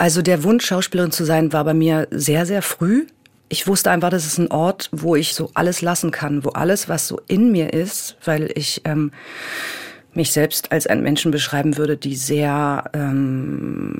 Also 0.00 0.22
der 0.22 0.44
Wunsch, 0.44 0.64
Schauspielerin 0.64 1.12
zu 1.12 1.26
sein, 1.26 1.52
war 1.52 1.62
bei 1.62 1.74
mir 1.74 2.08
sehr, 2.10 2.46
sehr 2.46 2.62
früh. 2.62 3.06
Ich 3.50 3.66
wusste 3.66 3.90
einfach, 3.90 4.08
das 4.08 4.24
ist 4.24 4.38
ein 4.38 4.50
Ort, 4.50 4.88
wo 4.92 5.14
ich 5.14 5.34
so 5.34 5.50
alles 5.52 5.82
lassen 5.82 6.10
kann, 6.10 6.42
wo 6.42 6.48
alles, 6.48 6.88
was 6.88 7.06
so 7.06 7.20
in 7.28 7.52
mir 7.52 7.74
ist, 7.74 8.16
weil 8.24 8.50
ich 8.54 8.80
ähm, 8.86 9.10
mich 10.14 10.32
selbst 10.32 10.72
als 10.72 10.86
einen 10.86 11.02
Menschen 11.02 11.32
beschreiben 11.32 11.76
würde, 11.76 11.98
die 11.98 12.16
sehr 12.16 12.84
ähm, 12.94 13.98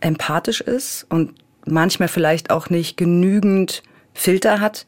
empathisch 0.00 0.62
ist 0.62 1.04
und 1.10 1.34
manchmal 1.66 2.08
vielleicht 2.08 2.48
auch 2.48 2.70
nicht 2.70 2.96
genügend 2.96 3.82
Filter 4.14 4.60
hat, 4.60 4.86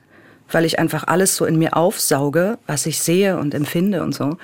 weil 0.50 0.64
ich 0.64 0.78
einfach 0.78 1.06
alles 1.06 1.36
so 1.36 1.44
in 1.44 1.58
mir 1.58 1.76
aufsauge, 1.76 2.56
was 2.66 2.86
ich 2.86 2.98
sehe 2.98 3.36
und 3.36 3.52
empfinde 3.52 4.02
und 4.02 4.14
so. 4.14 4.38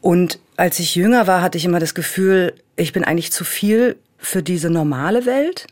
Und 0.00 0.38
als 0.56 0.78
ich 0.78 0.94
jünger 0.94 1.26
war, 1.26 1.42
hatte 1.42 1.58
ich 1.58 1.64
immer 1.64 1.80
das 1.80 1.94
Gefühl, 1.94 2.54
ich 2.76 2.92
bin 2.92 3.04
eigentlich 3.04 3.32
zu 3.32 3.44
viel 3.44 3.96
für 4.18 4.42
diese 4.42 4.70
normale 4.70 5.26
Welt 5.26 5.66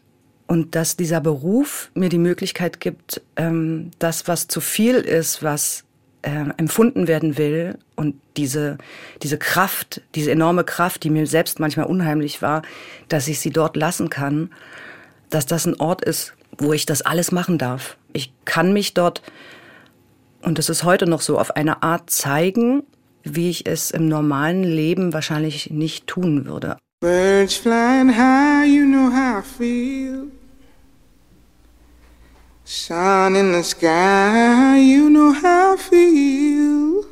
und 0.47 0.75
dass 0.75 0.97
dieser 0.97 1.21
Beruf 1.21 1.91
mir 1.95 2.09
die 2.09 2.19
Möglichkeit 2.19 2.81
gibt, 2.81 3.23
ähm, 3.37 3.91
das, 3.99 4.29
was 4.29 4.47
zu 4.49 4.61
viel 4.61 4.97
ist, 4.97 5.43
was 5.43 5.85
äh, 6.23 6.47
empfunden 6.57 7.07
werden 7.07 7.37
will 7.39 7.79
und 7.97 8.17
diese, 8.37 8.79
diese 9.23 9.39
Kraft, 9.39 10.03
diese 10.15 10.31
enorme 10.31 10.65
Kraft, 10.65 11.05
die 11.05 11.11
mir 11.11 11.27
selbst 11.27 11.61
manchmal 11.61 11.87
unheimlich 11.87 12.43
war, 12.43 12.63
dass 13.09 13.29
ich 13.29 13.41
sie 13.41 13.51
dort 13.51 13.77
lassen 13.77 14.11
kann, 14.11 14.51
dass 15.31 15.47
das 15.47 15.67
ein 15.67 15.79
Ort 15.81 16.05
ist, 16.05 16.35
wo 16.59 16.73
ich 16.73 16.87
das 16.87 17.03
alles 17.03 17.33
machen 17.33 17.59
darf. 17.59 17.97
Ich 18.13 18.33
kann 18.45 18.73
mich 18.73 18.95
dort, 18.95 19.23
und 20.43 20.59
das 20.59 20.69
ist 20.69 20.85
heute 20.85 21.07
noch 21.07 21.21
so, 21.21 21.39
auf 21.39 21.57
eine 21.57 21.83
Art 21.83 22.11
zeigen, 22.11 22.85
wie 23.25 23.51
ich 23.51 23.67
es 23.67 23.91
im 23.91 24.07
normalen 24.09 24.63
Leben 24.63 25.13
wahrscheinlich 25.13 25.71
nicht 25.71 26.07
tun 26.07 26.47
würde. 26.47 26.77
Birds 27.01 27.57
flying 27.57 28.09
high, 28.17 28.67
you 28.67 28.85
know 28.85 29.11
how 29.11 29.41
I 29.41 29.43
feel. 29.43 30.29
Sun 32.65 33.35
in 33.35 33.53
the 33.53 33.63
sky, 33.63 34.79
you 34.79 35.11
know 35.11 35.35
how 35.35 35.75
I 35.75 35.77
feel. 35.77 37.05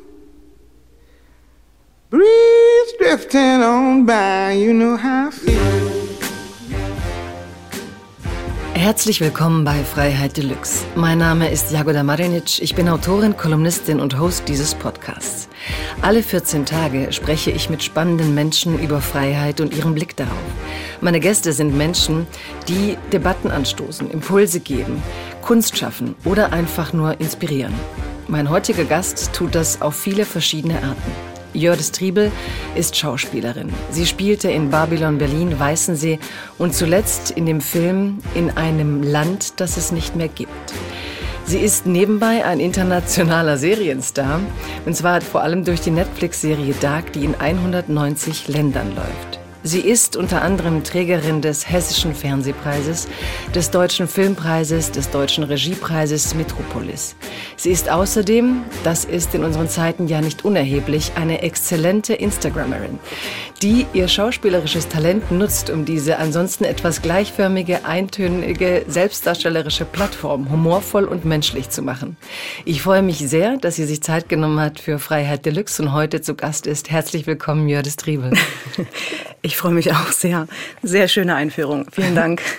Breeze 2.09 2.93
drifting 2.99 3.61
on 3.61 4.05
by, 4.05 4.53
you 4.53 4.73
know 4.73 4.97
how 4.97 5.27
I 5.27 5.31
feel. 5.31 6.02
Herzlich 8.83 9.21
willkommen 9.21 9.63
bei 9.63 9.81
Freiheit 9.81 10.35
Deluxe. 10.35 10.83
Mein 10.95 11.17
Name 11.19 11.49
ist 11.49 11.71
Jagoda 11.71 12.03
Marinic. 12.03 12.61
Ich 12.61 12.75
bin 12.75 12.89
Autorin, 12.89 13.37
Kolumnistin 13.37 14.01
und 14.01 14.19
Host 14.19 14.49
dieses 14.49 14.75
Podcasts. 14.75 15.47
Alle 16.01 16.21
14 16.21 16.65
Tage 16.65 17.13
spreche 17.13 17.49
ich 17.49 17.69
mit 17.69 17.81
spannenden 17.81 18.35
Menschen 18.35 18.77
über 18.77 18.99
Freiheit 18.99 19.61
und 19.61 19.73
ihren 19.73 19.93
Blick 19.93 20.17
darauf. 20.17 20.35
Meine 20.99 21.21
Gäste 21.21 21.53
sind 21.53 21.77
Menschen, 21.77 22.27
die 22.67 22.97
Debatten 23.13 23.51
anstoßen, 23.51 24.11
Impulse 24.11 24.59
geben, 24.59 25.01
Kunst 25.41 25.77
schaffen 25.77 26.15
oder 26.25 26.51
einfach 26.51 26.91
nur 26.91 27.21
inspirieren. 27.21 27.73
Mein 28.27 28.49
heutiger 28.49 28.83
Gast 28.83 29.31
tut 29.31 29.55
das 29.55 29.81
auf 29.81 29.95
viele 29.95 30.25
verschiedene 30.25 30.83
Arten. 30.83 31.32
Jördis 31.53 31.91
Triebel 31.91 32.31
ist 32.75 32.95
Schauspielerin. 32.95 33.71
Sie 33.91 34.05
spielte 34.05 34.49
in 34.51 34.69
Babylon 34.69 35.17
Berlin, 35.17 35.59
Weißensee 35.59 36.19
und 36.57 36.73
zuletzt 36.73 37.31
in 37.31 37.45
dem 37.45 37.61
Film 37.61 38.19
In 38.35 38.51
einem 38.51 39.03
Land, 39.03 39.59
das 39.59 39.77
es 39.77 39.91
nicht 39.91 40.15
mehr 40.15 40.29
gibt. 40.29 40.73
Sie 41.45 41.59
ist 41.59 41.85
nebenbei 41.85 42.45
ein 42.45 42.59
internationaler 42.59 43.57
Serienstar, 43.57 44.39
und 44.85 44.95
zwar 44.95 45.21
vor 45.21 45.41
allem 45.41 45.65
durch 45.65 45.81
die 45.81 45.91
Netflix-Serie 45.91 46.73
Dark, 46.79 47.11
die 47.13 47.25
in 47.25 47.35
190 47.35 48.47
Ländern 48.47 48.95
läuft. 48.95 49.42
Sie 49.65 49.79
ist 49.79 50.17
unter 50.17 50.41
anderem 50.41 50.83
Trägerin 50.83 51.41
des 51.41 51.69
Hessischen 51.69 52.13
Fernsehpreises, 52.13 53.07
des 53.55 53.71
Deutschen 53.71 54.09
Filmpreises, 54.09 54.91
des 54.91 55.09
Deutschen 55.09 55.45
Regiepreises 55.45 56.35
Metropolis. 56.35 57.15
Sie 57.55 57.71
ist 57.71 57.89
außerdem, 57.89 58.63
das 58.83 59.05
ist 59.05 59.33
in 59.33 59.45
unseren 59.45 59.69
Zeiten 59.69 60.09
ja 60.09 60.19
nicht 60.19 60.43
unerheblich, 60.43 61.13
eine 61.15 61.43
exzellente 61.43 62.13
Instagrammerin, 62.13 62.99
die 63.61 63.85
ihr 63.93 64.09
schauspielerisches 64.09 64.89
Talent 64.89 65.31
nutzt, 65.31 65.69
um 65.69 65.85
diese 65.85 66.17
ansonsten 66.17 66.65
etwas 66.65 67.01
gleichförmige, 67.01 67.85
eintönige, 67.85 68.83
selbstdarstellerische 68.89 69.85
Plattform 69.85 70.51
humorvoll 70.51 71.05
und 71.05 71.23
menschlich 71.23 71.69
zu 71.69 71.81
machen. 71.81 72.17
Ich 72.65 72.81
freue 72.81 73.01
mich 73.01 73.19
sehr, 73.19 73.55
dass 73.55 73.77
sie 73.77 73.85
sich 73.85 74.03
Zeit 74.03 74.27
genommen 74.27 74.59
hat 74.59 74.81
für 74.81 74.99
Freiheit 74.99 75.45
Deluxe 75.45 75.81
und 75.81 75.93
heute 75.93 76.19
zu 76.19 76.35
Gast 76.35 76.67
ist. 76.67 76.91
Herzlich 76.91 77.27
willkommen, 77.27 77.69
Jördis 77.69 77.95
Triebel. 77.95 78.33
Ich 79.45 79.57
freue 79.57 79.73
mich 79.73 79.91
auch 79.91 80.11
sehr. 80.11 80.47
Sehr 80.81 81.09
schöne 81.09 81.35
Einführung. 81.35 81.85
Vielen 81.91 82.15
Dank. 82.15 82.41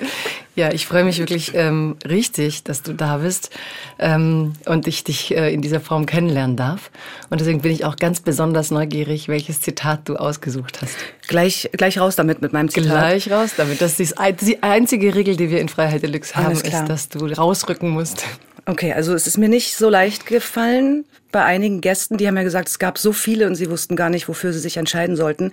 Ja, 0.57 0.73
ich 0.73 0.87
freue 0.87 1.03
mich 1.03 1.19
wirklich 1.19 1.53
ähm, 1.55 1.97
richtig, 2.09 2.63
dass 2.63 2.83
du 2.83 2.93
da 2.93 3.17
bist 3.17 3.51
ähm, 3.99 4.53
und 4.67 4.87
ich 4.87 5.03
dich 5.03 5.37
äh, 5.37 5.53
in 5.53 5.63
dieser 5.63 5.81
Form 5.81 6.07
kennenlernen 6.07 6.57
darf. 6.57 6.93
Und 7.29 7.41
deswegen 7.41 7.63
bin 7.63 7.73
ich 7.73 7.85
auch 7.85 7.97
ganz 7.97 8.21
besonders 8.21 8.71
neugierig, 8.71 9.27
welches 9.27 9.61
Zitat 9.61 10.09
du 10.09 10.15
ausgesucht 10.15 10.81
hast. 10.81 10.95
Gleich, 11.27 11.71
gleich 11.73 11.99
raus 11.99 12.15
damit 12.15 12.41
mit 12.41 12.53
meinem 12.53 12.69
Zitat. 12.69 12.87
Gleich 12.89 13.33
raus 13.33 13.55
damit. 13.57 13.81
Das 13.81 13.99
ist 13.99 14.15
die 14.43 14.63
einzige 14.63 15.17
Regel, 15.17 15.35
die 15.35 15.51
wir 15.51 15.61
in 15.61 15.69
Freiheit 15.69 16.05
Deluxe 16.05 16.37
haben, 16.37 16.53
ist, 16.53 16.85
dass 16.87 17.09
du 17.09 17.27
rausrücken 17.27 17.89
musst. 17.91 18.25
Okay, 18.67 18.93
also 18.95 19.15
es 19.15 19.27
ist 19.27 19.37
mir 19.37 19.49
nicht 19.49 19.77
so 19.77 19.91
leicht 19.91 20.27
gefallen 20.27 21.05
bei 21.31 21.45
einigen 21.45 21.81
Gästen. 21.81 22.17
Die 22.17 22.27
haben 22.27 22.37
ja 22.37 22.43
gesagt, 22.43 22.69
es 22.69 22.79
gab 22.79 22.97
so 22.97 23.13
viele 23.13 23.47
und 23.47 23.57
sie 23.57 23.71
wussten 23.71 23.95
gar 23.95 24.09
nicht, 24.09 24.29
wofür 24.29 24.53
sie 24.53 24.59
sich 24.59 24.79
entscheiden 24.79 25.17
sollten. 25.17 25.53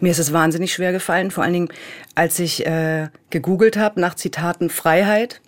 Mir 0.00 0.10
ist 0.10 0.18
es 0.18 0.32
wahnsinnig 0.32 0.72
schwer 0.72 0.92
gefallen, 0.92 1.30
vor 1.30 1.44
allen 1.44 1.52
Dingen, 1.52 1.68
als 2.14 2.38
ich 2.38 2.64
äh, 2.64 3.08
gegoogelt 3.30 3.76
habe 3.76 4.00
nach 4.00 4.14
Zitaten 4.14 4.70
Freiheit, 4.70 5.40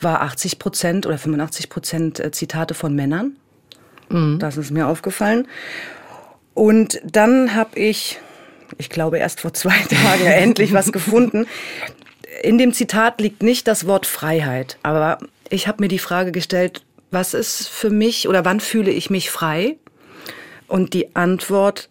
war 0.00 0.22
80 0.22 0.58
Prozent 0.58 1.06
oder 1.06 1.16
85 1.16 1.70
Prozent 1.70 2.20
äh, 2.20 2.30
Zitate 2.30 2.74
von 2.74 2.94
Männern. 2.94 3.36
Mhm. 4.10 4.38
Das 4.38 4.56
ist 4.56 4.70
mir 4.70 4.86
aufgefallen. 4.86 5.48
Und 6.52 7.00
dann 7.04 7.54
habe 7.54 7.78
ich, 7.78 8.18
ich 8.76 8.90
glaube 8.90 9.18
erst 9.18 9.40
vor 9.40 9.54
zwei 9.54 9.76
Tagen 9.88 10.26
endlich 10.26 10.72
was 10.72 10.92
gefunden. 10.92 11.46
In 12.42 12.58
dem 12.58 12.72
Zitat 12.72 13.20
liegt 13.20 13.42
nicht 13.42 13.66
das 13.66 13.86
Wort 13.86 14.06
Freiheit, 14.06 14.76
aber 14.82 15.18
ich 15.50 15.68
habe 15.68 15.82
mir 15.82 15.88
die 15.88 15.98
Frage 15.98 16.32
gestellt, 16.32 16.82
was 17.10 17.34
ist 17.34 17.68
für 17.68 17.90
mich 17.90 18.28
oder 18.28 18.44
wann 18.44 18.60
fühle 18.60 18.90
ich 18.90 19.10
mich 19.10 19.30
frei? 19.30 19.76
Und 20.66 20.92
die 20.92 21.16
Antwort 21.16 21.88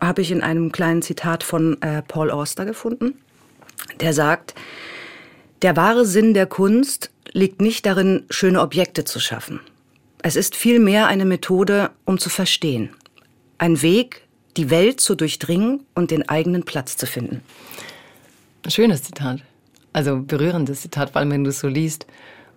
habe 0.00 0.22
ich 0.22 0.30
in 0.30 0.42
einem 0.42 0.72
kleinen 0.72 1.02
Zitat 1.02 1.42
von 1.42 1.80
äh, 1.82 2.02
Paul 2.02 2.30
Auster 2.30 2.64
gefunden. 2.64 3.14
Der 4.00 4.12
sagt, 4.12 4.54
der 5.62 5.76
wahre 5.76 6.06
Sinn 6.06 6.34
der 6.34 6.46
Kunst 6.46 7.10
liegt 7.32 7.60
nicht 7.60 7.86
darin, 7.86 8.24
schöne 8.30 8.60
Objekte 8.60 9.04
zu 9.04 9.20
schaffen. 9.20 9.60
Es 10.22 10.36
ist 10.36 10.54
vielmehr 10.54 11.06
eine 11.06 11.24
Methode, 11.24 11.90
um 12.04 12.18
zu 12.18 12.30
verstehen. 12.30 12.90
Ein 13.58 13.82
Weg, 13.82 14.22
die 14.56 14.70
Welt 14.70 15.00
zu 15.00 15.14
durchdringen 15.14 15.84
und 15.94 16.10
den 16.10 16.28
eigenen 16.28 16.64
Platz 16.64 16.96
zu 16.96 17.06
finden. 17.06 17.42
Schönes 18.68 19.02
Zitat. 19.02 19.40
Also 19.92 20.20
berührendes 20.20 20.82
Zitat, 20.82 21.10
vor 21.10 21.20
allem 21.20 21.30
wenn 21.30 21.44
du 21.44 21.50
es 21.50 21.60
so 21.60 21.68
liest. 21.68 22.06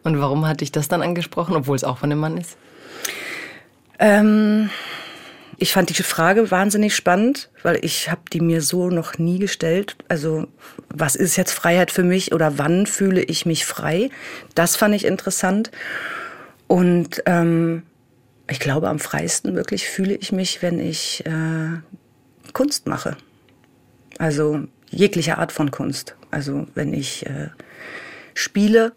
Und 0.05 0.19
warum 0.19 0.47
hat 0.47 0.61
dich 0.61 0.71
das 0.71 0.87
dann 0.87 1.01
angesprochen, 1.01 1.55
obwohl 1.55 1.75
es 1.75 1.83
auch 1.83 1.97
von 1.97 2.11
einem 2.11 2.21
Mann 2.21 2.37
ist? 2.37 2.57
Ähm, 3.97 4.69
ich 5.57 5.73
fand 5.73 5.89
die 5.89 6.03
Frage 6.03 6.51
wahnsinnig 6.51 6.95
spannend, 6.95 7.49
weil 7.63 7.83
ich 7.83 8.11
habe 8.11 8.21
die 8.31 8.39
mir 8.39 8.61
so 8.61 8.91
noch 8.91 9.17
nie 9.17 9.39
gestellt. 9.39 9.95
Also 10.07 10.47
was 10.89 11.15
ist 11.15 11.37
jetzt 11.37 11.53
Freiheit 11.53 11.89
für 11.89 12.03
mich 12.03 12.33
oder 12.33 12.59
wann 12.59 12.85
fühle 12.85 13.23
ich 13.23 13.47
mich 13.47 13.65
frei? 13.65 14.11
Das 14.53 14.75
fand 14.75 14.93
ich 14.93 15.05
interessant. 15.05 15.71
Und 16.67 17.23
ähm, 17.25 17.81
ich 18.47 18.59
glaube, 18.59 18.89
am 18.89 18.99
freisten 18.99 19.55
wirklich 19.55 19.89
fühle 19.89 20.13
ich 20.13 20.31
mich, 20.31 20.61
wenn 20.61 20.79
ich 20.79 21.25
äh, 21.25 21.79
Kunst 22.53 22.85
mache. 22.85 23.17
Also 24.19 24.67
jegliche 24.91 25.39
Art 25.39 25.51
von 25.51 25.71
Kunst. 25.71 26.15
Also 26.29 26.67
wenn 26.75 26.93
ich 26.93 27.25
äh, 27.25 27.49
spiele 28.35 28.93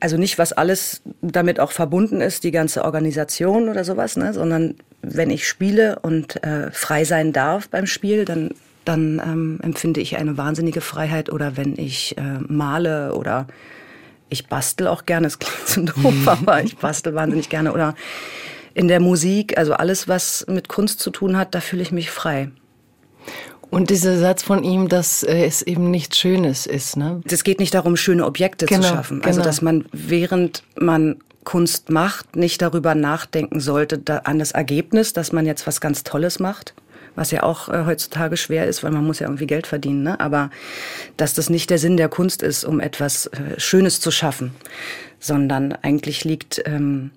also 0.00 0.16
nicht, 0.16 0.38
was 0.38 0.52
alles 0.52 1.02
damit 1.20 1.60
auch 1.60 1.72
verbunden 1.72 2.20
ist, 2.20 2.44
die 2.44 2.50
ganze 2.50 2.84
Organisation 2.84 3.68
oder 3.68 3.84
sowas, 3.84 4.16
ne, 4.16 4.32
sondern 4.32 4.74
wenn 5.02 5.30
ich 5.30 5.46
spiele 5.46 5.98
und 6.00 6.42
äh, 6.42 6.70
frei 6.72 7.04
sein 7.04 7.32
darf 7.32 7.68
beim 7.68 7.86
Spiel, 7.86 8.24
dann, 8.24 8.50
dann 8.84 9.20
ähm, 9.24 9.58
empfinde 9.62 10.00
ich 10.00 10.16
eine 10.16 10.36
wahnsinnige 10.36 10.80
Freiheit. 10.80 11.30
Oder 11.30 11.56
wenn 11.56 11.78
ich 11.78 12.16
äh, 12.18 12.38
male 12.46 13.14
oder 13.14 13.46
ich 14.28 14.46
bastel 14.46 14.86
auch 14.86 15.06
gerne, 15.06 15.26
es 15.26 15.38
klingt 15.38 15.68
so 15.68 15.82
doof, 15.82 16.14
mhm. 16.14 16.28
aber 16.28 16.62
ich 16.62 16.76
bastel 16.76 17.14
wahnsinnig 17.14 17.48
gerne. 17.48 17.72
Oder 17.72 17.94
in 18.74 18.88
der 18.88 19.00
Musik, 19.00 19.58
also 19.58 19.74
alles, 19.74 20.08
was 20.08 20.46
mit 20.48 20.68
Kunst 20.68 21.00
zu 21.00 21.10
tun 21.10 21.36
hat, 21.36 21.54
da 21.54 21.60
fühle 21.60 21.82
ich 21.82 21.92
mich 21.92 22.10
frei. 22.10 22.50
Und 23.70 23.90
dieser 23.90 24.18
Satz 24.18 24.42
von 24.42 24.64
ihm, 24.64 24.88
dass 24.88 25.22
äh, 25.22 25.44
es 25.44 25.62
eben 25.62 25.90
nichts 25.90 26.18
Schönes 26.18 26.66
ist. 26.66 26.96
Ne? 26.96 27.20
Es 27.24 27.44
geht 27.44 27.60
nicht 27.60 27.72
darum, 27.74 27.96
schöne 27.96 28.26
Objekte 28.26 28.66
genau, 28.66 28.82
zu 28.82 28.88
schaffen. 28.88 29.22
Also, 29.22 29.38
genau. 29.38 29.44
dass 29.44 29.62
man, 29.62 29.84
während 29.92 30.64
man 30.78 31.16
Kunst 31.44 31.88
macht, 31.88 32.36
nicht 32.36 32.60
darüber 32.62 32.94
nachdenken 32.94 33.60
sollte, 33.60 34.26
an 34.26 34.38
das 34.38 34.50
Ergebnis, 34.52 35.12
dass 35.12 35.32
man 35.32 35.46
jetzt 35.46 35.66
was 35.66 35.80
ganz 35.80 36.02
Tolles 36.02 36.38
macht. 36.38 36.74
was 37.14 37.30
ja 37.30 37.42
auch 37.42 37.68
äh, 37.68 37.84
heutzutage 37.86 38.36
schwer 38.36 38.66
ist, 38.66 38.82
weil 38.82 38.90
man 38.90 39.04
muss 39.04 39.20
ja 39.20 39.26
irgendwie 39.26 39.46
Geld 39.46 39.66
verdienen. 39.66 40.02
Ne? 40.02 40.20
Aber 40.20 40.50
dass 41.16 41.34
das 41.34 41.48
nicht 41.48 41.70
der 41.70 41.78
Sinn 41.78 41.96
der 41.96 42.08
Kunst 42.08 42.42
ist, 42.42 42.64
um 42.64 42.80
etwas 42.80 43.26
äh, 43.26 43.58
Schönes 43.58 44.00
zu 44.00 44.10
schaffen, 44.10 44.52
sondern 45.18 45.72
eigentlich 45.72 46.24
liegt 46.24 46.62
ähm, 46.66 47.10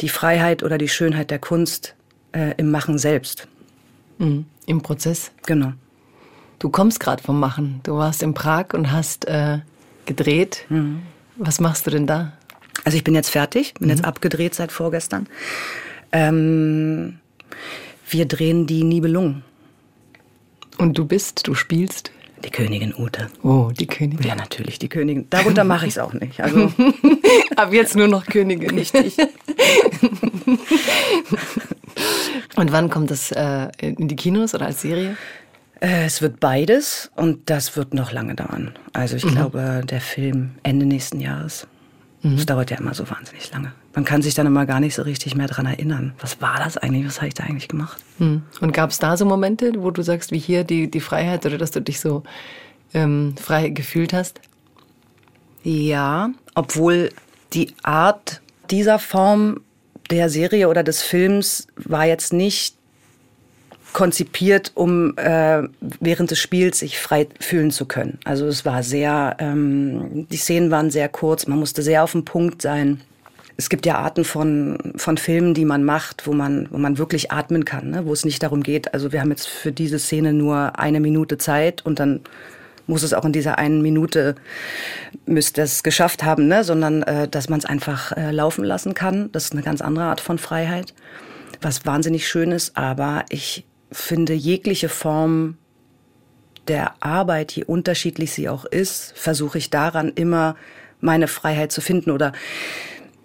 die 0.00 0.08
Freiheit 0.08 0.62
oder 0.62 0.78
die 0.78 0.88
Schönheit 0.88 1.30
der 1.30 1.38
Kunst 1.38 1.94
äh, 2.32 2.54
im 2.56 2.70
Machen 2.70 2.98
selbst. 2.98 3.48
Mhm. 4.18 4.46
Im 4.66 4.82
Prozess. 4.82 5.30
Genau. 5.46 5.72
Du 6.60 6.68
kommst 6.68 7.00
gerade 7.00 7.22
vom 7.22 7.40
Machen. 7.40 7.80
Du 7.82 7.96
warst 7.96 8.22
in 8.22 8.34
Prag 8.34 8.74
und 8.74 8.92
hast 8.92 9.24
äh, 9.24 9.60
gedreht. 10.04 10.66
Mhm. 10.68 11.02
Was 11.36 11.58
machst 11.58 11.86
du 11.86 11.90
denn 11.90 12.06
da? 12.06 12.34
Also 12.84 12.98
ich 12.98 13.04
bin 13.04 13.14
jetzt 13.14 13.30
fertig, 13.30 13.74
bin 13.74 13.88
mhm. 13.88 13.94
jetzt 13.94 14.04
abgedreht 14.04 14.54
seit 14.54 14.70
vorgestern. 14.70 15.26
Ähm, 16.12 17.18
wir 18.08 18.26
drehen 18.26 18.66
die 18.66 18.84
Nibelungen. 18.84 19.42
Und 20.76 20.98
du 20.98 21.06
bist, 21.06 21.46
du 21.46 21.54
spielst? 21.54 22.12
Die 22.44 22.50
Königin 22.50 22.94
Ute. 22.94 23.28
Oh, 23.42 23.70
die 23.78 23.86
Königin. 23.86 24.26
Ja, 24.26 24.34
natürlich, 24.34 24.78
die 24.78 24.88
Königin. 24.88 25.26
Darunter 25.30 25.64
mache 25.64 25.86
ich 25.86 25.92
es 25.94 25.98
auch 25.98 26.12
nicht. 26.12 26.40
Also. 26.40 26.72
Ab 27.56 27.72
jetzt 27.72 27.96
nur 27.96 28.08
noch 28.08 28.26
Königin. 28.26 28.78
Richtig. 28.78 29.16
und 32.56 32.72
wann 32.72 32.90
kommt 32.90 33.10
das 33.10 33.32
äh, 33.32 33.68
in 33.78 34.08
die 34.08 34.16
Kinos 34.16 34.54
oder 34.54 34.66
als 34.66 34.82
Serie? 34.82 35.16
Äh, 35.80 36.04
es 36.04 36.22
wird 36.22 36.40
beides 36.40 37.10
und 37.16 37.50
das 37.50 37.76
wird 37.76 37.94
noch 37.94 38.12
lange 38.12 38.34
dauern. 38.34 38.72
Also 38.92 39.16
ich 39.16 39.24
mhm. 39.24 39.30
glaube, 39.30 39.82
der 39.88 40.00
Film 40.00 40.52
Ende 40.62 40.86
nächsten 40.86 41.20
Jahres. 41.20 41.66
Mhm. 42.22 42.36
Das 42.36 42.46
dauert 42.46 42.70
ja 42.70 42.78
immer 42.78 42.94
so 42.94 43.08
wahnsinnig 43.10 43.50
lange. 43.50 43.72
Man 43.94 44.04
kann 44.04 44.22
sich 44.22 44.34
dann 44.34 44.46
immer 44.46 44.66
gar 44.66 44.78
nicht 44.78 44.94
so 44.94 45.02
richtig 45.02 45.34
mehr 45.34 45.48
daran 45.48 45.66
erinnern. 45.66 46.12
Was 46.20 46.40
war 46.40 46.58
das 46.58 46.76
eigentlich? 46.76 47.06
Was 47.06 47.16
habe 47.16 47.28
ich 47.28 47.34
da 47.34 47.44
eigentlich 47.44 47.68
gemacht? 47.68 48.02
Mhm. 48.18 48.42
Und 48.60 48.72
gab 48.72 48.90
es 48.90 48.98
da 48.98 49.16
so 49.16 49.24
Momente, 49.24 49.72
wo 49.78 49.90
du 49.90 50.02
sagst, 50.02 50.30
wie 50.32 50.38
hier 50.38 50.64
die, 50.64 50.90
die 50.90 51.00
Freiheit 51.00 51.46
oder 51.46 51.58
dass 51.58 51.70
du 51.70 51.80
dich 51.80 51.98
so 51.98 52.22
ähm, 52.92 53.34
frei 53.40 53.70
gefühlt 53.70 54.12
hast? 54.12 54.40
Ja, 55.62 56.30
obwohl 56.54 57.10
die 57.52 57.74
Art 57.82 58.40
dieser 58.70 58.98
Form 58.98 59.60
der 60.10 60.28
Serie 60.28 60.68
oder 60.68 60.82
des 60.82 61.02
Films 61.02 61.66
war 61.76 62.04
jetzt 62.04 62.32
nicht 62.32 62.76
konzipiert, 63.92 64.72
um 64.74 65.16
äh, 65.16 65.62
während 65.80 66.30
des 66.30 66.38
Spiels 66.38 66.78
sich 66.78 66.98
frei 66.98 67.28
fühlen 67.40 67.70
zu 67.70 67.86
können. 67.86 68.18
Also 68.24 68.46
es 68.46 68.64
war 68.64 68.82
sehr, 68.82 69.36
ähm, 69.38 70.26
die 70.30 70.36
Szenen 70.36 70.70
waren 70.70 70.90
sehr 70.90 71.08
kurz, 71.08 71.46
man 71.46 71.58
musste 71.58 71.82
sehr 71.82 72.04
auf 72.04 72.12
dem 72.12 72.24
Punkt 72.24 72.62
sein. 72.62 73.00
Es 73.56 73.68
gibt 73.68 73.84
ja 73.84 73.96
Arten 73.96 74.24
von, 74.24 74.94
von 74.96 75.18
Filmen, 75.18 75.52
die 75.52 75.64
man 75.64 75.84
macht, 75.84 76.26
wo 76.26 76.32
man, 76.32 76.68
wo 76.70 76.78
man 76.78 76.98
wirklich 76.98 77.30
atmen 77.30 77.64
kann, 77.64 77.90
ne? 77.90 78.06
wo 78.06 78.12
es 78.12 78.24
nicht 78.24 78.42
darum 78.42 78.62
geht, 78.62 78.94
also 78.94 79.12
wir 79.12 79.20
haben 79.20 79.30
jetzt 79.30 79.48
für 79.48 79.72
diese 79.72 79.98
Szene 79.98 80.32
nur 80.32 80.78
eine 80.78 81.00
Minute 81.00 81.36
Zeit 81.36 81.84
und 81.84 82.00
dann 82.00 82.20
muss 82.86 83.02
es 83.02 83.12
auch 83.12 83.24
in 83.24 83.32
dieser 83.32 83.58
einen 83.58 83.82
Minute, 83.82 84.34
müsste 85.26 85.62
es 85.62 85.82
geschafft 85.82 86.24
haben, 86.24 86.48
ne? 86.48 86.64
sondern 86.64 87.02
äh, 87.02 87.28
dass 87.28 87.48
man 87.48 87.58
es 87.58 87.64
einfach 87.64 88.12
äh, 88.16 88.30
laufen 88.30 88.64
lassen 88.64 88.94
kann. 88.94 89.30
Das 89.32 89.44
ist 89.44 89.52
eine 89.52 89.62
ganz 89.62 89.80
andere 89.80 90.06
Art 90.06 90.20
von 90.20 90.38
Freiheit, 90.38 90.94
was 91.60 91.86
wahnsinnig 91.86 92.28
schön 92.28 92.52
ist, 92.52 92.76
aber 92.76 93.24
ich 93.28 93.64
finde 93.90 94.34
jegliche 94.34 94.88
Form 94.88 95.56
der 96.68 96.94
Arbeit, 97.00 97.52
je 97.52 97.64
unterschiedlich 97.64 98.32
sie 98.32 98.48
auch 98.48 98.64
ist, 98.64 99.12
versuche 99.16 99.58
ich 99.58 99.70
daran 99.70 100.12
immer 100.14 100.56
meine 101.00 101.28
Freiheit 101.28 101.72
zu 101.72 101.80
finden 101.80 102.10
oder 102.10 102.32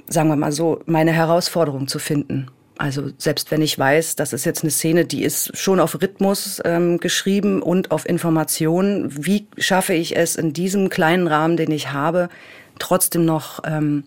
sagen 0.07 0.29
wir 0.29 0.35
mal 0.35 0.51
so, 0.51 0.81
meine 0.85 1.11
Herausforderung 1.11 1.87
zu 1.87 1.99
finden. 1.99 2.47
Also 2.77 3.09
selbst 3.17 3.51
wenn 3.51 3.61
ich 3.61 3.77
weiß, 3.79 4.15
das 4.15 4.33
ist 4.33 4.45
jetzt 4.45 4.63
eine 4.63 4.71
Szene, 4.71 5.05
die 5.05 5.23
ist 5.23 5.57
schon 5.57 5.79
auf 5.79 6.01
Rhythmus 6.01 6.61
ähm, 6.65 6.99
geschrieben 6.99 7.61
und 7.61 7.91
auf 7.91 8.07
Information, 8.07 9.09
wie 9.09 9.47
schaffe 9.57 9.93
ich 9.93 10.17
es 10.17 10.35
in 10.35 10.51
diesem 10.51 10.89
kleinen 10.89 11.27
Rahmen, 11.27 11.55
den 11.55 11.71
ich 11.71 11.93
habe, 11.93 12.29
trotzdem 12.77 13.23
noch 13.23 13.61
ähm, 13.65 14.03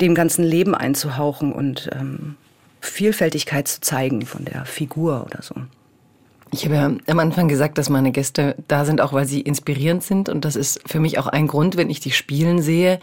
dem 0.00 0.14
ganzen 0.14 0.44
Leben 0.44 0.74
einzuhauchen 0.74 1.52
und 1.52 1.90
ähm, 1.92 2.36
Vielfältigkeit 2.82 3.68
zu 3.68 3.80
zeigen 3.80 4.26
von 4.26 4.44
der 4.44 4.64
Figur 4.64 5.24
oder 5.24 5.40
so. 5.42 5.54
Ich 6.54 6.66
habe 6.66 6.74
ja 6.74 6.92
am 7.06 7.18
Anfang 7.18 7.48
gesagt, 7.48 7.78
dass 7.78 7.88
meine 7.88 8.12
Gäste 8.12 8.56
da 8.68 8.84
sind, 8.84 9.00
auch 9.00 9.14
weil 9.14 9.24
sie 9.24 9.40
inspirierend 9.40 10.02
sind. 10.02 10.28
Und 10.28 10.44
das 10.44 10.54
ist 10.54 10.82
für 10.84 11.00
mich 11.00 11.18
auch 11.18 11.26
ein 11.26 11.46
Grund, 11.46 11.78
wenn 11.78 11.88
ich 11.88 12.00
die 12.00 12.10
spielen 12.10 12.60
sehe, 12.60 13.00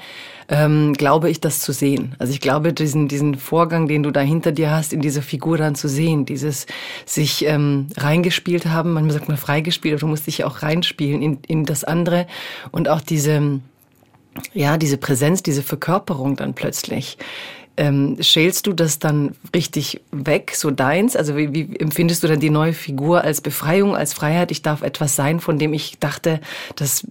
ähm, 0.50 0.94
glaube 0.94 1.32
ich, 1.32 1.42
das 1.42 1.60
zu 1.60 1.72
sehen. 1.72 2.16
Also 2.20 2.32
ich 2.32 2.42
glaube, 2.42 2.74
diesen, 2.74 3.08
diesen 3.08 3.34
Vorgang, 3.34 3.88
den 3.88 4.04
du 4.04 4.12
da 4.12 4.20
hinter 4.20 4.52
dir 4.52 4.70
hast, 4.70 4.94
in 4.94 5.02
dieser 5.02 5.24
Figur 5.24 5.58
dann 5.58 5.74
zu 5.74 5.88
sehen, 5.88 6.26
dieses 6.26 6.68
sich 7.08 7.44
ähm, 7.48 7.88
reingespielt 7.98 8.68
haben, 8.68 8.94
manchmal 8.94 9.14
sagt 9.14 9.30
man 9.30 9.38
freigespielt, 9.38 9.96
aber 9.96 10.02
du 10.02 10.08
musst 10.08 10.28
dich 10.28 10.40
ja 10.40 10.46
auch 10.46 10.62
reinspielen 10.62 11.24
in, 11.24 11.40
in 11.48 11.66
das 11.66 11.84
andere 11.84 12.28
und 12.70 12.88
auch 12.88 13.02
diese, 13.02 13.62
ja, 14.54 14.78
diese 14.78 14.98
Präsenz, 14.98 15.42
diese 15.42 15.64
Verkörperung 15.64 16.36
dann 16.36 16.54
plötzlich. 16.54 17.18
Ähm, 17.80 18.18
schälst 18.20 18.68
du 18.68 18.74
das 18.74 19.00
dann 19.00 19.36
richtig 19.56 20.02
weg, 20.12 20.52
so 20.54 20.70
deins? 20.70 21.16
Also 21.16 21.38
wie, 21.38 21.54
wie 21.54 21.80
empfindest 21.80 22.22
du 22.22 22.28
dann 22.28 22.42
die 22.42 22.50
neue 22.50 22.74
Figur 22.74 23.24
als 23.24 23.40
Befreiung, 23.40 23.96
als 23.96 24.14
Freiheit? 24.14 24.52
Ich 24.52 24.62
darf 24.62 24.82
etwas 24.82 25.16
sein, 25.16 25.40
von 25.40 25.58
dem 25.58 25.72
ich 25.72 25.98
dachte, 25.98 26.42
das 26.76 27.08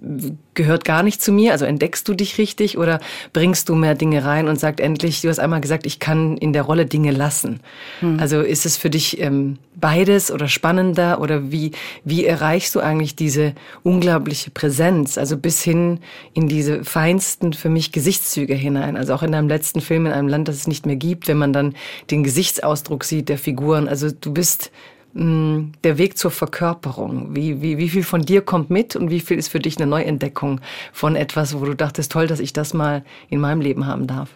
gehört 0.52 0.84
gar 0.84 1.02
nicht 1.02 1.22
zu 1.22 1.32
mir. 1.32 1.52
Also 1.52 1.64
entdeckst 1.64 2.06
du 2.06 2.12
dich 2.12 2.36
richtig 2.36 2.76
oder 2.76 3.00
bringst 3.32 3.70
du 3.70 3.76
mehr 3.76 3.94
Dinge 3.94 4.26
rein 4.26 4.46
und 4.46 4.60
sagst 4.60 4.80
endlich, 4.80 5.22
du 5.22 5.30
hast 5.30 5.38
einmal 5.38 5.62
gesagt, 5.62 5.86
ich 5.86 6.00
kann 6.00 6.36
in 6.36 6.52
der 6.52 6.64
Rolle 6.64 6.84
Dinge 6.84 7.12
lassen. 7.12 7.60
Hm. 8.00 8.20
Also 8.20 8.42
ist 8.42 8.66
es 8.66 8.76
für 8.76 8.90
dich 8.90 9.18
ähm, 9.20 9.56
beides 9.80 10.30
oder 10.30 10.48
spannender 10.48 11.20
oder 11.20 11.50
wie, 11.50 11.70
wie 12.04 12.24
erreichst 12.24 12.74
du 12.74 12.80
eigentlich 12.80 13.16
diese 13.16 13.54
unglaubliche 13.82 14.50
Präsenz? 14.50 15.16
Also 15.16 15.38
bis 15.38 15.62
hin 15.62 16.00
in 16.34 16.48
diese 16.48 16.84
feinsten 16.84 17.52
für 17.52 17.68
mich 17.68 17.92
Gesichtszüge 17.92 18.54
hinein. 18.54 18.96
Also 18.96 19.14
auch 19.14 19.22
in 19.22 19.32
deinem 19.32 19.48
letzten 19.48 19.80
Film 19.80 20.06
in 20.06 20.12
einem 20.12 20.28
Land, 20.28 20.48
das 20.48 20.57
es 20.58 20.66
nicht 20.66 20.86
mehr 20.86 20.96
gibt, 20.96 21.28
wenn 21.28 21.38
man 21.38 21.52
dann 21.52 21.74
den 22.10 22.22
Gesichtsausdruck 22.24 23.04
sieht 23.04 23.28
der 23.28 23.38
Figuren. 23.38 23.88
Also 23.88 24.10
du 24.10 24.32
bist 24.32 24.70
mh, 25.14 25.24
mm, 25.24 25.72
der 25.84 25.98
Weg 25.98 26.18
zur 26.18 26.30
Verkörperung. 26.30 27.34
Wie, 27.34 27.62
wie, 27.62 27.78
wie 27.78 27.88
viel 27.88 28.02
von 28.04 28.22
dir 28.22 28.42
kommt 28.42 28.70
mit 28.70 28.96
und 28.96 29.10
wie 29.10 29.20
viel 29.20 29.38
ist 29.38 29.48
für 29.48 29.60
dich 29.60 29.76
eine 29.78 29.86
Neuentdeckung 29.86 30.60
von 30.92 31.16
etwas, 31.16 31.58
wo 31.58 31.64
du 31.64 31.74
dachtest, 31.74 32.12
toll, 32.12 32.26
dass 32.26 32.40
ich 32.40 32.52
das 32.52 32.74
mal 32.74 33.04
in 33.30 33.40
meinem 33.40 33.60
Leben 33.60 33.86
haben 33.86 34.06
darf? 34.06 34.30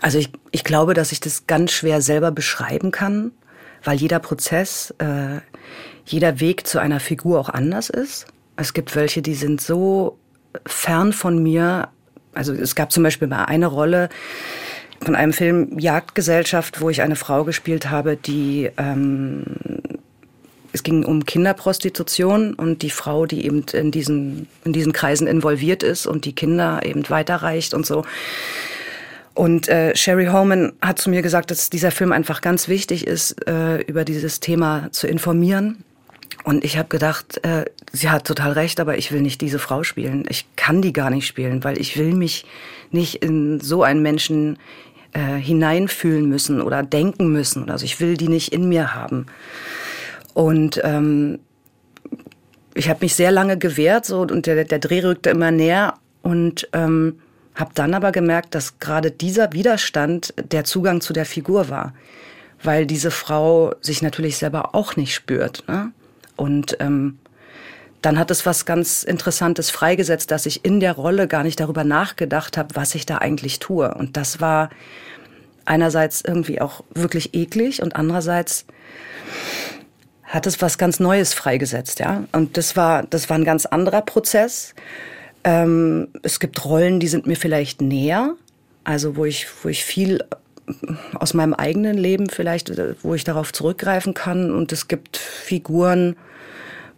Also 0.00 0.18
ich, 0.18 0.30
ich 0.52 0.64
glaube, 0.64 0.94
dass 0.94 1.12
ich 1.12 1.20
das 1.20 1.46
ganz 1.46 1.72
schwer 1.72 2.00
selber 2.00 2.30
beschreiben 2.30 2.90
kann, 2.90 3.32
weil 3.82 3.96
jeder 3.96 4.18
Prozess, 4.18 4.94
äh, 4.98 5.40
jeder 6.04 6.40
Weg 6.40 6.66
zu 6.66 6.78
einer 6.78 7.00
Figur 7.00 7.40
auch 7.40 7.48
anders 7.48 7.90
ist. 7.90 8.26
Es 8.56 8.72
gibt 8.72 8.94
welche, 8.96 9.22
die 9.22 9.34
sind 9.34 9.60
so 9.60 10.18
fern 10.66 11.12
von 11.12 11.42
mir. 11.42 11.88
Also 12.34 12.52
es 12.52 12.74
gab 12.74 12.92
zum 12.92 13.02
Beispiel 13.02 13.28
mal 13.28 13.44
eine 13.44 13.66
Rolle, 13.66 14.08
von 15.00 15.14
einem 15.14 15.32
Film 15.32 15.78
Jagdgesellschaft, 15.78 16.80
wo 16.80 16.90
ich 16.90 17.02
eine 17.02 17.16
Frau 17.16 17.44
gespielt 17.44 17.90
habe, 17.90 18.16
die 18.16 18.70
ähm, 18.76 19.44
es 20.72 20.82
ging 20.82 21.04
um 21.04 21.24
Kinderprostitution 21.24 22.54
und 22.54 22.82
die 22.82 22.90
Frau, 22.90 23.26
die 23.26 23.44
eben 23.44 23.64
in 23.72 23.90
diesen, 23.90 24.48
in 24.64 24.72
diesen 24.72 24.92
Kreisen 24.92 25.26
involviert 25.26 25.82
ist 25.82 26.06
und 26.06 26.24
die 26.24 26.34
Kinder 26.34 26.80
eben 26.84 27.08
weiterreicht 27.08 27.74
und 27.74 27.86
so. 27.86 28.04
Und 29.34 29.68
äh, 29.68 29.94
Sherry 29.96 30.26
Holman 30.26 30.72
hat 30.82 30.98
zu 30.98 31.10
mir 31.10 31.22
gesagt, 31.22 31.50
dass 31.50 31.70
dieser 31.70 31.90
Film 31.90 32.12
einfach 32.12 32.40
ganz 32.40 32.68
wichtig 32.68 33.06
ist, 33.06 33.46
äh, 33.48 33.78
über 33.82 34.04
dieses 34.04 34.40
Thema 34.40 34.88
zu 34.90 35.06
informieren. 35.06 35.84
Und 36.44 36.64
ich 36.64 36.76
habe 36.76 36.88
gedacht, 36.88 37.44
äh, 37.44 37.64
sie 37.92 38.10
hat 38.10 38.26
total 38.26 38.52
recht, 38.52 38.80
aber 38.80 38.98
ich 38.98 39.12
will 39.12 39.20
nicht 39.20 39.40
diese 39.40 39.58
Frau 39.58 39.82
spielen. 39.82 40.24
Ich 40.28 40.46
kann 40.56 40.82
die 40.82 40.92
gar 40.92 41.10
nicht 41.10 41.26
spielen, 41.26 41.62
weil 41.62 41.78
ich 41.78 41.96
will 41.96 42.14
mich 42.14 42.46
nicht 42.90 43.16
in 43.16 43.60
so 43.60 43.82
einen 43.82 44.02
Menschen 44.02 44.58
äh, 45.12 45.36
hineinfühlen 45.36 46.28
müssen 46.28 46.60
oder 46.60 46.82
denken 46.82 47.32
müssen. 47.32 47.70
Also 47.70 47.84
ich 47.84 48.00
will 48.00 48.16
die 48.16 48.28
nicht 48.28 48.52
in 48.52 48.68
mir 48.68 48.94
haben. 48.94 49.26
Und 50.34 50.80
ähm, 50.84 51.38
ich 52.74 52.88
habe 52.88 53.00
mich 53.02 53.14
sehr 53.14 53.32
lange 53.32 53.58
gewehrt 53.58 54.06
so, 54.06 54.20
und 54.20 54.46
der, 54.46 54.64
der 54.64 54.78
Dreh 54.78 55.00
rückte 55.00 55.30
immer 55.30 55.50
näher 55.50 55.94
und 56.22 56.68
ähm, 56.72 57.18
habe 57.54 57.72
dann 57.74 57.94
aber 57.94 58.12
gemerkt, 58.12 58.54
dass 58.54 58.78
gerade 58.78 59.10
dieser 59.10 59.52
Widerstand 59.52 60.32
der 60.36 60.64
Zugang 60.64 61.00
zu 61.00 61.12
der 61.12 61.26
Figur 61.26 61.68
war, 61.70 61.92
weil 62.62 62.86
diese 62.86 63.10
Frau 63.10 63.74
sich 63.80 64.00
natürlich 64.00 64.36
selber 64.36 64.74
auch 64.74 64.94
nicht 64.94 65.14
spürt. 65.14 65.64
Ne? 65.66 65.90
Und 66.36 66.76
ähm, 66.78 67.18
dann 68.02 68.18
hat 68.18 68.30
es 68.30 68.46
was 68.46 68.64
ganz 68.64 69.02
Interessantes 69.02 69.70
freigesetzt, 69.70 70.30
dass 70.30 70.46
ich 70.46 70.64
in 70.64 70.80
der 70.80 70.92
Rolle 70.92 71.26
gar 71.26 71.42
nicht 71.42 71.58
darüber 71.58 71.84
nachgedacht 71.84 72.56
habe, 72.56 72.74
was 72.74 72.94
ich 72.94 73.06
da 73.06 73.18
eigentlich 73.18 73.58
tue. 73.58 73.92
Und 73.94 74.16
das 74.16 74.40
war 74.40 74.70
einerseits 75.64 76.22
irgendwie 76.22 76.60
auch 76.60 76.84
wirklich 76.94 77.34
eklig 77.34 77.82
und 77.82 77.96
andererseits 77.96 78.66
hat 80.24 80.46
es 80.46 80.60
was 80.60 80.78
ganz 80.78 81.00
Neues 81.00 81.34
freigesetzt, 81.34 82.00
ja. 82.00 82.24
Und 82.32 82.56
das 82.56 82.76
war, 82.76 83.02
das 83.04 83.30
war 83.30 83.38
ein 83.38 83.44
ganz 83.44 83.66
anderer 83.66 84.02
Prozess. 84.02 84.74
Ähm, 85.42 86.08
es 86.22 86.38
gibt 86.38 86.64
Rollen, 86.64 87.00
die 87.00 87.08
sind 87.08 87.26
mir 87.26 87.36
vielleicht 87.36 87.80
näher, 87.80 88.34
also 88.84 89.16
wo 89.16 89.24
ich, 89.24 89.46
wo 89.62 89.68
ich 89.68 89.84
viel 89.84 90.22
aus 91.14 91.32
meinem 91.32 91.54
eigenen 91.54 91.96
Leben 91.96 92.28
vielleicht, 92.28 92.70
wo 93.02 93.14
ich 93.14 93.24
darauf 93.24 93.52
zurückgreifen 93.52 94.12
kann. 94.12 94.50
Und 94.50 94.70
es 94.72 94.88
gibt 94.88 95.16
Figuren, 95.16 96.16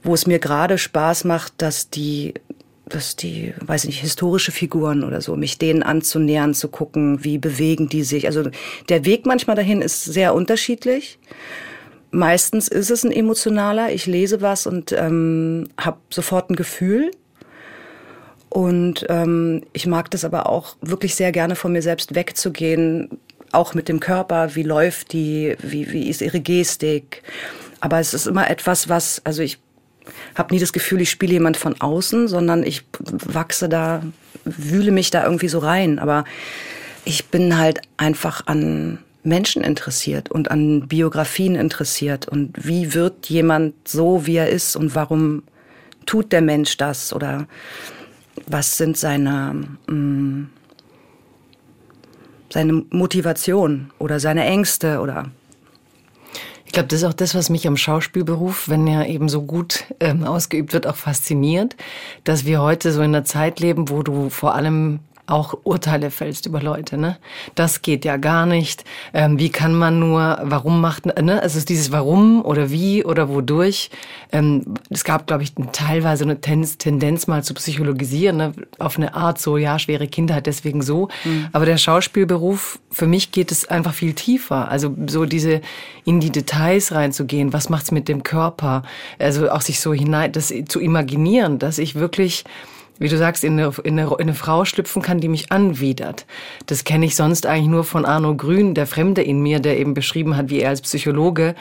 wo 0.02 0.14
es 0.14 0.26
mir 0.26 0.38
gerade 0.38 0.78
Spaß 0.78 1.24
macht, 1.24 1.54
dass 1.58 1.90
die, 1.90 2.34
dass 2.86 3.16
die, 3.16 3.54
weiß 3.60 3.84
ich 3.84 3.90
nicht, 3.90 4.00
historische 4.00 4.52
Figuren 4.52 5.04
oder 5.04 5.20
so, 5.20 5.36
mich 5.36 5.58
denen 5.58 5.82
anzunähern, 5.82 6.54
zu 6.54 6.68
gucken, 6.68 7.24
wie 7.24 7.38
bewegen 7.38 7.88
die 7.88 8.02
sich. 8.02 8.26
Also 8.26 8.50
der 8.88 9.04
Weg 9.04 9.26
manchmal 9.26 9.56
dahin 9.56 9.82
ist 9.82 10.04
sehr 10.04 10.34
unterschiedlich. 10.34 11.18
Meistens 12.10 12.66
ist 12.66 12.90
es 12.90 13.04
ein 13.04 13.12
emotionaler. 13.12 13.92
Ich 13.92 14.06
lese 14.06 14.40
was 14.40 14.66
und 14.66 14.92
ähm, 14.92 15.68
habe 15.78 15.98
sofort 16.10 16.50
ein 16.50 16.56
Gefühl. 16.56 17.12
Und 18.48 19.06
ähm, 19.08 19.62
ich 19.72 19.86
mag 19.86 20.10
das 20.10 20.24
aber 20.24 20.48
auch 20.48 20.76
wirklich 20.80 21.14
sehr 21.14 21.30
gerne 21.30 21.54
von 21.54 21.72
mir 21.72 21.82
selbst 21.82 22.16
wegzugehen, 22.16 23.20
auch 23.52 23.74
mit 23.74 23.88
dem 23.88 24.00
Körper. 24.00 24.56
Wie 24.56 24.64
läuft 24.64 25.12
die? 25.12 25.56
Wie, 25.62 25.92
wie 25.92 26.08
ist 26.08 26.20
ihre 26.20 26.40
Gestik? 26.40 27.22
Aber 27.78 28.00
es 28.00 28.12
ist 28.12 28.26
immer 28.26 28.50
etwas, 28.50 28.88
was, 28.88 29.22
also 29.24 29.42
ich 29.42 29.58
habe 30.34 30.54
nie 30.54 30.60
das 30.60 30.72
Gefühl, 30.72 31.00
ich 31.00 31.10
spiele 31.10 31.32
jemand 31.32 31.56
von 31.56 31.80
außen, 31.80 32.28
sondern 32.28 32.62
ich 32.62 32.84
wachse 32.98 33.68
da, 33.68 34.02
wühle 34.44 34.92
mich 34.92 35.10
da 35.10 35.24
irgendwie 35.24 35.48
so 35.48 35.58
rein. 35.58 35.98
Aber 35.98 36.24
ich 37.04 37.26
bin 37.26 37.58
halt 37.58 37.80
einfach 37.96 38.46
an 38.46 38.98
Menschen 39.22 39.62
interessiert 39.62 40.30
und 40.30 40.50
an 40.50 40.88
Biografien 40.88 41.54
interessiert. 41.54 42.28
Und 42.28 42.54
wie 42.56 42.94
wird 42.94 43.26
jemand 43.28 43.74
so, 43.86 44.26
wie 44.26 44.36
er 44.36 44.48
ist? 44.48 44.76
Und 44.76 44.94
warum 44.94 45.42
tut 46.06 46.32
der 46.32 46.40
Mensch 46.40 46.76
das? 46.76 47.12
Oder 47.12 47.46
was 48.46 48.76
sind 48.76 48.96
seine, 48.96 49.68
mh, 49.86 49.94
mm, 49.94 50.50
seine 52.52 52.84
Motivation 52.90 53.90
oder 53.98 54.20
seine 54.20 54.44
Ängste? 54.44 55.00
Oder 55.00 55.30
ich 56.70 56.72
glaube, 56.72 56.86
das 56.86 57.00
ist 57.00 57.04
auch 57.04 57.14
das, 57.14 57.34
was 57.34 57.50
mich 57.50 57.66
am 57.66 57.76
Schauspielberuf, 57.76 58.68
wenn 58.68 58.86
er 58.86 59.08
eben 59.08 59.28
so 59.28 59.42
gut 59.42 59.86
ähm, 59.98 60.22
ausgeübt 60.22 60.72
wird, 60.72 60.86
auch 60.86 60.94
fasziniert, 60.94 61.74
dass 62.22 62.44
wir 62.44 62.62
heute 62.62 62.92
so 62.92 63.00
in 63.00 63.12
einer 63.12 63.24
Zeit 63.24 63.58
leben, 63.58 63.88
wo 63.88 64.04
du 64.04 64.30
vor 64.30 64.54
allem 64.54 65.00
auch 65.30 65.54
Urteile 65.64 66.10
fällst 66.10 66.46
über 66.46 66.60
Leute. 66.60 66.96
Ne? 66.96 67.16
Das 67.54 67.82
geht 67.82 68.04
ja 68.04 68.16
gar 68.16 68.46
nicht. 68.46 68.84
Ähm, 69.14 69.38
wie 69.38 69.50
kann 69.50 69.74
man 69.74 69.98
nur, 69.98 70.38
warum 70.42 70.80
macht, 70.80 71.06
ne? 71.06 71.40
also 71.42 71.60
dieses 71.64 71.92
Warum 71.92 72.44
oder 72.44 72.70
wie 72.70 73.04
oder 73.04 73.28
wodurch. 73.28 73.90
Ähm, 74.32 74.74
es 74.90 75.04
gab, 75.04 75.26
glaube 75.26 75.42
ich, 75.42 75.54
teilweise 75.72 76.24
eine 76.24 76.40
Tendenz 76.40 77.26
mal 77.26 77.44
zu 77.44 77.54
psychologisieren, 77.54 78.36
ne? 78.36 78.52
auf 78.78 78.96
eine 78.96 79.14
Art 79.14 79.40
so, 79.40 79.56
ja, 79.56 79.78
schwere 79.78 80.08
Kindheit, 80.08 80.46
deswegen 80.46 80.82
so. 80.82 81.08
Mhm. 81.24 81.48
Aber 81.52 81.66
der 81.66 81.76
Schauspielberuf, 81.76 82.78
für 82.90 83.06
mich 83.06 83.32
geht 83.32 83.52
es 83.52 83.68
einfach 83.68 83.94
viel 83.94 84.14
tiefer. 84.14 84.68
Also 84.68 84.94
so 85.06 85.24
diese, 85.24 85.60
in 86.04 86.20
die 86.20 86.30
Details 86.30 86.92
reinzugehen, 86.92 87.52
was 87.52 87.68
macht's 87.68 87.92
mit 87.92 88.08
dem 88.08 88.22
Körper? 88.22 88.82
Also 89.18 89.50
auch 89.50 89.60
sich 89.60 89.80
so 89.80 89.94
hinein, 89.94 90.32
das 90.32 90.52
zu 90.68 90.80
imaginieren, 90.80 91.58
dass 91.58 91.78
ich 91.78 91.94
wirklich 91.94 92.44
wie 93.00 93.08
du 93.08 93.16
sagst, 93.16 93.42
in 93.42 93.58
eine, 93.58 93.72
in, 93.82 93.98
eine, 93.98 94.10
in 94.12 94.20
eine 94.20 94.34
Frau 94.34 94.64
schlüpfen 94.64 95.00
kann, 95.02 95.20
die 95.20 95.28
mich 95.28 95.50
anwidert. 95.50 96.26
Das 96.66 96.84
kenne 96.84 97.06
ich 97.06 97.16
sonst 97.16 97.46
eigentlich 97.46 97.66
nur 97.66 97.82
von 97.82 98.04
Arno 98.04 98.36
Grün, 98.36 98.74
der 98.74 98.86
Fremde 98.86 99.22
in 99.22 99.40
mir, 99.40 99.58
der 99.58 99.78
eben 99.78 99.94
beschrieben 99.94 100.36
hat, 100.36 100.50
wie 100.50 100.60
er 100.60 100.68
als 100.68 100.82
Psychologe 100.82 101.54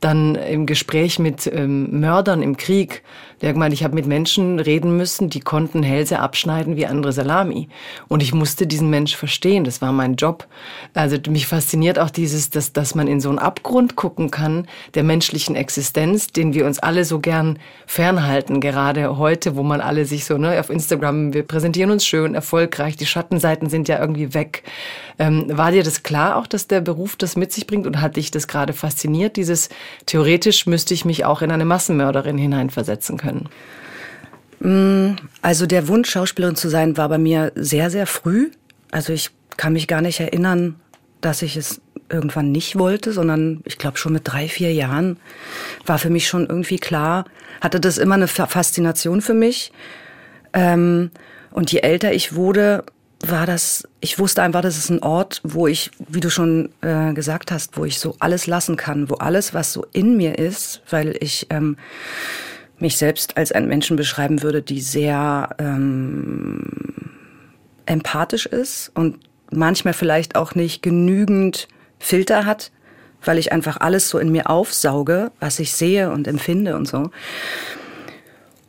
dann 0.00 0.34
im 0.34 0.66
Gespräch 0.66 1.18
mit 1.18 1.46
ähm, 1.46 2.00
Mördern 2.00 2.42
im 2.42 2.56
Krieg 2.56 3.02
der 3.42 3.52
gemeint, 3.52 3.74
ich 3.74 3.84
habe 3.84 3.94
mit 3.94 4.06
Menschen 4.06 4.58
reden 4.58 4.96
müssen, 4.96 5.28
die 5.28 5.40
konnten 5.40 5.82
Hälse 5.82 6.20
abschneiden 6.20 6.76
wie 6.76 6.86
andere 6.86 7.12
Salami. 7.12 7.68
Und 8.08 8.22
ich 8.22 8.32
musste 8.32 8.66
diesen 8.66 8.88
Mensch 8.88 9.14
verstehen. 9.14 9.64
Das 9.64 9.82
war 9.82 9.92
mein 9.92 10.16
Job. 10.16 10.46
Also 10.94 11.16
mich 11.28 11.46
fasziniert 11.46 11.98
auch 11.98 12.10
dieses, 12.10 12.48
dass, 12.50 12.72
dass 12.72 12.94
man 12.94 13.08
in 13.08 13.20
so 13.20 13.28
einen 13.28 13.38
Abgrund 13.38 13.96
gucken 13.96 14.30
kann 14.30 14.66
der 14.94 15.02
menschlichen 15.02 15.54
Existenz, 15.54 16.28
den 16.28 16.54
wir 16.54 16.64
uns 16.64 16.78
alle 16.78 17.04
so 17.04 17.18
gern 17.18 17.58
fernhalten. 17.86 18.60
Gerade 18.60 19.18
heute, 19.18 19.56
wo 19.56 19.62
man 19.62 19.82
alle 19.82 20.06
sich 20.06 20.24
so 20.24 20.38
ne, 20.38 20.58
auf 20.58 20.70
Instagram, 20.70 21.34
wir 21.34 21.42
präsentieren 21.42 21.90
uns 21.90 22.06
schön, 22.06 22.34
erfolgreich, 22.34 22.96
die 22.96 23.06
Schattenseiten 23.06 23.68
sind 23.68 23.88
ja 23.88 24.00
irgendwie 24.00 24.32
weg. 24.32 24.62
Ähm, 25.18 25.46
war 25.48 25.72
dir 25.72 25.82
das 25.82 26.02
klar 26.02 26.36
auch, 26.36 26.46
dass 26.46 26.68
der 26.68 26.80
Beruf 26.80 27.16
das 27.16 27.36
mit 27.36 27.52
sich 27.52 27.66
bringt 27.66 27.86
und 27.86 28.00
hat 28.00 28.16
dich 28.16 28.30
das 28.30 28.48
gerade 28.48 28.72
fasziniert? 28.72 29.36
Dieses 29.36 29.68
theoretisch 30.06 30.66
müsste 30.66 30.94
ich 30.94 31.04
mich 31.04 31.24
auch 31.24 31.42
in 31.42 31.50
eine 31.50 31.64
Massenmörderin 31.64 32.38
hineinversetzen 32.38 33.16
können. 33.16 33.25
Mm, 34.60 35.16
also 35.42 35.66
der 35.66 35.88
Wunsch, 35.88 36.10
Schauspielerin 36.10 36.56
zu 36.56 36.68
sein, 36.68 36.96
war 36.96 37.08
bei 37.08 37.18
mir 37.18 37.52
sehr, 37.54 37.90
sehr 37.90 38.06
früh. 38.06 38.50
Also 38.90 39.12
ich 39.12 39.30
kann 39.56 39.72
mich 39.72 39.88
gar 39.88 40.00
nicht 40.00 40.20
erinnern, 40.20 40.76
dass 41.20 41.42
ich 41.42 41.56
es 41.56 41.80
irgendwann 42.08 42.52
nicht 42.52 42.78
wollte, 42.78 43.12
sondern 43.12 43.60
ich 43.64 43.78
glaube 43.78 43.98
schon 43.98 44.12
mit 44.12 44.22
drei, 44.24 44.48
vier 44.48 44.72
Jahren 44.72 45.18
war 45.84 45.98
für 45.98 46.10
mich 46.10 46.28
schon 46.28 46.46
irgendwie 46.46 46.78
klar, 46.78 47.24
hatte 47.60 47.80
das 47.80 47.98
immer 47.98 48.14
eine 48.14 48.28
Faszination 48.28 49.20
für 49.20 49.34
mich. 49.34 49.72
Ähm, 50.52 51.10
und 51.50 51.72
je 51.72 51.80
älter 51.80 52.12
ich 52.12 52.34
wurde, 52.34 52.84
war 53.20 53.46
das, 53.46 53.88
ich 54.00 54.18
wusste 54.18 54.42
einfach, 54.42 54.60
das 54.60 54.76
ist 54.76 54.90
ein 54.90 55.02
Ort, 55.02 55.40
wo 55.42 55.66
ich, 55.66 55.90
wie 56.08 56.20
du 56.20 56.30
schon 56.30 56.70
äh, 56.82 57.12
gesagt 57.12 57.50
hast, 57.50 57.76
wo 57.76 57.84
ich 57.84 57.98
so 57.98 58.14
alles 58.18 58.46
lassen 58.46 58.76
kann, 58.76 59.10
wo 59.10 59.14
alles, 59.14 59.54
was 59.54 59.72
so 59.72 59.86
in 59.92 60.16
mir 60.16 60.38
ist, 60.38 60.82
weil 60.90 61.16
ich 61.20 61.46
ähm, 61.50 61.76
mich 62.78 62.96
selbst 62.96 63.36
als 63.36 63.52
einen 63.52 63.68
Menschen 63.68 63.96
beschreiben 63.96 64.42
würde, 64.42 64.62
die 64.62 64.80
sehr 64.80 65.50
ähm, 65.58 66.62
empathisch 67.86 68.46
ist 68.46 68.90
und 68.94 69.18
manchmal 69.50 69.94
vielleicht 69.94 70.36
auch 70.36 70.54
nicht 70.54 70.82
genügend 70.82 71.68
Filter 71.98 72.44
hat, 72.44 72.72
weil 73.24 73.38
ich 73.38 73.52
einfach 73.52 73.78
alles 73.80 74.08
so 74.08 74.18
in 74.18 74.30
mir 74.30 74.50
aufsauge, 74.50 75.30
was 75.40 75.58
ich 75.58 75.72
sehe 75.72 76.10
und 76.10 76.28
empfinde 76.28 76.76
und 76.76 76.86
so. 76.86 77.10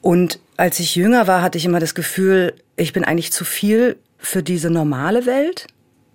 Und 0.02 0.40
als 0.56 0.80
ich 0.80 0.96
jünger 0.96 1.28
war, 1.28 1.42
hatte 1.42 1.58
ich 1.58 1.66
immer 1.66 1.80
das 1.80 1.96
Gefühl, 1.96 2.54
ich 2.76 2.94
bin 2.94 3.04
eigentlich 3.04 3.32
zu 3.32 3.44
viel 3.44 3.98
für 4.18 4.42
diese 4.42 4.70
normale 4.70 5.26
Welt 5.26 5.68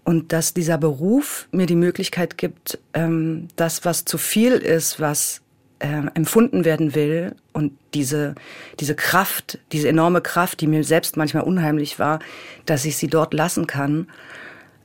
und 0.04 0.32
dass 0.32 0.54
dieser 0.54 0.78
Beruf 0.78 1.46
mir 1.52 1.66
die 1.66 1.76
Möglichkeit 1.76 2.38
gibt, 2.38 2.78
ähm, 2.94 3.49
das, 3.56 3.84
was 3.84 4.04
zu 4.04 4.18
viel 4.18 4.52
ist, 4.52 4.99
was 4.99 5.41
äh, 5.83 6.03
empfunden 6.15 6.65
werden 6.65 6.95
will 6.95 7.35
und 7.53 7.73
diese, 7.93 8.37
diese 8.79 8.95
Kraft, 8.95 9.59
diese 9.73 9.89
enorme 9.89 10.21
Kraft, 10.21 10.61
die 10.61 10.69
mir 10.69 10.85
selbst 10.85 11.17
manchmal 11.17 11.43
unheimlich 11.43 11.99
war, 11.99 12.21
dass 12.67 12.85
ich 12.85 12.97
sie 12.97 13.09
dort 13.09 13.35
lassen 13.35 13.67
kann, 13.67 14.07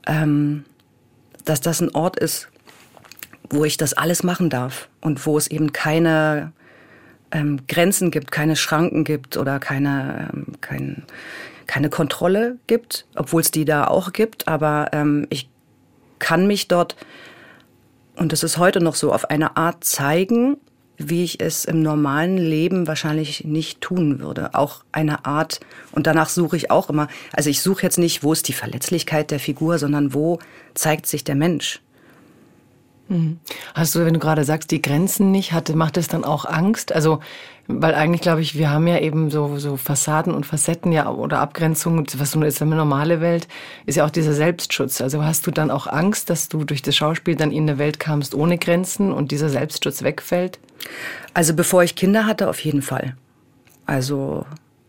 ähm, 0.08 0.64
dass 1.44 1.60
das 1.60 1.80
ein 1.80 1.94
Ort 1.94 2.18
ist, 2.18 2.48
wo 3.48 3.64
ich 3.64 3.76
das 3.76 3.94
alles 3.94 4.24
machen 4.24 4.50
darf 4.50 4.88
und 5.00 5.24
wo 5.24 5.38
es 5.38 5.46
eben 5.46 5.72
keine 5.72 6.52
ähm, 7.30 7.60
Grenzen 7.68 8.10
gibt, 8.10 8.32
keine 8.32 8.56
Schranken 8.56 9.04
gibt 9.04 9.36
oder 9.36 9.60
keine, 9.60 10.30
ähm, 10.32 10.46
kein, 10.60 11.04
keine 11.68 11.90
Kontrolle 11.90 12.56
gibt, 12.66 13.06
obwohl 13.14 13.42
es 13.42 13.52
die 13.52 13.64
da 13.64 13.86
auch 13.86 14.12
gibt. 14.12 14.48
Aber 14.48 14.88
ähm, 14.92 15.28
ich 15.30 15.48
kann 16.18 16.48
mich 16.48 16.66
dort, 16.66 16.96
und 18.16 18.32
es 18.32 18.42
ist 18.42 18.58
heute 18.58 18.80
noch 18.80 18.96
so, 18.96 19.12
auf 19.12 19.30
eine 19.30 19.56
Art 19.56 19.84
zeigen, 19.84 20.56
wie 20.98 21.24
ich 21.24 21.40
es 21.40 21.64
im 21.64 21.80
normalen 21.80 22.36
Leben 22.36 22.86
wahrscheinlich 22.86 23.44
nicht 23.44 23.80
tun 23.80 24.18
würde. 24.18 24.54
Auch 24.54 24.84
eine 24.92 25.24
Art, 25.24 25.60
und 25.92 26.06
danach 26.06 26.28
suche 26.28 26.56
ich 26.56 26.70
auch 26.70 26.90
immer, 26.90 27.08
also 27.32 27.48
ich 27.48 27.62
suche 27.62 27.82
jetzt 27.82 27.98
nicht, 27.98 28.22
wo 28.22 28.32
ist 28.32 28.48
die 28.48 28.52
Verletzlichkeit 28.52 29.30
der 29.30 29.40
Figur, 29.40 29.78
sondern 29.78 30.12
wo 30.12 30.38
zeigt 30.74 31.06
sich 31.06 31.24
der 31.24 31.36
Mensch. 31.36 31.80
Mhm. 33.08 33.40
Hast 33.74 33.94
du, 33.94 34.04
wenn 34.04 34.14
du 34.14 34.20
gerade 34.20 34.44
sagst, 34.44 34.70
die 34.70 34.82
Grenzen 34.82 35.30
nicht 35.30 35.52
hatte, 35.52 35.74
macht 35.74 35.96
es 35.96 36.08
dann 36.08 36.24
auch 36.24 36.44
Angst? 36.44 36.92
Also, 36.92 37.20
weil 37.66 37.94
eigentlich 37.94 38.20
glaube 38.20 38.40
ich, 38.40 38.56
wir 38.56 38.70
haben 38.70 38.86
ja 38.86 38.98
eben 38.98 39.30
so, 39.30 39.58
so 39.58 39.76
Fassaden 39.76 40.34
und 40.34 40.46
Facetten 40.46 40.92
ja 40.92 41.10
oder 41.10 41.40
Abgrenzungen, 41.40 42.06
was 42.16 42.30
so 42.30 42.42
ist 42.42 42.62
eine 42.62 42.76
normale 42.76 43.20
Welt, 43.20 43.48
ist 43.86 43.96
ja 43.96 44.04
auch 44.06 44.10
dieser 44.10 44.32
Selbstschutz. 44.32 45.00
Also 45.00 45.24
hast 45.24 45.46
du 45.46 45.50
dann 45.50 45.70
auch 45.70 45.86
Angst, 45.86 46.30
dass 46.30 46.48
du 46.48 46.64
durch 46.64 46.82
das 46.82 46.96
Schauspiel 46.96 47.36
dann 47.36 47.50
in 47.50 47.68
eine 47.68 47.78
Welt 47.78 47.98
kamst 47.98 48.34
ohne 48.34 48.58
Grenzen 48.58 49.12
und 49.12 49.32
dieser 49.32 49.48
Selbstschutz 49.48 50.02
wegfällt? 50.02 50.58
Also 51.34 51.54
bevor 51.54 51.82
ich 51.82 51.94
Kinder 51.94 52.26
hatte, 52.26 52.48
auf 52.48 52.60
jeden 52.60 52.82
Fall. 52.82 53.16
Also 53.84 54.44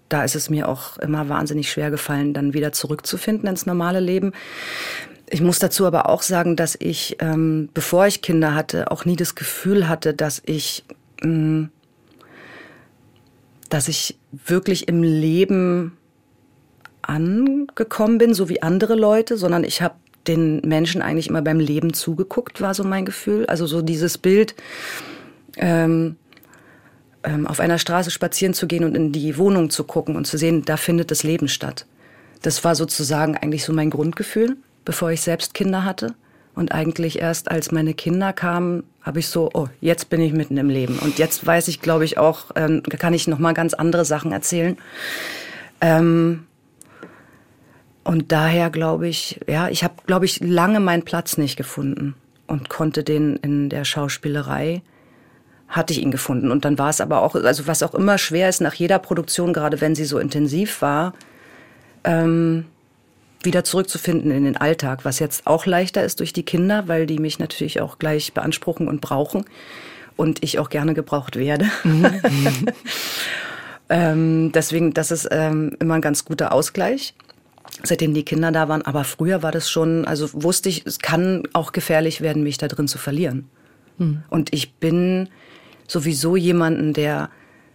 da 0.10 0.24
ist 0.24 0.36
es 0.36 0.50
mir 0.50 0.68
auch 0.68 0.98
immer 0.98 1.30
wahnsinnig 1.30 1.72
schwer 1.72 1.92
gefallen, 1.92 2.34
dann 2.34 2.54
wieder 2.54 2.72
zurückzufinden 2.72 3.48
ins 3.48 3.66
normale 3.66 4.00
Leben. 4.00 4.34
Ich 5.32 5.42
muss 5.42 5.60
dazu 5.60 5.86
aber 5.86 6.10
auch 6.10 6.24
sagen, 6.24 6.56
dass 6.56 6.76
ich, 6.80 7.18
ähm, 7.20 7.70
bevor 7.74 8.08
ich 8.08 8.22
Kinder 8.22 8.56
hatte, 8.56 8.90
auch 8.90 9.06
nie 9.06 9.16
das 9.16 9.36
Gefühl 9.36 9.88
hatte, 9.88 10.14
dass 10.14 10.42
ich, 10.46 10.84
mh, 11.22 11.30
mm, 11.30 11.70
dass 13.70 13.88
ich 13.88 14.18
wirklich 14.32 14.88
im 14.88 15.04
Leben 15.04 15.96
angekommen 17.04 18.18
bin, 18.18 18.34
so 18.34 18.50
wie 18.50 18.64
andere 18.64 18.96
Leute, 18.96 19.38
sondern 19.38 19.64
ich 19.64 19.84
habe 19.84 19.94
den 20.26 20.62
Menschen 20.62 21.04
eigentlich 21.04 21.28
immer 21.28 21.44
beim 21.44 21.60
Leben 21.60 21.94
zugeguckt, 21.94 22.62
war 22.62 22.74
so 22.74 22.84
mein 22.84 23.06
Gefühl. 23.06 23.46
Also 23.46 23.68
so 23.68 23.84
dieses 23.84 24.18
Bild, 24.18 24.56
ähm, 25.58 26.16
ähm, 27.24 27.46
auf 27.46 27.60
einer 27.60 27.78
Straße 27.78 28.10
spazieren 28.10 28.56
zu 28.56 28.66
gehen 28.66 28.84
und 28.84 28.96
in 28.96 29.12
die 29.12 29.38
Wohnung 29.38 29.70
zu 29.70 29.84
gucken 29.84 30.16
und 30.16 30.26
zu 30.26 30.38
sehen, 30.38 30.64
da 30.66 30.78
findet 30.78 31.12
das 31.12 31.22
Leben 31.22 31.48
statt. 31.48 31.86
Das 32.42 32.64
war 32.64 32.74
sozusagen 32.74 33.38
eigentlich 33.38 33.64
so 33.64 33.74
mein 33.74 33.92
Grundgefühl 33.92 34.58
bevor 34.86 35.12
ich 35.12 35.22
selbst 35.22 35.54
Kinder 35.54 35.84
hatte. 35.84 36.16
Und 36.56 36.74
eigentlich 36.74 37.20
erst 37.20 37.50
als 37.50 37.72
meine 37.72 37.94
Kinder 37.94 38.34
kamen, 38.34 38.84
habe 39.02 39.20
ich 39.20 39.28
so, 39.28 39.50
oh, 39.54 39.68
jetzt 39.80 40.10
bin 40.10 40.20
ich 40.20 40.34
mitten 40.34 40.58
im 40.58 40.70
Leben. 40.70 41.00
Und 41.00 41.18
jetzt 41.18 41.46
weiß 41.46 41.68
ich, 41.70 41.80
glaube 41.80 42.06
ich, 42.06 42.18
auch, 42.18 42.46
ähm, 42.56 42.84
kann 42.84 43.14
ich 43.14 43.28
noch 43.28 43.40
mal 43.40 43.54
ganz 43.54 43.74
andere 43.74 44.04
Sachen 44.04 44.32
erzählen. 44.32 44.78
Ähm, 45.80 46.46
und 48.04 48.32
daher 48.32 48.70
glaube 48.70 49.08
ich, 49.08 49.40
ja, 49.48 49.70
ich 49.70 49.84
habe, 49.84 49.94
glaube 50.06 50.26
ich, 50.26 50.40
lange 50.42 50.80
meinen 50.80 51.04
Platz 51.04 51.38
nicht 51.38 51.56
gefunden 51.56 52.16
und 52.48 52.68
konnte 52.68 53.04
den 53.04 53.36
in 53.38 53.70
der 53.70 53.86
Schauspielerei 53.86 54.82
hatte 55.68 55.94
ich 55.94 56.02
ihn 56.02 56.12
gefunden. 56.12 56.52
Und 56.52 56.66
dann 56.66 56.80
war 56.80 56.90
es 56.90 57.00
aber 57.00 57.22
auch, 57.22 57.36
also 57.36 57.68
was 57.68 57.84
auch 57.84 57.94
immer 57.94 58.18
schwer 58.18 58.50
ist 58.50 58.60
nach 58.60 58.74
jeder 58.74 59.00
Produktion, 59.00 59.54
gerade 59.54 59.80
wenn 59.82 59.94
sie 59.94 60.06
so 60.06 60.18
intensiv 60.18 60.82
war, 60.82 61.14
ähm, 62.04 62.66
wieder 63.44 63.64
zurückzufinden 63.64 64.32
in 64.32 64.44
den 64.44 64.58
Alltag, 64.58 65.06
was 65.06 65.20
jetzt 65.20 65.48
auch 65.48 65.66
leichter 65.66 66.04
ist 66.04 66.20
durch 66.20 66.34
die 66.34 66.44
Kinder, 66.44 66.88
weil 66.88 67.06
die 67.06 67.20
mich 67.20 67.40
natürlich 67.40 67.80
auch 67.80 67.98
gleich 68.00 68.34
beanspruchen 68.34 68.88
und 68.88 69.02
brauchen 69.02 69.46
und 70.18 70.44
ich 70.44 70.60
auch 70.60 70.70
gerne 70.70 70.94
gebraucht 70.94 71.38
werde. 71.38 71.66
Mhm. 71.84 72.22
ähm, 73.90 74.52
deswegen, 74.52 74.94
das 74.94 75.12
ist 75.12 75.28
ähm, 75.32 75.76
immer 75.80 75.96
ein 75.96 76.02
ganz 76.02 76.26
guter 76.26 76.52
Ausgleich, 76.52 77.14
seitdem 77.84 78.14
die 78.14 78.26
Kinder 78.26 78.52
da 78.52 78.68
waren. 78.68 78.82
Aber 78.82 79.06
früher 79.06 79.42
war 79.42 79.54
das 79.54 79.70
schon, 79.72 80.06
also 80.06 80.30
wusste 80.34 80.68
ich, 80.68 80.86
es 80.86 81.00
kann 81.00 81.44
auch 81.54 81.72
gefährlich 81.72 82.20
werden, 82.20 82.44
mich 82.44 82.58
da 82.58 82.68
drin 82.68 82.90
zu 82.90 82.98
verlieren. 82.98 83.50
Mhm. 83.98 84.24
Und 84.30 84.54
ich 84.54 84.74
bin 84.74 85.30
sowieso 85.88 86.36
jemanden, 86.36 86.94
der 86.94 87.30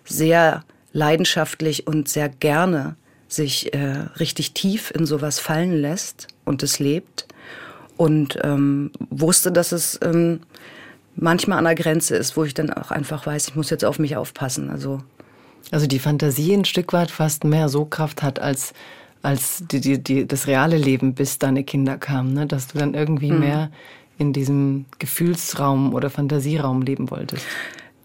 sehr 0.04 0.64
leidenschaftlich 0.92 1.87
und 1.87 2.09
sehr 2.09 2.28
gerne 2.28 2.97
sich 3.35 3.75
äh, 3.75 4.05
richtig 4.19 4.53
tief 4.53 4.91
in 4.91 5.07
sowas 5.07 5.38
fallen 5.38 5.73
lässt 5.73 6.29
und 6.45 6.62
es 6.62 6.79
lebt 6.79 7.26
und 7.97 8.38
ähm, 8.43 8.91
wusste, 9.11 9.53
dass 9.53 9.73
es 9.73 9.99
ähm, 10.03 10.41
manchmal 11.17 11.59
an 11.59 11.64
der 11.64 11.75
Grenze 11.75 12.17
ist, 12.17 12.37
wo 12.37 12.45
ich 12.45 12.55
dann 12.55 12.71
auch 12.71 12.91
einfach 12.91 13.26
weiß, 13.26 13.49
ich 13.49 13.55
muss 13.55 13.71
jetzt 13.71 13.85
auf 13.85 13.99
mich 13.99 14.17
aufpassen. 14.17 14.71
Also, 14.71 15.00
also 15.71 15.87
die 15.87 15.99
Fantasie 15.99 16.55
ein 16.55 16.64
Stück 16.64 16.93
weit 16.93 17.11
fast 17.11 17.45
mehr 17.45 17.69
so 17.69 17.85
Kraft 17.85 18.23
hat 18.23 18.38
als 18.38 18.73
als 19.25 19.64
die, 19.67 19.81
die, 19.81 19.99
die, 19.99 20.29
das 20.29 20.47
reale 20.47 20.76
Leben, 20.76 21.14
bis 21.14 21.38
deine 21.38 21.64
Kinder 21.64 21.97
kamen, 21.97 22.35
ne? 22.35 22.47
dass 22.47 22.69
du 22.69 22.79
dann 22.79 22.93
irgendwie 22.93 23.33
mhm. 23.33 23.41
mehr 23.41 23.71
in 24.19 24.35
diesem 24.35 24.85
Gefühlsraum 24.99 25.95
oder 25.95 26.11
Fantasieraum 26.11 26.83
leben 26.83 27.11
wolltest. 27.11 27.45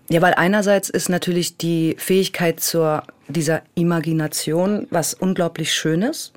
Ja, 0.09 0.21
weil 0.21 0.33
einerseits 0.33 0.89
ist 0.89 1.07
natürlich 1.09 1.57
die 1.57 1.95
Fähigkeit 1.99 2.59
zur 2.59 3.03
dieser 3.27 3.61
Imagination 3.75 4.87
was 4.89 5.13
unglaublich 5.13 5.71
Schönes, 5.71 6.33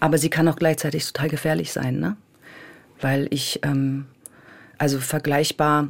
aber 0.00 0.18
sie 0.18 0.28
kann 0.28 0.48
auch 0.48 0.56
gleichzeitig 0.56 1.06
total 1.06 1.28
gefährlich 1.28 1.72
sein, 1.72 2.00
ne? 2.00 2.16
Weil 3.00 3.28
ich, 3.30 3.60
ähm, 3.62 4.06
also 4.78 4.98
vergleichbar, 4.98 5.88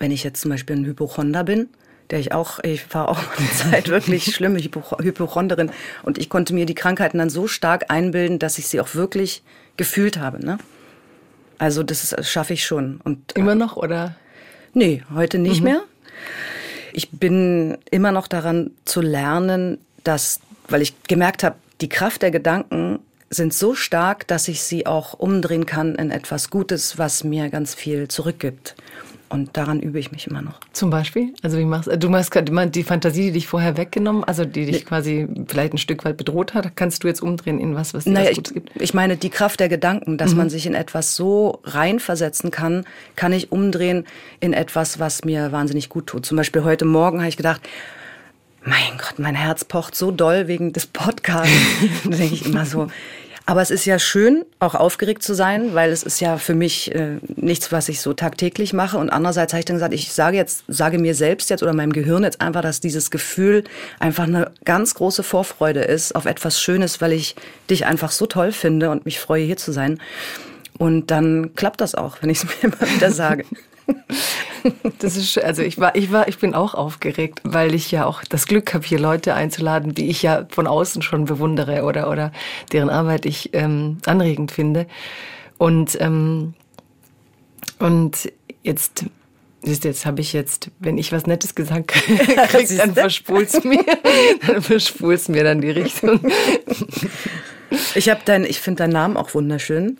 wenn 0.00 0.10
ich 0.10 0.24
jetzt 0.24 0.40
zum 0.40 0.50
Beispiel 0.50 0.76
ein 0.76 0.86
Hypochonder 0.86 1.44
bin, 1.44 1.68
der 2.10 2.18
ich 2.18 2.32
auch, 2.32 2.58
ich 2.64 2.92
war 2.92 3.08
auch 3.08 3.20
eine 3.36 3.50
Zeit 3.50 3.88
wirklich 3.88 4.34
schlimme 4.34 4.58
Hypochonderin 4.58 5.70
und 6.02 6.18
ich 6.18 6.28
konnte 6.28 6.52
mir 6.52 6.66
die 6.66 6.74
Krankheiten 6.74 7.18
dann 7.18 7.30
so 7.30 7.46
stark 7.46 7.90
einbilden, 7.90 8.40
dass 8.40 8.58
ich 8.58 8.66
sie 8.66 8.80
auch 8.80 8.94
wirklich 8.94 9.42
gefühlt 9.76 10.18
habe, 10.18 10.44
ne? 10.44 10.58
Also 11.58 11.84
das, 11.84 12.10
das 12.10 12.28
schaffe 12.28 12.54
ich 12.54 12.64
schon. 12.64 13.00
Und, 13.04 13.32
Immer 13.32 13.54
noch 13.54 13.76
oder? 13.76 14.16
Nee, 14.74 15.02
heute 15.14 15.38
nicht 15.38 15.60
mhm. 15.60 15.64
mehr. 15.64 15.82
Ich 16.92 17.10
bin 17.10 17.78
immer 17.90 18.12
noch 18.12 18.28
daran 18.28 18.70
zu 18.84 19.00
lernen, 19.00 19.78
dass, 20.04 20.40
weil 20.68 20.82
ich 20.82 20.94
gemerkt 21.04 21.42
habe, 21.42 21.56
die 21.80 21.88
Kraft 21.88 22.22
der 22.22 22.30
Gedanken 22.30 22.98
sind 23.30 23.52
so 23.52 23.74
stark, 23.74 24.26
dass 24.26 24.48
ich 24.48 24.62
sie 24.62 24.86
auch 24.86 25.14
umdrehen 25.14 25.66
kann 25.66 25.94
in 25.94 26.10
etwas 26.10 26.50
Gutes, 26.50 26.98
was 26.98 27.24
mir 27.24 27.50
ganz 27.50 27.74
viel 27.74 28.08
zurückgibt. 28.08 28.74
Und 29.30 29.56
daran 29.56 29.80
übe 29.80 29.98
ich 29.98 30.10
mich 30.10 30.26
immer 30.26 30.40
noch. 30.40 30.58
Zum 30.72 30.88
Beispiel? 30.88 31.34
Also 31.42 31.58
wie 31.58 31.64
machst 31.64 31.90
du 31.98 32.08
machst 32.08 32.34
die 32.74 32.82
Fantasie, 32.82 33.24
die 33.24 33.32
dich 33.32 33.46
vorher 33.46 33.76
weggenommen, 33.76 34.24
also 34.24 34.44
die 34.44 34.66
dich 34.66 34.86
quasi 34.86 35.28
vielleicht 35.46 35.74
ein 35.74 35.78
Stück 35.78 36.04
weit 36.04 36.16
bedroht 36.16 36.54
hat, 36.54 36.76
kannst 36.76 37.04
du 37.04 37.08
jetzt 37.08 37.20
umdrehen 37.22 37.58
in 37.58 37.74
was, 37.74 37.92
was 37.92 38.04
dir 38.04 38.12
naja, 38.12 38.30
was 38.30 38.36
Gutes 38.36 38.54
gibt? 38.54 38.70
Ich 38.76 38.94
meine, 38.94 39.16
die 39.16 39.28
Kraft 39.28 39.60
der 39.60 39.68
Gedanken, 39.68 40.16
dass 40.16 40.32
mhm. 40.32 40.38
man 40.38 40.50
sich 40.50 40.66
in 40.66 40.74
etwas 40.74 41.14
so 41.14 41.60
reinversetzen 41.64 42.50
kann, 42.50 42.84
kann 43.16 43.32
ich 43.32 43.52
umdrehen 43.52 44.06
in 44.40 44.54
etwas, 44.54 44.98
was 44.98 45.24
mir 45.24 45.52
wahnsinnig 45.52 45.90
gut 45.90 46.06
tut. 46.06 46.24
Zum 46.24 46.36
Beispiel 46.36 46.64
heute 46.64 46.86
Morgen 46.86 47.18
habe 47.18 47.28
ich 47.28 47.36
gedacht, 47.36 47.60
mein 48.64 48.98
Gott, 48.98 49.18
mein 49.18 49.34
Herz 49.34 49.64
pocht 49.64 49.94
so 49.94 50.10
doll 50.10 50.48
wegen 50.48 50.72
des 50.72 50.86
Podcasts. 50.86 51.52
da 52.04 52.16
denke 52.16 52.34
ich 52.34 52.46
immer 52.46 52.66
so, 52.66 52.88
aber 53.48 53.62
es 53.62 53.70
ist 53.70 53.86
ja 53.86 53.98
schön, 53.98 54.44
auch 54.58 54.74
aufgeregt 54.74 55.22
zu 55.22 55.32
sein, 55.32 55.72
weil 55.72 55.90
es 55.90 56.02
ist 56.02 56.20
ja 56.20 56.36
für 56.36 56.54
mich 56.54 56.94
äh, 56.94 57.16
nichts, 57.34 57.72
was 57.72 57.88
ich 57.88 58.02
so 58.02 58.12
tagtäglich 58.12 58.74
mache. 58.74 58.98
Und 58.98 59.08
andererseits 59.08 59.54
habe 59.54 59.60
ich 59.60 59.64
dann 59.64 59.76
gesagt, 59.76 59.94
ich 59.94 60.12
sage 60.12 60.36
jetzt, 60.36 60.64
sage 60.68 60.98
mir 60.98 61.14
selbst 61.14 61.48
jetzt 61.48 61.62
oder 61.62 61.72
meinem 61.72 61.94
Gehirn 61.94 62.24
jetzt 62.24 62.42
einfach, 62.42 62.60
dass 62.60 62.80
dieses 62.80 63.10
Gefühl 63.10 63.64
einfach 64.00 64.24
eine 64.24 64.50
ganz 64.66 64.92
große 64.92 65.22
Vorfreude 65.22 65.80
ist 65.80 66.14
auf 66.14 66.26
etwas 66.26 66.60
Schönes, 66.60 67.00
weil 67.00 67.14
ich 67.14 67.36
dich 67.70 67.86
einfach 67.86 68.10
so 68.10 68.26
toll 68.26 68.52
finde 68.52 68.90
und 68.90 69.06
mich 69.06 69.18
freue, 69.18 69.44
hier 69.44 69.56
zu 69.56 69.72
sein. 69.72 69.98
Und 70.76 71.10
dann 71.10 71.54
klappt 71.54 71.80
das 71.80 71.94
auch, 71.94 72.18
wenn 72.20 72.28
ich 72.28 72.44
es 72.44 72.44
mir 72.62 72.64
immer 72.64 72.94
wieder 72.94 73.10
sage. 73.10 73.46
Das 74.98 75.16
ist 75.16 75.42
also 75.42 75.62
ich 75.62 75.78
war 75.78 75.94
ich 75.94 76.12
war 76.12 76.28
ich 76.28 76.38
bin 76.38 76.54
auch 76.54 76.74
aufgeregt, 76.74 77.40
weil 77.44 77.74
ich 77.74 77.90
ja 77.90 78.06
auch 78.06 78.24
das 78.24 78.46
Glück 78.46 78.74
habe 78.74 78.84
hier 78.84 78.98
Leute 78.98 79.34
einzuladen, 79.34 79.94
die 79.94 80.08
ich 80.08 80.22
ja 80.22 80.46
von 80.50 80.66
außen 80.66 81.02
schon 81.02 81.24
bewundere 81.24 81.84
oder 81.84 82.10
oder 82.10 82.32
deren 82.72 82.90
Arbeit 82.90 83.26
ich 83.26 83.54
ähm, 83.54 83.98
anregend 84.06 84.52
finde 84.52 84.86
und 85.58 86.00
ähm, 86.00 86.54
und 87.78 88.32
jetzt 88.62 89.04
Siehst 89.62 89.84
jetzt 89.84 90.06
habe 90.06 90.20
ich 90.20 90.32
jetzt, 90.32 90.70
wenn 90.78 90.98
ich 90.98 91.10
was 91.10 91.26
Nettes 91.26 91.54
gesagt 91.54 91.88
kriege, 91.88 92.76
dann 92.76 92.94
verspulst 92.94 93.64
mir, 93.64 93.84
dann 94.46 94.62
mir 95.28 95.44
dann 95.44 95.60
die 95.60 95.70
Richtung. 95.70 96.20
Ich 97.96 98.08
habe 98.08 98.20
dein, 98.24 98.44
ich 98.44 98.60
finde 98.60 98.84
deinen 98.84 98.92
Namen 98.92 99.16
auch 99.16 99.34
wunderschön. 99.34 99.98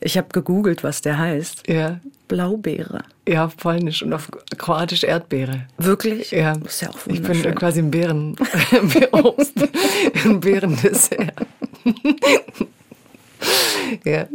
Ich 0.00 0.18
habe 0.18 0.28
gegoogelt, 0.32 0.84
was 0.84 1.00
der 1.00 1.18
heißt. 1.18 1.68
Ja. 1.68 2.00
Blaubeere. 2.32 3.02
Ja, 3.28 3.44
auf 3.44 3.58
Polnisch 3.58 4.02
und 4.02 4.14
auf 4.14 4.30
Kroatisch 4.56 5.04
Erdbeere. 5.04 5.66
Wirklich? 5.76 6.30
Ja. 6.30 6.54
Das 6.54 6.74
ist 6.74 6.80
ja 6.80 6.88
auch 6.88 7.06
Ich 7.06 7.22
bin 7.22 7.54
quasi 7.54 7.80
ein 7.80 7.90
Beeren, 7.90 8.36
Obst, 9.12 9.52
ein 10.24 10.40
Beerendessert. 10.40 11.34
ja. 14.04 14.26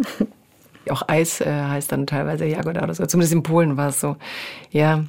Auch 0.91 1.01
Eis 1.07 1.41
äh, 1.41 1.51
heißt 1.51 1.91
dann 1.91 2.05
teilweise 2.05 2.45
Jagoda 2.45 2.83
oder 2.83 2.93
so. 2.93 3.07
Zumindest 3.07 3.33
in 3.33 3.41
Polen 3.41 3.77
war 3.77 3.89
es 3.89 3.99
so. 3.99 4.15
Ja, 4.69 5.03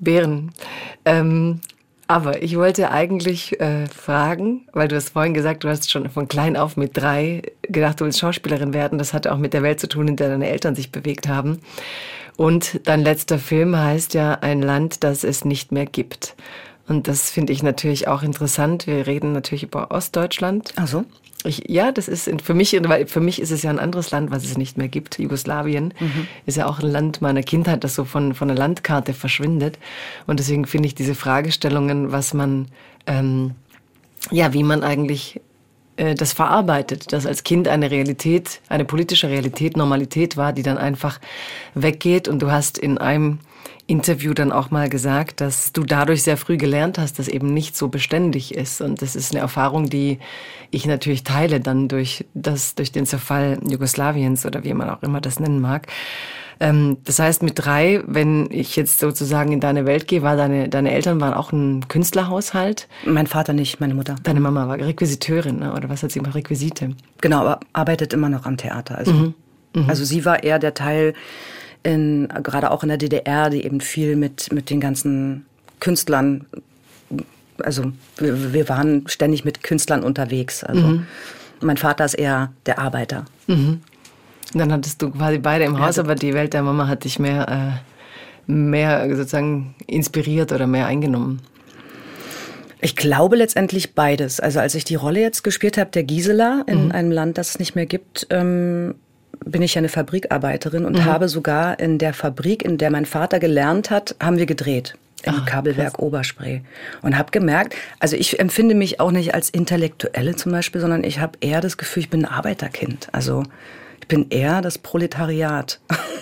Beeren. 0.00 0.52
Ähm, 1.04 1.60
aber 2.06 2.42
ich 2.42 2.56
wollte 2.56 2.90
eigentlich 2.90 3.60
äh, 3.60 3.86
fragen, 3.86 4.66
weil 4.72 4.88
du 4.88 4.96
hast 4.96 5.10
vorhin 5.10 5.34
gesagt, 5.34 5.64
du 5.64 5.68
hast 5.68 5.90
schon 5.90 6.10
von 6.10 6.28
klein 6.28 6.56
auf 6.56 6.76
mit 6.76 6.96
drei 6.96 7.42
gedacht, 7.62 8.00
du 8.00 8.04
willst 8.04 8.18
Schauspielerin 8.18 8.74
werden. 8.74 8.98
Das 8.98 9.14
hatte 9.14 9.32
auch 9.32 9.38
mit 9.38 9.54
der 9.54 9.62
Welt 9.62 9.80
zu 9.80 9.88
tun, 9.88 10.08
in 10.08 10.16
der 10.16 10.28
deine 10.28 10.48
Eltern 10.48 10.74
sich 10.74 10.92
bewegt 10.92 11.28
haben. 11.28 11.60
Und 12.36 12.80
dein 12.84 13.00
letzter 13.00 13.38
Film 13.38 13.76
heißt 13.76 14.14
ja 14.14 14.34
Ein 14.34 14.60
Land, 14.60 15.04
das 15.04 15.24
es 15.24 15.44
nicht 15.44 15.72
mehr 15.72 15.86
gibt. 15.86 16.34
Und 16.86 17.08
das 17.08 17.30
finde 17.30 17.52
ich 17.52 17.62
natürlich 17.62 18.08
auch 18.08 18.22
interessant. 18.22 18.86
Wir 18.86 19.06
reden 19.06 19.32
natürlich 19.32 19.62
über 19.62 19.90
Ostdeutschland. 19.90 20.72
Also 20.76 21.04
ich, 21.44 21.64
ja, 21.68 21.92
das 21.92 22.08
ist 22.08 22.30
für 22.42 22.54
mich, 22.54 22.78
weil 22.84 23.06
für 23.06 23.20
mich 23.20 23.40
ist 23.40 23.50
es 23.50 23.62
ja 23.62 23.70
ein 23.70 23.78
anderes 23.78 24.10
Land, 24.10 24.30
was 24.30 24.44
es 24.44 24.56
nicht 24.56 24.78
mehr 24.78 24.88
gibt. 24.88 25.18
Jugoslawien 25.18 25.92
mhm. 25.98 26.26
ist 26.46 26.56
ja 26.56 26.66
auch 26.66 26.80
ein 26.80 26.90
Land 26.90 27.20
meiner 27.20 27.42
Kindheit, 27.42 27.84
das 27.84 27.94
so 27.94 28.04
von, 28.04 28.34
von 28.34 28.48
der 28.48 28.56
Landkarte 28.56 29.12
verschwindet. 29.12 29.78
Und 30.26 30.40
deswegen 30.40 30.66
finde 30.66 30.86
ich 30.86 30.94
diese 30.94 31.14
Fragestellungen, 31.14 32.12
was 32.12 32.32
man, 32.34 32.68
ähm, 33.06 33.52
ja, 34.30 34.54
wie 34.54 34.62
man 34.62 34.82
eigentlich 34.82 35.40
äh, 35.96 36.14
das 36.14 36.32
verarbeitet, 36.32 37.12
dass 37.12 37.26
als 37.26 37.44
Kind 37.44 37.68
eine 37.68 37.90
Realität, 37.90 38.60
eine 38.68 38.84
politische 38.84 39.28
Realität, 39.28 39.76
Normalität 39.76 40.36
war, 40.36 40.52
die 40.52 40.62
dann 40.62 40.78
einfach 40.78 41.20
weggeht 41.74 42.26
und 42.26 42.40
du 42.40 42.50
hast 42.50 42.78
in 42.78 42.98
einem 42.98 43.38
Interview 43.86 44.32
dann 44.32 44.50
auch 44.50 44.70
mal 44.70 44.88
gesagt, 44.88 45.40
dass 45.40 45.72
du 45.72 45.82
dadurch 45.82 46.22
sehr 46.22 46.36
früh 46.36 46.56
gelernt 46.56 46.98
hast, 46.98 47.18
dass 47.18 47.28
eben 47.28 47.52
nicht 47.52 47.76
so 47.76 47.88
beständig 47.88 48.54
ist. 48.54 48.80
Und 48.80 49.02
das 49.02 49.14
ist 49.14 49.32
eine 49.32 49.40
Erfahrung, 49.40 49.90
die 49.90 50.18
ich 50.70 50.86
natürlich 50.86 51.22
teile 51.22 51.60
dann 51.60 51.88
durch 51.88 52.24
das, 52.32 52.74
durch 52.74 52.92
den 52.92 53.04
Zerfall 53.04 53.58
Jugoslawiens 53.68 54.46
oder 54.46 54.64
wie 54.64 54.72
man 54.72 54.88
auch 54.88 55.02
immer 55.02 55.20
das 55.20 55.38
nennen 55.38 55.60
mag. 55.60 55.86
Ähm, 56.60 56.98
das 57.04 57.18
heißt, 57.18 57.42
mit 57.42 57.54
drei, 57.56 58.02
wenn 58.06 58.48
ich 58.50 58.76
jetzt 58.76 59.00
sozusagen 59.00 59.52
in 59.52 59.60
deine 59.60 59.84
Welt 59.86 60.06
gehe, 60.08 60.22
war 60.22 60.36
deine, 60.36 60.68
deine 60.68 60.92
Eltern 60.92 61.20
waren 61.20 61.34
auch 61.34 61.52
ein 61.52 61.86
Künstlerhaushalt? 61.88 62.88
Mein 63.04 63.26
Vater 63.26 63.52
nicht, 63.52 63.80
meine 63.80 63.94
Mutter. 63.94 64.16
Deine 64.22 64.40
Mama 64.40 64.66
war 64.68 64.78
Requisiteurin, 64.78 65.58
ne? 65.58 65.72
oder 65.72 65.88
was 65.88 66.02
hat 66.02 66.12
sie 66.12 66.20
gemacht? 66.20 66.36
Requisite? 66.36 66.90
Genau, 67.20 67.40
aber 67.40 67.60
arbeitet 67.72 68.12
immer 68.12 68.28
noch 68.28 68.46
am 68.46 68.56
Theater. 68.56 68.96
Also, 68.96 69.12
mhm. 69.12 69.34
Mhm. 69.74 69.90
also 69.90 70.04
sie 70.04 70.24
war 70.24 70.42
eher 70.42 70.58
der 70.58 70.74
Teil, 70.74 71.14
in, 71.84 72.28
gerade 72.42 72.70
auch 72.70 72.82
in 72.82 72.88
der 72.88 72.98
DDR, 72.98 73.50
die 73.50 73.64
eben 73.64 73.80
viel 73.80 74.16
mit, 74.16 74.52
mit 74.52 74.70
den 74.70 74.80
ganzen 74.80 75.46
Künstlern, 75.78 76.46
also 77.62 77.92
wir, 78.16 78.52
wir 78.52 78.68
waren 78.68 79.04
ständig 79.06 79.44
mit 79.44 79.62
Künstlern 79.62 80.02
unterwegs. 80.02 80.64
Also 80.64 80.82
mhm. 80.82 81.06
mein 81.60 81.76
Vater 81.76 82.04
ist 82.04 82.14
eher 82.14 82.52
der 82.66 82.78
Arbeiter. 82.78 83.26
Mhm. 83.46 83.80
Dann 84.54 84.72
hattest 84.72 85.02
du 85.02 85.10
quasi 85.10 85.38
beide 85.38 85.64
im 85.64 85.78
Haus, 85.78 85.98
aber 85.98 86.14
die 86.14 86.34
Welt 86.34 86.54
der 86.54 86.62
Mama 86.62 86.88
hat 86.88 87.04
dich 87.04 87.18
mehr, 87.18 87.80
äh, 88.48 88.50
mehr 88.50 89.08
sozusagen 89.16 89.74
inspiriert 89.86 90.52
oder 90.52 90.66
mehr 90.66 90.86
eingenommen. 90.86 91.40
Ich 92.80 92.96
glaube 92.96 93.36
letztendlich 93.36 93.94
beides. 93.94 94.40
Also 94.40 94.60
als 94.60 94.74
ich 94.74 94.84
die 94.84 94.94
Rolle 94.94 95.20
jetzt 95.20 95.42
gespielt 95.42 95.78
habe, 95.78 95.90
der 95.90 96.04
Gisela 96.04 96.64
in 96.66 96.86
mhm. 96.86 96.92
einem 96.92 97.12
Land, 97.12 97.38
das 97.38 97.50
es 97.50 97.58
nicht 97.58 97.74
mehr 97.74 97.86
gibt, 97.86 98.26
ähm, 98.30 98.94
bin 99.44 99.62
ich 99.62 99.74
ja 99.74 99.80
eine 99.80 99.88
Fabrikarbeiterin 99.88 100.84
und 100.84 100.96
mhm. 100.96 101.04
habe 101.04 101.28
sogar 101.28 101.78
in 101.78 101.98
der 101.98 102.14
Fabrik, 102.14 102.64
in 102.64 102.78
der 102.78 102.90
mein 102.90 103.06
Vater 103.06 103.38
gelernt 103.38 103.90
hat, 103.90 104.16
haben 104.20 104.38
wir 104.38 104.46
gedreht 104.46 104.94
im 105.24 105.34
Ach, 105.38 105.46
Kabelwerk 105.46 105.94
krass. 105.94 106.02
Oberspray 106.02 106.62
und 107.02 107.16
habe 107.16 107.30
gemerkt, 107.30 107.74
also 107.98 108.16
ich 108.16 108.38
empfinde 108.40 108.74
mich 108.74 109.00
auch 109.00 109.10
nicht 109.10 109.34
als 109.34 109.50
Intellektuelle 109.50 110.36
zum 110.36 110.52
Beispiel, 110.52 110.80
sondern 110.80 111.02
ich 111.04 111.18
habe 111.18 111.38
eher 111.40 111.60
das 111.60 111.76
Gefühl, 111.76 112.02
ich 112.02 112.10
bin 112.10 112.24
ein 112.24 112.30
Arbeiterkind. 112.30 113.08
Also 113.12 113.42
ich 114.04 114.08
bin 114.08 114.26
eher 114.28 114.60
das 114.60 114.76
Proletariat. 114.76 115.80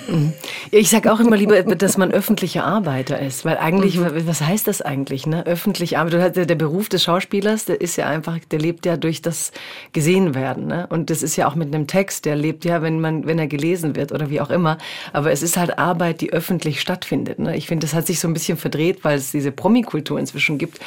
Mhm. 0.08 0.32
Ich 0.70 0.90
sage 0.90 1.12
auch 1.12 1.20
immer 1.20 1.36
lieber, 1.36 1.62
dass 1.62 1.96
man 1.96 2.12
öffentlicher 2.12 2.64
Arbeiter 2.64 3.18
ist, 3.18 3.44
weil 3.44 3.58
eigentlich, 3.58 3.96
mhm. 3.96 4.26
was 4.26 4.40
heißt 4.40 4.66
das 4.66 4.82
eigentlich? 4.82 5.26
Ne? 5.26 5.46
Öffentlich 5.46 5.98
Arbeiter, 5.98 6.46
der 6.46 6.54
Beruf 6.54 6.88
des 6.88 7.04
Schauspielers, 7.04 7.64
der 7.66 7.80
ist 7.80 7.96
ja 7.96 8.06
einfach, 8.06 8.38
der 8.50 8.58
lebt 8.58 8.86
ja 8.86 8.96
durch 8.96 9.22
das 9.22 9.52
gesehen 9.92 10.34
werden. 10.34 10.66
Ne? 10.66 10.86
Und 10.90 11.10
das 11.10 11.22
ist 11.22 11.36
ja 11.36 11.48
auch 11.48 11.54
mit 11.54 11.74
einem 11.74 11.86
Text, 11.86 12.24
der 12.24 12.36
lebt 12.36 12.64
ja, 12.64 12.82
wenn 12.82 13.00
man, 13.00 13.26
wenn 13.26 13.38
er 13.38 13.46
gelesen 13.46 13.96
wird 13.96 14.12
oder 14.12 14.30
wie 14.30 14.40
auch 14.40 14.50
immer. 14.50 14.78
Aber 15.12 15.30
es 15.30 15.42
ist 15.42 15.56
halt 15.56 15.78
Arbeit, 15.78 16.20
die 16.20 16.32
öffentlich 16.32 16.80
stattfindet. 16.80 17.38
Ne? 17.38 17.56
Ich 17.56 17.66
finde, 17.66 17.86
das 17.86 17.94
hat 17.94 18.06
sich 18.06 18.20
so 18.20 18.28
ein 18.28 18.34
bisschen 18.34 18.58
verdreht, 18.58 19.04
weil 19.04 19.18
es 19.18 19.30
diese 19.30 19.52
Promikultur 19.52 20.18
inzwischen 20.18 20.58
gibt. 20.58 20.80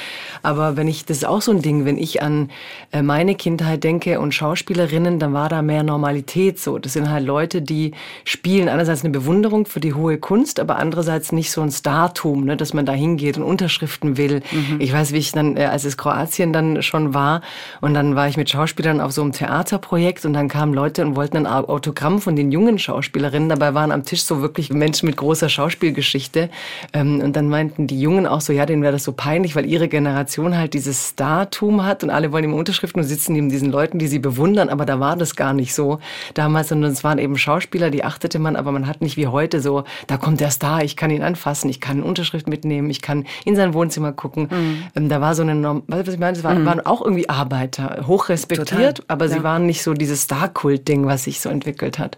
Aber 0.43 0.77
wenn 0.77 0.88
ich, 0.88 1.05
das 1.05 1.17
ist 1.17 1.25
auch 1.25 1.41
so 1.41 1.51
ein 1.51 1.62
Ding, 1.62 1.86
wenn 1.86 1.97
ich 1.97 2.21
an 2.21 2.51
äh, 2.91 3.01
meine 3.01 3.36
Kindheit 3.36 3.84
denke 3.84 4.19
und 4.19 4.34
Schauspielerinnen, 4.34 5.19
dann 5.19 5.34
war 5.34 5.49
da 5.49 5.62
mehr 5.62 5.84
Normalität 5.84 6.60
so. 6.60 6.79
Das 6.86 6.93
sind 6.93 7.10
halt 7.10 7.26
Leute, 7.26 7.62
die 7.62 7.91
spielen 8.24 8.69
einerseits 8.69 9.04
eine 9.04 9.12
Bewunderung 9.12 9.65
für 9.65 9.80
die 9.80 9.93
hohe 9.93 10.17
Kunst, 10.17 10.60
aber 10.60 10.78
andererseits 10.78 11.32
nicht 11.32 11.52
so 11.52 11.62
ein 11.62 11.71
Startum, 11.71 12.45
ne, 12.45 12.56
dass 12.56 12.74
man 12.74 12.86
da 12.86 12.93
hingeht 12.93 13.38
und 13.38 13.43
Unterschriften 13.43 14.17
will. 14.17 14.41
Mhm. 14.52 14.80
Ich 14.80 14.93
weiß, 14.93 15.12
wie 15.12 15.17
ich 15.17 15.32
dann, 15.32 15.58
äh, 15.58 15.65
als 15.65 15.84
es 15.84 15.98
Kroatien 15.98 16.54
dann 16.54 16.84
schon 16.84 17.13
war, 17.13 17.41
und 17.82 17.93
dann 17.93 18.15
war 18.15 18.28
ich 18.28 18.38
mit 18.38 18.50
Schauspielern 18.50 19.02
auf 19.02 19.12
so 19.12 19.21
einem 19.21 19.32
Theaterprojekt 19.32 20.26
und 20.26 20.34
dann 20.34 20.48
kamen 20.48 20.74
Leute 20.74 21.04
und 21.04 21.15
wollten 21.15 21.38
ein 21.38 21.48
Autogramm 21.48 22.21
von 22.21 22.36
den 22.36 22.52
jungen 22.52 22.78
Schauspielerinnen. 22.78 23.50
Dabei 23.50 23.74
waren 23.74 23.91
am 23.91 24.06
Tisch 24.06 24.24
so 24.24 24.41
wirklich 24.41 24.71
Menschen 24.71 25.08
mit 25.08 25.17
großer 25.17 25.50
Schauspielgeschichte. 25.50 26.50
Ähm, 26.93 27.21
und 27.21 27.36
dann 27.36 27.50
meinten 27.50 27.88
die 27.88 28.00
Jungen 28.00 28.28
auch 28.28 28.41
so, 28.41 28.54
ja, 28.54 28.65
denen 28.65 28.84
wäre 28.84 28.93
das 28.93 29.04
so 29.04 29.12
peinlich, 29.12 29.56
weil 29.56 29.65
ihre 29.65 29.88
Generation 29.88 30.58
halt 30.58 30.74
dieses 30.74 31.10
Startum 31.10 31.84
hat 31.84 32.04
und 32.04 32.10
alle 32.10 32.32
wollen 32.32 32.43
ihm 32.43 32.54
Unterschriften 32.54 33.02
und 33.02 33.08
sitzen 33.08 33.34
neben 33.34 33.50
diesen 33.50 33.71
Leuten, 33.71 33.98
die 33.98 34.08
sie 34.08 34.19
bewundern. 34.19 34.69
Aber 34.69 34.86
da 34.86 35.00
war 35.00 35.15
das 35.15 35.36
gar 35.36 35.54
nicht 35.54 35.74
so 35.74 36.00
damals 36.34 36.71
sondern 36.76 36.92
es 36.92 37.04
waren 37.04 37.18
eben 37.18 37.38
Schauspieler, 37.38 37.90
die 37.90 38.04
achtete 38.04 38.40
man, 38.40 38.56
aber 38.56 38.72
man 38.72 38.88
hat 38.88 39.02
nicht 39.02 39.18
wie 39.18 39.28
heute 39.28 39.62
so, 39.62 39.84
da 40.08 40.18
kommt 40.18 40.40
der 40.40 40.52
Star, 40.52 40.84
ich 40.84 40.96
kann 40.96 41.10
ihn 41.10 41.24
anfassen, 41.24 41.70
ich 41.70 41.80
kann 41.80 41.98
eine 41.98 42.06
Unterschrift 42.06 42.48
mitnehmen, 42.48 42.90
ich 42.90 43.02
kann 43.02 43.26
in 43.46 43.56
sein 43.56 43.74
Wohnzimmer 43.74 44.12
gucken. 44.12 44.50
Mhm. 44.52 44.84
Ähm, 44.96 45.10
da 45.10 45.22
war 45.22 45.36
so 45.36 45.42
eine, 45.42 45.56
Norm 45.56 45.84
was 45.88 46.08
ich 46.08 46.20
meine, 46.20 46.38
es 46.38 46.44
waren, 46.44 46.62
mhm. 46.62 46.66
waren 46.66 46.86
auch 46.86 47.02
irgendwie 47.02 47.30
Arbeiter, 47.30 48.06
hoch 48.08 48.30
respektiert, 48.30 48.98
Total. 48.98 49.06
aber 49.08 49.26
ja. 49.26 49.32
sie 49.32 49.44
waren 49.44 49.66
nicht 49.66 49.84
so 49.84 49.94
dieses 49.94 50.24
Star-Kult-Ding, 50.24 51.06
was 51.06 51.24
sich 51.24 51.40
so 51.40 51.50
entwickelt 51.50 52.00
hat. 52.00 52.18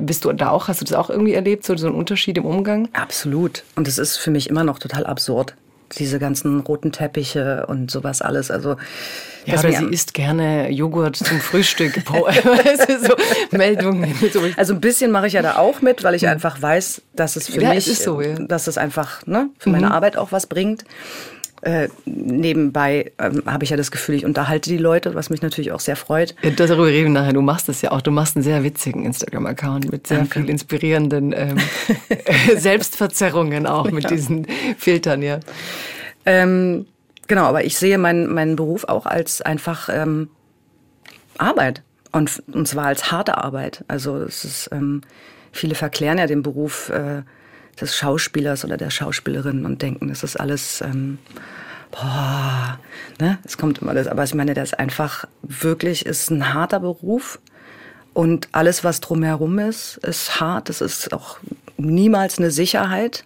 Bist 0.00 0.24
du 0.24 0.32
da 0.32 0.50
auch, 0.50 0.68
hast 0.68 0.80
du 0.80 0.84
das 0.84 0.94
auch 0.94 1.10
irgendwie 1.10 1.34
erlebt, 1.34 1.64
so, 1.64 1.76
so 1.76 1.86
einen 1.86 1.96
Unterschied 1.96 2.38
im 2.38 2.44
Umgang? 2.44 2.88
Absolut. 2.92 3.64
Und 3.76 3.88
es 3.88 3.98
ist 3.98 4.16
für 4.16 4.30
mich 4.30 4.48
immer 4.50 4.64
noch 4.64 4.78
total 4.78 5.06
absurd 5.06 5.54
diese 5.98 6.18
ganzen 6.18 6.60
roten 6.60 6.92
Teppiche 6.92 7.66
und 7.66 7.90
sowas 7.90 8.22
alles. 8.22 8.50
Also 8.50 8.76
ja, 9.46 9.58
oder 9.58 9.72
sie 9.72 9.86
isst 9.86 10.14
gerne 10.14 10.70
Joghurt 10.70 11.16
zum 11.16 11.40
Frühstück. 11.40 11.94
so 12.06 13.14
Meldungen. 13.56 14.14
Also 14.56 14.74
ein 14.74 14.80
bisschen 14.80 15.10
mache 15.10 15.26
ich 15.26 15.32
ja 15.32 15.42
da 15.42 15.56
auch 15.56 15.80
mit, 15.80 16.04
weil 16.04 16.14
ich 16.14 16.28
einfach 16.28 16.60
weiß, 16.60 17.02
dass 17.14 17.36
es 17.36 17.48
für 17.48 17.62
ja, 17.62 17.74
mich, 17.74 17.88
es 17.88 18.04
so, 18.04 18.20
ja. 18.20 18.34
dass 18.34 18.66
es 18.66 18.78
einfach 18.78 19.26
ne, 19.26 19.50
für 19.58 19.70
meine 19.70 19.86
mhm. 19.86 19.92
Arbeit 19.92 20.16
auch 20.16 20.32
was 20.32 20.46
bringt. 20.46 20.84
Äh, 21.62 21.88
nebenbei 22.06 23.12
ähm, 23.18 23.42
habe 23.44 23.64
ich 23.64 23.70
ja 23.70 23.76
das 23.76 23.90
Gefühl, 23.90 24.14
ich 24.14 24.24
unterhalte 24.24 24.70
die 24.70 24.78
Leute, 24.78 25.14
was 25.14 25.28
mich 25.28 25.42
natürlich 25.42 25.72
auch 25.72 25.80
sehr 25.80 25.96
freut. 25.96 26.34
Ja, 26.42 26.50
darüber 26.50 26.86
reden 26.86 27.12
wir 27.12 27.20
nachher. 27.20 27.34
Du 27.34 27.42
machst 27.42 27.68
es 27.68 27.82
ja 27.82 27.92
auch. 27.92 28.00
Du 28.00 28.10
machst 28.10 28.36
einen 28.36 28.42
sehr 28.42 28.64
witzigen 28.64 29.04
Instagram-Account 29.04 29.92
mit 29.92 30.06
sehr 30.06 30.18
Danke. 30.18 30.40
viel 30.40 30.48
inspirierenden 30.48 31.34
ähm, 31.36 31.58
Selbstverzerrungen 32.56 33.66
auch 33.66 33.90
mit 33.90 34.04
ja. 34.04 34.10
diesen 34.10 34.46
Filtern, 34.78 35.20
ja. 35.20 35.40
Ähm, 36.24 36.86
genau, 37.26 37.44
aber 37.44 37.64
ich 37.64 37.76
sehe 37.76 37.98
meinen, 37.98 38.32
meinen 38.32 38.56
Beruf 38.56 38.84
auch 38.84 39.04
als 39.04 39.42
einfach 39.42 39.90
ähm, 39.92 40.30
Arbeit. 41.36 41.82
Und, 42.12 42.42
und 42.52 42.66
zwar 42.66 42.86
als 42.86 43.12
harte 43.12 43.36
Arbeit. 43.36 43.84
Also 43.86 44.16
es 44.16 44.44
ist, 44.44 44.70
ähm, 44.72 45.02
viele 45.52 45.74
verklären 45.74 46.18
ja 46.18 46.26
den 46.26 46.42
Beruf 46.42 46.88
äh, 46.88 47.22
des 47.80 47.96
Schauspielers 47.96 48.64
oder 48.64 48.76
der 48.76 48.90
Schauspielerin 48.90 49.64
und 49.64 49.82
denken, 49.82 50.08
das 50.08 50.22
ist 50.22 50.38
alles, 50.38 50.80
ähm, 50.80 51.18
boah, 51.90 52.78
ne? 53.20 53.38
Es 53.44 53.58
kommt 53.58 53.78
immer 53.78 53.94
das. 53.94 54.06
Aber 54.06 54.24
ich 54.24 54.34
meine, 54.34 54.54
das 54.54 54.70
ist 54.70 54.78
einfach 54.78 55.26
wirklich, 55.42 56.06
ist 56.06 56.30
ein 56.30 56.54
harter 56.54 56.80
Beruf. 56.80 57.38
Und 58.12 58.48
alles, 58.52 58.82
was 58.82 59.00
drumherum 59.00 59.58
ist, 59.58 59.98
ist 59.98 60.40
hart. 60.40 60.68
Es 60.68 60.80
ist 60.80 61.12
auch 61.12 61.38
niemals 61.76 62.38
eine 62.38 62.50
Sicherheit. 62.50 63.24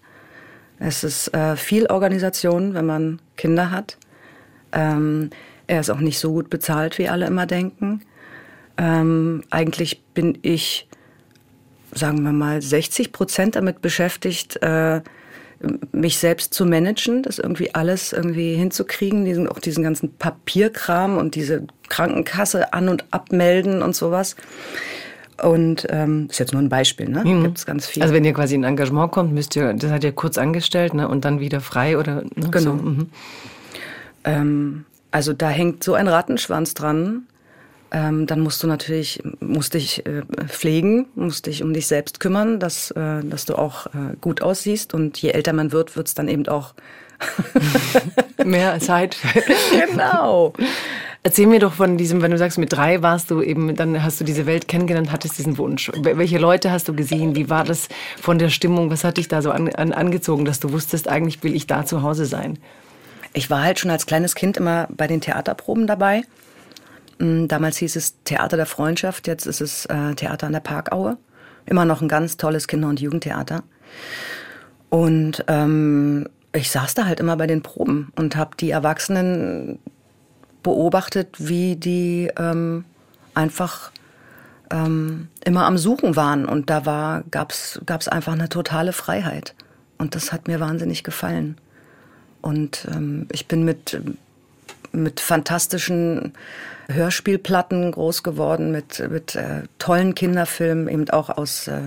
Es 0.79 1.05
ist 1.05 1.33
äh, 1.35 1.57
viel 1.57 1.87
Organisation, 1.87 2.75
wenn 2.75 2.87
man 2.87 3.21
Kinder 3.37 3.71
hat. 3.71 3.97
Ähm, 4.73 5.31
er 5.67 5.81
ist 5.81 5.91
auch 5.91 6.01
nicht 6.01 6.19
so 6.19 6.33
gut 6.33 6.51
bezahlt, 6.51 6.99
wie 6.99 7.09
alle 7.09 7.27
immer 7.27 7.47
denken. 7.47 8.03
Ähm, 8.77 9.45
eigentlich 9.51 10.03
bin 10.15 10.39
ich 10.43 10.89
sagen 11.95 12.23
wir 12.23 12.33
mal, 12.33 12.61
60 12.61 13.13
Prozent 13.13 13.57
damit 13.57 13.83
beschäftigt, 13.83 14.63
äh, 14.63 15.01
mich 15.93 16.19
selbst 16.19 16.53
zu 16.53 16.67
managen, 16.67 17.23
das 17.23 17.39
irgendwie 17.39 17.75
alles 17.75 18.13
irgendwie 18.13 18.55
hinzukriegen, 18.55 19.25
diesen, 19.25 19.49
auch 19.49 19.59
diesen 19.59 19.83
ganzen 19.83 20.15
Papierkram 20.15 21.17
und 21.17 21.35
diese 21.35 21.67
Krankenkasse 21.89 22.73
an- 22.73 22.89
und 22.89 23.05
abmelden 23.11 23.83
und 23.83 23.97
sowas. 23.97 24.37
Und 25.43 25.87
ähm, 25.91 26.29
ist 26.31 26.39
jetzt 26.39 26.53
nur 26.53 26.63
ein 26.63 26.69
Beispiel, 26.69 27.09
ne? 27.09 27.25
Mhm. 27.25 27.43
Gibt 27.43 27.59
es 27.59 27.67
ganz 27.67 27.87
viel. 27.87 28.03
Also 28.03 28.15
wenn 28.15 28.25
ihr 28.25 28.33
quasi 28.33 28.55
in 28.55 28.63
Engagement 28.63 29.11
kommt, 29.11 29.33
müsst 29.33 29.57
ihr, 29.57 29.73
das 29.73 29.91
seid 29.91 30.05
ihr 30.05 30.13
kurz 30.13 30.39
angestellt, 30.39 30.95
ne? 30.95 31.09
Und 31.09 31.25
dann 31.25 31.41
wieder 31.41 31.61
frei 31.61 31.99
oder 31.99 32.23
ne? 32.23 32.51
Genau. 32.51 32.61
So, 32.61 32.73
mhm. 32.75 33.11
ähm, 34.25 34.85
also 35.11 35.33
da 35.33 35.49
hängt 35.49 35.83
so 35.83 35.95
ein 35.95 36.07
Rattenschwanz 36.07 36.75
dran 36.75 37.27
ähm, 37.95 38.27
dann 38.27 38.41
musst 38.41 38.61
du 38.61 38.67
natürlich, 38.67 39.23
musst 39.39 39.75
dich 39.75 40.05
äh, 40.05 40.23
pflegen, 40.49 41.07
musst 41.15 41.47
dich 41.47 41.63
um 41.63 41.73
dich 41.73 41.87
selbst 41.87 42.19
kümmern, 42.19 42.59
dass, 42.59 42.91
äh, 42.91 43.23
dass 43.23 43.45
du 43.45 43.55
auch 43.55 43.87
äh, 43.87 44.17
gut 44.21 44.43
aussiehst. 44.43 44.95
Und 44.95 45.23
je 45.23 45.31
älter 45.31 45.53
man 45.53 45.71
wird, 45.71 45.95
wird 45.95 46.09
es 46.09 46.15
dann 46.15 46.27
eben 46.27 46.49
auch 46.49 46.75
mehr 48.45 48.81
Zeit. 48.81 49.17
genau. 49.71 50.55
Erzähl 51.23 51.47
mir 51.47 51.61
doch 51.61 51.75
von 51.75 51.97
diesem, 51.97 52.21
wenn 52.21 52.33
du 52.33 52.37
sagst, 52.37 52.59
mit 52.59 52.73
drei 52.73 53.01
warst 53.01 53.31
du 53.31 53.41
eben, 53.41 53.77
dann 53.77 54.03
hast 54.03 54.21
du 54.21 54.25
diese 54.25 54.45
Welt 54.45 54.67
kennengelernt, 54.67 55.13
hattest 55.13 55.39
diesen 55.39 55.57
Wunsch. 55.57 55.93
Welche 55.97 56.39
Leute 56.39 56.73
hast 56.73 56.89
du 56.89 56.95
gesehen? 56.95 57.37
Wie 57.37 57.49
war 57.49 57.63
das 57.63 57.89
von 58.21 58.41
der 58.41 58.49
Stimmung? 58.49 58.91
Was 58.91 59.05
hat 59.05 59.19
dich 59.19 59.29
da 59.29 59.41
so 59.41 59.53
an, 59.53 59.69
an, 59.69 59.93
angezogen, 59.93 60.45
dass 60.45 60.59
du 60.59 60.73
wusstest, 60.73 61.07
eigentlich 61.07 61.45
will 61.45 61.55
ich 61.55 61.69
da 61.69 61.87
zu 61.87 62.03
Hause 62.03 62.27
sein? 62.27 62.59
Ich 63.35 63.51
war 63.51 63.63
halt 63.63 63.79
schon 63.79 63.93
als 63.93 64.05
kleines 64.05 64.35
Kind 64.35 64.57
immer 64.57 64.89
bei 64.91 65.07
den 65.07 65.21
Theaterproben 65.21 65.87
dabei. 65.87 66.25
Mm, 67.19 67.47
damals 67.49 67.77
hieß 67.79 67.97
es 67.97 68.23
Theater 68.25 68.57
der 68.57 68.67
Freundschaft, 68.67 69.27
jetzt 69.27 69.47
ist 69.47 69.61
es 69.61 69.87
äh, 69.87 70.15
Theater 70.15 70.47
an 70.47 70.53
der 70.53 70.61
Parkaue. 70.61 71.17
Immer 71.67 71.85
noch 71.85 72.03
ein 72.03 72.09
ganz 72.09 72.37
tolles 72.37 72.69
Kinder- 72.69 72.89
und 72.89 73.01
Jugendtheater. 73.01 73.63
Und 74.91 75.45
ähm, 75.49 76.29
ich 76.53 76.71
saß 76.71 76.95
da 76.95 77.07
halt 77.07 77.21
immer 77.21 77.37
bei 77.37 77.47
den 77.47 77.63
Proben 77.63 78.13
und 78.17 78.37
habe 78.37 78.57
die 78.57 78.71
Erwachsenen 78.71 79.79
beobachtet, 80.63 81.37
wie 81.39 81.77
die 81.77 82.31
ähm, 82.37 82.85
einfach 83.35 83.91
ähm, 84.71 85.29
immer 85.45 85.67
am 85.67 85.79
Suchen 85.79 86.17
waren. 86.17 86.47
Und 86.47 86.71
da 86.71 86.87
war, 86.87 87.25
gab's, 87.31 87.79
einfach 88.09 88.33
eine 88.33 88.49
totale 88.49 88.93
Freiheit. 88.93 89.55
Und 89.99 90.15
das 90.15 90.33
hat 90.33 90.49
mir 90.49 90.61
wahnsinnig 90.61 91.05
gefallen. 91.05 91.57
Und 92.41 92.87
ähm, 92.93 93.27
ich 93.33 93.49
bin 93.49 93.65
mit, 93.65 94.01
mit 94.93 95.21
fantastischen 95.21 96.35
Hörspielplatten 96.89 97.93
groß 97.93 98.23
geworden 98.23 98.73
mit, 98.73 99.03
mit 99.11 99.35
äh, 99.35 99.63
tollen 99.79 100.15
Kinderfilmen, 100.15 100.89
eben 100.89 101.09
auch 101.11 101.31
aus, 101.31 101.69
äh, 101.69 101.81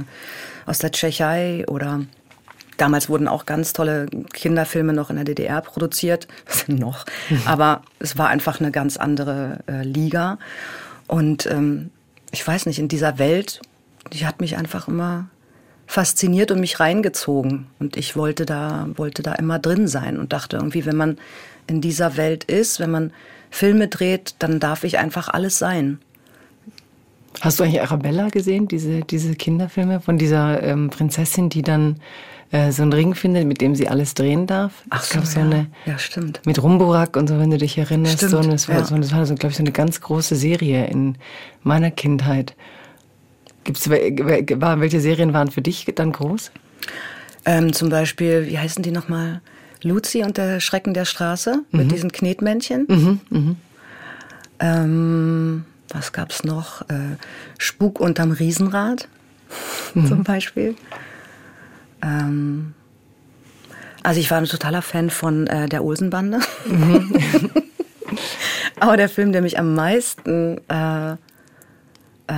aus 0.65 0.79
der 0.79 0.91
Tschechei 0.91 1.65
oder 1.67 2.01
Damals 2.77 3.09
wurden 3.09 3.27
auch 3.27 3.47
ganz 3.47 3.73
tolle 3.73 4.05
Kinderfilme 4.33 4.93
noch 4.93 5.09
in 5.09 5.15
der 5.15 5.25
DDR 5.25 5.61
produziert, 5.61 6.27
noch, 6.67 7.05
aber 7.45 7.81
es 7.99 8.17
war 8.17 8.29
einfach 8.29 8.59
eine 8.59 8.71
ganz 8.71 8.97
andere 8.97 9.59
äh, 9.67 9.83
Liga. 9.83 10.37
Und 11.07 11.47
ähm, 11.47 11.89
ich 12.31 12.47
weiß 12.47 12.67
nicht, 12.67 12.79
in 12.79 12.87
dieser 12.87 13.17
Welt, 13.17 13.61
die 14.13 14.25
hat 14.25 14.41
mich 14.41 14.57
einfach 14.57 14.87
immer 14.87 15.27
fasziniert 15.87 16.51
und 16.51 16.59
mich 16.59 16.79
reingezogen. 16.79 17.67
Und 17.79 17.97
ich 17.97 18.15
wollte 18.15 18.45
da, 18.45 18.87
wollte 18.95 19.23
da 19.23 19.33
immer 19.33 19.57
drin 19.57 19.87
sein 19.87 20.19
und 20.19 20.33
dachte 20.33 20.57
irgendwie, 20.57 20.85
wenn 20.85 20.97
man 20.97 21.17
in 21.65 21.81
dieser 21.81 22.17
Welt 22.17 22.43
ist, 22.43 22.79
wenn 22.79 22.91
man 22.91 23.11
Filme 23.49 23.87
dreht, 23.87 24.35
dann 24.39 24.59
darf 24.59 24.83
ich 24.83 24.97
einfach 24.97 25.29
alles 25.29 25.57
sein. 25.57 25.99
Hast 27.41 27.59
du 27.59 27.63
eigentlich 27.63 27.81
Arabella 27.81 28.29
gesehen, 28.29 28.67
diese, 28.67 29.01
diese 29.01 29.35
Kinderfilme 29.35 29.99
von 29.99 30.17
dieser 30.17 30.63
ähm, 30.63 30.89
Prinzessin, 30.89 31.49
die 31.49 31.61
dann 31.61 31.97
äh, 32.51 32.71
so 32.71 32.81
einen 32.81 32.93
Ring 32.93 33.13
findet, 33.13 33.45
mit 33.45 33.61
dem 33.61 33.75
sie 33.75 33.87
alles 33.87 34.15
drehen 34.15 34.47
darf? 34.47 34.83
Ach 34.89 35.03
so, 35.03 35.21
so 35.21 35.39
ja. 35.39 35.45
eine, 35.45 35.67
ja, 35.85 35.97
stimmt. 35.99 36.41
Mit 36.45 36.61
Rumburak 36.61 37.15
und 37.15 37.27
so, 37.27 37.37
wenn 37.39 37.51
du 37.51 37.57
dich 37.57 37.77
erinnerst. 37.77 38.17
Stimmt, 38.17 38.31
so, 38.31 38.37
und 38.39 38.51
das 38.51 38.67
war, 38.67 38.79
ja. 38.79 38.85
so, 38.85 38.97
das 38.97 39.11
war 39.11 39.25
so, 39.25 39.35
glaube 39.35 39.51
ich, 39.51 39.57
so 39.57 39.63
eine 39.63 39.71
ganz 39.71 40.01
große 40.01 40.35
Serie 40.35 40.87
in 40.87 41.17
meiner 41.63 41.91
Kindheit. 41.91 42.55
Gibt's, 43.65 43.89
war, 43.89 44.79
welche 44.79 45.01
Serien 45.01 45.33
waren 45.33 45.51
für 45.51 45.61
dich 45.61 45.85
dann 45.93 46.13
groß? 46.13 46.51
Ähm, 47.45 47.73
zum 47.73 47.89
Beispiel, 47.89 48.47
wie 48.47 48.57
heißen 48.57 48.81
die 48.81 48.91
nochmal? 48.91 49.41
Luzi 49.83 50.23
und 50.23 50.37
der 50.37 50.59
Schrecken 50.59 50.93
der 50.93 51.05
Straße 51.05 51.63
Mhm. 51.71 51.79
mit 51.79 51.91
diesen 51.91 52.11
Knetmännchen. 52.11 53.19
Ähm, 54.59 55.65
was 55.89 56.11
gab's 56.13 56.43
noch? 56.43 56.81
Äh, 56.89 57.17
Spuk 57.57 57.99
unterm 57.99 58.31
Riesenrad 58.31 59.07
Mhm. 59.93 60.05
zum 60.07 60.23
Beispiel. 60.23 60.75
Ähm, 62.01 62.73
also 64.03 64.19
ich 64.19 64.29
war 64.31 64.37
ein 64.39 64.45
totaler 64.45 64.81
Fan 64.81 65.09
von 65.09 65.47
äh, 65.47 65.67
der 65.69 65.83
Olsenbande. 65.83 66.39
Mhm. 66.67 67.13
Aber 68.79 68.95
der 68.97 69.09
Film, 69.09 69.31
der 69.31 69.41
mich 69.41 69.57
am 69.59 69.73
meisten 69.75 70.59
äh, 70.69 71.11
äh, 71.11 71.15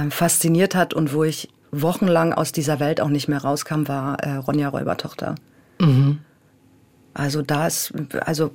fasziniert 0.10 0.74
hat 0.76 0.94
und 0.94 1.14
wo 1.14 1.24
ich 1.24 1.50
wochenlang 1.72 2.34
aus 2.34 2.52
dieser 2.52 2.80
Welt 2.80 3.02
auch 3.02 3.10
nicht 3.10 3.28
mehr 3.28 3.40
rauskam, 3.42 3.88
war 3.88 4.20
äh, 4.24 4.36
Ronja 4.36 4.70
Räubertochter. 4.70 5.36
Also 7.14 7.42
da 7.42 7.68
ist, 7.68 7.94
also 8.26 8.52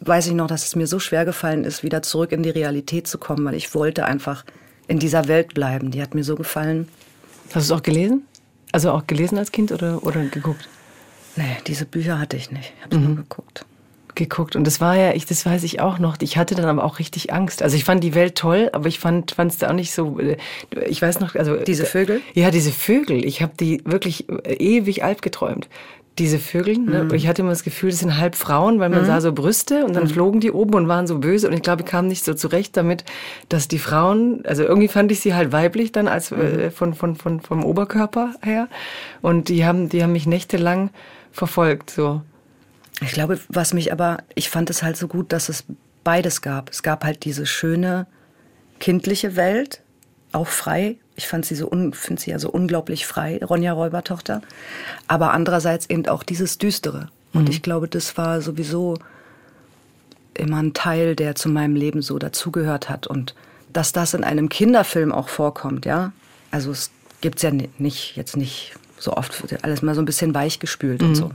weiß 0.00 0.26
ich 0.26 0.34
noch, 0.34 0.46
dass 0.48 0.66
es 0.66 0.76
mir 0.76 0.86
so 0.86 0.98
schwer 0.98 1.24
gefallen 1.24 1.64
ist, 1.64 1.82
wieder 1.82 2.02
zurück 2.02 2.32
in 2.32 2.42
die 2.42 2.50
Realität 2.50 3.06
zu 3.06 3.18
kommen, 3.18 3.44
weil 3.44 3.54
ich 3.54 3.74
wollte 3.74 4.04
einfach 4.04 4.44
in 4.88 4.98
dieser 4.98 5.28
Welt 5.28 5.54
bleiben. 5.54 5.90
Die 5.90 6.02
hat 6.02 6.14
mir 6.14 6.24
so 6.24 6.34
gefallen. 6.34 6.88
Hast 7.54 7.70
du 7.70 7.74
es 7.74 7.78
auch 7.80 7.82
gelesen? 7.82 8.26
Also 8.72 8.90
auch 8.90 9.06
gelesen 9.06 9.38
als 9.38 9.52
Kind 9.52 9.72
oder, 9.72 10.02
oder 10.04 10.24
geguckt? 10.24 10.68
Nee, 11.36 11.56
diese 11.66 11.86
Bücher 11.86 12.18
hatte 12.18 12.36
ich 12.36 12.50
nicht. 12.50 12.72
Ich 12.78 12.84
habe 12.84 12.98
nur 12.98 13.16
geguckt. 13.16 13.64
geguckt 14.14 14.56
und 14.56 14.66
das 14.66 14.80
war 14.82 14.96
ja, 14.96 15.12
ich, 15.14 15.24
das 15.24 15.46
weiß 15.46 15.62
ich 15.62 15.80
auch 15.80 15.98
noch. 15.98 16.16
Ich 16.20 16.36
hatte 16.36 16.54
dann 16.54 16.66
aber 16.66 16.84
auch 16.84 16.98
richtig 16.98 17.32
Angst. 17.32 17.62
Also 17.62 17.76
ich 17.76 17.84
fand 17.84 18.04
die 18.04 18.14
Welt 18.14 18.34
toll, 18.34 18.68
aber 18.72 18.88
ich 18.88 18.98
fand 18.98 19.32
es 19.38 19.58
da 19.58 19.70
auch 19.70 19.74
nicht 19.74 19.94
so. 19.94 20.18
äh, 20.18 20.36
Ich 20.86 21.00
weiß 21.00 21.20
noch, 21.20 21.34
also 21.34 21.56
Diese 21.56 21.86
Vögel? 21.86 22.20
Ja, 22.34 22.50
diese 22.50 22.72
Vögel. 22.72 23.24
Ich 23.24 23.40
habe 23.40 23.52
die 23.58 23.82
wirklich 23.86 24.28
äh, 24.28 24.54
ewig 24.54 25.04
alb 25.04 25.22
geträumt. 25.22 25.68
Diese 26.18 26.38
Vögel. 26.38 26.76
Ne? 26.76 27.02
Und 27.02 27.14
ich 27.14 27.26
hatte 27.26 27.40
immer 27.40 27.50
das 27.50 27.62
Gefühl, 27.62 27.90
das 27.90 28.00
sind 28.00 28.18
halb 28.18 28.34
Frauen, 28.34 28.78
weil 28.80 28.90
man 28.90 29.06
sah 29.06 29.20
so 29.22 29.32
Brüste 29.32 29.86
und 29.86 29.94
dann 29.94 30.08
flogen 30.08 30.40
die 30.40 30.50
oben 30.50 30.74
und 30.74 30.86
waren 30.86 31.06
so 31.06 31.18
böse. 31.18 31.48
Und 31.48 31.54
ich 31.54 31.62
glaube, 31.62 31.82
ich 31.82 31.88
kam 31.88 32.06
nicht 32.06 32.24
so 32.24 32.34
zurecht 32.34 32.76
damit, 32.76 33.04
dass 33.48 33.66
die 33.66 33.78
Frauen, 33.78 34.44
also 34.44 34.62
irgendwie 34.62 34.88
fand 34.88 35.10
ich 35.10 35.20
sie 35.20 35.34
halt 35.34 35.52
weiblich 35.52 35.90
dann 35.90 36.08
als 36.08 36.30
äh, 36.30 36.70
von, 36.70 36.92
von, 36.92 37.16
von 37.16 37.40
vom 37.40 37.64
Oberkörper 37.64 38.34
her. 38.42 38.68
Und 39.22 39.48
die 39.48 39.64
haben, 39.64 39.88
die 39.88 40.02
haben 40.02 40.12
mich 40.12 40.26
nächtelang 40.26 40.90
verfolgt. 41.30 41.88
So. 41.90 42.20
Ich 43.00 43.12
glaube, 43.12 43.40
was 43.48 43.72
mich 43.72 43.90
aber, 43.90 44.18
ich 44.34 44.50
fand 44.50 44.68
es 44.68 44.82
halt 44.82 44.98
so 44.98 45.08
gut, 45.08 45.32
dass 45.32 45.48
es 45.48 45.64
beides 46.04 46.42
gab. 46.42 46.70
Es 46.70 46.82
gab 46.82 47.04
halt 47.04 47.24
diese 47.24 47.46
schöne 47.46 48.06
kindliche 48.80 49.36
Welt, 49.36 49.82
auch 50.32 50.48
frei. 50.48 50.96
Ich 51.16 51.28
fand 51.28 51.44
sie 51.44 51.54
so, 51.54 51.68
finde 51.92 52.22
sie 52.22 52.30
ja 52.30 52.38
so 52.38 52.48
unglaublich 52.50 53.06
frei, 53.06 53.38
Ronja 53.44 53.72
Räubertochter. 53.72 54.40
Aber 55.08 55.32
andererseits 55.32 55.88
eben 55.90 56.06
auch 56.08 56.22
dieses 56.22 56.58
Düstere. 56.58 57.08
Und 57.34 57.48
ich 57.48 57.62
glaube, 57.62 57.88
das 57.88 58.16
war 58.16 58.40
sowieso 58.42 58.96
immer 60.34 60.58
ein 60.62 60.72
Teil, 60.74 61.14
der 61.16 61.34
zu 61.34 61.48
meinem 61.48 61.76
Leben 61.76 62.02
so 62.02 62.18
dazugehört 62.18 62.88
hat. 62.88 63.06
Und 63.06 63.34
dass 63.72 63.92
das 63.92 64.14
in 64.14 64.24
einem 64.24 64.48
Kinderfilm 64.48 65.12
auch 65.12 65.28
vorkommt, 65.28 65.84
ja. 65.86 66.12
Also 66.50 66.70
es 66.70 66.90
gibt's 67.20 67.42
ja 67.42 67.50
ni- 67.50 67.70
nicht, 67.78 68.16
jetzt 68.16 68.36
nicht 68.36 68.74
so 68.98 69.14
oft, 69.16 69.44
alles 69.62 69.82
mal 69.82 69.94
so 69.94 70.02
ein 70.02 70.06
bisschen 70.06 70.34
weichgespült 70.34 71.02
und 71.02 71.14
so. 71.14 71.30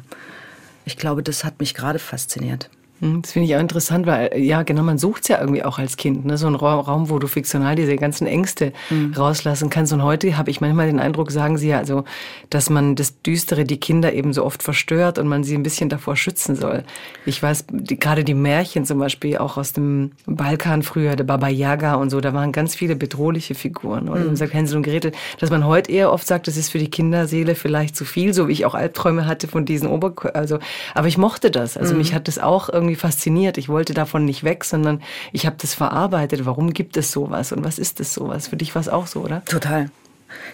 Ich 0.85 0.97
glaube, 0.97 1.21
das 1.23 1.43
hat 1.43 1.59
mich 1.59 1.73
gerade 1.73 1.99
fasziniert. 1.99 2.69
Hm, 2.99 3.21
Das 3.21 3.31
finde 3.33 3.47
ich 3.47 3.55
auch 3.55 3.59
interessant, 3.59 4.05
weil 4.07 4.29
äh, 4.33 4.39
ja 4.39 4.63
genau, 4.63 4.83
man 4.83 4.97
sucht 4.97 5.23
es 5.23 5.27
ja 5.27 5.39
irgendwie 5.39 5.63
auch 5.63 5.77
als 5.79 5.97
Kind, 5.97 6.25
ne? 6.25 6.37
so 6.37 6.47
ein 6.47 6.55
Raum, 6.55 7.09
wo 7.09 7.19
du 7.19 7.27
fiktional 7.27 7.75
diese 7.75 7.95
ganzen 7.95 8.27
Ängste 8.27 8.73
rauslassen 9.15 9.69
kannst. 9.69 9.93
Und 9.93 10.03
heute 10.03 10.37
habe 10.37 10.49
ich 10.49 10.61
manchmal 10.61 10.87
den 10.87 10.99
Eindruck, 10.99 11.31
sagen 11.31 11.57
sie 11.57 11.69
ja, 11.69 11.77
also, 11.77 12.03
dass 12.49 12.69
man 12.69 12.95
das 12.95 13.21
Düstere, 13.21 13.65
die 13.65 13.79
Kinder 13.79 14.13
eben 14.13 14.33
so 14.33 14.43
oft 14.43 14.63
verstört 14.63 15.19
und 15.19 15.27
man 15.27 15.43
sie 15.43 15.55
ein 15.55 15.63
bisschen 15.63 15.89
davor 15.89 16.15
schützen 16.15 16.55
soll. 16.55 16.83
Ich 17.25 17.41
weiß, 17.41 17.65
gerade 17.71 18.23
die 18.23 18.33
Märchen 18.33 18.85
zum 18.85 18.99
Beispiel 18.99 19.37
auch 19.37 19.57
aus 19.57 19.73
dem 19.73 20.11
Balkan 20.25 20.83
früher, 20.83 21.15
der 21.15 21.23
Baba 21.23 21.49
Yaga 21.49 21.95
und 21.95 22.09
so, 22.09 22.21
da 22.21 22.33
waren 22.33 22.51
ganz 22.51 22.75
viele 22.75 22.95
bedrohliche 22.95 23.55
Figuren. 23.55 24.09
Oder 24.09 24.23
man 24.25 24.35
sagt 24.35 24.53
Hänsel 24.53 24.77
und 24.77 24.83
Gretel, 24.83 25.11
dass 25.39 25.49
man 25.49 25.65
heute 25.65 25.91
eher 25.91 26.11
oft 26.11 26.25
sagt, 26.25 26.47
das 26.47 26.57
ist 26.57 26.69
für 26.71 26.79
die 26.79 26.89
Kinderseele 26.89 27.55
vielleicht 27.55 27.95
zu 27.95 28.05
viel, 28.05 28.33
so 28.33 28.47
wie 28.47 28.53
ich 28.53 28.65
auch 28.65 28.75
Albträume 28.75 29.25
hatte 29.27 29.47
von 29.47 29.65
diesen 29.65 29.87
Ober, 29.89 30.13
also, 30.33 30.59
aber 30.93 31.07
ich 31.07 31.17
mochte 31.17 31.51
das. 31.51 31.77
Also 31.77 31.95
mich 31.95 32.13
hat 32.13 32.27
das 32.27 32.39
auch 32.39 32.69
irgendwie 32.69 32.86
fasziniert. 32.95 33.57
Ich 33.57 33.69
wollte 33.69 33.93
davon 33.93 34.25
nicht 34.25 34.43
weg, 34.43 34.63
sondern 34.63 35.01
ich 35.31 35.45
habe 35.45 35.57
das 35.59 35.73
verarbeitet. 35.73 36.45
Warum 36.45 36.73
gibt 36.73 36.97
es 36.97 37.11
sowas 37.11 37.51
und 37.51 37.63
was 37.63 37.79
ist 37.79 37.99
es 37.99 38.13
sowas? 38.13 38.47
Für 38.47 38.57
dich 38.57 38.73
war 38.75 38.81
es 38.81 38.89
auch 38.89 39.07
so, 39.07 39.21
oder? 39.21 39.43
Total. 39.45 39.89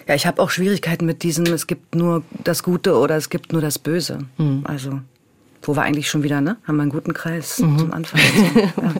Ja, 0.06 0.14
ich 0.14 0.26
habe 0.26 0.40
auch 0.40 0.50
Schwierigkeiten 0.50 1.06
mit 1.06 1.22
diesem, 1.22 1.46
es 1.46 1.66
gibt 1.66 1.94
nur 1.94 2.22
das 2.44 2.62
Gute 2.62 2.96
oder 2.96 3.16
es 3.16 3.28
gibt 3.30 3.52
nur 3.52 3.60
das 3.60 3.78
Böse. 3.78 4.20
Also, 4.64 5.00
wo 5.66 5.76
wir 5.76 5.82
eigentlich 5.82 6.08
schon 6.08 6.22
wieder, 6.22 6.40
ne? 6.40 6.56
Haben 6.66 6.76
wir 6.76 6.82
einen 6.82 6.90
guten 6.90 7.14
Kreis 7.14 7.56
zum 7.56 7.92
Anfang. 7.92 8.20
Ja. 8.54 8.94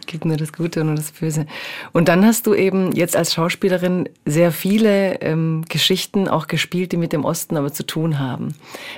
gibt 0.06 0.24
nur 0.24 0.36
das 0.36 0.52
Gute 0.52 0.80
und 0.80 0.88
nur 0.88 0.96
das 0.96 1.12
Böse. 1.12 1.46
Und 1.92 2.08
dann 2.08 2.24
hast 2.24 2.46
du 2.46 2.54
eben 2.54 2.92
jetzt 2.92 3.16
als 3.16 3.34
Schauspielerin 3.34 4.08
sehr 4.24 4.52
viele 4.52 5.20
ähm, 5.20 5.64
Geschichten 5.68 6.28
auch 6.28 6.46
gespielt, 6.46 6.92
die 6.92 6.96
mit 6.96 7.12
dem 7.12 7.24
Osten 7.24 7.56
aber 7.56 7.72
zu 7.72 7.86
tun 7.86 8.18
haben. 8.18 8.54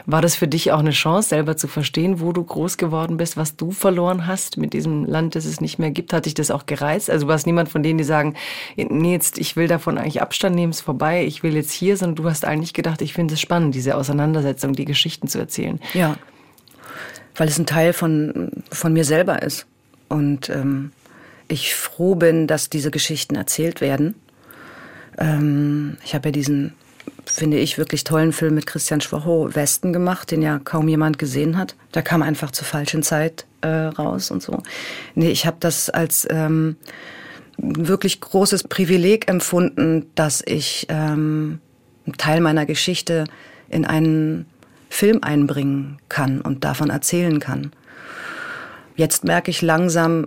War 0.07 0.23
das 0.23 0.37
für 0.37 0.49
dich 0.49 0.73
auch 0.73 0.79
eine 0.79 0.91
Chance, 0.91 1.31
selber 1.31 1.57
zu 1.57 1.69
verstehen, 1.69 2.21
wo 2.21 2.33
du 2.33 2.43
groß 2.43 2.77
geworden 2.77 3.17
bist, 3.17 3.37
was 3.37 3.57
du 3.57 3.71
verloren 3.71 4.27
hast 4.27 4.57
mit 4.57 4.73
diesem 4.73 5.05
Land, 5.05 5.35
das 5.35 5.45
es 5.45 5.61
nicht 5.61 5.79
mehr 5.79 5.91
gibt? 5.91 6.13
Hat 6.13 6.27
dich 6.27 6.35
das 6.35 6.51
auch 6.51 6.67
gereizt? 6.67 7.11
Also 7.11 7.27
du 7.27 7.33
warst 7.33 7.47
niemand 7.47 7.69
von 7.69 7.83
denen, 7.83 7.99
die 7.99 8.05
sagen, 8.05 8.35
nee, 8.77 9.13
jetzt, 9.13 9.39
ich 9.39 9.57
will 9.57 9.69
davon 9.69 9.99
eigentlich 9.99 10.23
Abstand 10.23 10.57
nehmen, 10.57 10.71
ist 10.71 10.81
vorbei, 10.81 11.25
ich 11.25 11.43
will 11.43 11.55
jetzt 11.55 11.73
hier, 11.73 11.97
sondern 11.97 12.17
du 12.17 12.31
hast 12.31 12.45
eigentlich 12.45 12.73
gedacht, 12.73 13.03
ich 13.03 13.13
finde 13.13 13.35
es 13.35 13.41
spannend, 13.41 13.75
diese 13.75 13.97
Auseinandersetzung, 13.97 14.73
die 14.73 14.85
Geschichten 14.85 15.29
zu 15.29 15.39
erzählen. 15.39 15.81
Ja, 15.95 16.17
weil 17.37 17.49
es 17.49 17.59
ein 17.59 17.67
Teil 17.67 17.93
von, 17.93 18.51
von 18.71 18.93
mir 18.93 19.05
selber 19.05 19.43
ist. 19.43 19.67
Und 20.09 20.49
ähm, 20.51 20.93
ich 21.49 21.75
froh 21.75 22.15
bin, 22.15 22.47
dass 22.47 22.71
diese 22.71 22.91
Geschichten 22.91 23.37
erzählt 23.37 23.81
werden. 23.81 24.15
Ähm, 25.19 25.97
ich 26.05 26.15
habe 26.15 26.29
ja 26.29 26.33
diesen, 26.33 26.75
finde 27.25 27.59
ich, 27.59 27.79
wirklich 27.79 28.05
tollen 28.05 28.33
Film 28.33 28.55
mit 28.55 28.67
Christian 28.67 29.01
Schwocho 29.01 29.55
Westen 29.55 29.93
gemacht, 29.93 30.31
den 30.31 30.43
ja 30.43 30.61
kaum 30.63 30.89
jemand 30.89 31.19
gesehen 31.19 31.59
hat. 31.59 31.77
Da 31.93 32.03
kam 32.03 32.23
einfach 32.23 32.51
zur 32.51 32.67
falschen 32.67 33.03
Zeit 33.03 33.47
äh, 33.61 33.69
raus 33.69 34.31
und 34.31 34.43
so. 34.43 34.63
Nee, 35.15 35.31
ich 35.31 35.47
habe 35.47 35.57
das 35.61 35.91
als 35.91 36.27
ähm, 36.31 36.77
wirklich 37.59 38.21
großes 38.21 38.65
Privileg 38.65 39.29
empfunden, 39.29 40.07
dass 40.15 40.43
ich 40.45 40.87
ähm, 40.89 41.61
einen 42.07 42.17
Teil 42.17 42.41
meiner 42.41 42.67
Geschichte 42.67 43.25
in 43.69 43.85
einen 43.85 44.47
Film 44.91 45.21
einbringen 45.23 45.97
kann 46.11 46.41
und 46.43 46.65
davon 46.65 46.91
erzählen 46.91 47.39
kann. 47.41 47.73
Jetzt 48.97 49.25
merke 49.25 49.51
ich 49.51 49.63
langsam, 49.63 50.27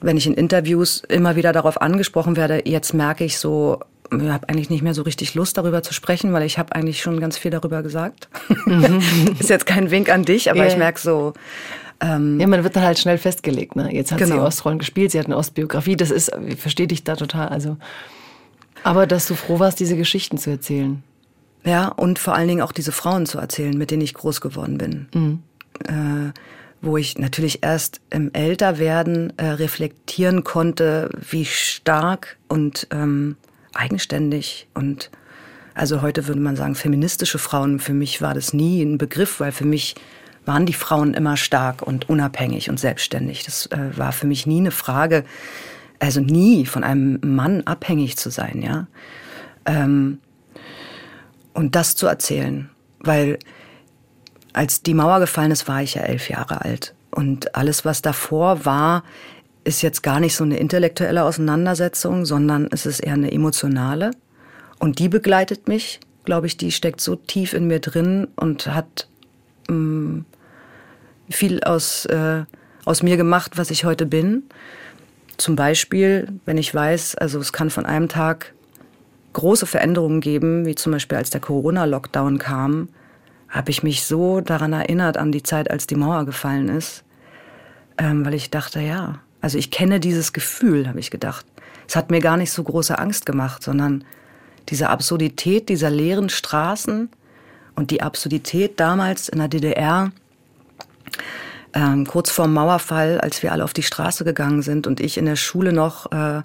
wenn 0.00 0.16
ich 0.16 0.26
in 0.26 0.34
Interviews 0.34 1.02
immer 1.08 1.36
wieder 1.36 1.52
darauf 1.52 1.80
angesprochen 1.82 2.36
werde, 2.36 2.62
jetzt 2.64 2.94
merke 2.94 3.24
ich 3.24 3.38
so, 3.38 3.80
ich 4.10 4.28
habe 4.28 4.48
eigentlich 4.48 4.70
nicht 4.70 4.82
mehr 4.82 4.94
so 4.94 5.02
richtig 5.02 5.34
Lust 5.34 5.58
darüber 5.58 5.82
zu 5.82 5.92
sprechen, 5.92 6.32
weil 6.32 6.44
ich 6.44 6.58
habe 6.58 6.74
eigentlich 6.74 7.02
schon 7.02 7.20
ganz 7.20 7.36
viel 7.36 7.50
darüber 7.50 7.82
gesagt. 7.82 8.28
Ist 9.38 9.50
jetzt 9.50 9.66
kein 9.66 9.90
Wink 9.90 10.08
an 10.08 10.24
dich, 10.24 10.48
aber 10.50 10.60
Ja. 10.60 10.66
ich 10.68 10.76
merke 10.78 11.00
so, 11.00 11.32
ähm, 12.00 12.38
Ja, 12.40 12.46
man 12.46 12.62
wird 12.62 12.76
dann 12.76 12.84
halt 12.84 12.98
schnell 12.98 13.18
festgelegt. 13.18 13.74
Ne? 13.74 13.92
Jetzt 13.92 14.12
hat 14.12 14.20
sie 14.20 14.24
Genau. 14.30 14.44
Ostrollen 14.46 14.78
gespielt, 14.78 15.10
sie 15.10 15.18
hat 15.18 15.26
eine 15.26 15.36
Ostbiografie. 15.36 15.96
Das 15.96 16.10
ist, 16.12 16.30
ich 16.46 16.60
verstehe 16.60 16.86
dich 16.86 17.02
da 17.04 17.16
total. 17.16 17.48
Also, 17.48 17.76
aber 18.84 19.06
dass 19.08 19.26
du 19.26 19.34
froh 19.34 19.58
warst, 19.58 19.80
diese 19.80 19.96
Geschichten 19.96 20.38
zu 20.38 20.50
erzählen. 20.50 21.02
Ja, 21.66 21.88
und 21.88 22.20
vor 22.20 22.34
allen 22.34 22.46
Dingen 22.46 22.62
auch 22.62 22.72
diese 22.72 22.92
Frauen 22.92 23.26
zu 23.26 23.38
erzählen, 23.38 23.76
mit 23.76 23.90
denen 23.90 24.02
ich 24.02 24.14
groß 24.14 24.40
geworden 24.40 24.78
bin. 24.78 25.08
Äh, 25.84 26.32
wo 26.80 26.96
ich 26.96 27.18
natürlich 27.18 27.64
erst 27.64 28.00
im 28.10 28.32
Älterwerden 28.32 29.36
äh, 29.36 29.46
reflektieren 29.46 30.44
konnte, 30.44 31.10
wie 31.28 31.44
stark 31.44 32.36
und 32.48 32.86
ähm, 32.92 33.36
eigenständig 33.74 34.68
und 34.74 35.10
also 35.74 36.00
heute 36.00 36.26
würde 36.26 36.40
man 36.40 36.56
sagen 36.56 36.74
feministische 36.74 37.38
Frauen. 37.38 37.80
Für 37.80 37.92
mich 37.92 38.22
war 38.22 38.32
das 38.32 38.54
nie 38.54 38.82
ein 38.82 38.96
Begriff, 38.96 39.40
weil 39.40 39.52
für 39.52 39.66
mich 39.66 39.94
waren 40.46 40.64
die 40.64 40.72
Frauen 40.72 41.12
immer 41.12 41.36
stark 41.36 41.82
und 41.82 42.08
unabhängig 42.08 42.70
und 42.70 42.80
selbstständig. 42.80 43.44
Das 43.44 43.66
äh, 43.66 43.90
war 43.94 44.12
für 44.12 44.26
mich 44.26 44.46
nie 44.46 44.60
eine 44.60 44.70
Frage, 44.70 45.24
also 45.98 46.20
nie 46.20 46.64
von 46.64 46.82
einem 46.82 47.18
Mann 47.22 47.62
abhängig 47.64 48.16
zu 48.16 48.30
sein, 48.30 48.62
ja. 48.62 48.86
Ähm, 49.66 50.18
und 51.56 51.74
das 51.74 51.96
zu 51.96 52.06
erzählen, 52.06 52.68
weil 53.00 53.38
als 54.52 54.82
die 54.82 54.92
Mauer 54.92 55.20
gefallen 55.20 55.50
ist, 55.50 55.66
war 55.66 55.82
ich 55.82 55.94
ja 55.94 56.02
elf 56.02 56.28
Jahre 56.28 56.60
alt. 56.60 56.94
Und 57.10 57.54
alles, 57.54 57.86
was 57.86 58.02
davor 58.02 58.66
war, 58.66 59.04
ist 59.64 59.80
jetzt 59.80 60.02
gar 60.02 60.20
nicht 60.20 60.36
so 60.36 60.44
eine 60.44 60.58
intellektuelle 60.58 61.24
Auseinandersetzung, 61.24 62.26
sondern 62.26 62.68
es 62.70 62.84
ist 62.84 63.00
eher 63.00 63.14
eine 63.14 63.32
emotionale. 63.32 64.10
Und 64.78 64.98
die 64.98 65.08
begleitet 65.08 65.66
mich, 65.66 66.00
glaube 66.26 66.46
ich, 66.46 66.58
die 66.58 66.72
steckt 66.72 67.00
so 67.00 67.16
tief 67.16 67.54
in 67.54 67.66
mir 67.66 67.80
drin 67.80 68.28
und 68.36 68.66
hat 68.66 69.08
mh, 69.68 69.74
mm, 69.74 70.24
viel 71.30 71.64
aus, 71.64 72.04
äh, 72.04 72.44
aus 72.84 73.02
mir 73.02 73.16
gemacht, 73.16 73.52
was 73.56 73.70
ich 73.70 73.86
heute 73.86 74.04
bin. 74.04 74.42
Zum 75.38 75.56
Beispiel, 75.56 76.28
wenn 76.44 76.58
ich 76.58 76.74
weiß, 76.74 77.14
also 77.14 77.40
es 77.40 77.54
kann 77.54 77.70
von 77.70 77.86
einem 77.86 78.08
Tag 78.08 78.52
große 79.36 79.66
Veränderungen 79.66 80.22
geben, 80.22 80.64
wie 80.64 80.74
zum 80.74 80.92
Beispiel 80.92 81.18
als 81.18 81.28
der 81.28 81.42
Corona-Lockdown 81.42 82.38
kam, 82.38 82.88
habe 83.48 83.70
ich 83.70 83.82
mich 83.82 84.04
so 84.04 84.40
daran 84.40 84.72
erinnert, 84.72 85.18
an 85.18 85.30
die 85.30 85.42
Zeit, 85.42 85.70
als 85.70 85.86
die 85.86 85.94
Mauer 85.94 86.24
gefallen 86.24 86.70
ist, 86.70 87.04
ähm, 87.98 88.24
weil 88.24 88.32
ich 88.32 88.50
dachte, 88.50 88.80
ja, 88.80 89.20
also 89.42 89.58
ich 89.58 89.70
kenne 89.70 90.00
dieses 90.00 90.32
Gefühl, 90.32 90.88
habe 90.88 91.00
ich 91.00 91.10
gedacht. 91.10 91.44
Es 91.86 91.96
hat 91.96 92.10
mir 92.10 92.20
gar 92.20 92.38
nicht 92.38 92.50
so 92.50 92.62
große 92.62 92.98
Angst 92.98 93.26
gemacht, 93.26 93.62
sondern 93.62 94.04
diese 94.70 94.88
Absurdität 94.88 95.68
dieser 95.68 95.90
leeren 95.90 96.30
Straßen 96.30 97.10
und 97.74 97.90
die 97.90 98.02
Absurdität 98.02 98.80
damals 98.80 99.28
in 99.28 99.38
der 99.38 99.48
DDR, 99.48 100.12
ähm, 101.74 102.06
kurz 102.06 102.30
vorm 102.30 102.54
Mauerfall, 102.54 103.20
als 103.20 103.42
wir 103.42 103.52
alle 103.52 103.64
auf 103.64 103.74
die 103.74 103.82
Straße 103.82 104.24
gegangen 104.24 104.62
sind 104.62 104.86
und 104.86 104.98
ich 104.98 105.18
in 105.18 105.26
der 105.26 105.36
Schule 105.36 105.74
noch 105.74 106.10
äh, 106.10 106.14
einen 106.14 106.42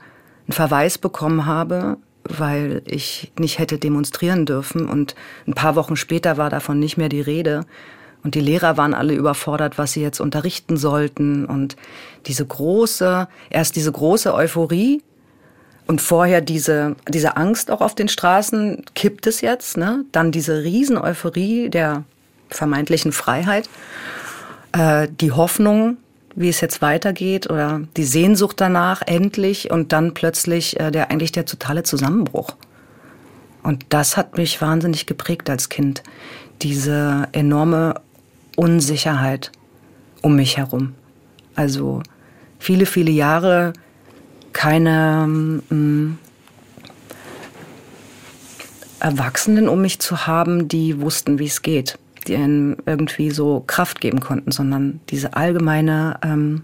Verweis 0.50 0.98
bekommen 0.98 1.46
habe, 1.46 1.98
weil 2.40 2.82
ich 2.86 3.32
nicht 3.38 3.60
hätte 3.60 3.78
demonstrieren 3.78 4.46
dürfen. 4.46 4.88
Und 4.88 5.16
ein 5.48 5.54
paar 5.54 5.76
Wochen 5.76 5.96
später 5.96 6.38
war 6.38 6.50
davon 6.50 6.80
nicht 6.80 6.98
mehr 6.98 7.10
die 7.10 7.22
Rede. 7.22 7.66
Und 8.24 8.36
die 8.36 8.42
Lehrer 8.42 8.78
waren 8.78 8.94
alle 8.94 9.14
überfordert, 9.14 9.78
was 9.78 9.94
sie 9.94 10.02
jetzt 10.02 10.20
unterrichten 10.20 10.78
sollten. 10.78 11.46
Und 11.46 11.76
diese 12.28 12.46
große, 12.46 13.28
erst 13.50 13.76
diese 13.76 13.92
große 13.92 14.34
Euphorie 14.34 15.02
und 15.88 16.02
vorher 16.02 16.42
diese, 16.42 16.96
diese 17.08 17.38
Angst 17.38 17.72
auch 17.72 17.82
auf 17.82 17.96
den 17.96 18.08
Straßen, 18.08 18.84
kippt 18.96 19.28
es 19.28 19.42
jetzt, 19.42 19.78
ne? 19.78 20.06
Dann 20.12 20.32
diese 20.32 20.64
Riesen-Euphorie 20.64 21.70
der 21.70 22.04
vermeintlichen 22.50 23.12
Freiheit, 23.12 23.70
äh, 24.74 25.08
die 25.10 25.32
Hoffnung, 25.32 25.98
wie 26.36 26.50
es 26.50 26.62
jetzt 26.62 26.82
weitergeht 26.82 27.50
oder 27.50 27.82
die 27.98 28.04
Sehnsucht 28.04 28.60
danach 28.60 29.02
endlich 29.06 29.72
und 29.72 29.92
dann 29.92 30.14
plötzlich 30.14 30.80
äh, 30.80 30.92
der 30.92 31.12
eigentlich 31.12 31.32
der 31.32 31.46
totale 31.46 31.84
Zusammenbruch. 31.84 32.56
Und 33.64 33.86
das 33.90 34.18
hat 34.18 34.38
mich 34.38 34.62
wahnsinnig 34.62 35.06
geprägt 35.06 35.50
als 35.50 35.70
Kind. 35.70 36.04
Diese 36.62 37.28
enorme 37.32 37.96
Unsicherheit 38.56 39.52
um 40.22 40.36
mich 40.36 40.58
herum. 40.58 40.94
Also 41.56 42.02
viele, 42.60 42.86
viele 42.86 43.12
Jahre 43.12 43.74
keine 44.54 45.62
ähm, 45.70 46.18
Erwachsenen 49.00 49.68
um 49.68 49.82
mich 49.82 50.00
zu 50.00 50.28
haben, 50.28 50.68
die 50.68 51.02
wussten, 51.02 51.40
wie 51.40 51.48
es 51.48 51.62
geht 51.62 51.98
die 52.28 52.36
einen 52.36 52.78
irgendwie 52.86 53.32
so 53.32 53.64
Kraft 53.66 54.02
geben 54.02 54.20
konnten, 54.20 54.52
sondern 54.52 55.00
diese 55.10 55.36
allgemeine, 55.36 56.20
ähm, 56.24 56.64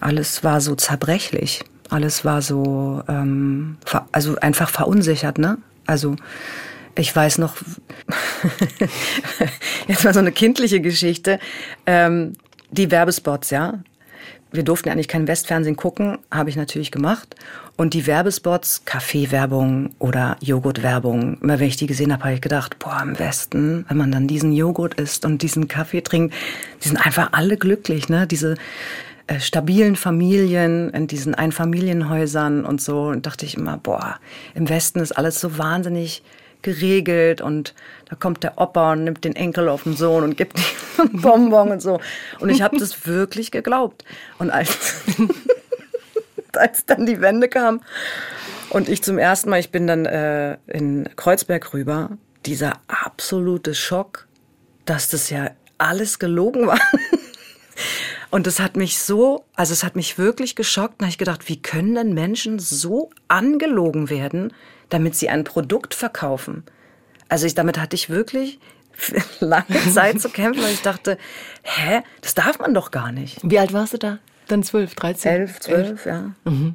alles 0.00 0.42
war 0.44 0.60
so 0.60 0.74
zerbrechlich, 0.74 1.62
alles 1.90 2.24
war 2.24 2.42
so, 2.42 3.02
ähm, 3.08 3.76
also 4.12 4.36
einfach 4.36 4.70
verunsichert, 4.70 5.38
ne? 5.38 5.58
Also 5.86 6.16
ich 6.96 7.14
weiß 7.14 7.38
noch, 7.38 7.56
jetzt 9.88 10.04
mal 10.04 10.14
so 10.14 10.20
eine 10.20 10.32
kindliche 10.32 10.80
Geschichte, 10.80 11.38
ähm, 11.86 12.32
die 12.70 12.90
Werbespots, 12.90 13.50
ja 13.50 13.80
wir 14.52 14.62
durften 14.62 14.88
ja 14.88 14.92
eigentlich 14.92 15.08
kein 15.08 15.28
Westfernsehen 15.28 15.76
gucken, 15.76 16.18
habe 16.30 16.50
ich 16.50 16.56
natürlich 16.56 16.90
gemacht. 16.90 17.36
Und 17.80 17.94
die 17.94 18.06
Werbespots, 18.06 18.84
Kaffeewerbung 18.84 19.94
oder 19.98 20.36
Joghurtwerbung, 20.42 21.38
immer 21.40 21.60
wenn 21.60 21.66
ich 21.66 21.78
die 21.78 21.86
gesehen 21.86 22.12
habe, 22.12 22.24
habe 22.24 22.34
ich 22.34 22.42
gedacht, 22.42 22.78
boah, 22.78 23.00
im 23.02 23.18
Westen, 23.18 23.86
wenn 23.88 23.96
man 23.96 24.12
dann 24.12 24.26
diesen 24.26 24.52
Joghurt 24.52 25.00
isst 25.00 25.24
und 25.24 25.40
diesen 25.40 25.66
Kaffee 25.66 26.02
trinkt, 26.02 26.34
die 26.84 26.88
sind 26.88 26.98
einfach 26.98 27.30
alle 27.32 27.56
glücklich, 27.56 28.10
ne? 28.10 28.26
Diese 28.26 28.56
äh, 29.28 29.40
stabilen 29.40 29.96
Familien 29.96 30.90
in 30.90 31.06
diesen 31.06 31.34
Einfamilienhäusern 31.34 32.66
und 32.66 32.82
so. 32.82 33.04
Und 33.04 33.24
dachte 33.24 33.46
ich 33.46 33.56
immer, 33.56 33.78
boah, 33.78 34.16
im 34.54 34.68
Westen 34.68 35.00
ist 35.00 35.12
alles 35.12 35.40
so 35.40 35.56
wahnsinnig 35.56 36.22
geregelt 36.60 37.40
und 37.40 37.74
da 38.10 38.14
kommt 38.14 38.42
der 38.42 38.60
Opa 38.60 38.92
und 38.92 39.04
nimmt 39.04 39.24
den 39.24 39.34
Enkel 39.34 39.70
auf 39.70 39.84
den 39.84 39.96
Sohn 39.96 40.22
und 40.22 40.36
gibt 40.36 40.58
ihm 40.98 41.22
Bonbon 41.22 41.70
und 41.70 41.80
so. 41.80 41.98
Und 42.40 42.50
ich 42.50 42.60
habe 42.60 42.76
das 42.76 43.06
wirklich 43.06 43.50
geglaubt. 43.50 44.04
Und 44.38 44.50
als, 44.50 45.02
als 46.60 46.86
dann 46.86 47.06
die 47.06 47.20
Wende 47.20 47.48
kam 47.48 47.80
und 48.70 48.88
ich 48.88 49.02
zum 49.02 49.18
ersten 49.18 49.50
Mal, 49.50 49.60
ich 49.60 49.70
bin 49.70 49.86
dann 49.86 50.06
äh, 50.06 50.58
in 50.66 51.08
Kreuzberg 51.16 51.72
rüber, 51.74 52.10
dieser 52.46 52.74
absolute 52.86 53.74
Schock, 53.74 54.28
dass 54.84 55.08
das 55.08 55.30
ja 55.30 55.50
alles 55.78 56.18
gelogen 56.18 56.66
war. 56.66 56.80
Und 58.30 58.46
das 58.46 58.60
hat 58.60 58.76
mich 58.76 59.00
so, 59.00 59.44
also 59.56 59.72
es 59.72 59.82
hat 59.82 59.96
mich 59.96 60.16
wirklich 60.16 60.54
geschockt. 60.54 61.00
Da 61.00 61.06
habe 61.06 61.10
ich 61.10 61.18
gedacht, 61.18 61.48
wie 61.48 61.60
können 61.60 61.96
denn 61.96 62.14
Menschen 62.14 62.60
so 62.60 63.10
angelogen 63.26 64.08
werden? 64.08 64.52
damit 64.90 65.14
sie 65.14 65.30
ein 65.30 65.44
Produkt 65.44 65.94
verkaufen. 65.94 66.64
Also 67.28 67.46
ich, 67.46 67.54
damit 67.54 67.78
hatte 67.78 67.96
ich 67.96 68.10
wirklich 68.10 68.58
lange 69.40 69.80
Zeit 69.92 70.20
zu 70.20 70.28
kämpfen, 70.28 70.62
weil 70.62 70.74
ich 70.74 70.82
dachte, 70.82 71.16
hä, 71.62 72.02
das 72.20 72.34
darf 72.34 72.58
man 72.58 72.74
doch 72.74 72.90
gar 72.90 73.12
nicht. 73.12 73.38
Wie 73.42 73.58
alt 73.58 73.72
warst 73.72 73.94
du 73.94 73.98
da? 73.98 74.18
Dann 74.50 74.64
zwölf, 74.64 74.96
dreizehn? 74.96 75.32
Elf, 75.32 75.60
zwölf, 75.60 76.06
ja. 76.06 76.32
Mhm. 76.44 76.74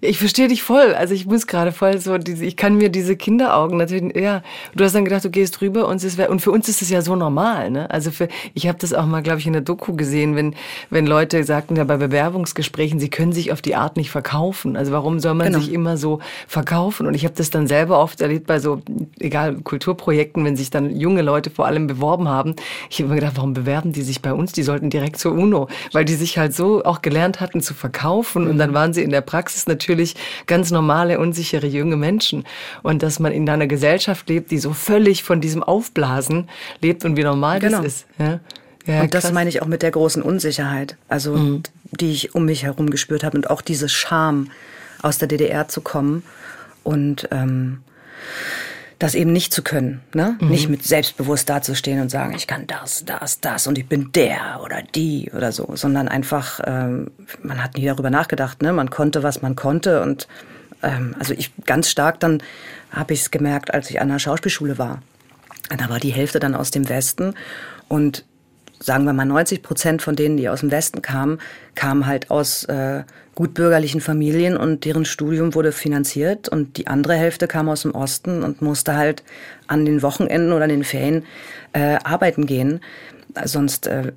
Ich 0.00 0.18
verstehe 0.18 0.48
dich 0.48 0.62
voll. 0.62 0.94
Also 0.94 1.14
ich 1.14 1.26
muss 1.26 1.46
gerade 1.46 1.72
voll 1.72 1.98
so, 1.98 2.18
diese, 2.18 2.44
ich 2.44 2.56
kann 2.56 2.76
mir 2.76 2.88
diese 2.88 3.16
Kinderaugen 3.16 3.78
natürlich, 3.78 4.16
ja. 4.16 4.42
Du 4.74 4.84
hast 4.84 4.94
dann 4.94 5.04
gedacht, 5.04 5.24
du 5.24 5.30
gehst 5.30 5.60
drüber 5.60 5.88
und 5.88 6.02
es 6.02 6.16
wär, 6.16 6.30
und 6.30 6.40
für 6.40 6.50
uns 6.50 6.68
ist 6.68 6.82
es 6.82 6.90
ja 6.90 7.02
so 7.02 7.16
normal, 7.16 7.70
ne? 7.70 7.90
Also 7.90 8.10
für, 8.10 8.28
ich 8.54 8.68
habe 8.68 8.78
das 8.78 8.92
auch 8.92 9.06
mal, 9.06 9.22
glaube 9.22 9.40
ich, 9.40 9.46
in 9.46 9.52
der 9.52 9.62
Doku 9.62 9.94
gesehen, 9.94 10.36
wenn 10.36 10.54
wenn 10.90 11.06
Leute 11.06 11.44
sagten 11.44 11.76
ja 11.76 11.84
bei 11.84 11.96
Bewerbungsgesprächen, 11.96 12.98
sie 12.98 13.10
können 13.10 13.32
sich 13.32 13.52
auf 13.52 13.62
die 13.62 13.74
Art 13.74 13.96
nicht 13.96 14.10
verkaufen. 14.10 14.76
Also 14.76 14.92
warum 14.92 15.20
soll 15.20 15.34
man 15.34 15.48
genau. 15.48 15.58
sich 15.58 15.72
immer 15.72 15.96
so 15.96 16.20
verkaufen? 16.46 17.06
Und 17.06 17.14
ich 17.14 17.24
habe 17.24 17.34
das 17.36 17.50
dann 17.50 17.66
selber 17.66 17.98
oft 17.98 18.20
erlebt 18.20 18.46
bei 18.46 18.58
so, 18.58 18.82
egal 19.18 19.56
Kulturprojekten, 19.56 20.44
wenn 20.44 20.56
sich 20.56 20.70
dann 20.70 20.96
junge 20.96 21.22
Leute 21.22 21.50
vor 21.50 21.66
allem 21.66 21.86
beworben 21.86 22.28
haben. 22.28 22.54
Ich 22.90 22.98
habe 23.00 23.08
mir 23.08 23.16
gedacht, 23.16 23.34
warum 23.36 23.54
bewerben 23.54 23.92
die 23.92 24.02
sich 24.02 24.22
bei 24.22 24.32
uns? 24.32 24.52
Die 24.52 24.62
sollten 24.62 24.90
direkt 24.90 25.18
zur 25.18 25.32
UNO, 25.32 25.68
weil 25.92 26.04
die 26.04 26.14
sich 26.14 26.38
halt 26.38 26.54
so 26.54 26.84
auch 26.84 27.02
gelernt 27.02 27.40
hatten 27.40 27.60
zu 27.60 27.74
verkaufen 27.74 28.46
und 28.46 28.58
dann 28.58 28.74
waren 28.74 28.92
sie 28.92 29.02
in 29.02 29.10
der 29.10 29.20
Praxis 29.20 29.66
natürlich 29.66 29.83
natürlich 29.84 30.16
ganz 30.46 30.70
normale, 30.70 31.18
unsichere 31.18 31.66
junge 31.66 31.96
Menschen. 31.96 32.44
Und 32.82 33.02
dass 33.02 33.20
man 33.20 33.32
in 33.32 33.48
einer 33.48 33.66
Gesellschaft 33.66 34.28
lebt, 34.28 34.50
die 34.50 34.58
so 34.58 34.72
völlig 34.72 35.22
von 35.22 35.40
diesem 35.40 35.62
Aufblasen 35.62 36.48
lebt 36.80 37.04
und 37.04 37.16
wie 37.16 37.24
normal 37.24 37.60
genau. 37.60 37.78
das 37.78 37.86
ist. 37.86 38.06
Ja? 38.18 38.40
Ja, 38.86 39.00
und 39.00 39.14
das 39.14 39.32
meine 39.32 39.48
ich 39.48 39.62
auch 39.62 39.66
mit 39.66 39.82
der 39.82 39.90
großen 39.90 40.22
Unsicherheit, 40.22 40.96
also 41.08 41.36
mhm. 41.36 41.62
die 41.90 42.12
ich 42.12 42.34
um 42.34 42.44
mich 42.44 42.64
herum 42.64 42.90
gespürt 42.90 43.24
habe 43.24 43.36
und 43.36 43.48
auch 43.48 43.62
diese 43.62 43.88
Scham, 43.88 44.50
aus 45.04 45.18
der 45.18 45.28
DDR 45.28 45.68
zu 45.68 45.82
kommen 45.82 46.22
und 46.82 47.28
ähm, 47.30 47.82
das 48.98 49.14
eben 49.14 49.32
nicht 49.32 49.52
zu 49.52 49.62
können, 49.62 50.00
ne? 50.14 50.36
Mhm. 50.40 50.48
Nicht 50.48 50.68
mit 50.68 50.84
selbstbewusst 50.84 51.48
dazustehen 51.48 52.00
und 52.00 52.10
sagen, 52.10 52.34
ich 52.34 52.46
kann 52.46 52.66
das, 52.66 53.04
das, 53.04 53.40
das 53.40 53.66
und 53.66 53.78
ich 53.78 53.88
bin 53.88 54.12
der 54.12 54.60
oder 54.62 54.82
die 54.82 55.30
oder 55.34 55.52
so, 55.52 55.74
sondern 55.74 56.08
einfach, 56.08 56.60
ähm, 56.64 57.10
man 57.42 57.62
hat 57.62 57.76
nie 57.76 57.86
darüber 57.86 58.10
nachgedacht, 58.10 58.62
ne? 58.62 58.72
Man 58.72 58.90
konnte, 58.90 59.22
was 59.22 59.42
man 59.42 59.56
konnte 59.56 60.02
und 60.02 60.28
ähm, 60.82 61.14
also 61.18 61.34
ich 61.34 61.52
ganz 61.64 61.90
stark 61.90 62.20
dann 62.20 62.42
habe 62.90 63.12
ich 63.12 63.20
es 63.22 63.30
gemerkt, 63.30 63.74
als 63.74 63.90
ich 63.90 64.00
an 64.00 64.08
der 64.08 64.18
Schauspielschule 64.18 64.78
war. 64.78 65.02
Da 65.76 65.88
war 65.88 65.98
die 65.98 66.12
Hälfte 66.12 66.38
dann 66.38 66.54
aus 66.54 66.70
dem 66.70 66.88
Westen 66.88 67.34
und 67.88 68.24
sagen 68.78 69.04
wir 69.04 69.12
mal 69.12 69.24
90 69.24 69.62
Prozent 69.62 70.02
von 70.02 70.14
denen, 70.14 70.36
die 70.36 70.48
aus 70.48 70.60
dem 70.60 70.70
Westen 70.70 71.02
kamen, 71.02 71.40
kamen 71.74 72.06
halt 72.06 72.30
aus 72.30 72.64
äh, 72.64 73.04
gutbürgerlichen 73.34 74.00
Familien 74.00 74.56
und 74.56 74.84
deren 74.84 75.04
Studium 75.04 75.54
wurde 75.54 75.72
finanziert 75.72 76.48
und 76.48 76.76
die 76.76 76.86
andere 76.86 77.14
Hälfte 77.14 77.48
kam 77.48 77.68
aus 77.68 77.82
dem 77.82 77.92
Osten 77.92 78.42
und 78.42 78.62
musste 78.62 78.96
halt 78.96 79.22
an 79.66 79.84
den 79.84 80.02
Wochenenden 80.02 80.52
oder 80.52 80.64
an 80.64 80.70
den 80.70 80.84
Ferien 80.84 81.24
äh, 81.72 81.98
arbeiten 82.04 82.46
gehen. 82.46 82.80
Sonst, 83.44 83.86
äh, 83.88 84.12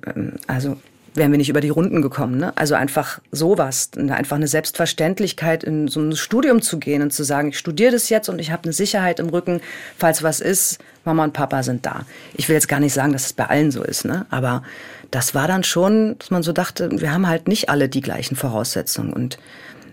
also 0.46 0.76
wären 1.14 1.32
wir 1.32 1.38
nicht 1.38 1.48
über 1.50 1.60
die 1.60 1.68
Runden 1.68 2.00
gekommen. 2.00 2.38
Ne? 2.38 2.52
Also 2.56 2.74
einfach 2.74 3.20
sowas, 3.30 3.90
einfach 3.96 4.36
eine 4.36 4.48
Selbstverständlichkeit, 4.48 5.64
in 5.64 5.88
so 5.88 6.00
ein 6.00 6.16
Studium 6.16 6.62
zu 6.62 6.78
gehen 6.78 7.02
und 7.02 7.12
zu 7.12 7.24
sagen, 7.24 7.48
ich 7.48 7.58
studiere 7.58 7.92
das 7.92 8.08
jetzt 8.08 8.28
und 8.28 8.38
ich 8.38 8.50
habe 8.50 8.64
eine 8.64 8.72
Sicherheit 8.72 9.20
im 9.20 9.28
Rücken, 9.28 9.60
falls 9.96 10.22
was 10.22 10.40
ist, 10.40 10.78
Mama 11.04 11.24
und 11.24 11.32
Papa 11.32 11.62
sind 11.62 11.84
da. 11.84 12.04
Ich 12.34 12.48
will 12.48 12.54
jetzt 12.54 12.68
gar 12.68 12.80
nicht 12.80 12.92
sagen, 12.92 13.12
dass 13.12 13.26
es 13.26 13.32
bei 13.32 13.46
allen 13.46 13.70
so 13.70 13.82
ist, 13.82 14.04
ne? 14.04 14.26
aber 14.30 14.62
das 15.10 15.34
war 15.34 15.48
dann 15.48 15.64
schon, 15.64 16.16
dass 16.18 16.30
man 16.30 16.42
so 16.42 16.52
dachte, 16.52 16.90
wir 16.92 17.12
haben 17.12 17.26
halt 17.26 17.48
nicht 17.48 17.68
alle 17.68 17.88
die 17.88 18.00
gleichen 18.00 18.36
Voraussetzungen 18.36 19.12
und 19.12 19.38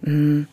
mh, 0.01 0.11
hm, 0.11 0.47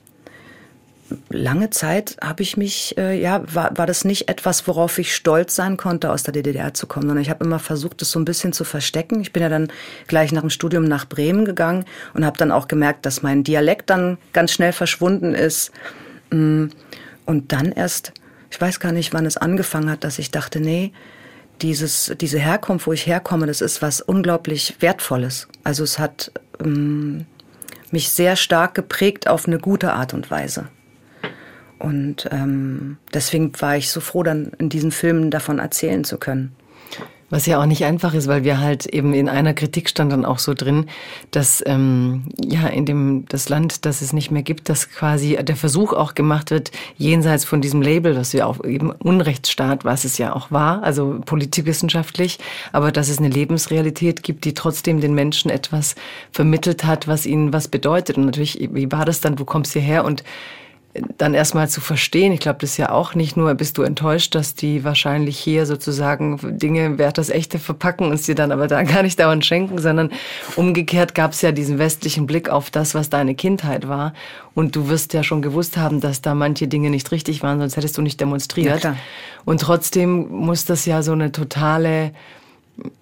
lange 1.30 1.70
Zeit 1.70 2.16
habe 2.22 2.42
ich 2.42 2.56
mich, 2.56 2.96
äh, 2.98 3.20
ja, 3.20 3.42
war, 3.52 3.76
war 3.76 3.86
das 3.86 4.04
nicht 4.04 4.28
etwas, 4.28 4.66
worauf 4.66 4.98
ich 4.98 5.14
stolz 5.14 5.54
sein 5.54 5.76
konnte, 5.76 6.10
aus 6.10 6.22
der 6.22 6.32
DDR 6.32 6.74
zu 6.74 6.86
kommen, 6.86 7.06
sondern 7.06 7.22
ich 7.22 7.30
habe 7.30 7.44
immer 7.44 7.58
versucht, 7.58 8.00
das 8.00 8.10
so 8.10 8.18
ein 8.18 8.24
bisschen 8.24 8.52
zu 8.52 8.64
verstecken. 8.64 9.20
Ich 9.20 9.32
bin 9.32 9.42
ja 9.42 9.48
dann 9.48 9.68
gleich 10.06 10.32
nach 10.32 10.42
dem 10.42 10.50
Studium 10.50 10.84
nach 10.84 11.06
Bremen 11.06 11.44
gegangen 11.44 11.84
und 12.14 12.24
habe 12.24 12.38
dann 12.38 12.52
auch 12.52 12.68
gemerkt, 12.68 13.06
dass 13.06 13.22
mein 13.22 13.44
Dialekt 13.44 13.90
dann 13.90 14.18
ganz 14.32 14.52
schnell 14.52 14.72
verschwunden 14.72 15.34
ist. 15.34 15.72
Mm, 16.30 16.66
Und 17.24 17.52
dann 17.52 17.72
erst, 17.72 18.12
ich 18.50 18.60
weiß 18.60 18.80
gar 18.80 18.92
nicht, 18.92 19.12
wann 19.12 19.26
es 19.26 19.36
angefangen 19.36 19.90
hat, 19.90 20.04
dass 20.04 20.18
ich 20.18 20.30
dachte, 20.30 20.60
nee, 20.60 20.92
dieses, 21.62 22.12
diese 22.20 22.38
Herkunft, 22.38 22.86
wo 22.86 22.92
ich 22.92 23.06
herkomme, 23.06 23.46
das 23.46 23.60
ist 23.60 23.82
was 23.82 24.00
unglaublich 24.00 24.76
Wertvolles. 24.80 25.48
Also 25.64 25.84
es 25.84 25.98
hat 25.98 26.32
ähm, 26.60 27.26
mich 27.90 28.10
sehr 28.10 28.36
stark 28.36 28.74
geprägt 28.74 29.28
auf 29.28 29.46
eine 29.46 29.58
gute 29.58 29.92
Art 29.92 30.14
und 30.14 30.30
Weise. 30.30 30.68
Und 31.78 32.28
ähm, 32.30 32.98
deswegen 33.12 33.52
war 33.60 33.76
ich 33.76 33.90
so 33.90 34.00
froh, 34.00 34.22
dann 34.22 34.52
in 34.58 34.68
diesen 34.68 34.92
Filmen 34.92 35.30
davon 35.30 35.58
erzählen 35.58 36.04
zu 36.04 36.18
können. 36.18 36.54
Was 37.32 37.46
ja 37.46 37.58
auch 37.58 37.64
nicht 37.64 37.86
einfach 37.86 38.12
ist, 38.12 38.28
weil 38.28 38.44
wir 38.44 38.60
halt 38.60 38.84
eben 38.84 39.14
in 39.14 39.26
einer 39.26 39.54
Kritik 39.54 39.88
stand 39.88 40.12
dann 40.12 40.26
auch 40.26 40.38
so 40.38 40.52
drin, 40.52 40.84
dass 41.30 41.64
ähm, 41.64 42.24
ja 42.44 42.66
in 42.66 42.84
dem 42.84 43.24
das 43.26 43.48
Land, 43.48 43.86
das 43.86 44.02
es 44.02 44.12
nicht 44.12 44.30
mehr 44.30 44.42
gibt, 44.42 44.68
dass 44.68 44.90
quasi 44.90 45.38
der 45.42 45.56
Versuch 45.56 45.94
auch 45.94 46.14
gemacht 46.14 46.50
wird, 46.50 46.72
jenseits 46.98 47.46
von 47.46 47.62
diesem 47.62 47.80
Label, 47.80 48.16
was 48.16 48.34
wir 48.34 48.46
auch 48.46 48.62
eben 48.62 48.90
Unrechtsstaat, 48.90 49.82
was 49.82 50.04
es 50.04 50.18
ja 50.18 50.36
auch 50.36 50.50
war, 50.50 50.82
also 50.82 51.20
politikwissenschaftlich, 51.24 52.38
aber 52.70 52.92
dass 52.92 53.08
es 53.08 53.16
eine 53.16 53.30
Lebensrealität 53.30 54.22
gibt, 54.22 54.44
die 54.44 54.52
trotzdem 54.52 55.00
den 55.00 55.14
Menschen 55.14 55.50
etwas 55.50 55.94
vermittelt 56.32 56.84
hat, 56.84 57.08
was 57.08 57.24
ihnen 57.24 57.54
was 57.54 57.66
bedeutet. 57.66 58.18
Und 58.18 58.26
natürlich, 58.26 58.68
wie 58.74 58.92
war 58.92 59.06
das 59.06 59.22
dann? 59.22 59.36
Du 59.36 59.46
kommst 59.46 59.72
hierher 59.72 60.04
und 60.04 60.22
dann 61.16 61.32
erstmal 61.32 61.68
zu 61.70 61.80
verstehen. 61.80 62.32
Ich 62.32 62.40
glaube, 62.40 62.58
das 62.60 62.72
ist 62.72 62.76
ja 62.76 62.90
auch 62.90 63.14
nicht 63.14 63.36
nur, 63.36 63.54
bist 63.54 63.78
du 63.78 63.82
enttäuscht, 63.82 64.34
dass 64.34 64.54
die 64.54 64.84
wahrscheinlich 64.84 65.38
hier 65.38 65.64
sozusagen 65.64 66.38
Dinge 66.58 66.98
wert 66.98 67.16
das 67.16 67.30
Echte 67.30 67.58
verpacken 67.58 68.08
und 68.08 68.12
es 68.12 68.22
dir 68.22 68.34
dann 68.34 68.52
aber 68.52 68.68
da 68.68 68.82
gar 68.82 69.02
nicht 69.02 69.18
dauernd 69.18 69.44
schenken, 69.44 69.78
sondern 69.78 70.10
umgekehrt 70.56 71.14
gab 71.14 71.32
es 71.32 71.40
ja 71.40 71.52
diesen 71.52 71.78
westlichen 71.78 72.26
Blick 72.26 72.50
auf 72.50 72.70
das, 72.70 72.94
was 72.94 73.08
deine 73.08 73.34
Kindheit 73.34 73.88
war. 73.88 74.12
Und 74.54 74.76
du 74.76 74.88
wirst 74.88 75.14
ja 75.14 75.22
schon 75.22 75.40
gewusst 75.40 75.78
haben, 75.78 76.00
dass 76.00 76.20
da 76.20 76.34
manche 76.34 76.68
Dinge 76.68 76.90
nicht 76.90 77.10
richtig 77.10 77.42
waren, 77.42 77.58
sonst 77.58 77.76
hättest 77.76 77.96
du 77.96 78.02
nicht 78.02 78.20
demonstriert. 78.20 78.84
Ja, 78.84 78.96
und 79.46 79.62
trotzdem 79.62 80.28
muss 80.28 80.66
das 80.66 80.84
ja 80.84 81.02
so 81.02 81.12
eine 81.12 81.32
totale 81.32 82.12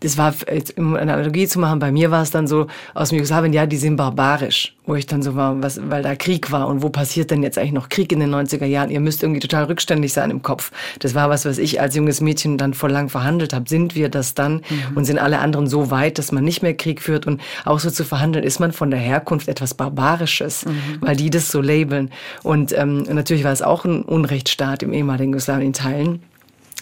das 0.00 0.18
war, 0.18 0.34
um 0.76 0.96
eine 0.96 1.12
Analogie 1.12 1.46
zu 1.46 1.58
machen, 1.58 1.78
bei 1.78 1.92
mir 1.92 2.10
war 2.10 2.22
es 2.22 2.30
dann 2.30 2.46
so 2.46 2.66
aus 2.94 3.10
dem 3.10 3.16
Jugoslawien, 3.16 3.52
ja, 3.52 3.66
die 3.66 3.76
sind 3.76 3.96
barbarisch, 3.96 4.74
wo 4.86 4.94
ich 4.94 5.06
dann 5.06 5.22
so 5.22 5.36
war, 5.36 5.62
was, 5.62 5.80
weil 5.88 6.02
da 6.02 6.16
Krieg 6.16 6.50
war 6.50 6.66
und 6.68 6.82
wo 6.82 6.88
passiert 6.88 7.30
denn 7.30 7.42
jetzt 7.42 7.56
eigentlich 7.56 7.72
noch 7.72 7.88
Krieg 7.88 8.10
in 8.12 8.20
den 8.20 8.34
90er 8.34 8.64
Jahren? 8.64 8.90
Ihr 8.90 9.00
müsst 9.00 9.22
irgendwie 9.22 9.40
total 9.40 9.64
rückständig 9.64 10.12
sein 10.12 10.30
im 10.30 10.42
Kopf. 10.42 10.72
Das 10.98 11.14
war 11.14 11.30
was, 11.30 11.44
was 11.44 11.58
ich 11.58 11.80
als 11.80 11.94
junges 11.94 12.20
Mädchen 12.20 12.58
dann 12.58 12.74
vor 12.74 12.88
lang 12.88 13.08
verhandelt 13.08 13.52
habe. 13.52 13.68
Sind 13.68 13.94
wir 13.94 14.08
das 14.08 14.34
dann 14.34 14.54
mhm. 14.54 14.96
und 14.96 15.04
sind 15.04 15.18
alle 15.18 15.38
anderen 15.38 15.66
so 15.66 15.90
weit, 15.90 16.18
dass 16.18 16.32
man 16.32 16.44
nicht 16.44 16.62
mehr 16.62 16.74
Krieg 16.74 17.00
führt 17.00 17.26
und 17.26 17.40
auch 17.64 17.78
so 17.78 17.90
zu 17.90 18.04
verhandeln, 18.04 18.44
ist 18.44 18.58
man 18.58 18.72
von 18.72 18.90
der 18.90 19.00
Herkunft 19.00 19.48
etwas 19.48 19.74
Barbarisches, 19.74 20.66
mhm. 20.66 20.98
weil 21.00 21.16
die 21.16 21.30
das 21.30 21.50
so 21.50 21.60
labeln. 21.60 22.10
Und 22.42 22.76
ähm, 22.76 23.02
natürlich 23.02 23.44
war 23.44 23.52
es 23.52 23.62
auch 23.62 23.84
ein 23.84 24.02
Unrechtsstaat 24.02 24.82
im 24.82 24.92
ehemaligen 24.92 25.32
Jugoslawien 25.32 25.66
in 25.66 25.72
Teilen. 25.72 26.22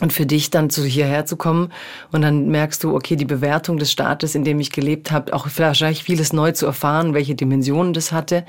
Und 0.01 0.13
für 0.13 0.27
dich 0.27 0.51
dann 0.51 0.71
zu 0.71 0.85
hierher 0.85 1.27
zu 1.27 1.37
kommen 1.37 1.73
und 2.13 2.23
dann 2.23 2.49
merkst 2.49 2.85
du, 2.85 2.95
okay, 2.95 3.17
die 3.17 3.25
Bewertung 3.25 3.79
des 3.79 3.91
Staates, 3.91 4.35
in 4.35 4.45
dem 4.45 4.61
ich 4.61 4.71
gelebt 4.71 5.11
habe, 5.11 5.33
auch 5.33 5.49
wahrscheinlich 5.57 6.05
vieles 6.05 6.33
neu 6.33 6.53
zu 6.53 6.67
erfahren, 6.67 7.15
welche 7.15 7.35
Dimensionen 7.35 7.95
das 7.95 8.13
hatte. 8.13 8.45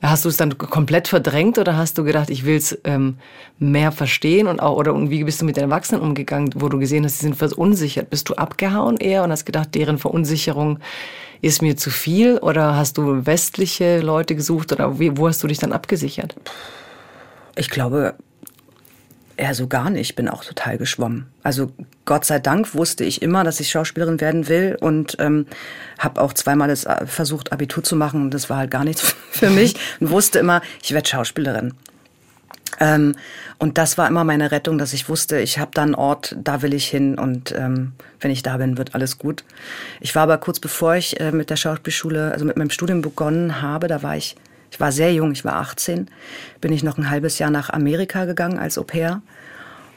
Hast 0.00 0.24
du 0.24 0.28
es 0.28 0.36
dann 0.36 0.56
komplett 0.58 1.08
verdrängt 1.08 1.58
oder 1.58 1.76
hast 1.76 1.98
du 1.98 2.04
gedacht, 2.04 2.30
ich 2.30 2.44
will 2.44 2.56
es 2.56 2.78
ähm, 2.84 3.16
mehr 3.58 3.90
verstehen 3.90 4.46
und 4.46 4.60
auch 4.60 4.76
oder 4.76 4.94
wie 5.10 5.24
bist 5.24 5.40
du 5.40 5.44
mit 5.44 5.56
den 5.56 5.64
Erwachsenen 5.64 6.02
umgegangen, 6.02 6.50
wo 6.56 6.68
du 6.68 6.78
gesehen 6.78 7.04
hast, 7.04 7.18
sie 7.18 7.26
sind 7.26 7.36
verunsichert? 7.36 8.08
Bist 8.10 8.28
du 8.28 8.34
abgehauen 8.34 8.96
eher 8.96 9.24
und 9.24 9.32
hast 9.32 9.44
gedacht, 9.44 9.74
deren 9.74 9.98
Verunsicherung 9.98 10.78
ist 11.40 11.60
mir 11.60 11.76
zu 11.76 11.90
viel 11.90 12.38
oder 12.38 12.76
hast 12.76 12.96
du 12.98 13.26
westliche 13.26 14.00
Leute 14.00 14.36
gesucht 14.36 14.72
oder 14.72 15.00
wie, 15.00 15.16
wo 15.18 15.26
hast 15.26 15.42
du 15.42 15.48
dich 15.48 15.58
dann 15.58 15.72
abgesichert? 15.72 16.36
Ich 17.56 17.68
glaube, 17.68 18.14
ja, 19.42 19.54
so 19.54 19.66
gar 19.66 19.90
nicht. 19.90 20.10
Ich 20.10 20.16
bin 20.16 20.28
auch 20.28 20.44
total 20.44 20.78
geschwommen. 20.78 21.26
Also 21.42 21.72
Gott 22.04 22.24
sei 22.24 22.38
Dank 22.38 22.74
wusste 22.74 23.02
ich 23.02 23.22
immer, 23.22 23.42
dass 23.42 23.58
ich 23.58 23.70
Schauspielerin 23.70 24.20
werden 24.20 24.48
will 24.48 24.76
und 24.80 25.16
ähm, 25.18 25.46
habe 25.98 26.20
auch 26.20 26.32
zweimal 26.32 26.68
das, 26.68 26.84
äh, 26.84 27.06
versucht, 27.06 27.50
Abitur 27.50 27.82
zu 27.82 27.96
machen. 27.96 28.30
Das 28.30 28.48
war 28.48 28.58
halt 28.58 28.70
gar 28.70 28.84
nichts 28.84 29.16
für 29.32 29.50
mich 29.50 29.74
und 29.98 30.10
wusste 30.10 30.38
immer, 30.38 30.62
ich 30.80 30.92
werde 30.92 31.08
Schauspielerin. 31.08 31.74
Ähm, 32.78 33.16
und 33.58 33.78
das 33.78 33.98
war 33.98 34.06
immer 34.06 34.22
meine 34.22 34.52
Rettung, 34.52 34.78
dass 34.78 34.92
ich 34.92 35.08
wusste, 35.08 35.40
ich 35.40 35.58
habe 35.58 35.72
da 35.74 35.82
einen 35.82 35.96
Ort, 35.96 36.36
da 36.38 36.62
will 36.62 36.72
ich 36.72 36.86
hin 36.86 37.18
und 37.18 37.50
ähm, 37.50 37.94
wenn 38.20 38.30
ich 38.30 38.44
da 38.44 38.58
bin, 38.58 38.78
wird 38.78 38.94
alles 38.94 39.18
gut. 39.18 39.42
Ich 40.00 40.14
war 40.14 40.22
aber 40.22 40.38
kurz 40.38 40.60
bevor 40.60 40.94
ich 40.94 41.18
äh, 41.18 41.32
mit 41.32 41.50
der 41.50 41.56
Schauspielschule, 41.56 42.30
also 42.30 42.44
mit 42.44 42.56
meinem 42.56 42.70
Studium 42.70 43.02
begonnen 43.02 43.60
habe, 43.60 43.88
da 43.88 44.04
war 44.04 44.16
ich 44.16 44.36
ich 44.72 44.80
war 44.80 44.90
sehr 44.90 45.12
jung, 45.12 45.32
ich 45.32 45.44
war 45.44 45.56
18, 45.56 46.08
bin 46.62 46.72
ich 46.72 46.82
noch 46.82 46.96
ein 46.96 47.10
halbes 47.10 47.38
Jahr 47.38 47.50
nach 47.50 47.68
Amerika 47.68 48.24
gegangen 48.24 48.58
als 48.58 48.78
Au 48.78 48.84
pair. 48.84 49.20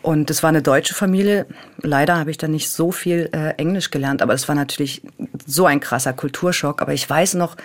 Und 0.02 0.30
es 0.30 0.44
war 0.44 0.50
eine 0.50 0.62
deutsche 0.62 0.94
Familie. 0.94 1.48
Leider 1.82 2.18
habe 2.18 2.30
ich 2.30 2.38
da 2.38 2.50
nicht 2.50 2.70
so 2.70 2.92
viel 2.92 3.30
äh, 3.32 3.52
Englisch 3.52 3.90
gelernt, 3.90 4.22
aber 4.22 4.34
es 4.34 4.50
war 4.50 4.54
natürlich 4.54 5.02
so 5.48 5.66
ein 5.66 5.80
krasser 5.80 6.12
Kulturschock. 6.12 6.82
Aber 6.82 6.94
ich 6.94 7.10
weiß 7.10 7.36
noch, 7.36 7.56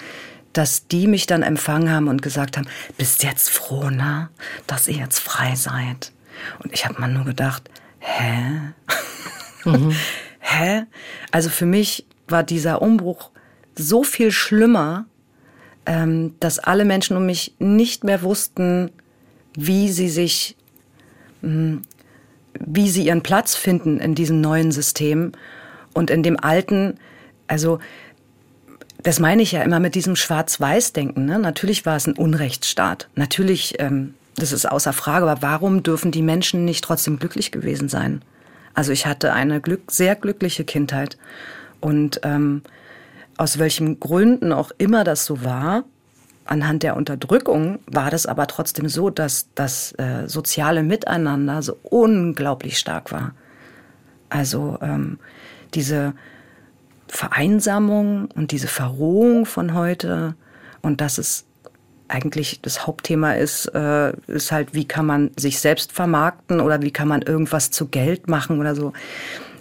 dass 0.53 0.87
die 0.87 1.09
mich 1.09 1.27
dann 1.27 1.43
empfangen 1.43 1.91
haben 1.91 2.07
und 2.07 2.23
gesagt 2.23 2.57
haben, 2.57 2.69
bist 2.97 3.25
jetzt 3.25 3.51
froh, 3.51 3.91
ne, 3.91 4.31
dass 4.69 4.87
ihr 4.87 4.97
jetzt 4.97 5.19
frei 5.19 5.57
seid. 5.57 6.13
Und 6.63 6.73
ich 6.73 6.87
habe 6.87 7.01
mal 7.01 7.13
nur 7.13 7.25
gedacht, 7.25 7.69
hä? 7.99 8.73
Mhm. 9.67 9.95
hä? 10.39 10.85
Also 11.33 11.51
für 11.51 11.67
mich 11.67 12.07
war 12.29 12.43
dieser 12.43 12.81
Umbruch 12.81 13.31
so 13.77 14.05
viel 14.05 14.33
schlimmer 14.33 15.05
ähm, 15.87 16.35
dass 16.41 16.59
alle 16.59 16.85
Menschen 16.85 17.17
um 17.17 17.27
mich 17.27 17.55
nicht 17.59 18.05
mehr 18.05 18.23
wussten, 18.23 18.91
wie 19.55 19.89
sie 19.89 20.09
sich, 20.09 20.57
hm, 21.43 21.83
wie 22.59 22.89
sie 22.89 23.07
ihren 23.07 23.23
Platz 23.23 23.55
finden 23.55 23.99
in 23.99 24.15
diesem 24.15 24.41
neuen 24.41 24.73
System 24.73 25.33
und 25.95 26.11
in 26.11 26.23
dem 26.23 26.39
alten, 26.39 26.99
also 27.47 27.79
das 29.03 29.19
meine 29.19 29.43
ich 29.43 29.53
ja 29.53 29.63
immer 29.63 29.81
mit 29.81 29.95
diesem 29.95 30.17
Schwarz-Weiß-Denken. 30.17 31.25
Ne? 31.25 31.39
Natürlich 31.39 31.87
war 31.87 31.97
es 31.97 32.07
ein 32.07 32.15
Unrechtsstaat. 32.15 33.09
Natürlich, 33.15 33.81
ähm, 33.81 34.15
das 34.37 34.53
ist 34.53 34.71
außer 34.71 34.93
Frage, 34.93 35.29
aber 35.29 35.43
warum 35.43 35.83
dürfen 35.83 36.11
die 36.11 36.23
Menschen 36.23 36.65
nicht 36.65 36.85
trotzdem 36.85 37.19
glücklich 37.19 37.51
gewesen 37.51 37.89
sein? 37.89 38.23
Also 38.75 38.93
ich 38.93 39.07
hatte 39.07 39.33
eine 39.33 39.61
Glück, 39.61 39.91
sehr 39.91 40.15
glückliche 40.17 40.65
Kindheit 40.65 41.19
und 41.81 42.21
ähm, 42.23 42.63
aus 43.41 43.59
welchen 43.59 43.99
Gründen 44.01 44.53
auch 44.53 44.71
immer 44.77 45.03
das 45.03 45.25
so 45.25 45.43
war, 45.43 45.85
anhand 46.45 46.83
der 46.83 46.95
Unterdrückung 46.95 47.79
war 47.87 48.11
das 48.11 48.27
aber 48.27 48.47
trotzdem 48.47 48.87
so, 48.87 49.09
dass 49.09 49.49
das 49.55 49.93
äh, 49.93 50.27
soziale 50.29 50.83
Miteinander 50.83 51.63
so 51.63 51.79
unglaublich 51.83 52.77
stark 52.77 53.13
war. 53.13 53.33
Also 54.29 54.77
ähm, 54.83 55.19
diese 55.73 56.13
Vereinsamung 57.09 58.29
und 58.35 58.51
diese 58.51 58.69
Verrohung 58.69 59.47
von 59.47 59.73
heute 59.73 60.35
und 60.83 61.01
dass 61.01 61.17
es 61.17 61.47
eigentlich 62.09 62.61
das 62.61 62.87
Hauptthema 62.87 63.33
ist, 63.33 63.69
äh, 63.75 64.13
ist 64.27 64.53
halt, 64.53 64.75
wie 64.75 64.85
kann 64.85 65.07
man 65.07 65.31
sich 65.39 65.61
selbst 65.61 65.93
vermarkten 65.93 66.61
oder 66.61 66.83
wie 66.83 66.91
kann 66.91 67.09
man 67.09 67.23
irgendwas 67.23 67.71
zu 67.71 67.87
Geld 67.87 68.29
machen 68.29 68.61
oder 68.61 68.75
so. 68.75 68.93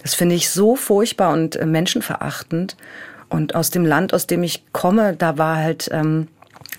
Das 0.02 0.14
finde 0.14 0.34
ich 0.34 0.50
so 0.50 0.76
furchtbar 0.76 1.32
und 1.32 1.56
äh, 1.56 1.64
menschenverachtend. 1.64 2.76
Und 3.30 3.54
aus 3.54 3.70
dem 3.70 3.86
Land, 3.86 4.12
aus 4.12 4.26
dem 4.26 4.42
ich 4.42 4.64
komme, 4.72 5.16
da 5.16 5.38
war 5.38 5.56
halt, 5.56 5.88
ähm, 5.92 6.28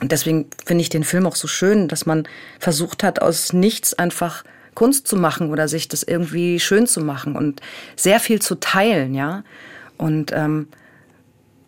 deswegen 0.02 0.47
finde 0.66 0.82
ich 0.82 0.89
den 0.89 1.04
Film 1.04 1.26
auch 1.26 1.36
so 1.36 1.47
schön, 1.47 1.88
dass 1.88 2.06
man 2.06 2.28
versucht 2.60 3.04
hat, 3.04 3.22
aus 3.22 3.54
nichts 3.54 3.93
einfach 3.93 4.43
Kunst 4.76 5.08
zu 5.08 5.16
machen 5.16 5.49
oder 5.49 5.68
sich 5.68 5.88
das 5.88 6.04
irgendwie 6.04 6.60
schön 6.60 6.88
zu 6.88 7.02
machen 7.02 7.36
und 7.36 7.62
sehr 7.95 8.20
viel 8.20 8.41
zu 8.41 8.56
teilen, 8.56 9.14
ja. 9.14 9.43
Und 9.97 10.32
ähm, 10.34 10.68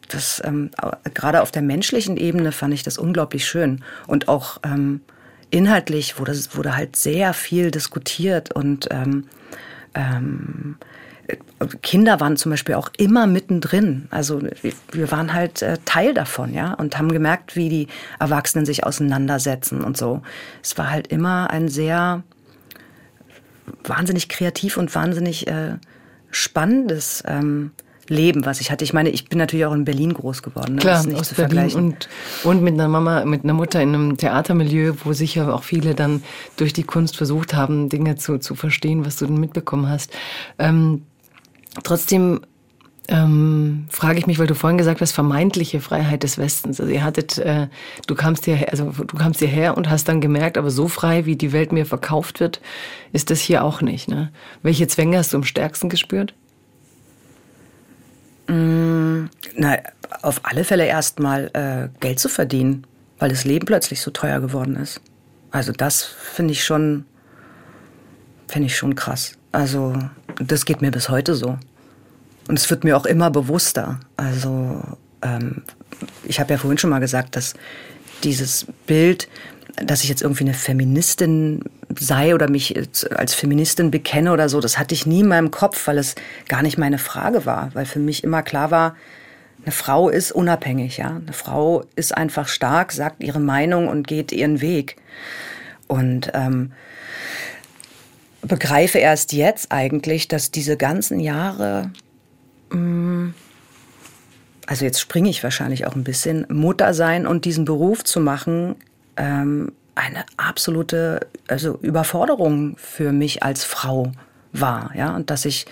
das 0.09 0.41
ähm, 0.45 0.71
gerade 1.13 1.41
auf 1.41 1.51
der 1.51 1.61
menschlichen 1.61 2.17
Ebene 2.17 2.51
fand 2.51 2.73
ich 2.73 2.83
das 2.83 2.97
unglaublich 2.97 3.47
schön 3.47 3.83
und 4.07 4.27
auch 4.27 4.59
ähm, 4.63 5.01
inhaltlich 5.49 6.19
wurde 6.19 6.33
wurde 6.53 6.75
halt 6.75 6.95
sehr 6.95 7.33
viel 7.33 7.71
diskutiert 7.71 8.53
und 8.53 8.87
ähm, 8.91 9.27
ähm, 9.95 10.77
Kinder 11.81 12.19
waren 12.19 12.35
zum 12.35 12.51
Beispiel 12.51 12.75
auch 12.75 12.89
immer 12.97 13.27
mittendrin. 13.27 14.07
Also 14.11 14.41
wir 14.91 15.11
waren 15.11 15.33
halt 15.33 15.61
äh, 15.61 15.77
Teil 15.85 16.13
davon, 16.13 16.53
ja, 16.53 16.73
und 16.73 16.97
haben 16.97 17.11
gemerkt, 17.11 17.55
wie 17.55 17.69
die 17.69 17.87
Erwachsenen 18.19 18.65
sich 18.65 18.83
auseinandersetzen 18.83 19.81
und 19.81 19.97
so. 19.97 20.21
Es 20.61 20.77
war 20.77 20.89
halt 20.89 21.07
immer 21.07 21.49
ein 21.49 21.69
sehr 21.69 22.23
wahnsinnig 23.85 24.27
kreativ 24.29 24.77
und 24.77 24.93
wahnsinnig 24.93 25.47
äh, 25.47 25.77
spannendes 26.31 27.23
ähm, 27.25 27.71
Leben, 28.09 28.45
was 28.45 28.59
ich 28.59 28.69
hatte. 28.69 28.83
Ich 28.83 28.93
meine, 28.93 29.09
ich 29.09 29.29
bin 29.29 29.39
natürlich 29.39 29.65
auch 29.65 29.73
in 29.73 29.85
Berlin 29.85 30.13
groß 30.13 30.43
geworden. 30.43 30.75
Ne? 30.75 30.81
Klar, 30.81 31.05
aus 31.15 31.33
Berlin 31.33 31.71
und, 31.73 32.09
und 32.43 32.61
mit 32.61 32.73
einer 32.73 32.89
Mama, 32.89 33.23
mit 33.23 33.45
einer 33.45 33.53
Mutter 33.53 33.81
in 33.81 33.89
einem 33.93 34.17
Theatermilieu, 34.17 34.93
wo 35.03 35.13
sicher 35.13 35.53
auch 35.53 35.63
viele 35.63 35.95
dann 35.95 36.21
durch 36.57 36.73
die 36.73 36.83
Kunst 36.83 37.15
versucht 37.15 37.53
haben, 37.53 37.87
Dinge 37.87 38.17
zu, 38.17 38.39
zu 38.39 38.55
verstehen, 38.55 39.05
was 39.05 39.15
du 39.17 39.25
dann 39.27 39.39
mitbekommen 39.39 39.87
hast. 39.87 40.11
Ähm, 40.59 41.03
Trotzdem 41.81 42.41
ähm, 43.09 43.87
frage 43.89 44.19
ich 44.19 44.27
mich, 44.27 44.39
weil 44.39 44.47
du 44.47 44.55
vorhin 44.55 44.77
gesagt 44.77 45.01
hast, 45.01 45.11
vermeintliche 45.11 45.81
Freiheit 45.81 46.23
des 46.23 46.37
Westens. 46.37 46.79
Also 46.79 46.91
ihr 46.91 47.03
hattet, 47.03 47.37
äh, 47.37 47.67
du 48.07 48.15
kamst 48.15 48.45
hierher, 48.45 48.69
also 48.69 48.85
du 48.85 49.17
kamst 49.17 49.39
hierher 49.39 49.75
und 49.75 49.89
hast 49.89 50.07
dann 50.07 50.21
gemerkt, 50.21 50.57
aber 50.57 50.71
so 50.71 50.87
frei, 50.87 51.25
wie 51.25 51.35
die 51.35 51.51
Welt 51.51 51.71
mir 51.71 51.85
verkauft 51.85 52.39
wird, 52.39 52.61
ist 53.11 53.29
das 53.29 53.41
hier 53.41 53.63
auch 53.63 53.81
nicht. 53.81 54.07
Ne? 54.07 54.31
Welche 54.61 54.87
Zwänge 54.87 55.17
hast 55.17 55.33
du 55.33 55.37
am 55.37 55.43
stärksten 55.43 55.89
gespürt? 55.89 56.33
Mm, 58.47 59.25
na, 59.55 59.77
auf 60.21 60.41
alle 60.43 60.63
Fälle 60.63 60.85
erstmal 60.85 61.49
äh, 61.53 61.89
Geld 61.99 62.19
zu 62.19 62.29
verdienen, 62.29 62.85
weil 63.19 63.29
das 63.29 63.43
Leben 63.43 63.65
plötzlich 63.65 64.01
so 64.01 64.11
teuer 64.11 64.39
geworden 64.39 64.75
ist. 64.75 65.01
Also 65.51 65.71
das 65.71 66.03
finde 66.03 66.53
ich 66.53 66.63
schon, 66.63 67.05
finde 68.47 68.67
ich 68.67 68.77
schon 68.77 68.95
krass. 68.95 69.37
Also 69.53 69.93
das 70.45 70.65
geht 70.65 70.81
mir 70.81 70.91
bis 70.91 71.07
heute 71.07 71.35
so. 71.35 71.57
Und 72.49 72.59
es 72.59 72.69
wird 72.69 72.83
mir 72.83 72.97
auch 72.97 73.05
immer 73.05 73.29
bewusster. 73.29 73.99
Also 74.17 74.81
ähm, 75.21 75.61
ich 76.25 76.41
habe 76.41 76.51
ja 76.51 76.59
vorhin 76.59 76.77
schon 76.77 76.89
mal 76.89 76.99
gesagt, 76.99 77.37
dass 77.37 77.53
dieses 78.23 78.65
Bild, 78.87 79.29
dass 79.75 80.03
ich 80.03 80.09
jetzt 80.09 80.21
irgendwie 80.21 80.43
eine 80.43 80.53
Feministin 80.53 81.61
sei 81.97 82.33
oder 82.33 82.49
mich 82.49 82.75
als 83.15 83.33
Feministin 83.33 83.91
bekenne 83.91 84.33
oder 84.33 84.49
so, 84.49 84.59
das 84.59 84.77
hatte 84.77 84.95
ich 84.95 85.05
nie 85.05 85.21
in 85.21 85.27
meinem 85.27 85.51
Kopf, 85.51 85.87
weil 85.87 85.99
es 85.99 86.15
gar 86.49 86.63
nicht 86.63 86.77
meine 86.77 86.97
Frage 86.97 87.45
war, 87.45 87.69
weil 87.73 87.85
für 87.85 87.99
mich 87.99 88.23
immer 88.23 88.41
klar 88.41 88.71
war, 88.71 88.95
eine 89.63 89.71
Frau 89.71 90.09
ist 90.09 90.31
unabhängig, 90.31 90.97
ja. 90.97 91.15
Eine 91.15 91.31
Frau 91.31 91.85
ist 91.95 92.17
einfach 92.17 92.47
stark, 92.47 92.91
sagt 92.91 93.23
ihre 93.23 93.39
Meinung 93.39 93.87
und 93.87 94.07
geht 94.07 94.31
ihren 94.31 94.59
Weg. 94.59 94.97
Und 95.87 96.31
ähm, 96.33 96.73
begreife 98.43 98.99
erst 98.99 99.33
jetzt 99.33 99.71
eigentlich, 99.71 100.27
dass 100.27 100.51
diese 100.51 100.77
ganzen 100.77 101.19
Jahre, 101.19 101.91
mm, 102.71 103.29
also 104.67 104.85
jetzt 104.85 104.99
springe 105.01 105.29
ich 105.29 105.43
wahrscheinlich 105.43 105.85
auch 105.87 105.95
ein 105.95 106.03
bisschen, 106.03 106.45
Mutter 106.49 106.93
sein 106.93 107.27
und 107.27 107.45
diesen 107.45 107.65
Beruf 107.65 108.03
zu 108.03 108.19
machen, 108.19 108.75
ähm, 109.17 109.71
eine 109.95 110.25
absolute 110.37 111.27
also 111.47 111.77
Überforderung 111.81 112.75
für 112.77 113.11
mich 113.11 113.43
als 113.43 113.63
Frau 113.63 114.11
war, 114.51 114.91
ja, 114.95 115.15
und 115.15 115.29
dass 115.29 115.45
ich 115.45 115.65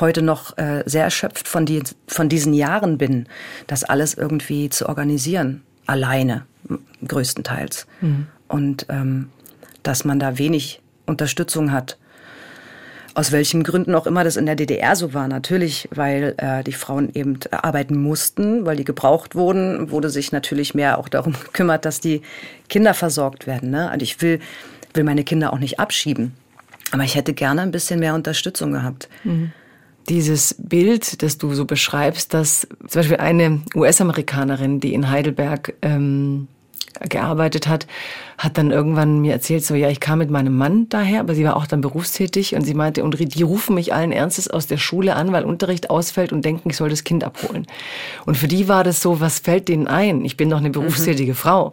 heute 0.00 0.22
noch 0.22 0.56
äh, 0.58 0.82
sehr 0.86 1.04
erschöpft 1.04 1.48
von, 1.48 1.66
die, 1.66 1.82
von 2.06 2.28
diesen 2.28 2.52
Jahren 2.52 2.98
bin, 2.98 3.26
das 3.66 3.84
alles 3.84 4.14
irgendwie 4.14 4.68
zu 4.68 4.88
organisieren, 4.88 5.62
alleine 5.86 6.44
größtenteils. 7.06 7.86
Mhm. 8.00 8.26
Und 8.48 8.86
ähm, 8.88 9.30
dass 9.82 10.04
man 10.04 10.18
da 10.18 10.38
wenig 10.38 10.82
Unterstützung 11.06 11.72
hat. 11.72 11.96
Aus 13.16 13.32
welchen 13.32 13.64
Gründen 13.64 13.94
auch 13.94 14.06
immer 14.06 14.24
das 14.24 14.36
in 14.36 14.44
der 14.44 14.56
DDR 14.56 14.94
so 14.94 15.14
war. 15.14 15.26
Natürlich, 15.26 15.88
weil 15.90 16.34
äh, 16.36 16.62
die 16.62 16.74
Frauen 16.74 17.08
eben 17.14 17.38
arbeiten 17.50 17.96
mussten, 17.96 18.66
weil 18.66 18.76
die 18.76 18.84
gebraucht 18.84 19.34
wurden, 19.34 19.90
wurde 19.90 20.10
sich 20.10 20.32
natürlich 20.32 20.74
mehr 20.74 20.98
auch 20.98 21.08
darum 21.08 21.32
gekümmert, 21.44 21.86
dass 21.86 21.98
die 21.98 22.20
Kinder 22.68 22.92
versorgt 22.92 23.46
werden. 23.46 23.70
Ne? 23.70 23.90
Und 23.90 24.02
ich 24.02 24.20
will, 24.20 24.38
will 24.92 25.02
meine 25.02 25.24
Kinder 25.24 25.54
auch 25.54 25.58
nicht 25.58 25.80
abschieben. 25.80 26.34
Aber 26.90 27.04
ich 27.04 27.14
hätte 27.14 27.32
gerne 27.32 27.62
ein 27.62 27.70
bisschen 27.70 28.00
mehr 28.00 28.14
Unterstützung 28.14 28.72
gehabt. 28.72 29.08
Mhm. 29.24 29.50
Dieses 30.10 30.54
Bild, 30.58 31.22
das 31.22 31.38
du 31.38 31.54
so 31.54 31.64
beschreibst, 31.64 32.34
dass 32.34 32.68
zum 32.86 33.00
Beispiel 33.00 33.16
eine 33.16 33.62
US-Amerikanerin, 33.74 34.78
die 34.78 34.92
in 34.92 35.08
Heidelberg 35.08 35.72
ähm, 35.80 36.48
gearbeitet 37.00 37.66
hat, 37.66 37.86
hat 38.38 38.58
dann 38.58 38.70
irgendwann 38.70 39.20
mir 39.20 39.32
erzählt, 39.32 39.64
so 39.64 39.74
ja, 39.74 39.88
ich 39.88 40.00
kam 40.00 40.18
mit 40.18 40.30
meinem 40.30 40.56
Mann 40.56 40.88
daher, 40.90 41.20
aber 41.20 41.34
sie 41.34 41.44
war 41.44 41.56
auch 41.56 41.66
dann 41.66 41.80
berufstätig 41.80 42.54
und 42.54 42.62
sie 42.62 42.74
meinte, 42.74 43.02
und 43.02 43.16
die 43.18 43.42
rufen 43.42 43.74
mich 43.74 43.94
allen 43.94 44.12
Ernstes 44.12 44.48
aus 44.48 44.66
der 44.66 44.76
Schule 44.76 45.16
an, 45.16 45.32
weil 45.32 45.44
Unterricht 45.44 45.88
ausfällt 45.88 46.32
und 46.32 46.44
denken, 46.44 46.68
ich 46.70 46.76
soll 46.76 46.90
das 46.90 47.04
Kind 47.04 47.24
abholen. 47.24 47.66
Und 48.26 48.36
für 48.36 48.48
die 48.48 48.68
war 48.68 48.84
das 48.84 49.00
so, 49.00 49.20
was 49.20 49.38
fällt 49.38 49.68
denen 49.68 49.86
ein? 49.86 50.24
Ich 50.24 50.36
bin 50.36 50.50
doch 50.50 50.58
eine 50.58 50.70
berufstätige 50.70 51.32
mhm. 51.32 51.36
Frau. 51.36 51.72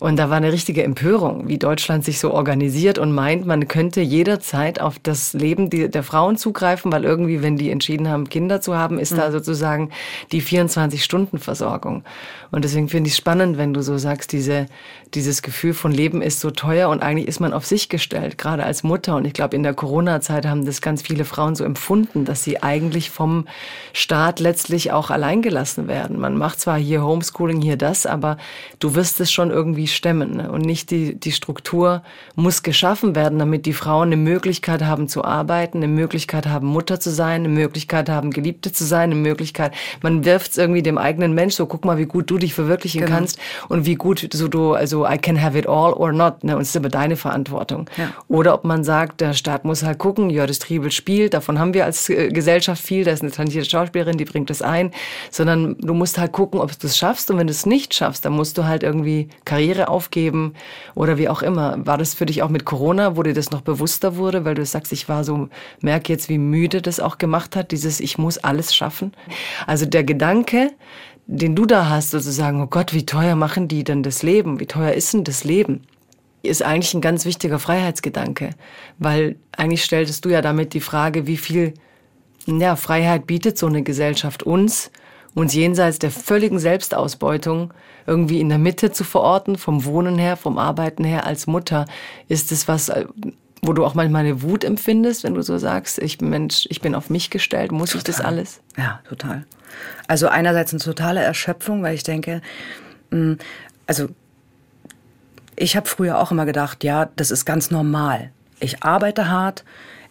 Und 0.00 0.18
da 0.18 0.30
war 0.30 0.38
eine 0.38 0.52
richtige 0.52 0.82
Empörung, 0.82 1.46
wie 1.48 1.58
Deutschland 1.58 2.04
sich 2.04 2.20
so 2.20 2.32
organisiert 2.32 2.98
und 2.98 3.12
meint, 3.12 3.44
man 3.44 3.68
könnte 3.68 4.00
jederzeit 4.00 4.80
auf 4.80 4.98
das 4.98 5.34
Leben 5.34 5.68
der 5.68 6.02
Frauen 6.02 6.38
zugreifen, 6.38 6.90
weil 6.90 7.04
irgendwie, 7.04 7.42
wenn 7.42 7.56
die 7.56 7.70
entschieden 7.70 8.08
haben, 8.08 8.30
Kinder 8.30 8.62
zu 8.62 8.76
haben, 8.76 8.98
ist 8.98 9.12
mhm. 9.12 9.16
da 9.16 9.32
sozusagen 9.32 9.90
die 10.32 10.42
24-Stunden-Versorgung. 10.42 12.04
Und 12.50 12.64
deswegen 12.64 12.88
finde 12.88 13.08
ich 13.08 13.12
es 13.12 13.18
spannend, 13.18 13.58
wenn 13.58 13.74
du 13.74 13.82
so 13.82 13.98
sagst, 13.98 14.32
diese, 14.32 14.66
dieses 15.12 15.42
Gefühl 15.42 15.74
von 15.74 15.92
Leben 15.98 16.22
ist 16.22 16.40
so 16.40 16.50
teuer 16.50 16.88
und 16.88 17.02
eigentlich 17.02 17.26
ist 17.26 17.40
man 17.40 17.52
auf 17.52 17.66
sich 17.66 17.88
gestellt, 17.88 18.38
gerade 18.38 18.62
als 18.64 18.82
Mutter. 18.82 19.16
Und 19.16 19.26
ich 19.26 19.32
glaube, 19.32 19.56
in 19.56 19.64
der 19.64 19.74
Corona-Zeit 19.74 20.46
haben 20.46 20.64
das 20.64 20.80
ganz 20.80 21.02
viele 21.02 21.24
Frauen 21.24 21.56
so 21.56 21.64
empfunden, 21.64 22.24
dass 22.24 22.44
sie 22.44 22.62
eigentlich 22.62 23.10
vom 23.10 23.46
Staat 23.92 24.38
letztlich 24.40 24.92
auch 24.92 25.10
alleingelassen 25.10 25.88
werden. 25.88 26.18
Man 26.18 26.36
macht 26.36 26.60
zwar 26.60 26.78
hier 26.78 27.02
Homeschooling, 27.04 27.60
hier 27.60 27.76
das, 27.76 28.06
aber 28.06 28.38
du 28.78 28.94
wirst 28.94 29.20
es 29.20 29.32
schon 29.32 29.50
irgendwie 29.50 29.88
stemmen. 29.88 30.36
Ne? 30.36 30.50
Und 30.50 30.62
nicht 30.62 30.90
die, 30.90 31.18
die 31.18 31.32
Struktur 31.32 32.02
muss 32.36 32.62
geschaffen 32.62 33.16
werden, 33.16 33.38
damit 33.38 33.66
die 33.66 33.72
Frauen 33.72 34.08
eine 34.08 34.16
Möglichkeit 34.16 34.84
haben 34.84 35.08
zu 35.08 35.24
arbeiten, 35.24 35.78
eine 35.78 35.88
Möglichkeit 35.88 36.46
haben, 36.46 36.68
Mutter 36.68 37.00
zu 37.00 37.10
sein, 37.10 37.40
eine 37.40 37.48
Möglichkeit 37.48 38.08
haben, 38.08 38.30
Geliebte 38.30 38.72
zu 38.72 38.84
sein, 38.84 39.10
eine 39.10 39.20
Möglichkeit, 39.20 39.74
man 40.02 40.24
wirft 40.24 40.52
es 40.52 40.58
irgendwie 40.58 40.82
dem 40.82 40.96
eigenen 40.96 41.34
Mensch 41.34 41.54
so, 41.54 41.66
guck 41.66 41.84
mal, 41.84 41.98
wie 41.98 42.06
gut 42.06 42.30
du 42.30 42.38
dich 42.38 42.54
verwirklichen 42.54 43.00
genau. 43.00 43.12
kannst 43.16 43.38
und 43.68 43.84
wie 43.84 43.96
gut 43.96 44.28
so 44.32 44.46
du, 44.46 44.74
also 44.74 45.04
I 45.06 45.18
can 45.18 45.42
have 45.42 45.58
it 45.58 45.66
all 45.66 45.87
or 45.96 46.12
not, 46.12 46.44
ne? 46.44 46.56
Und 46.56 46.62
es 46.62 46.70
ist 46.70 46.76
aber 46.76 46.88
deine 46.88 47.16
Verantwortung. 47.16 47.88
Ja. 47.96 48.10
Oder 48.28 48.54
ob 48.54 48.64
man 48.64 48.84
sagt, 48.84 49.20
der 49.20 49.32
Staat 49.32 49.64
muss 49.64 49.82
halt 49.82 49.98
gucken, 49.98 50.30
Jördis 50.30 50.58
Triebel 50.58 50.90
spielt, 50.90 51.34
davon 51.34 51.58
haben 51.58 51.74
wir 51.74 51.84
als 51.84 52.08
äh, 52.08 52.28
Gesellschaft 52.28 52.82
viel, 52.82 53.04
da 53.04 53.12
ist 53.12 53.22
eine 53.22 53.30
talentierte 53.30 53.68
Schauspielerin, 53.68 54.18
die 54.18 54.24
bringt 54.24 54.50
das 54.50 54.62
ein, 54.62 54.92
sondern 55.30 55.76
du 55.78 55.94
musst 55.94 56.18
halt 56.18 56.32
gucken, 56.32 56.60
ob 56.60 56.78
du 56.78 56.86
es 56.86 56.96
schaffst 56.96 57.30
und 57.30 57.38
wenn 57.38 57.46
du 57.46 57.52
es 57.52 57.66
nicht 57.66 57.94
schaffst, 57.94 58.24
dann 58.24 58.32
musst 58.32 58.58
du 58.58 58.64
halt 58.64 58.82
irgendwie 58.82 59.28
Karriere 59.44 59.88
aufgeben 59.88 60.54
oder 60.94 61.18
wie 61.18 61.28
auch 61.28 61.42
immer. 61.42 61.86
War 61.86 61.98
das 61.98 62.14
für 62.14 62.26
dich 62.26 62.42
auch 62.42 62.48
mit 62.48 62.64
Corona, 62.64 63.16
wo 63.16 63.22
dir 63.22 63.34
das 63.34 63.50
noch 63.50 63.62
bewusster 63.62 64.16
wurde, 64.16 64.44
weil 64.44 64.54
du 64.54 64.64
sagst, 64.64 64.92
ich 64.92 65.08
war 65.08 65.24
so, 65.24 65.48
merke 65.80 66.12
jetzt, 66.12 66.28
wie 66.28 66.38
müde 66.38 66.82
das 66.82 67.00
auch 67.00 67.18
gemacht 67.18 67.56
hat, 67.56 67.72
dieses 67.72 68.00
ich 68.00 68.18
muss 68.18 68.38
alles 68.38 68.74
schaffen. 68.74 69.12
Also 69.66 69.86
der 69.86 70.04
Gedanke, 70.04 70.72
den 71.30 71.54
du 71.54 71.66
da 71.66 71.90
hast, 71.90 72.10
sozusagen, 72.10 72.62
oh 72.62 72.66
Gott, 72.66 72.94
wie 72.94 73.04
teuer 73.04 73.36
machen 73.36 73.68
die 73.68 73.84
denn 73.84 74.02
das 74.02 74.22
Leben? 74.22 74.60
Wie 74.60 74.66
teuer 74.66 74.92
ist 74.92 75.12
denn 75.12 75.24
das 75.24 75.44
Leben? 75.44 75.82
Ist 76.42 76.62
eigentlich 76.62 76.94
ein 76.94 77.02
ganz 77.02 77.26
wichtiger 77.26 77.58
Freiheitsgedanke, 77.58 78.50
weil 78.98 79.36
eigentlich 79.52 79.84
stelltest 79.84 80.24
du 80.24 80.30
ja 80.30 80.40
damit 80.40 80.72
die 80.72 80.80
Frage, 80.80 81.26
wie 81.26 81.36
viel 81.36 81.74
ja, 82.46 82.76
Freiheit 82.76 83.26
bietet 83.26 83.58
so 83.58 83.66
eine 83.66 83.82
Gesellschaft 83.82 84.42
uns, 84.42 84.90
uns 85.34 85.52
jenseits 85.52 85.98
der 85.98 86.10
völligen 86.10 86.58
Selbstausbeutung 86.58 87.74
irgendwie 88.06 88.40
in 88.40 88.48
der 88.48 88.56
Mitte 88.56 88.90
zu 88.90 89.04
verorten, 89.04 89.58
vom 89.58 89.84
Wohnen 89.84 90.16
her, 90.16 90.38
vom 90.38 90.56
Arbeiten 90.56 91.04
her 91.04 91.26
als 91.26 91.46
Mutter. 91.46 91.84
Ist 92.28 92.52
es 92.52 92.68
was, 92.68 92.90
wo 93.62 93.72
du 93.72 93.84
auch 93.84 93.94
manchmal 93.94 94.24
eine 94.24 94.42
Wut 94.42 94.64
empfindest, 94.64 95.24
wenn 95.24 95.34
du 95.34 95.42
so 95.42 95.58
sagst, 95.58 95.98
ich 95.98 96.18
bin 96.18 96.30
Mensch, 96.30 96.66
ich 96.70 96.80
bin 96.80 96.94
auf 96.94 97.10
mich 97.10 97.30
gestellt, 97.30 97.72
muss 97.72 97.90
total. 97.90 97.98
ich 97.98 98.04
das 98.04 98.20
alles? 98.20 98.60
Ja, 98.76 99.00
total. 99.08 99.44
Also 100.06 100.28
einerseits 100.28 100.72
eine 100.72 100.80
totale 100.80 101.20
Erschöpfung, 101.20 101.82
weil 101.82 101.94
ich 101.94 102.02
denke, 102.02 102.40
mm, 103.10 103.34
also 103.86 104.08
ich 105.56 105.76
habe 105.76 105.88
früher 105.88 106.18
auch 106.18 106.30
immer 106.30 106.46
gedacht, 106.46 106.84
ja, 106.84 107.08
das 107.16 107.30
ist 107.30 107.44
ganz 107.44 107.70
normal. 107.70 108.30
Ich 108.60 108.82
arbeite 108.82 109.28
hart, 109.28 109.64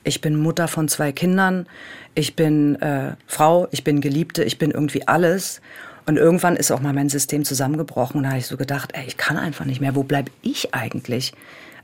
ich 0.04 0.22
bin 0.22 0.36
Mutter 0.36 0.68
von 0.68 0.88
zwei 0.88 1.12
Kindern, 1.12 1.68
ich 2.16 2.36
bin 2.36 2.76
äh, 2.82 3.16
Frau, 3.28 3.68
ich 3.72 3.84
bin 3.84 4.02
Geliebte, 4.02 4.44
ich 4.44 4.58
bin 4.58 4.72
irgendwie 4.72 5.08
alles. 5.08 5.62
Und 6.06 6.18
irgendwann 6.18 6.56
ist 6.56 6.72
auch 6.72 6.80
mal 6.80 6.94
mein 6.94 7.10
System 7.10 7.44
zusammengebrochen 7.44 8.18
und 8.18 8.24
da 8.24 8.30
habe 8.30 8.40
ich 8.40 8.48
so 8.48 8.56
gedacht, 8.56 8.92
ey, 8.94 9.06
ich 9.06 9.18
kann 9.18 9.38
einfach 9.38 9.66
nicht 9.66 9.82
mehr. 9.82 9.96
Wo 9.96 10.04
bleibe 10.04 10.32
ich 10.42 10.74
eigentlich? 10.74 11.34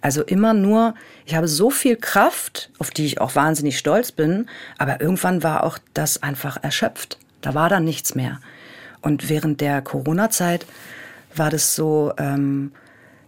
Also 0.03 0.21
immer 0.21 0.53
nur, 0.53 0.95
ich 1.25 1.33
habe 1.33 1.47
so 1.47 1.69
viel 1.69 1.95
Kraft, 1.95 2.69
auf 2.77 2.91
die 2.91 3.05
ich 3.05 3.21
auch 3.21 3.35
wahnsinnig 3.35 3.77
stolz 3.77 4.11
bin, 4.11 4.49
aber 4.77 4.99
irgendwann 4.99 5.43
war 5.43 5.63
auch 5.63 5.79
das 5.93 6.21
einfach 6.21 6.61
erschöpft. 6.61 7.17
Da 7.39 7.53
war 7.53 7.69
dann 7.69 7.85
nichts 7.85 8.13
mehr. 8.13 8.41
Und 9.01 9.29
während 9.29 9.61
der 9.61 9.81
Corona-Zeit 9.81 10.65
war 11.37 11.49
das 11.49 11.73
so, 11.73 12.11
ähm, 12.17 12.73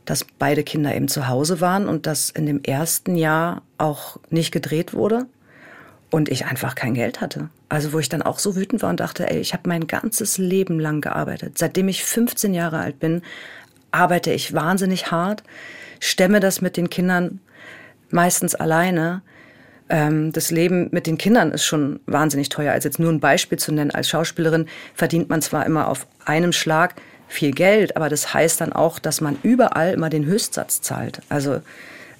dass 0.03 0.25
beide 0.37 0.63
Kinder 0.63 0.93
eben 0.93 1.07
zu 1.07 1.29
Hause 1.29 1.61
waren 1.61 1.87
und 1.87 2.07
dass 2.07 2.29
in 2.29 2.45
dem 2.45 2.61
ersten 2.61 3.15
Jahr 3.15 3.61
auch 3.77 4.17
nicht 4.29 4.51
gedreht 4.51 4.93
wurde 4.93 5.27
und 6.11 6.27
ich 6.27 6.45
einfach 6.45 6.75
kein 6.75 6.93
Geld 6.93 7.21
hatte. 7.21 7.47
Also 7.69 7.93
wo 7.93 7.99
ich 7.99 8.09
dann 8.09 8.21
auch 8.21 8.37
so 8.37 8.57
wütend 8.57 8.81
war 8.81 8.89
und 8.89 8.99
dachte, 8.99 9.29
ey, 9.29 9.39
ich 9.39 9.53
habe 9.53 9.69
mein 9.69 9.87
ganzes 9.87 10.37
Leben 10.37 10.81
lang 10.81 10.99
gearbeitet. 10.99 11.57
Seitdem 11.57 11.87
ich 11.87 12.03
15 12.03 12.53
Jahre 12.53 12.79
alt 12.79 12.99
bin, 12.99 13.21
arbeite 13.91 14.33
ich 14.33 14.53
wahnsinnig 14.53 15.09
hart 15.09 15.41
stemme 15.99 16.39
das 16.39 16.61
mit 16.61 16.77
den 16.77 16.89
Kindern 16.89 17.39
meistens 18.09 18.55
alleine. 18.55 19.21
Ähm, 19.89 20.31
das 20.31 20.51
Leben 20.51 20.89
mit 20.91 21.07
den 21.07 21.17
Kindern 21.17 21.51
ist 21.51 21.65
schon 21.65 21.99
wahnsinnig 22.05 22.49
teuer. 22.49 22.73
Also 22.73 22.87
jetzt 22.87 22.99
nur 22.99 23.11
ein 23.11 23.19
Beispiel 23.19 23.59
zu 23.59 23.71
nennen, 23.71 23.91
als 23.91 24.09
Schauspielerin 24.09 24.67
verdient 24.93 25.29
man 25.29 25.41
zwar 25.41 25.65
immer 25.65 25.87
auf 25.87 26.07
einem 26.25 26.53
Schlag 26.53 26.95
viel 27.27 27.51
Geld, 27.51 27.95
aber 27.95 28.09
das 28.09 28.33
heißt 28.33 28.61
dann 28.61 28.73
auch, 28.73 28.99
dass 28.99 29.21
man 29.21 29.37
überall 29.43 29.93
immer 29.93 30.09
den 30.09 30.25
Höchstsatz 30.25 30.81
zahlt. 30.81 31.21
Also 31.29 31.61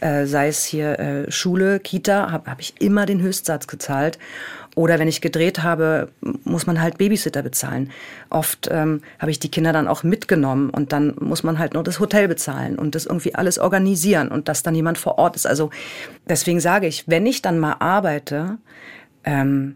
äh, 0.02 0.26
sei 0.26 0.48
es 0.48 0.64
hier 0.66 1.00
äh, 1.00 1.32
Schule, 1.32 1.80
Kita, 1.80 2.32
habe 2.32 2.50
hab 2.50 2.60
ich 2.60 2.82
immer 2.82 3.06
den 3.06 3.22
Höchstsatz 3.22 3.68
gezahlt. 3.68 4.20
Oder 4.76 5.00
wenn 5.00 5.08
ich 5.08 5.22
gedreht 5.22 5.64
habe, 5.64 6.10
muss 6.44 6.68
man 6.68 6.82
halt 6.82 6.98
Babysitter 6.98 7.42
bezahlen. 7.42 7.92
Oft 8.30 8.68
ähm, 8.70 9.02
habe 9.20 9.32
ich 9.32 9.40
die 9.40 9.50
Kinder 9.50 9.72
dann 9.72 9.88
auch 9.88 10.04
mitgenommen 10.04 10.70
und 10.70 10.92
dann 10.92 11.16
muss 11.20 11.44
man 11.44 11.60
halt 11.60 11.74
nur 11.74 11.84
das 11.84 12.02
Hotel 12.02 12.28
bezahlen 12.28 12.78
und 12.78 12.94
das 12.94 13.06
irgendwie 13.06 13.36
alles 13.36 13.58
organisieren 13.58 14.28
und 14.28 14.50
dass 14.50 14.64
dann 14.64 14.76
jemand 14.76 14.98
vor 14.98 15.18
Ort 15.18 15.38
ist. 15.38 15.48
Also 15.48 15.70
deswegen 16.28 16.60
sage 16.60 16.88
ich, 16.88 17.08
wenn 17.08 17.26
ich 17.26 17.42
dann 17.42 17.58
mal 17.58 17.78
arbeite, 17.80 18.58
ähm, 19.24 19.76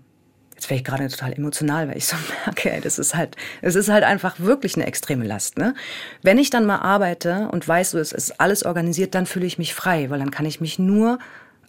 jetzt 0.60 0.70
wäre 0.70 0.78
ich 0.78 0.84
gerade 0.84 1.08
total 1.08 1.32
emotional, 1.34 1.88
weil 1.88 1.98
ich 1.98 2.06
so 2.06 2.18
merke, 2.46 2.82
das 2.82 3.00
ist 3.00 3.16
halt, 3.16 3.38
es 3.62 3.76
ist 3.76 3.88
halt 3.90 4.04
einfach 4.04 4.40
wirklich 4.40 4.76
eine 4.76 4.86
extreme 4.86 5.26
Last. 5.26 5.58
Ne? 5.58 5.74
Wenn 6.22 6.38
ich 6.38 6.50
dann 6.50 6.66
mal 6.66 6.80
arbeite 6.80 7.48
und 7.52 7.66
weiß, 7.66 7.92
so, 7.92 7.98
es 7.98 8.12
ist 8.12 8.42
alles 8.42 8.66
organisiert, 8.66 9.16
dann 9.16 9.26
fühle 9.26 9.46
ich 9.46 9.58
mich 9.58 9.74
frei, 9.74 10.10
weil 10.10 10.20
dann 10.20 10.32
kann 10.32 10.46
ich 10.46 10.60
mich 10.60 10.78
nur 10.78 11.20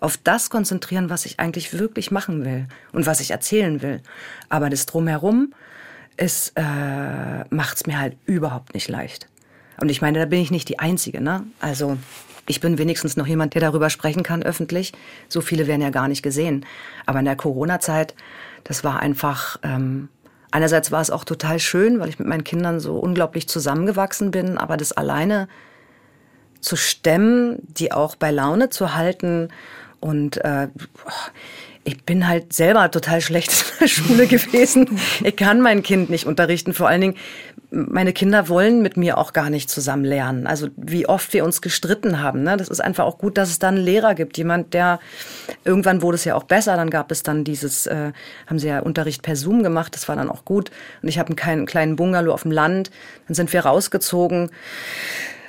auf 0.01 0.17
das 0.17 0.51
konzentrieren, 0.51 1.09
was 1.09 1.25
ich 1.25 1.39
eigentlich 1.39 1.79
wirklich 1.79 2.11
machen 2.11 2.45
will 2.45 2.67
und 2.93 3.07
was 3.07 3.21
ich 3.21 3.31
erzählen 3.31 3.81
will. 3.81 4.01
Aber 4.49 4.71
das 4.71 4.87
drumherum 4.87 5.55
ist, 6.17 6.55
äh, 6.57 7.45
macht's 7.51 7.87
mir 7.87 8.01
halt 8.01 8.17
überhaupt 8.27 8.75
nicht 8.75 8.89
leicht. 8.89 9.29
Und 9.81 9.89
ich 9.89 10.03
meine, 10.03 10.19
da 10.19 10.25
bin 10.25 10.41
ich 10.41 10.51
nicht 10.51 10.69
die 10.69 10.81
Einzige. 10.81 11.21
Ne? 11.21 11.45
Also 11.61 11.97
ich 12.47 12.61
bin 12.61 12.79
wenigstens 12.79 13.17
noch 13.17 13.29
jemand, 13.29 13.55
der 13.55 13.61
darüber 13.61 13.89
sprechen 13.91 14.25
kann 14.25 14.43
öffentlich. 14.43 14.93
So 15.29 15.41
viele 15.41 15.69
werden 15.69 15.83
ja 15.83 15.91
gar 15.91 16.09
nicht 16.09 16.23
gesehen. 16.23 16.67
Aber 17.07 17.21
in 17.21 17.25
der 17.27 17.37
Corona-Zeit, 17.37 18.15
das 18.65 18.85
war 18.85 19.01
einfach. 19.01 19.59
Ähm, 19.63 20.09
einerseits 20.51 20.91
war 20.91 21.01
es 21.01 21.11
auch 21.11 21.25
total 21.25 21.59
schön, 21.59 22.01
weil 22.01 22.09
ich 22.09 22.19
mit 22.19 22.29
meinen 22.29 22.45
Kindern 22.45 22.81
so 22.81 22.97
unglaublich 22.99 23.49
zusammengewachsen 23.49 24.31
bin. 24.31 24.59
Aber 24.59 24.77
das 24.77 24.93
alleine 24.93 25.49
zu 26.61 26.77
stemmen, 26.77 27.59
die 27.63 27.93
auch 27.93 28.17
bei 28.17 28.31
Laune 28.31 28.71
zu 28.71 28.95
halten 28.95 29.49
und 30.01 30.39
äh, 30.45 30.69
ich 31.85 32.05
bin 32.05 32.29
halt 32.29 32.53
selber 32.53 32.91
total 32.91 33.21
schlecht 33.21 33.51
in 33.53 33.79
der 33.81 33.89
Schule 33.89 34.27
gewesen. 34.27 34.99
Ich 35.25 35.37
kann 35.37 35.61
mein 35.61 35.83
Kind 35.83 36.11
nicht 36.11 36.27
unterrichten. 36.27 36.75
Vor 36.75 36.89
allen 36.89 37.01
Dingen, 37.01 37.17
meine 37.71 38.13
Kinder 38.13 38.49
wollen 38.49 38.83
mit 38.83 38.97
mir 38.97 39.17
auch 39.17 39.33
gar 39.33 39.49
nicht 39.49 39.71
zusammen 39.71 40.05
lernen. 40.05 40.47
Also 40.47 40.69
wie 40.77 41.09
oft 41.09 41.33
wir 41.33 41.45
uns 41.45 41.63
gestritten 41.63 42.23
haben. 42.23 42.43
Ne? 42.43 42.57
Das 42.59 42.69
ist 42.69 42.81
einfach 42.81 43.05
auch 43.05 43.17
gut, 43.17 43.39
dass 43.39 43.49
es 43.49 43.59
da 43.59 43.69
einen 43.69 43.79
Lehrer 43.79 44.15
gibt. 44.15 44.37
Jemand, 44.37 44.75
der 44.75 45.01
irgendwann 45.65 46.03
wurde 46.03 46.17
es 46.17 46.25
ja 46.25 46.35
auch 46.35 46.45
besser. 46.45 46.77
Dann 46.77 46.91
gab 46.91 47.11
es 47.11 47.23
dann 47.23 47.45
dieses, 47.45 47.87
äh, 47.87 48.13
haben 48.47 48.59
sie 48.59 48.69
ja 48.69 48.81
Unterricht 48.81 49.23
per 49.23 49.37
Zoom 49.37 49.63
gemacht. 49.63 49.95
Das 49.95 50.09
war 50.09 50.17
dann 50.17 50.29
auch 50.29 50.45
gut. 50.45 50.71
Und 51.01 51.09
ich 51.09 51.19
habe 51.19 51.35
einen 51.43 51.67
kleinen 51.67 51.97
Bungalow 51.97 52.33
auf 52.35 52.43
dem 52.43 52.53
Land. 52.53 52.91
Dann 53.27 53.35
sind 53.35 53.53
wir 53.53 53.65
rausgezogen. 53.65 54.51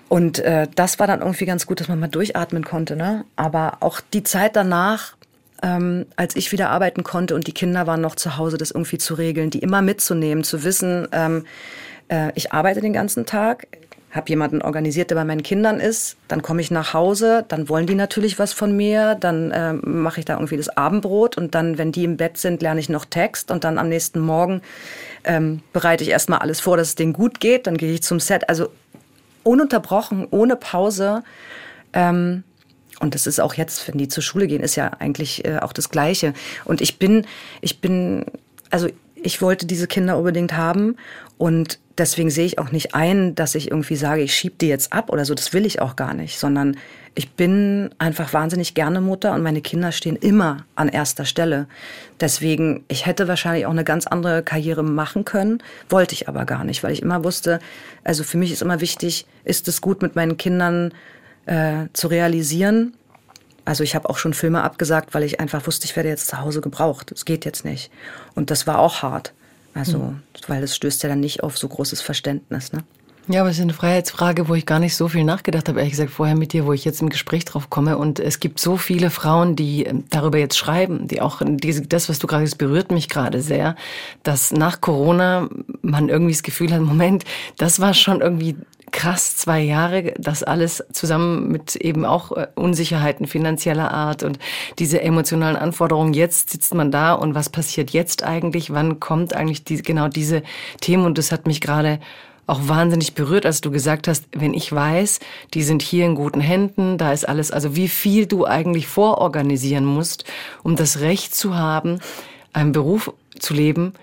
Und 0.08 0.40
äh, 0.40 0.68
das 0.76 1.00
war 1.00 1.08
dann 1.08 1.22
irgendwie 1.22 1.46
ganz 1.46 1.66
gut, 1.66 1.80
dass 1.80 1.88
man 1.88 2.00
mal 2.00 2.08
durchatmen 2.08 2.64
konnte. 2.64 2.96
Ne? 2.96 3.26
Aber 3.36 3.78
auch 3.82 4.02
die 4.14 4.24
Zeit 4.24 4.56
danach, 4.56 5.16
ähm, 5.62 6.06
als 6.16 6.36
ich 6.36 6.52
wieder 6.52 6.70
arbeiten 6.70 7.04
konnte 7.04 7.36
und 7.36 7.48
die 7.48 7.54
Kinder 7.54 7.88
waren 7.88 8.02
noch 8.02 8.16
zu 8.16 8.38
Hause, 8.38 8.58
das 8.58 8.72
irgendwie 8.72 8.98
zu 8.98 9.14
regeln, 9.14 9.50
die 9.50 9.60
immer 9.60 9.82
mitzunehmen, 9.82 10.44
zu 10.44 10.64
wissen, 10.64 11.08
ähm, 11.12 11.46
äh, 12.10 12.32
ich 12.36 12.52
arbeite 12.52 12.82
den 12.82 12.94
ganzen 12.94 13.26
Tag, 13.26 13.68
habe 14.12 14.30
jemanden 14.30 14.62
organisiert, 14.62 15.10
der 15.10 15.16
bei 15.16 15.24
meinen 15.24 15.44
Kindern 15.44 15.80
ist, 15.80 16.18
dann 16.28 16.42
komme 16.42 16.62
ich 16.62 16.70
nach 16.70 16.94
Hause, 16.94 17.46
dann 17.48 17.70
wollen 17.70 17.88
die 17.88 17.96
natürlich 17.96 18.40
was 18.40 18.52
von 18.52 18.76
mir, 18.76 19.16
dann 19.16 19.52
äh, 19.52 19.74
mache 19.74 20.20
ich 20.20 20.26
da 20.26 20.34
irgendwie 20.34 20.58
das 20.58 20.70
Abendbrot 20.70 21.38
und 21.38 21.56
dann, 21.56 21.78
wenn 21.78 21.92
die 21.92 22.04
im 22.04 22.18
Bett 22.18 22.38
sind, 22.38 22.62
lerne 22.62 22.80
ich 22.80 22.90
noch 22.90 23.06
Text 23.06 23.52
und 23.52 23.64
dann 23.64 23.78
am 23.78 23.88
nächsten 23.88 24.20
Morgen 24.20 24.62
ähm, 25.24 25.62
bereite 25.72 26.04
ich 26.04 26.10
erstmal 26.10 26.40
alles 26.40 26.60
vor, 26.60 26.76
dass 26.76 26.90
es 26.90 26.96
denen 26.96 27.14
gut 27.14 27.40
geht, 27.40 27.68
dann 27.68 27.78
gehe 27.78 27.94
ich 27.94 28.04
zum 28.04 28.20
Set. 28.20 28.50
Also 28.50 28.70
ununterbrochen, 29.44 30.28
ohne 30.30 30.56
Pause. 30.56 31.24
Ähm, 31.94 32.44
und 33.02 33.16
das 33.16 33.28
ist 33.28 33.40
auch 33.42 33.56
jetzt, 33.56 33.88
wenn 33.88 33.98
die 33.98 34.08
zur 34.08 34.24
Schule 34.24 34.48
gehen, 34.48 34.62
ist 34.62 34.76
ja 34.76 34.92
eigentlich 35.00 35.44
äh, 35.46 35.58
auch 35.58 35.74
das 35.74 35.90
Gleiche. 35.90 36.34
Und 36.66 36.82
ich 36.82 37.00
bin, 37.00 37.26
ich 37.60 37.82
bin, 37.82 38.26
also 38.70 38.88
ich 39.16 39.42
wollte 39.42 39.66
diese 39.66 39.88
Kinder 39.88 40.18
unbedingt 40.18 40.54
haben 40.54 40.96
und 41.38 41.80
deswegen 41.98 42.30
sehe 42.30 42.46
ich 42.46 42.60
auch 42.60 42.72
nicht 42.72 42.96
ein, 42.96 43.36
dass 43.36 43.56
ich 43.56 43.70
irgendwie 43.70 43.96
sage, 43.96 44.22
ich 44.22 44.36
schiebe 44.36 44.56
die 44.60 44.68
jetzt 44.68 44.94
ab 44.94 45.12
oder 45.12 45.26
so. 45.26 45.34
Das 45.34 45.54
will 45.54 45.66
ich 45.66 45.82
auch 45.82 45.96
gar 45.96 46.14
nicht, 46.14 46.38
sondern 46.40 46.78
ich 47.14 47.32
bin 47.32 47.90
einfach 47.98 48.34
wahnsinnig 48.34 48.74
gerne 48.74 49.02
Mutter 49.02 49.34
und 49.34 49.44
meine 49.44 49.62
Kinder 49.62 49.92
stehen 49.92 50.16
immer 50.16 50.66
an 50.76 50.88
erster 50.88 51.26
Stelle. 51.26 51.68
Deswegen, 52.20 52.84
ich 52.88 53.06
hätte 53.06 53.28
wahrscheinlich 53.28 53.66
auch 53.66 53.72
eine 53.72 53.84
ganz 53.84 54.08
andere 54.08 54.44
Karriere 54.44 54.84
machen 54.84 55.26
können, 55.26 55.62
wollte 55.90 56.14
ich 56.14 56.30
aber 56.30 56.46
gar 56.46 56.64
nicht, 56.64 56.84
weil 56.84 56.94
ich 56.94 57.02
immer 57.02 57.24
wusste, 57.24 57.60
also 58.04 58.24
für 58.24 58.38
mich 58.38 58.52
ist 58.52 58.62
immer 58.62 58.80
wichtig, 58.80 59.26
ist 59.44 59.68
es 59.68 59.82
gut 59.82 60.02
mit 60.02 60.16
meinen 60.16 60.38
Kindern 60.38 60.94
äh, 61.52 61.90
zu 61.92 62.08
realisieren. 62.08 62.94
Also 63.66 63.84
ich 63.84 63.94
habe 63.94 64.10
auch 64.10 64.18
schon 64.18 64.34
Filme 64.34 64.64
abgesagt, 64.64 65.14
weil 65.14 65.24
ich 65.24 65.40
einfach 65.40 65.68
wusste, 65.68 65.86
ich 65.86 65.96
werde 65.96 66.10
jetzt 66.10 66.28
zu 66.28 66.40
Hause 66.40 66.62
gebraucht. 66.62 67.12
Es 67.12 67.26
geht 67.26 67.44
jetzt 67.46 67.66
nicht. 67.66 67.92
Und 68.34 68.50
das 68.50 68.66
war 68.68 68.80
auch 68.80 69.04
hart. 69.04 69.34
Also, 69.74 70.00
mhm. 70.00 70.24
weil 70.48 70.62
das 70.62 70.76
stößt 70.76 71.04
ja 71.04 71.10
dann 71.10 71.20
nicht 71.20 71.44
auf 71.44 71.58
so 71.58 71.68
großes 71.68 72.02
Verständnis. 72.02 72.74
Ne? 72.74 72.84
Ja, 73.28 73.42
aber 73.42 73.50
es 73.50 73.58
ist 73.58 73.62
eine 73.62 73.74
Freiheitsfrage, 73.74 74.50
wo 74.50 74.56
ich 74.56 74.66
gar 74.66 74.80
nicht 74.80 74.96
so 74.96 75.08
viel 75.08 75.24
nachgedacht 75.24 75.70
habe, 75.70 75.80
ehrlich 75.80 75.92
gesagt, 75.92 76.12
vorher 76.12 76.36
mit 76.36 76.54
dir, 76.54 76.66
wo 76.66 76.74
ich 76.74 76.84
jetzt 76.84 77.02
im 77.02 77.10
Gespräch 77.10 77.46
drauf 77.46 77.70
komme. 77.70 77.98
Und 77.98 78.20
es 78.20 78.40
gibt 78.40 78.60
so 78.60 78.78
viele 78.78 79.10
Frauen, 79.10 79.56
die 79.56 79.84
ähm, 79.84 80.06
darüber 80.10 80.38
jetzt 80.38 80.58
schreiben, 80.58 81.08
die 81.08 81.22
auch, 81.22 81.42
diese, 81.46 81.84
das, 81.84 82.10
was 82.10 82.20
du 82.20 82.28
gerade 82.28 82.46
sagst, 82.46 82.58
berührt 82.58 82.92
mich 82.92 83.10
gerade 83.10 83.42
sehr, 83.42 83.76
dass 84.24 84.52
nach 84.52 84.82
Corona 84.82 85.50
man 85.82 86.10
irgendwie 86.10 86.34
das 86.34 86.44
Gefühl 86.44 86.74
hat, 86.74 86.82
Moment, 86.82 87.24
das 87.58 87.80
war 87.80 87.94
schon 87.94 88.22
irgendwie 88.22 88.56
krass 88.92 89.36
zwei 89.36 89.62
Jahre, 89.62 90.14
das 90.18 90.44
alles 90.44 90.84
zusammen 90.92 91.52
mit 91.52 91.76
eben 91.76 92.06
auch 92.06 92.32
äh, 92.32 92.48
Unsicherheiten 92.56 93.28
finanzieller 93.28 93.92
Art 93.92 94.24
und 94.24 94.40
diese 94.80 95.02
emotionalen 95.02 95.56
Anforderungen. 95.56 96.14
Jetzt 96.14 96.50
sitzt 96.50 96.74
man 96.74 96.92
da 96.92 97.14
und 97.14 97.36
was 97.36 97.50
passiert 97.50 97.92
jetzt 97.92 98.24
eigentlich? 98.24 98.74
Wann 98.74 99.00
kommt 99.00 99.34
eigentlich 99.34 99.64
die, 99.64 99.82
genau 99.82 100.08
diese 100.08 100.44
Themen? 100.82 101.06
Und 101.06 101.18
das 101.18 101.32
hat 101.32 101.48
mich 101.48 101.62
gerade 101.62 102.00
auch 102.48 102.68
wahnsinnig 102.68 103.14
berührt, 103.14 103.46
als 103.46 103.62
du 103.62 103.72
gesagt 103.72 104.08
hast, 104.08 104.26
wenn 104.34 104.54
ich 104.54 104.72
weiß, 104.74 105.20
die 105.54 105.64
sind 105.64 105.82
hier 105.82 106.06
in 106.06 106.16
guten 106.16 106.42
Händen, 106.42 106.98
da 106.98 107.14
ist 107.14 107.28
alles, 107.28 107.52
also 107.52 107.76
wie 107.76 107.88
viel 107.88 108.26
du 108.26 108.46
eigentlich 108.46 108.88
vororganisieren 108.88 109.86
musst, 109.86 110.26
um 110.64 110.76
das 110.76 111.00
Recht 111.00 111.34
zu 111.34 111.56
haben, 111.56 112.00
einen 112.52 112.74
Beruf 112.74 113.14
zu 113.40 113.54
leben, 113.54 113.94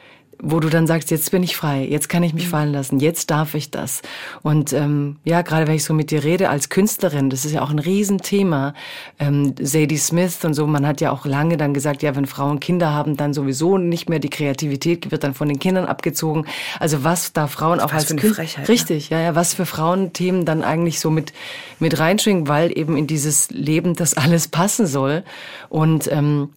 wo 0.40 0.60
du 0.60 0.68
dann 0.68 0.86
sagst, 0.86 1.10
jetzt 1.10 1.30
bin 1.30 1.42
ich 1.42 1.56
frei, 1.56 1.86
jetzt 1.88 2.08
kann 2.08 2.22
ich 2.22 2.32
mich 2.32 2.46
mhm. 2.46 2.50
fallen 2.50 2.72
lassen, 2.72 3.00
jetzt 3.00 3.30
darf 3.30 3.54
ich 3.54 3.70
das. 3.70 4.02
Und 4.42 4.72
ähm, 4.72 5.16
ja, 5.24 5.42
gerade 5.42 5.66
wenn 5.66 5.74
ich 5.74 5.84
so 5.84 5.94
mit 5.94 6.10
dir 6.10 6.22
rede 6.22 6.48
als 6.48 6.68
Künstlerin, 6.68 7.30
das 7.30 7.44
ist 7.44 7.52
ja 7.52 7.62
auch 7.62 7.70
ein 7.70 7.78
Riesenthema. 7.78 8.74
Ähm, 9.18 9.54
Sadie 9.60 9.96
Smith 9.96 10.44
und 10.44 10.54
so, 10.54 10.66
man 10.66 10.86
hat 10.86 11.00
ja 11.00 11.10
auch 11.10 11.26
lange 11.26 11.56
dann 11.56 11.74
gesagt, 11.74 12.02
ja, 12.02 12.14
wenn 12.14 12.26
Frauen 12.26 12.60
Kinder 12.60 12.92
haben, 12.92 13.16
dann 13.16 13.34
sowieso 13.34 13.78
nicht 13.78 14.08
mehr 14.08 14.20
die 14.20 14.30
Kreativität 14.30 15.10
wird 15.10 15.24
dann 15.24 15.34
von 15.34 15.48
den 15.48 15.58
Kindern 15.58 15.86
abgezogen. 15.86 16.46
Also 16.78 17.02
was 17.04 17.32
da 17.32 17.46
Frauen 17.48 17.80
auch 17.80 17.92
als 17.92 18.14
Künstler 18.14 18.44
ne? 18.44 18.68
richtig, 18.68 19.10
ja, 19.10 19.20
ja, 19.20 19.34
was 19.34 19.54
für 19.54 19.66
Frauenthemen 19.66 20.44
dann 20.44 20.62
eigentlich 20.62 21.00
so 21.00 21.10
mit 21.10 21.32
mit 21.80 21.98
reinschwingen, 21.98 22.48
weil 22.48 22.76
eben 22.76 22.96
in 22.96 23.06
dieses 23.06 23.50
Leben 23.50 23.94
das 23.94 24.14
alles 24.16 24.48
passen 24.48 24.86
soll 24.86 25.24
und 25.68 26.10
ähm, 26.10 26.50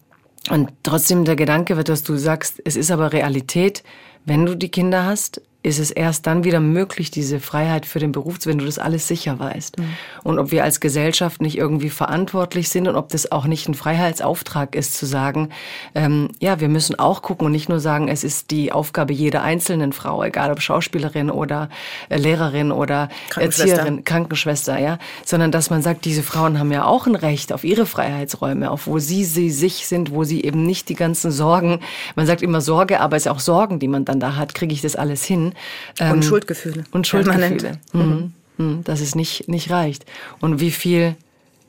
und 0.50 0.70
trotzdem 0.82 1.24
der 1.24 1.36
Gedanke 1.36 1.76
wird, 1.76 1.88
dass 1.88 2.02
du 2.02 2.16
sagst, 2.16 2.60
es 2.64 2.76
ist 2.76 2.90
aber 2.90 3.12
Realität, 3.12 3.82
wenn 4.24 4.46
du 4.46 4.56
die 4.56 4.70
Kinder 4.70 5.04
hast, 5.04 5.40
ist 5.64 5.78
es 5.78 5.92
erst 5.92 6.26
dann 6.26 6.42
wieder 6.42 6.58
möglich, 6.58 7.12
diese 7.12 7.38
Freiheit 7.38 7.86
für 7.86 8.00
den 8.00 8.10
Beruf, 8.10 8.38
wenn 8.44 8.58
du 8.58 8.64
das 8.64 8.80
alles 8.80 9.06
sicher 9.06 9.38
weißt. 9.38 9.78
Mhm. 9.78 9.84
Und 10.24 10.38
ob 10.40 10.50
wir 10.50 10.64
als 10.64 10.80
Gesellschaft 10.80 11.40
nicht 11.40 11.56
irgendwie 11.56 11.90
verantwortlich 11.90 12.68
sind 12.68 12.88
und 12.88 12.96
ob 12.96 13.10
das 13.10 13.30
auch 13.30 13.46
nicht 13.46 13.68
ein 13.68 13.74
Freiheitsauftrag 13.74 14.74
ist, 14.74 14.96
zu 14.96 15.06
sagen, 15.06 15.50
ähm, 15.94 16.30
ja, 16.40 16.58
wir 16.58 16.68
müssen 16.68 16.98
auch 16.98 17.22
gucken 17.22 17.46
und 17.46 17.52
nicht 17.52 17.68
nur 17.68 17.78
sagen, 17.78 18.08
es 18.08 18.24
ist 18.24 18.50
die 18.50 18.72
Aufgabe 18.72 19.12
jeder 19.12 19.42
einzelnen 19.42 19.92
Frau, 19.92 20.24
egal 20.24 20.50
ob 20.50 20.60
Schauspielerin 20.60 21.30
oder 21.30 21.68
äh, 22.08 22.16
Lehrerin 22.16 22.72
oder 22.72 23.08
Erzieherin, 23.36 24.04
Krankenschwester, 24.04 24.80
ja, 24.80 24.98
sondern 25.24 25.52
dass 25.52 25.70
man 25.70 25.82
sagt, 25.82 26.04
diese 26.04 26.24
Frauen 26.24 26.58
haben 26.58 26.72
ja 26.72 26.84
auch 26.84 27.06
ein 27.06 27.14
Recht 27.14 27.52
auf 27.52 27.62
ihre 27.62 27.86
Freiheitsräume, 27.86 28.68
auf 28.68 28.88
wo 28.88 28.98
sie, 28.98 29.24
sie 29.24 29.50
sich 29.50 29.86
sind, 29.86 30.10
wo 30.10 30.24
sie 30.24 30.42
eben 30.42 30.64
nicht 30.64 30.88
die 30.88 30.96
ganzen 30.96 31.30
Sorgen, 31.30 31.78
man 32.16 32.26
sagt 32.26 32.42
immer 32.42 32.60
Sorge, 32.60 32.98
aber 33.00 33.16
es 33.16 33.26
ist 33.26 33.32
auch 33.32 33.40
Sorgen, 33.40 33.78
die 33.78 33.88
man 33.88 34.04
dann 34.04 34.18
da 34.18 34.34
hat, 34.34 34.54
kriege 34.54 34.74
ich 34.74 34.82
das 34.82 34.96
alles 34.96 35.24
hin? 35.24 35.51
Ähm, 35.98 36.12
und 36.12 36.24
Schuldgefühle. 36.24 36.84
Und 36.92 37.06
Schuldgefühle. 37.06 37.78
Mhm. 37.92 38.32
Mhm. 38.58 38.84
Dass 38.84 39.00
es 39.00 39.14
nicht, 39.14 39.48
nicht 39.48 39.70
reicht. 39.70 40.06
Und 40.40 40.60
wie 40.60 40.70
viel, 40.70 41.16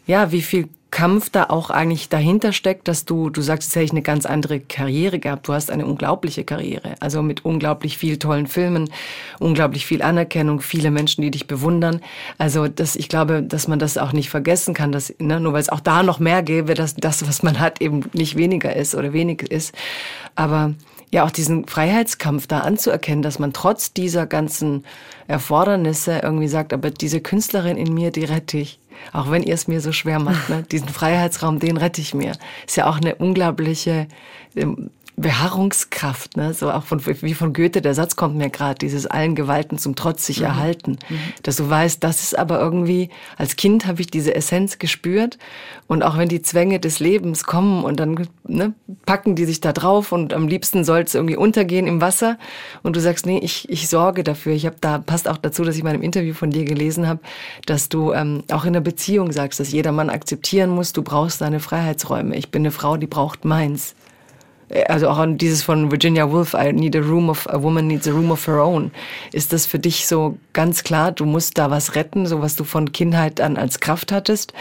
ja, 0.05 0.31
wie 0.31 0.41
viel 0.41 0.69
Kampf 0.93 1.31
da 1.31 1.45
auch 1.45 1.71
eigentlich 1.71 2.07
dahinter 2.09 2.53
steckt, 2.53 2.87
dass 2.87 3.03
du, 3.03 3.31
du 3.31 3.41
sagst, 3.41 3.69
jetzt 3.69 3.75
hätte 3.75 3.85
ich 3.85 3.91
eine 3.91 4.03
ganz 4.03 4.27
andere 4.27 4.59
Karriere 4.59 5.17
gehabt. 5.17 5.47
Du 5.47 5.53
hast 5.53 5.71
eine 5.71 5.87
unglaubliche 5.87 6.43
Karriere. 6.43 6.93
Also 6.99 7.23
mit 7.23 7.43
unglaublich 7.43 7.97
viel 7.97 8.19
tollen 8.19 8.45
Filmen, 8.45 8.91
unglaublich 9.39 9.87
viel 9.87 10.03
Anerkennung, 10.03 10.61
viele 10.61 10.91
Menschen, 10.91 11.23
die 11.23 11.31
dich 11.31 11.47
bewundern. 11.47 11.99
Also 12.37 12.67
das, 12.67 12.95
ich 12.95 13.09
glaube, 13.09 13.41
dass 13.41 13.67
man 13.67 13.79
das 13.79 13.97
auch 13.97 14.13
nicht 14.13 14.29
vergessen 14.29 14.75
kann, 14.75 14.91
dass, 14.91 15.11
ne, 15.17 15.39
nur 15.39 15.53
weil 15.53 15.61
es 15.61 15.69
auch 15.69 15.79
da 15.79 16.03
noch 16.03 16.19
mehr 16.19 16.43
gäbe, 16.43 16.75
dass 16.75 16.93
das, 16.93 17.27
was 17.27 17.41
man 17.41 17.59
hat, 17.59 17.81
eben 17.81 18.01
nicht 18.13 18.37
weniger 18.37 18.75
ist 18.75 18.93
oder 18.93 19.13
wenig 19.13 19.41
ist. 19.41 19.73
Aber 20.35 20.75
ja 21.13 21.23
auch 21.23 21.31
diesen 21.31 21.67
Freiheitskampf 21.67 22.47
da 22.47 22.59
anzuerkennen, 22.61 23.21
dass 23.21 23.39
man 23.39 23.53
trotz 23.53 23.93
dieser 23.93 24.25
ganzen 24.25 24.83
Erfordernisse 25.27 26.19
irgendwie 26.23 26.47
sagt, 26.47 26.73
aber 26.73 26.89
diese 26.89 27.21
Künstlerin 27.21 27.77
in 27.77 27.93
mir, 27.93 28.11
die 28.11 28.25
rette 28.25 28.57
ich. 28.57 28.79
Auch 29.11 29.29
wenn 29.29 29.43
ihr 29.43 29.53
es 29.53 29.67
mir 29.67 29.79
so 29.79 29.91
schwer 29.91 30.19
macht, 30.19 30.49
ne? 30.49 30.63
diesen 30.71 30.89
Freiheitsraum, 30.89 31.59
den 31.59 31.77
rette 31.77 32.01
ich 32.01 32.13
mir. 32.13 32.33
Ist 32.65 32.77
ja 32.77 32.87
auch 32.87 32.97
eine 32.97 33.15
unglaubliche 33.15 34.07
ähm, 34.55 34.89
Beharrungskraft, 35.15 36.37
ne? 36.37 36.55
so 36.55 36.71
auch 36.71 36.83
von, 36.83 36.99
wie 37.05 37.35
von 37.35 37.53
Goethe, 37.53 37.81
der 37.81 37.93
Satz 37.93 38.15
kommt 38.15 38.35
mir 38.35 38.49
gerade, 38.49 38.79
dieses 38.79 39.05
allen 39.05 39.35
Gewalten 39.35 39.77
zum 39.77 39.95
Trotz 39.95 40.25
sich 40.25 40.39
mhm. 40.39 40.45
erhalten. 40.45 40.91
Mhm. 41.07 41.19
Dass 41.43 41.57
du 41.57 41.69
weißt, 41.69 42.03
das 42.03 42.23
ist 42.23 42.37
aber 42.37 42.59
irgendwie, 42.59 43.09
als 43.37 43.55
Kind 43.55 43.85
habe 43.85 44.01
ich 44.01 44.07
diese 44.07 44.33
Essenz 44.33 44.79
gespürt 44.79 45.37
und 45.85 46.01
auch 46.01 46.17
wenn 46.17 46.29
die 46.29 46.41
Zwänge 46.41 46.79
des 46.79 46.99
Lebens 46.99 47.43
kommen 47.43 47.83
und 47.83 47.99
dann 47.99 48.27
ne, 48.47 48.73
packen 49.05 49.35
die 49.35 49.45
sich 49.45 49.61
da 49.61 49.71
drauf 49.71 50.11
und 50.11 50.33
am 50.33 50.47
liebsten 50.47 50.83
soll 50.83 51.01
es 51.01 51.13
irgendwie 51.13 51.37
untergehen 51.37 51.85
im 51.85 52.01
Wasser 52.01 52.39
und 52.81 52.95
du 52.95 52.99
sagst, 52.99 53.27
nee, 53.27 53.37
ich, 53.37 53.69
ich 53.69 53.89
sorge 53.89 54.23
dafür. 54.23 54.53
Ich 54.53 54.65
habe 54.65 54.77
da, 54.81 54.97
passt 54.97 55.27
auch 55.27 55.37
dazu, 55.37 55.63
dass 55.63 55.77
ich 55.77 55.83
mal 55.83 55.93
im 55.93 56.01
Interview 56.01 56.33
von 56.33 56.49
dir 56.49 56.65
gelesen 56.65 57.07
habe, 57.07 57.19
dass 57.67 57.87
du 57.87 58.13
ähm, 58.13 58.43
auch 58.51 58.65
in 58.65 58.73
der 58.73 58.81
Beziehung 58.81 59.31
sagst, 59.31 59.59
dass 59.59 59.71
jeder 59.71 59.91
Mann 59.91 60.09
akzeptieren 60.09 60.71
muss, 60.71 60.91
du 60.91 61.03
brauchst 61.03 61.41
deine 61.41 61.59
Freiheitsräume. 61.59 62.35
Ich 62.35 62.49
bin 62.49 62.63
eine 62.63 62.71
Frau, 62.71 62.97
die 62.97 63.07
braucht 63.07 63.45
meins 63.45 63.93
also 64.87 65.09
auch 65.09 65.17
an 65.17 65.37
dieses 65.37 65.63
von 65.63 65.91
Virginia 65.91 66.31
Woolf, 66.31 66.53
I 66.53 66.71
need 66.73 66.95
a 66.95 66.99
room 66.99 67.29
of, 67.29 67.47
a 67.49 67.61
woman 67.61 67.87
needs 67.87 68.07
a 68.07 68.11
room 68.11 68.31
of 68.31 68.47
her 68.47 68.63
own. 68.63 68.91
Ist 69.31 69.53
das 69.53 69.65
für 69.65 69.79
dich 69.79 70.07
so 70.07 70.37
ganz 70.53 70.83
klar, 70.83 71.11
du 71.11 71.25
musst 71.25 71.57
da 71.57 71.69
was 71.69 71.95
retten, 71.95 72.25
so 72.25 72.41
was 72.41 72.55
du 72.55 72.63
von 72.63 72.91
Kindheit 72.91 73.41
an 73.41 73.57
als 73.57 73.79
Kraft 73.79 74.11
hattest? 74.11 74.53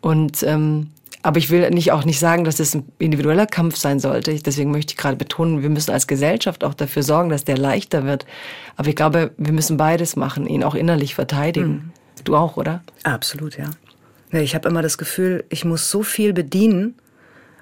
Und, 0.00 0.42
ähm, 0.42 0.90
aber 1.22 1.38
ich 1.38 1.50
will 1.50 1.68
nicht 1.70 1.90
auch 1.92 2.04
nicht 2.04 2.20
sagen, 2.20 2.44
dass 2.44 2.60
es 2.60 2.74
ein 2.74 2.84
individueller 2.98 3.46
Kampf 3.46 3.76
sein 3.76 3.98
sollte. 3.98 4.34
Deswegen 4.34 4.70
möchte 4.70 4.92
ich 4.92 4.96
gerade 4.96 5.16
betonen, 5.16 5.62
wir 5.62 5.70
müssen 5.70 5.90
als 5.90 6.06
Gesellschaft 6.06 6.62
auch 6.62 6.74
dafür 6.74 7.02
sorgen, 7.02 7.28
dass 7.28 7.44
der 7.44 7.58
leichter 7.58 8.04
wird. 8.04 8.24
Aber 8.76 8.88
ich 8.88 8.96
glaube, 8.96 9.32
wir 9.36 9.52
müssen 9.52 9.76
beides 9.76 10.14
machen, 10.14 10.46
ihn 10.46 10.62
auch 10.62 10.76
innerlich 10.76 11.14
verteidigen. 11.14 11.68
Mhm. 11.68 11.90
Du 12.24 12.36
auch, 12.36 12.56
oder? 12.56 12.82
Absolut, 13.02 13.58
ja. 13.58 13.70
Ich 14.30 14.54
habe 14.54 14.68
immer 14.68 14.82
das 14.82 14.98
Gefühl, 14.98 15.44
ich 15.48 15.64
muss 15.64 15.90
so 15.90 16.02
viel 16.02 16.32
bedienen, 16.32 16.94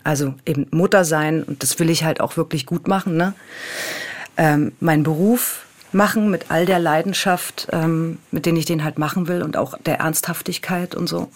also 0.07 0.35
eben 0.47 0.67
Mutter 0.71 1.05
sein 1.05 1.43
und 1.43 1.63
das 1.63 1.79
will 1.79 1.91
ich 1.91 2.05
halt 2.05 2.21
auch 2.21 2.37
wirklich 2.37 2.65
gut 2.65 2.87
machen. 2.87 3.17
Ne? 3.17 3.35
Ähm, 4.37 4.73
meinen 4.81 5.03
Beruf 5.03 5.67
machen 5.93 6.31
mit 6.31 6.47
all 6.51 6.65
der 6.65 6.79
Leidenschaft, 6.79 7.69
ähm, 7.73 8.19
mit 8.31 8.47
denen 8.47 8.57
ich 8.57 8.67
den 8.67 8.85
halt 8.85 8.99
machen 8.99 9.29
will 9.29 9.43
und 9.43 9.57
auch 9.57 9.77
der 9.79 9.99
Ernsthaftigkeit 9.99 10.95
und 10.95 11.09
so. 11.09 11.29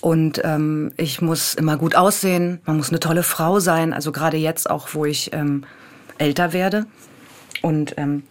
Und 0.00 0.40
ähm, 0.44 0.92
ich 0.96 1.20
muss 1.20 1.54
immer 1.54 1.76
gut 1.76 1.96
aussehen, 1.96 2.60
man 2.64 2.76
muss 2.76 2.90
eine 2.90 3.00
tolle 3.00 3.24
Frau 3.24 3.58
sein, 3.58 3.92
also 3.92 4.12
gerade 4.12 4.36
jetzt 4.36 4.70
auch, 4.70 4.90
wo 4.92 5.04
ich 5.04 5.32
ähm, 5.32 5.64
älter 6.18 6.52
werde 6.52 6.86
und 7.62 7.94
ähm, 7.96 8.22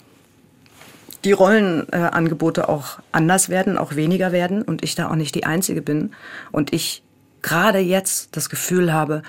die 1.25 1.33
Rollenangebote 1.33 2.61
äh, 2.61 2.65
auch 2.65 2.99
anders 3.11 3.49
werden, 3.49 3.77
auch 3.77 3.95
weniger 3.95 4.31
werden 4.31 4.61
und 4.61 4.81
ich 4.81 4.95
da 4.95 5.09
auch 5.09 5.15
nicht 5.15 5.35
die 5.35 5.45
Einzige 5.45 5.81
bin 5.81 6.11
und 6.53 6.71
ich 6.71 7.03
gerade 7.41 7.79
jetzt 7.79 8.37
das 8.37 8.49
Gefühl 8.49 8.93
habe, 8.93 9.23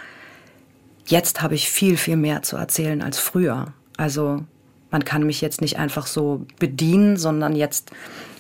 Jetzt 1.09 1.41
habe 1.41 1.55
ich 1.55 1.71
viel, 1.71 1.97
viel 1.97 2.17
mehr 2.17 2.43
zu 2.43 2.57
erzählen 2.59 3.01
als 3.01 3.19
früher. 3.19 3.73
Also 3.97 4.45
man 4.91 5.07
kann 5.07 5.23
mich 5.23 5.41
jetzt 5.41 5.63
nicht 5.63 5.79
einfach 5.79 6.07
so 6.07 6.45
bedienen, 6.59 7.17
sondern 7.17 7.57
jetzt 7.57 7.91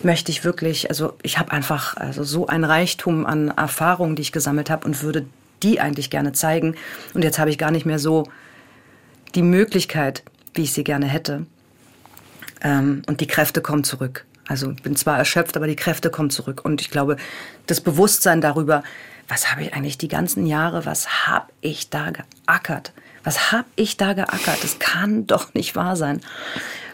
möchte 0.02 0.30
ich 0.30 0.44
wirklich, 0.44 0.90
also 0.90 1.14
ich 1.22 1.38
habe 1.38 1.50
einfach 1.52 1.96
also 1.96 2.24
so 2.24 2.46
ein 2.46 2.64
Reichtum 2.64 3.24
an 3.24 3.48
Erfahrungen, 3.48 4.16
die 4.16 4.22
ich 4.22 4.32
gesammelt 4.32 4.68
habe 4.68 4.86
und 4.86 5.02
würde 5.02 5.24
die 5.62 5.80
eigentlich 5.80 6.10
gerne 6.10 6.32
zeigen. 6.32 6.76
Und 7.14 7.24
jetzt 7.24 7.38
habe 7.38 7.48
ich 7.48 7.56
gar 7.56 7.70
nicht 7.70 7.86
mehr 7.86 7.98
so 7.98 8.24
die 9.34 9.42
Möglichkeit, 9.42 10.22
wie 10.52 10.64
ich 10.64 10.74
sie 10.74 10.84
gerne 10.84 11.06
hätte. 11.06 11.46
Ähm, 12.60 13.00
und 13.06 13.22
die 13.22 13.26
Kräfte 13.26 13.62
kommen 13.62 13.82
zurück. 13.82 14.26
Also 14.46 14.74
bin 14.82 14.94
zwar 14.94 15.16
erschöpft, 15.16 15.56
aber 15.56 15.66
die 15.66 15.76
Kräfte 15.76 16.10
kommen 16.10 16.30
zurück. 16.30 16.64
Und 16.64 16.82
ich 16.82 16.90
glaube, 16.90 17.16
das 17.66 17.80
Bewusstsein 17.80 18.42
darüber, 18.42 18.82
was 19.28 19.50
habe 19.50 19.62
ich 19.62 19.74
eigentlich 19.74 19.98
die 19.98 20.08
ganzen 20.08 20.46
Jahre, 20.46 20.86
was 20.86 21.26
habe 21.26 21.46
ich 21.60 21.90
da 21.90 22.10
geackert? 22.10 22.92
Was 23.24 23.52
habe 23.52 23.68
ich 23.76 23.96
da 23.98 24.14
geackert? 24.14 24.62
Das 24.62 24.78
kann 24.78 25.26
doch 25.26 25.54
nicht 25.54 25.76
wahr 25.76 25.96
sein. 25.96 26.20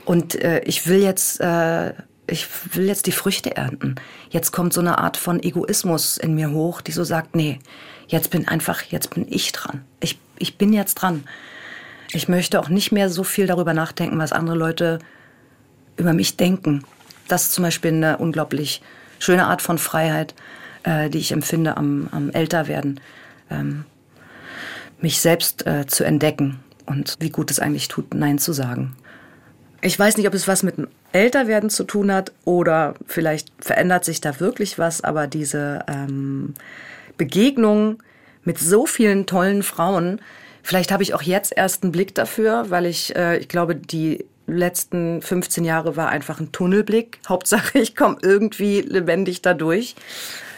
Und 0.04 0.34
äh, 0.34 0.60
ich 0.64 0.86
will 0.86 1.00
jetzt, 1.00 1.40
äh, 1.40 1.94
ich 2.26 2.46
will 2.74 2.86
jetzt 2.86 3.06
die 3.06 3.12
Früchte 3.12 3.56
ernten. 3.56 3.94
Jetzt 4.30 4.52
kommt 4.52 4.72
so 4.72 4.80
eine 4.80 4.98
Art 4.98 5.16
von 5.16 5.42
Egoismus 5.42 6.18
in 6.18 6.34
mir 6.34 6.50
hoch, 6.50 6.80
die 6.80 6.92
so 6.92 7.04
sagt, 7.04 7.36
nee, 7.36 7.60
jetzt 8.08 8.30
bin 8.30 8.48
einfach, 8.48 8.82
jetzt 8.82 9.14
bin 9.14 9.26
ich 9.30 9.52
dran. 9.52 9.84
Ich, 10.00 10.18
ich 10.38 10.58
bin 10.58 10.72
jetzt 10.72 10.94
dran. 10.96 11.24
Ich 12.12 12.28
möchte 12.28 12.60
auch 12.60 12.68
nicht 12.68 12.92
mehr 12.92 13.10
so 13.10 13.24
viel 13.24 13.46
darüber 13.46 13.74
nachdenken, 13.74 14.18
was 14.18 14.32
andere 14.32 14.56
Leute 14.56 14.98
über 15.96 16.12
mich 16.12 16.36
denken. 16.36 16.84
Das 17.28 17.44
ist 17.44 17.52
zum 17.52 17.64
Beispiel 17.64 17.92
eine 17.92 18.18
unglaublich 18.18 18.82
schöne 19.18 19.46
Art 19.46 19.62
von 19.62 19.78
Freiheit 19.78 20.34
äh, 20.84 21.10
die 21.10 21.18
ich 21.18 21.32
empfinde 21.32 21.76
am, 21.76 22.08
am 22.12 22.30
Älterwerden, 22.30 23.00
ähm, 23.50 23.84
mich 25.00 25.20
selbst 25.20 25.66
äh, 25.66 25.86
zu 25.86 26.04
entdecken 26.04 26.60
und 26.86 27.16
wie 27.20 27.30
gut 27.30 27.50
es 27.50 27.58
eigentlich 27.58 27.88
tut, 27.88 28.14
Nein 28.14 28.38
zu 28.38 28.52
sagen. 28.52 28.96
Ich 29.82 29.98
weiß 29.98 30.16
nicht, 30.16 30.26
ob 30.26 30.34
es 30.34 30.48
was 30.48 30.62
mit 30.62 30.78
dem 30.78 30.88
Älterwerden 31.12 31.68
zu 31.68 31.84
tun 31.84 32.10
hat 32.10 32.32
oder 32.44 32.94
vielleicht 33.06 33.52
verändert 33.60 34.04
sich 34.04 34.20
da 34.20 34.40
wirklich 34.40 34.78
was, 34.78 35.04
aber 35.04 35.26
diese 35.26 35.84
ähm, 35.88 36.54
Begegnung 37.18 38.02
mit 38.44 38.58
so 38.58 38.86
vielen 38.86 39.26
tollen 39.26 39.62
Frauen, 39.62 40.20
vielleicht 40.62 40.90
habe 40.90 41.02
ich 41.02 41.14
auch 41.14 41.22
jetzt 41.22 41.52
erst 41.54 41.82
einen 41.82 41.92
Blick 41.92 42.14
dafür, 42.14 42.70
weil 42.70 42.86
ich, 42.86 43.14
äh, 43.14 43.38
ich 43.38 43.48
glaube, 43.48 43.76
die 43.76 44.24
letzten 44.46 45.22
15 45.22 45.64
Jahre 45.64 45.96
war 45.96 46.08
einfach 46.08 46.40
ein 46.40 46.52
Tunnelblick. 46.52 47.18
Hauptsache, 47.28 47.78
ich 47.78 47.96
komme 47.96 48.16
irgendwie 48.22 48.80
lebendig 48.80 49.42
dadurch. 49.42 49.94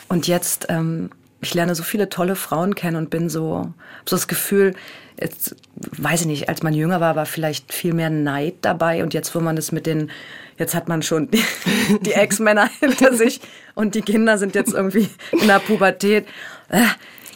Und 0.09 0.27
jetzt, 0.29 0.67
ähm, 0.69 1.11
ich 1.41 1.55
lerne 1.55 1.75
so 1.75 1.83
viele 1.83 2.09
tolle 2.09 2.37
Frauen 2.37 2.75
kennen 2.75 2.97
und 2.97 3.11
bin 3.11 3.29
so, 3.29 3.73
so 4.05 4.17
das 4.17 4.29
Gefühl, 4.29 4.75
jetzt 5.21 5.57
weiß 5.75 6.23
ich 6.23 6.27
nicht, 6.27 6.49
als 6.49 6.63
man 6.63 6.75
jünger 6.75 7.01
war, 7.01 7.17
war 7.17 7.27
vielleicht 7.27 7.73
viel 7.73 7.95
mehr 7.95 8.11
Neid 8.11 8.57
dabei 8.63 9.03
und 9.03 9.15
jetzt, 9.15 9.35
wo 9.35 9.41
man 9.41 9.57
es 9.57 9.73
mit 9.73 9.87
den, 9.87 10.11
jetzt 10.59 10.75
hat 10.75 10.89
man 10.89 11.03
schon 11.03 11.31
die, 11.31 11.43
die 12.03 12.13
Ex-Männer 12.13 12.69
hinter 12.81 13.15
sich 13.15 13.41
und 13.75 13.95
die 13.95 14.03
Kinder 14.03 14.39
sind 14.39 14.55
jetzt 14.55 14.73
irgendwie 14.73 15.09
in 15.33 15.47
der 15.47 15.59
Pubertät. 15.61 16.27
Äh, 16.69 16.83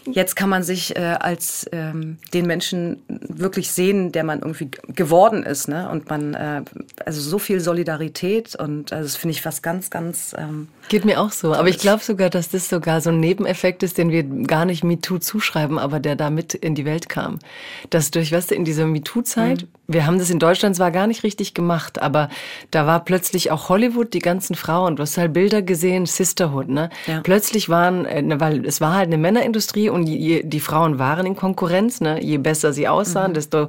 Jetzt 0.07 0.35
kann 0.35 0.49
man 0.49 0.63
sich 0.63 0.97
äh, 0.97 1.01
als 1.01 1.69
ähm, 1.73 2.19
den 2.33 2.47
Menschen 2.47 3.03
wirklich 3.09 3.71
sehen, 3.71 4.13
der 4.13 4.25
man 4.25 4.41
irgendwie 4.41 4.71
geworden 4.89 5.43
ist. 5.43 5.69
Ne? 5.69 5.89
Und 5.91 6.09
man, 6.09 6.35
äh, 6.35 6.63
also 7.05 7.21
so 7.21 7.39
viel 7.39 7.61
Solidarität 7.61 8.55
und 8.57 8.93
also 8.93 9.05
das 9.05 9.17
finde 9.17 9.33
ich 9.33 9.45
was 9.45 9.63
ganz, 9.63 9.91
ganz. 9.91 10.35
Ähm, 10.39 10.69
Geht 10.89 11.05
mir 11.05 11.21
auch 11.21 11.33
so. 11.33 11.55
Aber 11.55 11.69
ich 11.69 11.79
glaube 11.79 12.03
sogar, 12.03 12.31
dass 12.31 12.49
das 12.49 12.69
sogar 12.69 13.01
so 13.01 13.11
ein 13.11 13.21
Nebeneffekt 13.21 13.83
ist, 13.83 13.99
den 13.99 14.11
wir 14.11 14.23
gar 14.23 14.65
nicht 14.65 14.85
MeToo 14.85 15.19
zuschreiben, 15.19 15.79
aber 15.79 16.01
der 16.01 16.17
da 16.17 16.31
mit 16.31 16.55
in 16.55 16.75
die 16.75 16.85
Welt 16.85 17.09
kam. 17.09 17.39
Dass 17.91 18.11
durch, 18.11 18.33
weißt 18.33 18.51
du, 18.51 18.55
in 18.55 18.65
dieser 18.65 18.87
MeToo-Zeit, 18.87 19.63
mhm. 19.63 19.69
Wir 19.93 20.07
haben 20.07 20.18
das 20.18 20.30
in 20.30 20.38
Deutschland 20.38 20.76
zwar 20.76 20.91
gar 20.91 21.07
nicht 21.07 21.24
richtig 21.24 21.55
gemacht, 21.55 22.01
aber 22.01 22.28
da 22.70 22.86
war 22.86 23.05
plötzlich 23.05 23.51
auch 23.51 23.68
Hollywood, 23.68 24.14
die 24.14 24.20
ganzen 24.20 24.55
Frauen, 24.55 24.97
du 24.97 25.03
hast 25.03 25.18
halt 25.18 25.32
Bilder 25.32 25.62
gesehen, 25.62 26.07
Sisterhood, 26.07 26.68
ne? 26.68 26.91
Ja. 27.07 27.20
Plötzlich 27.22 27.68
waren, 27.68 28.05
äh, 28.07 28.22
weil 28.38 28.64
es 28.66 28.80
war 28.80 28.95
halt 28.95 29.07
eine 29.07 29.18
Männerindustrie 29.18 29.88
und 29.88 30.07
je, 30.07 30.43
die 30.45 30.61
Frauen 30.61 30.99
waren 30.99 31.26
in 31.26 31.36
Konkurrenz. 31.36 32.01
Ne? 32.01 32.22
Je 32.22 32.38
besser 32.38 32.72
sie 32.72 32.86
aussahen, 32.86 33.32
mhm. 33.32 33.34
desto 33.34 33.68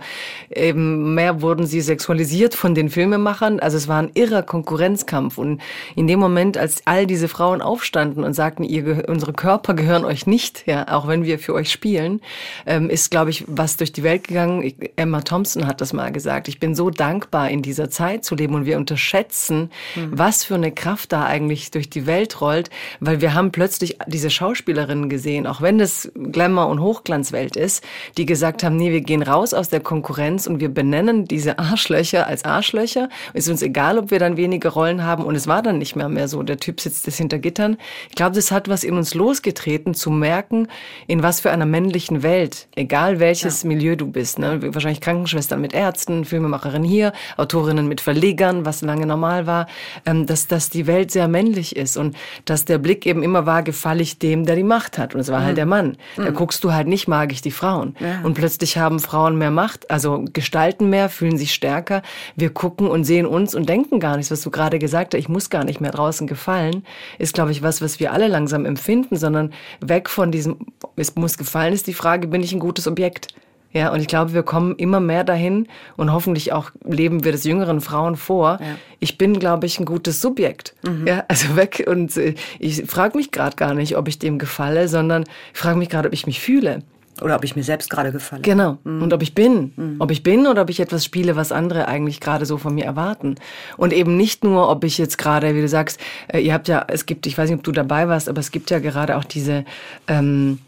eben 0.49 1.15
mehr 1.15 1.41
wurden 1.41 1.65
sie 1.65 1.81
sexualisiert 1.81 2.53
von 2.53 2.75
den 2.75 2.89
Filmemachern. 2.89 3.59
Also 3.59 3.77
es 3.77 3.87
war 3.87 4.01
ein 4.01 4.11
irrer 4.13 4.43
Konkurrenzkampf. 4.43 5.37
Und 5.37 5.61
in 5.95 6.07
dem 6.07 6.19
Moment, 6.19 6.57
als 6.57 6.83
all 6.85 7.07
diese 7.07 7.27
Frauen 7.27 7.61
aufstanden 7.61 8.23
und 8.23 8.33
sagten, 8.33 8.63
ihr, 8.63 9.05
unsere 9.07 9.33
Körper 9.33 9.73
gehören 9.73 10.05
euch 10.05 10.27
nicht, 10.27 10.67
ja, 10.67 10.87
auch 10.87 11.07
wenn 11.07 11.23
wir 11.23 11.39
für 11.39 11.53
euch 11.53 11.71
spielen, 11.71 12.21
ähm, 12.65 12.89
ist, 12.89 13.11
glaube 13.11 13.31
ich, 13.31 13.45
was 13.47 13.77
durch 13.77 13.91
die 13.91 14.03
Welt 14.03 14.27
gegangen. 14.27 14.73
Emma 14.95 15.21
Thompson 15.21 15.65
hat 15.65 15.81
das 15.81 15.93
mal 15.93 16.10
gesagt. 16.11 16.47
Ich 16.47 16.59
bin 16.59 16.75
so 16.75 16.89
dankbar, 16.89 17.49
in 17.49 17.61
dieser 17.61 17.89
Zeit 17.89 18.23
zu 18.23 18.35
leben 18.35 18.55
und 18.55 18.65
wir 18.65 18.77
unterschätzen, 18.77 19.71
mhm. 19.95 20.11
was 20.11 20.43
für 20.43 20.55
eine 20.55 20.71
Kraft 20.71 21.11
da 21.11 21.25
eigentlich 21.25 21.71
durch 21.71 21.89
die 21.89 22.05
Welt 22.05 22.41
rollt, 22.41 22.69
weil 22.99 23.21
wir 23.21 23.33
haben 23.33 23.51
plötzlich 23.51 23.97
diese 24.07 24.29
Schauspielerinnen 24.29 25.09
gesehen, 25.09 25.47
auch 25.47 25.61
wenn 25.61 25.77
das 25.77 26.11
Glamour- 26.15 26.67
und 26.67 26.81
Hochglanzwelt 26.81 27.55
ist, 27.55 27.83
die 28.17 28.25
gesagt 28.25 28.63
haben, 28.63 28.75
nee, 28.75 28.91
wir 28.91 29.01
gehen 29.01 29.23
raus 29.23 29.53
aus 29.53 29.69
der 29.69 29.79
Konkurrenz 29.79 30.47
und 30.47 30.59
wir 30.59 30.69
benennen 30.69 31.25
diese 31.25 31.59
Arschlöcher 31.59 32.27
als 32.27 32.45
Arschlöcher. 32.45 33.09
Ist 33.33 33.49
uns 33.49 33.61
egal, 33.61 33.97
ob 33.97 34.11
wir 34.11 34.19
dann 34.19 34.37
wenige 34.37 34.69
Rollen 34.69 35.03
haben 35.03 35.23
und 35.23 35.35
es 35.35 35.47
war 35.47 35.61
dann 35.61 35.77
nicht 35.77 35.95
mehr 35.95 36.09
mehr 36.09 36.27
so. 36.27 36.43
Der 36.43 36.57
Typ 36.57 36.81
sitzt 36.81 37.05
jetzt 37.05 37.17
hinter 37.17 37.39
Gittern. 37.39 37.77
Ich 38.09 38.15
glaube, 38.15 38.35
das 38.35 38.51
hat 38.51 38.69
was 38.69 38.83
in 38.83 38.95
uns 38.95 39.13
losgetreten, 39.13 39.93
zu 39.93 40.11
merken, 40.11 40.67
in 41.07 41.23
was 41.23 41.39
für 41.39 41.51
einer 41.51 41.65
männlichen 41.65 42.23
Welt, 42.23 42.67
egal 42.75 43.19
welches 43.19 43.63
ja. 43.63 43.67
Milieu 43.67 43.95
du 43.95 44.07
bist, 44.07 44.39
ne? 44.39 44.59
wahrscheinlich 44.73 45.01
Krankenschwestern 45.01 45.61
mit 45.61 45.73
Ärzten, 45.73 45.90
Filmemacherin 46.25 46.83
hier, 46.83 47.13
Autorinnen 47.37 47.87
mit 47.87 48.01
Verlegern, 48.01 48.65
was 48.65 48.81
lange 48.81 49.05
normal 49.05 49.47
war, 49.47 49.67
ähm, 50.05 50.25
dass, 50.25 50.47
dass 50.47 50.69
die 50.69 50.87
Welt 50.87 51.11
sehr 51.11 51.27
männlich 51.27 51.75
ist 51.75 51.97
und 51.97 52.15
dass 52.45 52.65
der 52.65 52.77
Blick 52.77 53.05
eben 53.05 53.23
immer 53.23 53.45
war, 53.45 53.63
gefalle 53.63 54.01
ich 54.01 54.19
dem, 54.19 54.45
der 54.45 54.55
die 54.55 54.63
Macht 54.63 54.97
hat. 54.97 55.13
Und 55.13 55.21
es 55.21 55.29
war 55.29 55.37
halt 55.37 55.43
mhm. 55.43 55.47
halt 55.47 55.57
der 55.57 55.65
Mann. 55.65 55.97
Mhm. 56.17 56.25
Da 56.25 56.31
guckst 56.31 56.63
du 56.63 56.73
halt 56.73 56.87
nicht, 56.87 57.07
mag 57.07 57.31
ich 57.31 57.41
die 57.41 57.51
Frauen. 57.51 57.95
Ja. 57.99 58.21
Und 58.23 58.33
plötzlich 58.33 58.77
haben 58.77 58.99
Frauen 58.99 59.37
mehr 59.37 59.51
Macht, 59.51 59.89
also 59.91 60.25
gestalten 60.33 60.89
mehr, 60.89 61.09
fühlen 61.09 61.37
sich 61.37 61.53
stärker. 61.53 62.01
Wir 62.35 62.49
gucken 62.49 62.87
und 62.87 63.03
sehen 63.03 63.25
uns 63.25 63.55
und 63.55 63.67
denken 63.67 63.99
gar 63.99 64.17
nichts, 64.17 64.31
was 64.31 64.41
du 64.41 64.51
gerade 64.51 64.79
gesagt 64.79 65.13
hast. 65.13 65.19
Ich 65.19 65.29
muss 65.29 65.49
gar 65.49 65.63
nicht 65.63 65.81
mehr 65.81 65.91
draußen 65.91 66.27
gefallen, 66.27 66.83
ist, 67.19 67.33
glaube 67.33 67.51
ich, 67.51 67.61
was, 67.61 67.81
was 67.81 67.99
wir 67.99 68.11
alle 68.11 68.27
langsam 68.27 68.65
empfinden, 68.65 69.15
sondern 69.17 69.53
weg 69.79 70.09
von 70.09 70.31
diesem, 70.31 70.57
es 70.95 71.15
muss 71.15 71.37
gefallen, 71.37 71.73
ist 71.73 71.87
die 71.87 71.93
Frage, 71.93 72.27
bin 72.27 72.43
ich 72.43 72.53
ein 72.53 72.59
gutes 72.59 72.87
Objekt? 72.87 73.27
Ja, 73.73 73.91
und 73.93 74.01
ich 74.01 74.07
glaube, 74.07 74.33
wir 74.33 74.43
kommen 74.43 74.75
immer 74.75 74.99
mehr 74.99 75.23
dahin 75.23 75.67
und 75.97 76.11
hoffentlich 76.11 76.51
auch 76.51 76.71
leben 76.83 77.23
wir 77.23 77.31
das 77.31 77.43
jüngeren 77.43 77.81
Frauen 77.81 78.15
vor. 78.15 78.59
Ja. 78.59 78.75
Ich 78.99 79.17
bin, 79.17 79.39
glaube 79.39 79.65
ich, 79.65 79.79
ein 79.79 79.85
gutes 79.85 80.21
Subjekt. 80.21 80.75
Mhm. 80.83 81.07
Ja, 81.07 81.23
also 81.27 81.55
weg 81.55 81.85
und 81.87 82.17
äh, 82.17 82.35
ich 82.59 82.83
frage 82.85 83.17
mich 83.17 83.31
gerade 83.31 83.55
gar 83.55 83.73
nicht, 83.73 83.97
ob 83.97 84.07
ich 84.07 84.19
dem 84.19 84.39
gefalle, 84.39 84.87
sondern 84.87 85.23
ich 85.53 85.59
frage 85.59 85.77
mich 85.77 85.89
gerade, 85.89 86.09
ob 86.09 86.13
ich 86.13 86.25
mich 86.25 86.39
fühle. 86.39 86.83
Oder 87.21 87.35
ob 87.35 87.43
ich 87.43 87.55
mir 87.55 87.63
selbst 87.63 87.89
gerade 87.89 88.11
gefalle. 88.11 88.41
Genau. 88.41 88.79
Mhm. 88.83 89.03
Und 89.03 89.13
ob 89.13 89.21
ich 89.21 89.35
bin. 89.35 89.73
Mhm. 89.75 89.95
Ob 89.99 90.11
ich 90.11 90.23
bin 90.23 90.47
oder 90.47 90.63
ob 90.63 90.69
ich 90.69 90.79
etwas 90.79 91.05
spiele, 91.05 91.35
was 91.35 91.51
andere 91.51 91.87
eigentlich 91.87 92.19
gerade 92.19 92.45
so 92.45 92.57
von 92.57 92.73
mir 92.73 92.85
erwarten. 92.85 93.35
Und 93.77 93.93
eben 93.93 94.17
nicht 94.17 94.43
nur, 94.43 94.69
ob 94.69 94.83
ich 94.83 94.97
jetzt 94.97 95.17
gerade, 95.17 95.53
wie 95.55 95.61
du 95.61 95.67
sagst, 95.67 95.99
äh, 96.27 96.39
ihr 96.39 96.53
habt 96.53 96.67
ja, 96.67 96.83
es 96.87 97.05
gibt, 97.05 97.27
ich 97.27 97.37
weiß 97.37 97.49
nicht, 97.49 97.59
ob 97.59 97.63
du 97.63 97.71
dabei 97.71 98.07
warst, 98.07 98.27
aber 98.27 98.39
es 98.39 98.51
gibt 98.51 98.71
ja 98.71 98.79
gerade 98.79 99.17
auch 99.17 99.23
diese 99.23 99.65
ähm, 100.07 100.59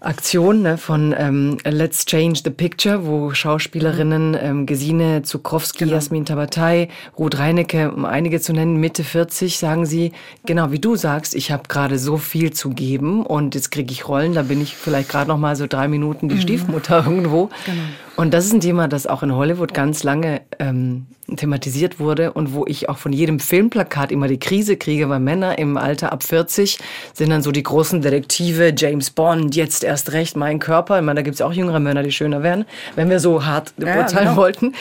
Aktion 0.00 0.62
ne, 0.62 0.78
von 0.78 1.14
ähm, 1.16 1.58
Let's 1.64 2.04
Change 2.04 2.40
the 2.44 2.50
Picture, 2.50 3.06
wo 3.06 3.32
Schauspielerinnen 3.32 4.36
ähm, 4.40 4.66
Gesine 4.66 5.22
Zukrowski, 5.22 5.84
genau. 5.84 5.94
Jasmin 5.94 6.24
Tabatei, 6.24 6.88
Ruth 7.18 7.38
Reinecke, 7.38 7.90
um 7.90 8.04
einige 8.04 8.40
zu 8.40 8.52
nennen, 8.52 8.76
Mitte 8.76 9.04
40, 9.04 9.58
sagen 9.58 9.86
sie, 9.86 10.12
genau 10.46 10.70
wie 10.70 10.78
du 10.78 10.96
sagst, 10.96 11.34
ich 11.34 11.50
habe 11.50 11.64
gerade 11.68 11.98
so 11.98 12.16
viel 12.16 12.52
zu 12.52 12.70
geben 12.70 13.26
und 13.26 13.54
jetzt 13.54 13.70
kriege 13.70 13.92
ich 13.92 14.08
Rollen, 14.08 14.34
da 14.34 14.42
bin 14.42 14.60
ich 14.60 14.76
vielleicht 14.76 15.08
gerade 15.08 15.28
noch 15.28 15.38
mal 15.38 15.56
so 15.56 15.66
drei 15.66 15.88
Minuten 15.88 16.28
die 16.28 16.36
mhm. 16.36 16.40
Stiefmutter 16.40 17.04
irgendwo. 17.06 17.50
Genau. 17.66 17.82
Und 18.16 18.34
das 18.34 18.46
ist 18.46 18.52
ein 18.52 18.60
Thema, 18.60 18.88
das 18.88 19.06
auch 19.06 19.22
in 19.22 19.34
Hollywood 19.34 19.74
ganz 19.74 20.02
lange 20.02 20.42
ähm, 20.58 21.06
thematisiert 21.36 22.00
wurde 22.00 22.32
und 22.32 22.54
wo 22.54 22.64
ich 22.66 22.88
auch 22.88 22.98
von 22.98 23.12
jedem 23.12 23.38
Filmplakat 23.40 24.10
immer 24.10 24.28
die 24.28 24.38
Krise 24.38 24.76
kriege, 24.76 25.08
weil 25.08 25.20
Männer 25.20 25.58
im 25.58 25.76
Alter 25.76 26.12
ab 26.12 26.22
40 26.22 26.78
sind 27.12 27.30
dann 27.30 27.42
so 27.42 27.52
die 27.52 27.62
großen 27.62 28.00
Detektive, 28.00 28.72
James 28.76 29.10
Bond, 29.10 29.54
jetzt 29.54 29.84
erst 29.84 30.12
recht, 30.12 30.36
mein 30.36 30.58
Körper. 30.58 30.98
Ich 30.98 31.04
meine, 31.04 31.18
da 31.18 31.22
gibt 31.22 31.34
es 31.34 31.42
auch 31.42 31.52
jüngere 31.52 31.80
Männer, 31.80 32.02
die 32.02 32.12
schöner 32.12 32.42
wären, 32.42 32.64
wenn 32.96 33.10
wir 33.10 33.20
so 33.20 33.44
hart 33.44 33.74
ja, 33.76 33.98
urteilen 33.98 34.28
genau. 34.28 34.36
wollten. 34.36 34.74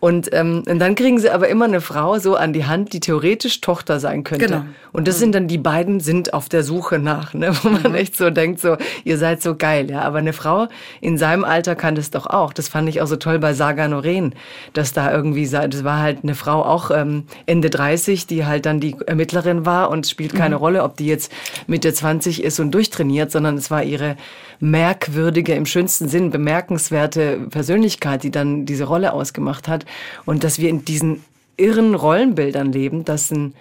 Und, 0.00 0.32
ähm, 0.32 0.64
und 0.68 0.78
dann 0.78 0.94
kriegen 0.94 1.20
sie 1.20 1.30
aber 1.30 1.48
immer 1.48 1.66
eine 1.66 1.80
Frau 1.80 2.18
so 2.18 2.34
an 2.34 2.52
die 2.52 2.64
Hand, 2.64 2.92
die 2.92 3.00
theoretisch 3.00 3.60
Tochter 3.60 4.00
sein 4.00 4.24
könnte. 4.24 4.46
Genau. 4.46 4.64
Und 4.92 5.06
das 5.08 5.16
mhm. 5.16 5.20
sind 5.20 5.34
dann, 5.34 5.48
die 5.48 5.58
beiden 5.58 6.00
sind 6.00 6.34
auf 6.34 6.48
der 6.48 6.64
Suche 6.64 6.98
nach, 6.98 7.32
ne? 7.32 7.52
wo 7.62 7.68
man 7.68 7.92
mhm. 7.92 7.94
echt 7.94 8.16
so 8.16 8.30
denkt, 8.30 8.60
so, 8.60 8.76
ihr 9.04 9.18
seid 9.18 9.40
so 9.40 9.54
geil, 9.54 9.90
ja. 9.90 10.02
Aber 10.02 10.18
eine 10.18 10.32
Frau 10.32 10.68
in 11.00 11.16
seinem 11.16 11.44
Alter 11.44 11.76
kann 11.76 11.94
das 11.94 12.10
doch 12.10 12.26
auch. 12.26 12.52
Das 12.52 12.68
fand 12.68 12.88
ich 12.88 13.00
auch 13.00 13.06
so 13.06 13.16
toll 13.16 13.38
bei 13.38 13.54
Saga 13.54 13.86
Noren, 13.86 14.34
dass 14.72 14.92
da 14.92 15.12
irgendwie, 15.12 15.48
das 15.48 15.84
war 15.84 15.91
war 15.92 16.00
halt 16.00 16.20
eine 16.22 16.34
Frau 16.34 16.64
auch 16.64 16.90
ähm, 16.90 17.24
Ende 17.44 17.68
30, 17.68 18.26
die 18.26 18.46
halt 18.46 18.64
dann 18.64 18.80
die 18.80 18.96
Ermittlerin 19.06 19.66
war 19.66 19.90
und 19.90 20.06
spielt 20.06 20.34
keine 20.34 20.54
mhm. 20.54 20.62
Rolle, 20.62 20.82
ob 20.84 20.96
die 20.96 21.06
jetzt 21.06 21.30
Mitte 21.66 21.92
20 21.92 22.42
ist 22.42 22.60
und 22.60 22.70
durchtrainiert, 22.70 23.30
sondern 23.30 23.58
es 23.58 23.70
war 23.70 23.82
ihre 23.82 24.16
merkwürdige, 24.58 25.52
im 25.54 25.66
schönsten 25.66 26.08
Sinn 26.08 26.30
bemerkenswerte 26.30 27.40
Persönlichkeit, 27.50 28.22
die 28.22 28.30
dann 28.30 28.64
diese 28.64 28.84
Rolle 28.84 29.12
ausgemacht 29.12 29.68
hat. 29.68 29.84
Und 30.24 30.44
dass 30.44 30.58
wir 30.58 30.70
in 30.70 30.86
diesen 30.86 31.22
irren 31.58 31.94
Rollenbildern 31.94 32.72
leben, 32.72 33.04
dass 33.04 33.30
ein 33.30 33.52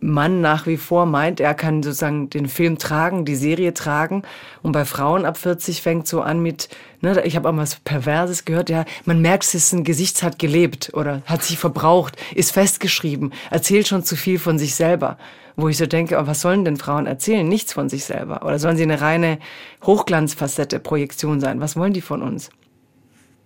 Mann 0.00 0.40
nach 0.40 0.66
wie 0.66 0.76
vor 0.76 1.06
meint, 1.06 1.40
er 1.40 1.54
kann 1.54 1.82
sozusagen 1.82 2.30
den 2.30 2.48
Film 2.48 2.78
tragen, 2.78 3.24
die 3.24 3.36
Serie 3.36 3.74
tragen. 3.74 4.22
Und 4.62 4.72
bei 4.72 4.84
Frauen 4.84 5.24
ab 5.24 5.36
40 5.36 5.82
fängt 5.82 6.06
so 6.06 6.22
an 6.22 6.40
mit, 6.40 6.68
ne, 7.00 7.22
ich 7.24 7.36
habe 7.36 7.48
auch 7.48 7.52
mal 7.52 7.62
was 7.62 7.76
Perverses 7.76 8.44
gehört, 8.44 8.70
ja, 8.70 8.84
man 9.04 9.20
merkt, 9.20 9.44
es 9.44 9.54
ist 9.54 9.72
ein 9.72 9.84
Gesicht 9.84 10.22
hat 10.22 10.38
gelebt 10.38 10.92
oder 10.94 11.22
hat 11.26 11.42
sich 11.42 11.58
verbraucht, 11.58 12.16
ist 12.34 12.52
festgeschrieben, 12.52 13.32
erzählt 13.50 13.88
schon 13.88 14.04
zu 14.04 14.16
viel 14.16 14.38
von 14.38 14.58
sich 14.58 14.74
selber. 14.74 15.18
Wo 15.56 15.68
ich 15.68 15.76
so 15.76 15.86
denke, 15.86 16.18
oh, 16.18 16.26
was 16.26 16.40
sollen 16.40 16.64
denn 16.64 16.78
Frauen 16.78 17.06
erzählen? 17.06 17.46
Nichts 17.46 17.72
von 17.72 17.88
sich 17.90 18.04
selber. 18.04 18.46
Oder 18.46 18.58
sollen 18.58 18.76
sie 18.76 18.84
eine 18.84 19.00
reine 19.00 19.38
Hochglanzfacette, 19.84 20.78
Projektion 20.78 21.40
sein? 21.40 21.60
Was 21.60 21.76
wollen 21.76 21.92
die 21.92 22.00
von 22.00 22.22
uns? 22.22 22.50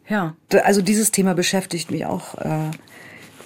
Ja, 0.09 0.37
also 0.65 0.83
dieses 0.83 1.11
Thema 1.11 1.35
beschäftigt 1.35 1.91
mich 1.91 2.07
auch 2.07 2.35
äh, 2.37 2.71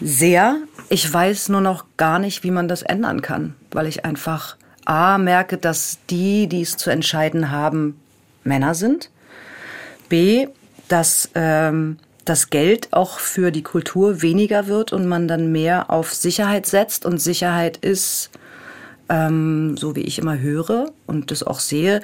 sehr. 0.01 0.61
Ich 0.91 1.13
weiß 1.13 1.51
nur 1.51 1.61
noch 1.61 1.85
gar 1.97 2.19
nicht, 2.19 2.45
wie 2.45 2.51
man 2.51 2.69
das 2.69 2.83
ändern 2.83 3.21
kann, 3.21 3.55
weil 3.71 3.87
ich 3.87 4.05
einfach 4.05 4.57
A 4.87 5.19
merke, 5.19 5.59
dass 5.59 5.99
die, 6.09 6.47
die 6.47 6.63
es 6.63 6.79
zu 6.79 6.89
entscheiden 6.89 7.51
haben, 7.51 8.01
Männer 8.43 8.75
sind. 8.75 9.11
B, 10.09 10.49
dass 10.89 11.29
ähm, 11.35 11.99
das 12.25 12.49
Geld 12.49 12.89
auch 12.93 13.19
für 13.19 13.51
die 13.51 13.63
Kultur 13.63 14.23
weniger 14.23 14.67
wird 14.67 14.95
und 14.95 15.07
man 15.07 15.29
dann 15.29 15.53
mehr 15.53 15.91
auf 15.91 16.15
Sicherheit 16.15 16.65
setzt. 16.65 17.05
Und 17.05 17.19
Sicherheit 17.19 17.77
ist, 17.77 18.31
ähm, 19.11 19.77
so 19.77 19.95
wie 19.95 20.03
ich 20.03 20.19
immer 20.19 20.39
höre 20.39 20.91
und 21.07 21.31
das 21.31 21.43
auch 21.43 21.61
sehe, 21.61 22.01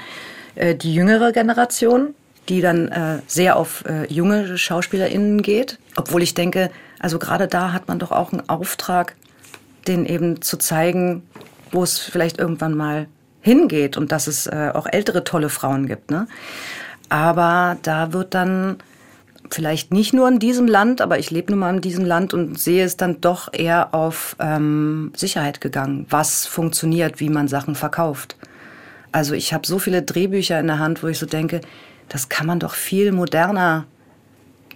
äh, 0.57 0.75
die 0.75 0.95
jüngere 0.95 1.33
Generation, 1.33 2.15
die 2.51 2.61
dann 2.61 2.89
äh, 2.89 3.21
sehr 3.27 3.57
auf 3.57 3.85
äh, 3.87 4.13
junge 4.13 4.59
SchauspielerInnen 4.59 5.41
geht. 5.41 5.79
Obwohl 5.97 6.23
ich 6.23 6.35
denke, 6.35 6.71
also 7.05 7.19
gerade 7.19 7.49
da 7.49 7.75
hat 7.75 7.87
man 7.87 7.99
doch 7.99 8.13
auch 8.13 8.33
einen 8.33 8.49
Auftrag, 8.49 9.15
den 9.87 10.07
eben 10.07 10.41
zu 10.41 10.57
zeigen, 10.57 11.23
wo 11.71 11.83
es 11.83 11.99
vielleicht 11.99 12.39
irgendwann 12.39 12.75
mal 12.75 13.09
hingeht 13.43 13.99
und 13.99 14.11
dass 14.11 14.27
es 14.27 14.47
äh, 14.47 14.71
auch 14.73 14.87
ältere 14.91 15.23
tolle 15.23 15.51
Frauen 15.51 15.87
gibt. 15.87 16.11
Ne? 16.11 16.27
Aber 17.11 17.77
da 17.83 18.15
wird 18.15 18.33
dann 18.33 18.79
vielleicht 19.51 19.93
nicht 19.93 20.15
nur 20.15 20.27
in 20.29 20.39
diesem 20.39 20.67
Land, 20.67 21.03
aber 21.03 21.19
ich 21.19 21.31
lebe 21.31 21.53
nun 21.53 21.59
mal 21.59 21.75
in 21.75 21.83
diesem 21.83 22.07
Land 22.07 22.33
und 22.33 22.59
sehe 22.59 22.87
es 22.87 22.97
dann 22.97 23.21
doch 23.21 23.53
eher 23.53 23.93
auf 23.93 24.35
ähm, 24.41 25.13
Sicherheit 25.15 25.61
gegangen, 25.61 26.07
was 26.09 26.47
funktioniert, 26.47 27.21
wie 27.21 27.29
man 27.29 27.49
Sachen 27.49 27.75
verkauft. 27.75 28.39
Also 29.13 29.35
ich 29.35 29.53
habe 29.53 29.67
so 29.67 29.79
viele 29.79 30.01
Drehbücher 30.01 30.59
in 30.59 30.69
der 30.69 30.79
Hand, 30.79 31.03
wo 31.03 31.09
ich 31.09 31.19
so 31.19 31.27
denke, 31.27 31.61
das 32.09 32.31
kann 32.31 32.47
man 32.47 32.61
doch 32.61 32.73
viel 32.73 33.13
moderner 33.13 33.85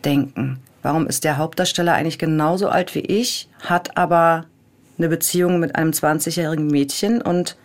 denken. 0.05 0.61
Warum 0.89 1.07
ist 1.07 1.25
der 1.25 1.37
Hauptdarsteller 1.37 1.93
eigentlich 1.93 2.19
genauso 2.19 2.71
alt 2.71 2.95
wie 2.95 3.01
ich, 3.01 3.51
hat 3.61 3.99
aber 3.99 4.47
eine 4.97 5.11
Beziehung 5.11 5.61
mit 5.61 5.77
einem 5.77 5.91
20-jährigen 5.91 6.67
Mädchen 6.67 7.21
und 7.21 7.59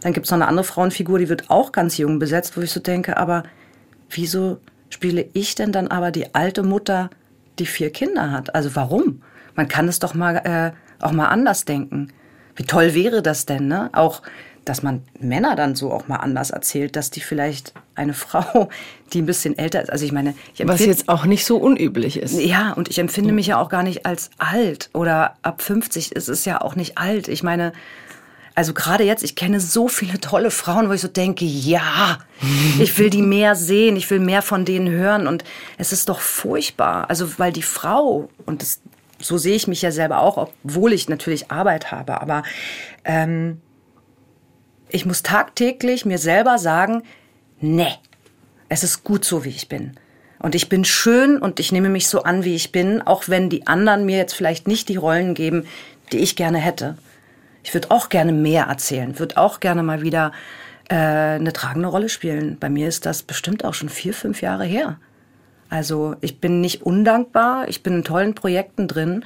dann 0.00 0.12
gibt 0.12 0.26
es 0.26 0.30
noch 0.30 0.36
eine 0.36 0.46
andere 0.46 0.62
Frauenfigur, 0.62 1.18
die 1.18 1.28
wird 1.28 1.50
auch 1.50 1.72
ganz 1.72 1.98
jung 1.98 2.20
besetzt, 2.20 2.56
wo 2.56 2.60
ich 2.60 2.70
so 2.70 2.78
denke, 2.78 3.16
aber 3.16 3.42
wieso 4.10 4.60
spiele 4.90 5.26
ich 5.32 5.56
denn 5.56 5.72
dann 5.72 5.88
aber 5.88 6.12
die 6.12 6.36
alte 6.36 6.62
Mutter, 6.62 7.10
die 7.58 7.66
vier 7.66 7.90
Kinder 7.90 8.30
hat? 8.30 8.54
Also 8.54 8.76
warum? 8.76 9.22
Man 9.56 9.66
kann 9.66 9.88
es 9.88 9.98
doch 9.98 10.14
mal 10.14 10.36
äh, 10.36 10.70
auch 11.04 11.10
mal 11.10 11.30
anders 11.30 11.64
denken. 11.64 12.12
Wie 12.54 12.62
toll 12.62 12.94
wäre 12.94 13.22
das 13.22 13.44
denn, 13.44 13.66
ne? 13.66 13.90
Auch 13.92 14.22
dass 14.64 14.82
man 14.82 15.02
Männer 15.18 15.56
dann 15.56 15.74
so 15.74 15.92
auch 15.92 16.08
mal 16.08 16.16
anders 16.16 16.50
erzählt, 16.50 16.96
dass 16.96 17.10
die 17.10 17.20
vielleicht 17.20 17.72
eine 17.94 18.14
Frau, 18.14 18.68
die 19.12 19.22
ein 19.22 19.26
bisschen 19.26 19.58
älter 19.58 19.82
ist, 19.82 19.90
also 19.90 20.04
ich 20.04 20.12
meine, 20.12 20.34
ich 20.54 20.66
was 20.66 20.80
jetzt 20.80 21.08
auch 21.08 21.24
nicht 21.24 21.44
so 21.44 21.56
unüblich 21.56 22.16
ist. 22.16 22.38
Ja, 22.40 22.72
und 22.72 22.88
ich 22.88 22.98
empfinde 22.98 23.32
mich 23.32 23.48
ja 23.48 23.60
auch 23.60 23.68
gar 23.68 23.82
nicht 23.82 24.06
als 24.06 24.30
alt 24.38 24.90
oder 24.94 25.36
ab 25.42 25.62
50 25.62 26.12
ist 26.12 26.28
es 26.28 26.44
ja 26.44 26.60
auch 26.60 26.76
nicht 26.76 26.98
alt. 26.98 27.28
Ich 27.28 27.42
meine, 27.42 27.72
also 28.54 28.74
gerade 28.74 29.04
jetzt, 29.04 29.24
ich 29.24 29.34
kenne 29.34 29.60
so 29.60 29.88
viele 29.88 30.20
tolle 30.20 30.50
Frauen, 30.50 30.88
wo 30.88 30.92
ich 30.92 31.00
so 31.00 31.08
denke, 31.08 31.44
ja, 31.44 32.18
ich 32.78 32.98
will 32.98 33.10
die 33.10 33.22
mehr 33.22 33.54
sehen, 33.54 33.96
ich 33.96 34.10
will 34.10 34.20
mehr 34.20 34.42
von 34.42 34.64
denen 34.64 34.90
hören 34.90 35.26
und 35.26 35.44
es 35.78 35.92
ist 35.92 36.08
doch 36.08 36.20
furchtbar. 36.20 37.08
Also 37.08 37.38
weil 37.38 37.52
die 37.52 37.62
Frau 37.62 38.28
und 38.46 38.62
das, 38.62 38.80
so 39.18 39.38
sehe 39.38 39.54
ich 39.54 39.68
mich 39.68 39.82
ja 39.82 39.90
selber 39.90 40.20
auch, 40.20 40.36
obwohl 40.36 40.92
ich 40.92 41.08
natürlich 41.08 41.50
Arbeit 41.50 41.92
habe, 41.92 42.20
aber 42.20 42.42
ähm, 43.04 43.60
ich 44.92 45.06
muss 45.06 45.22
tagtäglich 45.22 46.04
mir 46.04 46.18
selber 46.18 46.58
sagen, 46.58 47.02
nee, 47.60 47.94
es 48.68 48.84
ist 48.84 49.04
gut 49.04 49.24
so, 49.24 49.44
wie 49.44 49.50
ich 49.50 49.68
bin. 49.68 49.92
Und 50.38 50.54
ich 50.54 50.68
bin 50.68 50.84
schön 50.84 51.38
und 51.38 51.60
ich 51.60 51.72
nehme 51.72 51.88
mich 51.88 52.08
so 52.08 52.24
an, 52.24 52.44
wie 52.44 52.54
ich 52.54 52.72
bin, 52.72 53.00
auch 53.00 53.24
wenn 53.28 53.48
die 53.48 53.66
anderen 53.66 54.04
mir 54.04 54.16
jetzt 54.16 54.34
vielleicht 54.34 54.66
nicht 54.66 54.88
die 54.88 54.96
Rollen 54.96 55.34
geben, 55.34 55.66
die 56.10 56.18
ich 56.18 56.36
gerne 56.36 56.58
hätte. 56.58 56.96
Ich 57.62 57.72
würde 57.74 57.90
auch 57.90 58.08
gerne 58.08 58.32
mehr 58.32 58.64
erzählen, 58.64 59.18
würde 59.18 59.36
auch 59.36 59.60
gerne 59.60 59.82
mal 59.84 60.02
wieder 60.02 60.32
äh, 60.88 60.94
eine 60.94 61.52
tragende 61.52 61.88
Rolle 61.88 62.08
spielen. 62.08 62.58
Bei 62.58 62.68
mir 62.68 62.88
ist 62.88 63.06
das 63.06 63.22
bestimmt 63.22 63.64
auch 63.64 63.74
schon 63.74 63.88
vier, 63.88 64.12
fünf 64.14 64.42
Jahre 64.42 64.64
her. 64.64 64.98
Also 65.70 66.16
ich 66.20 66.40
bin 66.40 66.60
nicht 66.60 66.82
undankbar, 66.82 67.68
ich 67.68 67.82
bin 67.82 67.94
in 67.94 68.04
tollen 68.04 68.34
Projekten 68.34 68.88
drin, 68.88 69.24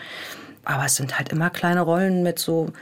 aber 0.64 0.84
es 0.84 0.96
sind 0.96 1.18
halt 1.18 1.30
immer 1.30 1.48
kleine 1.48 1.80
Rollen 1.80 2.22
mit 2.22 2.38
so 2.38 2.72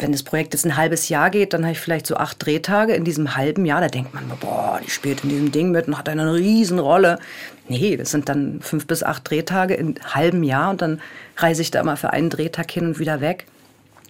wenn 0.00 0.12
das 0.12 0.22
Projekt 0.22 0.54
jetzt 0.54 0.64
ein 0.64 0.76
halbes 0.76 1.08
Jahr 1.08 1.30
geht, 1.30 1.52
dann 1.52 1.62
habe 1.62 1.72
ich 1.72 1.80
vielleicht 1.80 2.06
so 2.06 2.16
acht 2.16 2.44
Drehtage 2.44 2.94
in 2.94 3.04
diesem 3.04 3.36
halben 3.36 3.64
Jahr. 3.64 3.80
Da 3.80 3.88
denkt 3.88 4.14
man, 4.14 4.24
boah, 4.40 4.80
die 4.84 4.90
spielt 4.90 5.22
in 5.24 5.30
diesem 5.30 5.52
Ding 5.52 5.70
mit 5.70 5.88
und 5.88 5.98
hat 5.98 6.08
eine 6.08 6.34
Riesenrolle. 6.34 7.18
Nee, 7.68 7.96
das 7.96 8.10
sind 8.10 8.28
dann 8.28 8.60
fünf 8.62 8.86
bis 8.86 9.02
acht 9.02 9.28
Drehtage 9.28 9.74
in 9.74 9.96
halben 10.02 10.42
Jahr 10.42 10.70
und 10.70 10.82
dann 10.82 11.00
reise 11.36 11.62
ich 11.62 11.70
da 11.70 11.80
immer 11.80 11.96
für 11.96 12.10
einen 12.10 12.30
Drehtag 12.30 12.70
hin 12.70 12.86
und 12.86 12.98
wieder 12.98 13.20
weg. 13.20 13.46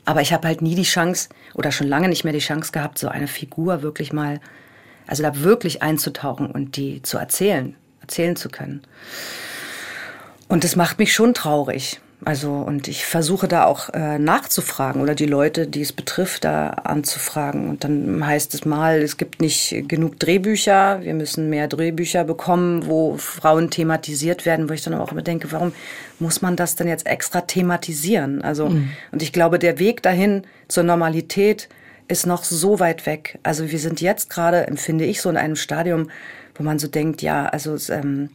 Aber 0.04 0.20
ich 0.20 0.32
habe 0.32 0.48
halt 0.48 0.62
nie 0.62 0.74
die 0.74 0.82
Chance 0.82 1.28
oder 1.54 1.72
schon 1.72 1.88
lange 1.88 2.08
nicht 2.08 2.24
mehr 2.24 2.32
die 2.32 2.38
Chance 2.38 2.72
gehabt, 2.72 2.98
so 2.98 3.08
eine 3.08 3.28
Figur 3.28 3.82
wirklich 3.82 4.12
mal 4.12 4.40
Also 5.06 5.22
da 5.22 5.40
wirklich 5.40 5.82
einzutauchen 5.82 6.50
und 6.50 6.76
die 6.76 7.02
zu 7.02 7.18
erzählen, 7.18 7.74
erzählen 8.00 8.36
zu 8.36 8.48
können. 8.48 8.82
Und 10.48 10.64
das 10.64 10.76
macht 10.76 10.98
mich 10.98 11.12
schon 11.12 11.34
traurig. 11.34 12.00
Also, 12.22 12.52
und 12.52 12.86
ich 12.86 13.06
versuche 13.06 13.48
da 13.48 13.64
auch 13.64 13.88
äh, 13.94 14.18
nachzufragen 14.18 15.00
oder 15.00 15.14
die 15.14 15.26
Leute, 15.26 15.66
die 15.66 15.80
es 15.80 15.92
betrifft, 15.92 16.44
da 16.44 16.68
anzufragen. 16.68 17.70
Und 17.70 17.82
dann 17.82 18.26
heißt 18.26 18.52
es 18.52 18.66
mal, 18.66 19.00
es 19.00 19.16
gibt 19.16 19.40
nicht 19.40 19.88
genug 19.88 20.18
Drehbücher, 20.18 21.00
wir 21.02 21.14
müssen 21.14 21.48
mehr 21.48 21.66
Drehbücher 21.66 22.24
bekommen, 22.24 22.86
wo 22.86 23.16
Frauen 23.16 23.70
thematisiert 23.70 24.44
werden, 24.44 24.68
wo 24.68 24.74
ich 24.74 24.82
dann 24.82 24.94
auch 24.94 25.12
immer 25.12 25.22
denke, 25.22 25.50
warum 25.50 25.72
muss 26.18 26.42
man 26.42 26.56
das 26.56 26.76
denn 26.76 26.88
jetzt 26.88 27.06
extra 27.06 27.40
thematisieren? 27.40 28.42
Also, 28.42 28.68
mhm. 28.68 28.90
und 29.12 29.22
ich 29.22 29.32
glaube, 29.32 29.58
der 29.58 29.78
Weg 29.78 30.02
dahin 30.02 30.42
zur 30.68 30.82
Normalität 30.82 31.70
ist 32.06 32.26
noch 32.26 32.44
so 32.44 32.80
weit 32.80 33.06
weg. 33.06 33.38
Also, 33.44 33.70
wir 33.70 33.78
sind 33.78 34.02
jetzt 34.02 34.28
gerade, 34.28 34.66
empfinde 34.66 35.06
ich, 35.06 35.22
so 35.22 35.30
in 35.30 35.38
einem 35.38 35.56
Stadium, 35.56 36.10
wo 36.54 36.64
man 36.64 36.78
so 36.78 36.86
denkt, 36.86 37.22
ja, 37.22 37.46
also, 37.46 37.78
ähm, 37.90 38.28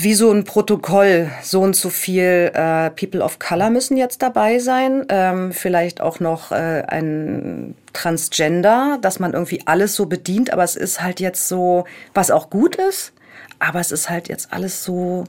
wie 0.00 0.14
so 0.14 0.32
ein 0.32 0.44
Protokoll. 0.44 1.30
So 1.42 1.60
und 1.60 1.76
so 1.76 1.90
viel 1.90 2.50
äh, 2.54 2.90
People 2.90 3.22
of 3.22 3.38
Color 3.38 3.70
müssen 3.70 3.96
jetzt 3.96 4.22
dabei 4.22 4.58
sein. 4.58 5.06
Ähm, 5.08 5.52
vielleicht 5.52 6.00
auch 6.00 6.20
noch 6.20 6.50
äh, 6.50 6.82
ein 6.88 7.74
Transgender, 7.92 8.98
dass 9.00 9.20
man 9.20 9.32
irgendwie 9.32 9.62
alles 9.66 9.94
so 9.94 10.06
bedient. 10.06 10.52
Aber 10.52 10.64
es 10.64 10.76
ist 10.76 11.02
halt 11.02 11.20
jetzt 11.20 11.48
so, 11.48 11.84
was 12.14 12.30
auch 12.30 12.50
gut 12.50 12.76
ist. 12.76 13.12
Aber 13.58 13.80
es 13.80 13.92
ist 13.92 14.10
halt 14.10 14.28
jetzt 14.28 14.52
alles 14.52 14.82
so 14.82 15.24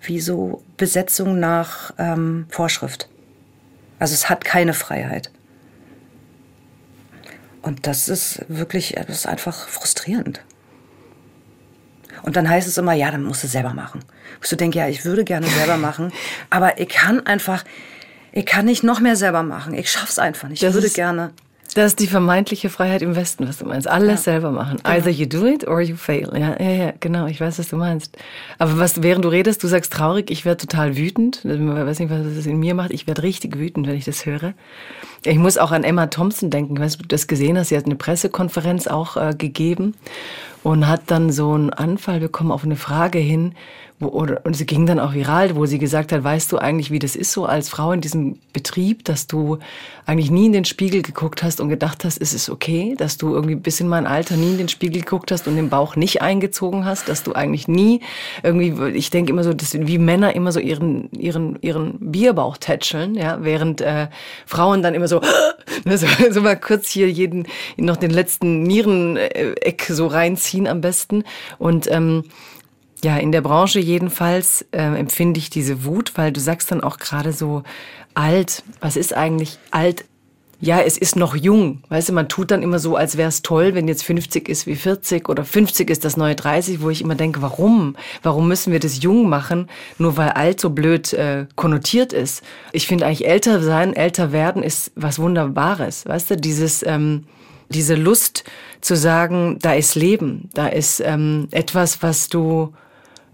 wie 0.00 0.20
so 0.20 0.62
Besetzung 0.76 1.40
nach 1.40 1.92
ähm, 1.98 2.46
Vorschrift. 2.48 3.08
Also 3.98 4.14
es 4.14 4.28
hat 4.28 4.44
keine 4.44 4.72
Freiheit. 4.72 5.30
Und 7.62 7.88
das 7.88 8.08
ist 8.08 8.44
wirklich, 8.48 8.94
das 8.94 9.18
ist 9.18 9.26
einfach 9.26 9.66
frustrierend. 9.68 10.40
Und 12.22 12.36
dann 12.36 12.48
heißt 12.48 12.66
es 12.66 12.78
immer, 12.78 12.92
ja, 12.92 13.10
dann 13.10 13.24
musst 13.24 13.44
du 13.44 13.48
selber 13.48 13.74
machen. 13.74 14.00
Ich 14.42 14.48
so 14.48 14.56
denke, 14.56 14.78
ja, 14.78 14.88
ich 14.88 15.04
würde 15.04 15.24
gerne 15.24 15.46
selber 15.46 15.76
machen, 15.76 16.12
aber 16.50 16.80
ich 16.80 16.88
kann 16.88 17.26
einfach, 17.26 17.64
ich 18.32 18.46
kann 18.46 18.64
nicht 18.66 18.82
noch 18.82 19.00
mehr 19.00 19.16
selber 19.16 19.42
machen. 19.42 19.74
Ich 19.74 19.90
schaff's 19.90 20.18
einfach 20.18 20.48
nicht. 20.48 20.62
Ich 20.62 20.68
das 20.68 20.74
würde 20.74 20.90
gerne. 20.90 21.32
Das 21.76 21.88
ist 21.88 22.00
die 22.00 22.06
vermeintliche 22.06 22.70
Freiheit 22.70 23.02
im 23.02 23.16
Westen, 23.16 23.46
was 23.46 23.58
du 23.58 23.66
meinst. 23.66 23.86
Alles 23.86 24.24
ja. 24.24 24.32
selber 24.32 24.50
machen. 24.50 24.78
Genau. 24.82 24.96
Either 24.96 25.10
you 25.10 25.26
do 25.26 25.44
it 25.46 25.68
or 25.68 25.82
you 25.82 25.94
fail. 25.94 26.30
Ja, 26.32 26.58
ja, 26.58 26.70
ja, 26.70 26.92
genau. 27.00 27.26
Ich 27.26 27.38
weiß, 27.38 27.58
was 27.58 27.68
du 27.68 27.76
meinst. 27.76 28.16
Aber 28.58 28.78
was, 28.78 29.02
während 29.02 29.26
du 29.26 29.28
redest, 29.28 29.62
du 29.62 29.68
sagst 29.68 29.92
traurig, 29.92 30.30
ich 30.30 30.46
werde 30.46 30.66
total 30.66 30.96
wütend. 30.96 31.44
Ich 31.44 31.60
weiß 31.60 31.98
nicht, 31.98 32.08
was 32.08 32.22
das 32.34 32.46
in 32.46 32.58
mir 32.58 32.74
macht. 32.74 32.92
Ich 32.92 33.06
werde 33.06 33.22
richtig 33.22 33.58
wütend, 33.58 33.86
wenn 33.86 33.94
ich 33.94 34.06
das 34.06 34.24
höre. 34.24 34.54
Ich 35.22 35.36
muss 35.36 35.58
auch 35.58 35.70
an 35.70 35.84
Emma 35.84 36.06
Thompson 36.06 36.48
denken. 36.48 36.76
Ich 36.76 36.80
weiß, 36.80 36.94
ob 36.94 37.02
du 37.02 37.08
das 37.08 37.26
gesehen 37.26 37.58
hast. 37.58 37.68
Sie 37.68 37.76
hat 37.76 37.84
eine 37.84 37.96
Pressekonferenz 37.96 38.86
auch 38.86 39.18
äh, 39.18 39.34
gegeben 39.36 39.92
und 40.66 40.88
hat 40.88 41.02
dann 41.12 41.30
so 41.30 41.52
einen 41.52 41.70
Anfall 41.72 42.18
bekommen 42.18 42.50
auf 42.50 42.64
eine 42.64 42.74
Frage 42.74 43.20
hin, 43.20 43.54
wo, 43.98 44.08
oder, 44.08 44.40
und 44.44 44.54
sie 44.54 44.66
ging 44.66 44.84
dann 44.84 45.00
auch 45.00 45.14
viral, 45.14 45.56
wo 45.56 45.64
sie 45.64 45.78
gesagt 45.78 46.12
hat, 46.12 46.22
weißt 46.22 46.52
du 46.52 46.58
eigentlich, 46.58 46.90
wie 46.90 46.98
das 46.98 47.16
ist 47.16 47.32
so 47.32 47.46
als 47.46 47.68
Frau 47.68 47.92
in 47.92 48.02
diesem 48.02 48.38
Betrieb, 48.52 49.04
dass 49.04 49.26
du 49.26 49.58
eigentlich 50.04 50.30
nie 50.30 50.46
in 50.46 50.52
den 50.52 50.64
Spiegel 50.64 51.02
geguckt 51.02 51.42
hast 51.42 51.60
und 51.60 51.68
gedacht 51.68 52.04
hast, 52.04 52.18
ist 52.18 52.34
es 52.34 52.50
okay, 52.50 52.94
dass 52.98 53.16
du 53.16 53.34
irgendwie 53.34 53.54
bis 53.54 53.80
in 53.80 53.88
mein 53.88 54.06
Alter 54.06 54.36
nie 54.36 54.50
in 54.50 54.58
den 54.58 54.68
Spiegel 54.68 55.00
geguckt 55.00 55.32
hast 55.32 55.48
und 55.48 55.56
den 55.56 55.70
Bauch 55.70 55.96
nicht 55.96 56.20
eingezogen 56.20 56.84
hast, 56.84 57.08
dass 57.08 57.22
du 57.22 57.32
eigentlich 57.32 57.68
nie 57.68 58.00
irgendwie, 58.42 58.74
ich 58.90 59.10
denke 59.10 59.32
immer 59.32 59.44
so, 59.44 59.54
dass 59.54 59.72
wie 59.72 59.98
Männer 59.98 60.34
immer 60.34 60.52
so 60.52 60.60
ihren, 60.60 61.10
ihren, 61.12 61.58
ihren 61.62 61.98
Bierbauch 61.98 62.58
tätscheln, 62.58 63.14
ja, 63.14 63.38
während 63.40 63.80
äh, 63.80 64.08
Frauen 64.44 64.82
dann 64.82 64.94
immer 64.94 65.08
so, 65.08 65.22
so, 65.86 66.06
so 66.30 66.42
mal 66.42 66.60
kurz 66.60 66.90
hier 66.90 67.10
jeden, 67.10 67.46
noch 67.78 67.96
den 67.96 68.10
letzten 68.10 68.62
Niereneck 68.64 69.86
so 69.88 70.06
reinziehen 70.06 70.55
Magazin 70.56 70.66
am 70.68 70.80
besten. 70.80 71.24
Und 71.58 71.90
ähm, 71.90 72.24
ja, 73.04 73.16
in 73.18 73.32
der 73.32 73.42
Branche 73.42 73.78
jedenfalls 73.78 74.64
äh, 74.72 74.78
empfinde 74.78 75.38
ich 75.38 75.50
diese 75.50 75.84
Wut, 75.84 76.12
weil 76.16 76.32
du 76.32 76.40
sagst 76.40 76.70
dann 76.70 76.82
auch 76.82 76.98
gerade 76.98 77.32
so 77.32 77.62
alt. 78.14 78.62
Was 78.80 78.96
ist 78.96 79.14
eigentlich 79.14 79.58
alt? 79.70 80.04
Ja, 80.58 80.80
es 80.80 80.96
ist 80.96 81.16
noch 81.16 81.36
jung. 81.36 81.82
Weißt 81.90 82.08
du, 82.08 82.14
man 82.14 82.30
tut 82.30 82.50
dann 82.50 82.62
immer 82.62 82.78
so, 82.78 82.96
als 82.96 83.18
wäre 83.18 83.28
es 83.28 83.42
toll, 83.42 83.74
wenn 83.74 83.88
jetzt 83.88 84.04
50 84.04 84.48
ist 84.48 84.66
wie 84.66 84.74
40 84.74 85.28
oder 85.28 85.44
50 85.44 85.90
ist 85.90 86.02
das 86.02 86.16
neue 86.16 86.34
30, 86.34 86.80
wo 86.80 86.88
ich 86.88 87.02
immer 87.02 87.14
denke, 87.14 87.42
warum? 87.42 87.94
Warum 88.22 88.48
müssen 88.48 88.72
wir 88.72 88.80
das 88.80 89.02
jung 89.02 89.28
machen, 89.28 89.68
nur 89.98 90.16
weil 90.16 90.30
alt 90.30 90.58
so 90.58 90.70
blöd 90.70 91.12
äh, 91.12 91.44
konnotiert 91.56 92.14
ist? 92.14 92.42
Ich 92.72 92.86
finde 92.86 93.04
eigentlich 93.04 93.28
älter 93.28 93.62
sein, 93.62 93.92
älter 93.92 94.32
werden 94.32 94.62
ist 94.62 94.92
was 94.94 95.18
Wunderbares. 95.18 96.06
Weißt 96.06 96.30
du, 96.30 96.38
dieses, 96.38 96.82
ähm, 96.86 97.24
diese 97.68 97.94
Lust 97.94 98.44
zu 98.80 98.96
sagen, 98.96 99.58
da 99.60 99.74
ist 99.74 99.94
Leben, 99.94 100.48
da 100.54 100.68
ist 100.68 101.00
ähm, 101.00 101.48
etwas, 101.50 102.02
was 102.02 102.28
du 102.28 102.72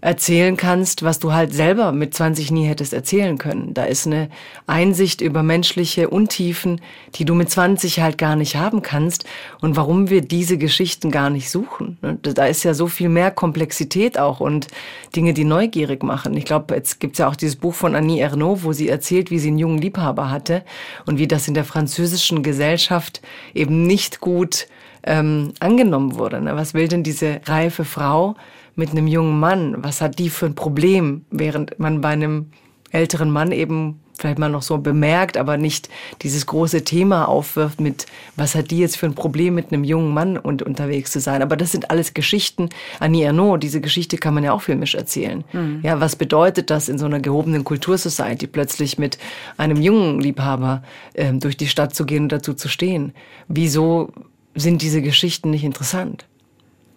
erzählen 0.03 0.57
kannst, 0.57 1.03
was 1.03 1.19
du 1.19 1.31
halt 1.31 1.53
selber 1.53 1.93
mit 1.93 2.13
20 2.13 2.51
nie 2.51 2.65
hättest 2.65 2.91
erzählen 2.91 3.37
können. 3.37 3.73
Da 3.73 3.85
ist 3.85 4.05
eine 4.05 4.29
Einsicht 4.67 5.21
über 5.21 5.43
menschliche 5.43 6.09
Untiefen, 6.09 6.81
die 7.15 7.23
du 7.23 7.33
mit 7.33 7.49
20 7.49 8.01
halt 8.01 8.17
gar 8.17 8.35
nicht 8.35 8.57
haben 8.57 8.81
kannst 8.81 9.23
und 9.61 9.77
warum 9.77 10.09
wir 10.09 10.19
diese 10.19 10.57
Geschichten 10.57 11.09
gar 11.09 11.29
nicht 11.29 11.49
suchen. 11.49 11.97
Ne? 12.01 12.17
Da 12.21 12.47
ist 12.47 12.63
ja 12.63 12.73
so 12.73 12.87
viel 12.87 13.07
mehr 13.07 13.31
Komplexität 13.31 14.19
auch 14.19 14.41
und 14.41 14.67
Dinge, 15.15 15.33
die 15.33 15.45
neugierig 15.45 16.03
machen. 16.03 16.35
Ich 16.35 16.43
glaube, 16.43 16.75
jetzt 16.75 16.99
gibt's 16.99 17.19
ja 17.19 17.29
auch 17.29 17.37
dieses 17.37 17.55
Buch 17.55 17.73
von 17.73 17.95
Annie 17.95 18.21
Ernaux, 18.21 18.63
wo 18.63 18.73
sie 18.73 18.89
erzählt, 18.89 19.31
wie 19.31 19.39
sie 19.39 19.47
einen 19.47 19.59
jungen 19.59 19.77
Liebhaber 19.77 20.29
hatte 20.29 20.65
und 21.05 21.17
wie 21.17 21.29
das 21.29 21.47
in 21.47 21.53
der 21.53 21.63
französischen 21.63 22.43
Gesellschaft 22.43 23.21
eben 23.53 23.87
nicht 23.87 24.19
gut 24.19 24.67
ähm, 25.05 25.53
angenommen 25.61 26.15
wurde. 26.15 26.41
Ne? 26.41 26.57
Was 26.57 26.73
will 26.73 26.89
denn 26.89 27.03
diese 27.03 27.39
reife 27.45 27.85
Frau 27.85 28.35
mit 28.75 28.91
einem 28.91 29.07
jungen 29.07 29.39
Mann? 29.39 29.75
Was 29.77 30.01
hat 30.01 30.19
die 30.19 30.29
für 30.29 30.45
ein 30.45 30.55
Problem, 30.55 31.25
während 31.31 31.79
man 31.79 32.01
bei 32.01 32.09
einem 32.09 32.47
älteren 32.91 33.31
Mann 33.31 33.51
eben 33.51 33.99
vielleicht 34.17 34.37
mal 34.37 34.49
noch 34.49 34.61
so 34.61 34.77
bemerkt, 34.77 35.37
aber 35.37 35.57
nicht 35.57 35.89
dieses 36.21 36.45
große 36.45 36.83
Thema 36.83 37.27
aufwirft 37.27 37.81
mit, 37.81 38.05
was 38.35 38.53
hat 38.53 38.69
die 38.71 38.77
jetzt 38.77 38.95
für 38.95 39.07
ein 39.07 39.15
Problem 39.15 39.55
mit 39.55 39.73
einem 39.73 39.83
jungen 39.83 40.13
Mann 40.13 40.37
und 40.37 40.61
unterwegs 40.61 41.11
zu 41.11 41.19
sein. 41.19 41.41
Aber 41.41 41.57
das 41.57 41.71
sind 41.71 41.89
alles 41.89 42.13
Geschichten. 42.13 42.69
Annie 42.99 43.25
Ernaux, 43.25 43.59
diese 43.59 43.81
Geschichte 43.81 44.17
kann 44.17 44.35
man 44.35 44.43
ja 44.43 44.53
auch 44.53 44.61
filmisch 44.61 44.95
erzählen. 44.95 45.43
Mhm. 45.51 45.79
Ja, 45.81 45.99
was 45.99 46.15
bedeutet 46.15 46.69
das 46.69 46.89
in 46.89 46.99
so 46.99 47.05
einer 47.05 47.19
gehobenen 47.19 47.63
Kultursociety 47.63 48.47
plötzlich 48.47 48.97
mit 48.97 49.17
einem 49.57 49.81
jungen 49.81 50.21
Liebhaber 50.21 50.83
äh, 51.13 51.33
durch 51.33 51.57
die 51.57 51.67
Stadt 51.67 51.95
zu 51.95 52.05
gehen 52.05 52.23
und 52.23 52.31
dazu 52.31 52.53
zu 52.53 52.69
stehen? 52.69 53.13
Wieso 53.47 54.11
sind 54.55 54.81
diese 54.81 55.01
Geschichten 55.01 55.49
nicht 55.49 55.63
interessant. 55.63 56.25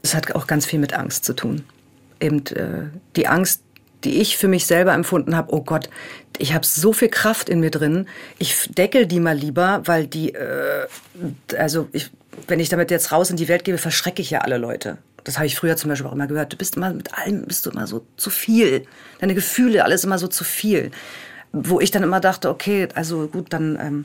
Es 0.06 0.14
hat 0.14 0.36
auch 0.36 0.46
ganz 0.46 0.66
viel 0.66 0.78
mit 0.78 0.94
Angst 0.94 1.24
zu 1.24 1.34
tun. 1.34 1.64
Eben 2.20 2.46
äh, 2.54 2.90
die 3.16 3.26
Angst, 3.26 3.62
die 4.04 4.20
ich 4.20 4.36
für 4.36 4.46
mich 4.46 4.64
selber 4.64 4.94
empfunden 4.94 5.36
habe, 5.36 5.52
oh 5.52 5.62
Gott, 5.62 5.90
ich 6.38 6.54
habe 6.54 6.64
so 6.64 6.92
viel 6.92 7.08
Kraft 7.08 7.48
in 7.48 7.58
mir 7.58 7.72
drin, 7.72 8.06
ich 8.38 8.70
deckel 8.72 9.06
die 9.06 9.18
mal 9.18 9.36
lieber, 9.36 9.82
weil 9.84 10.06
die, 10.06 10.32
äh, 10.32 10.86
also 11.58 11.88
ich, 11.90 12.12
wenn 12.46 12.60
ich 12.60 12.68
damit 12.68 12.92
jetzt 12.92 13.10
raus 13.10 13.30
in 13.30 13.36
die 13.36 13.48
Welt 13.48 13.64
gebe, 13.64 13.78
verschrecke 13.78 14.22
ich 14.22 14.30
ja 14.30 14.42
alle 14.42 14.58
Leute. 14.58 14.98
Das 15.24 15.38
habe 15.38 15.48
ich 15.48 15.56
früher 15.56 15.76
zum 15.76 15.90
Beispiel 15.90 16.06
auch 16.06 16.12
immer 16.12 16.28
gehört. 16.28 16.52
Du 16.52 16.56
bist 16.56 16.76
immer 16.76 16.92
mit 16.92 17.12
allem 17.14 17.44
bist 17.44 17.66
du 17.66 17.70
immer 17.70 17.88
so 17.88 18.06
zu 18.16 18.30
viel. 18.30 18.84
Deine 19.18 19.34
Gefühle, 19.34 19.82
alles 19.82 20.04
immer 20.04 20.18
so 20.18 20.28
zu 20.28 20.44
viel 20.44 20.92
wo 21.64 21.80
ich 21.80 21.90
dann 21.90 22.02
immer 22.02 22.20
dachte, 22.20 22.50
okay, 22.50 22.88
also 22.94 23.28
gut, 23.28 23.52
dann, 23.52 23.78
ähm, 23.80 24.04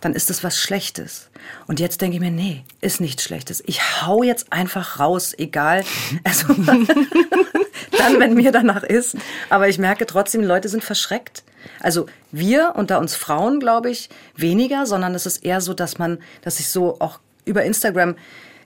dann 0.00 0.14
ist 0.14 0.30
das 0.30 0.44
was 0.44 0.58
Schlechtes. 0.58 1.30
Und 1.66 1.80
jetzt 1.80 2.00
denke 2.00 2.16
ich 2.16 2.20
mir, 2.20 2.30
nee, 2.30 2.64
ist 2.80 3.00
nichts 3.00 3.22
Schlechtes. 3.22 3.62
Ich 3.66 4.02
hau 4.02 4.22
jetzt 4.22 4.52
einfach 4.52 4.98
raus, 4.98 5.34
egal. 5.36 5.84
Also 6.24 6.52
dann, 7.98 8.20
wenn 8.20 8.34
mir 8.34 8.52
danach 8.52 8.82
ist. 8.82 9.16
Aber 9.48 9.68
ich 9.68 9.78
merke 9.78 10.06
trotzdem, 10.06 10.42
Leute 10.42 10.68
sind 10.68 10.84
verschreckt. 10.84 11.42
Also 11.80 12.06
wir 12.30 12.74
unter 12.76 12.98
uns 12.98 13.14
Frauen, 13.14 13.60
glaube 13.60 13.90
ich, 13.90 14.08
weniger, 14.36 14.86
sondern 14.86 15.14
es 15.14 15.26
ist 15.26 15.44
eher 15.44 15.60
so, 15.60 15.74
dass 15.74 15.98
man, 15.98 16.18
dass 16.42 16.60
ich 16.60 16.68
so 16.68 17.00
auch 17.00 17.20
über 17.44 17.64
Instagram 17.64 18.16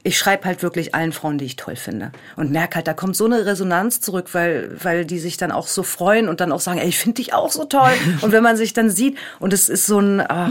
ich 0.07 0.19
schreibe 0.19 0.45
halt 0.45 0.63
wirklich 0.63 0.95
allen 0.95 1.13
Frauen, 1.13 1.39
die 1.39 1.47
ich 1.47 1.57
toll 1.57 1.77
finde. 1.77 2.13
Und 2.37 2.51
merke 2.51 2.77
halt, 2.77 2.87
da 2.87 2.93
kommt 2.93 3.17
so 3.17 3.25
eine 3.25 3.47
Resonanz 3.47 4.03
zurück, 4.03 4.29
weil, 4.33 4.77
weil 4.83 5.07
die 5.07 5.19
sich 5.19 5.39
dann 5.39 5.51
auch 5.51 5.67
so 5.67 5.83
freuen 5.83 6.29
und 6.29 6.41
dann 6.41 6.53
auch 6.53 6.61
sagen, 6.61 6.79
ey, 6.79 6.87
ich 6.87 6.99
finde 6.99 7.17
dich 7.17 7.33
auch 7.33 7.51
so 7.51 7.65
toll. 7.65 7.93
und 8.21 8.31
wenn 8.31 8.43
man 8.43 8.59
sich 8.59 8.75
dann 8.75 8.91
sieht, 8.91 9.17
und 9.41 9.55
es 9.55 9.71
ist 9.71 9.87
so 9.87 9.99
ein, 9.99 10.21
äh, 10.21 10.51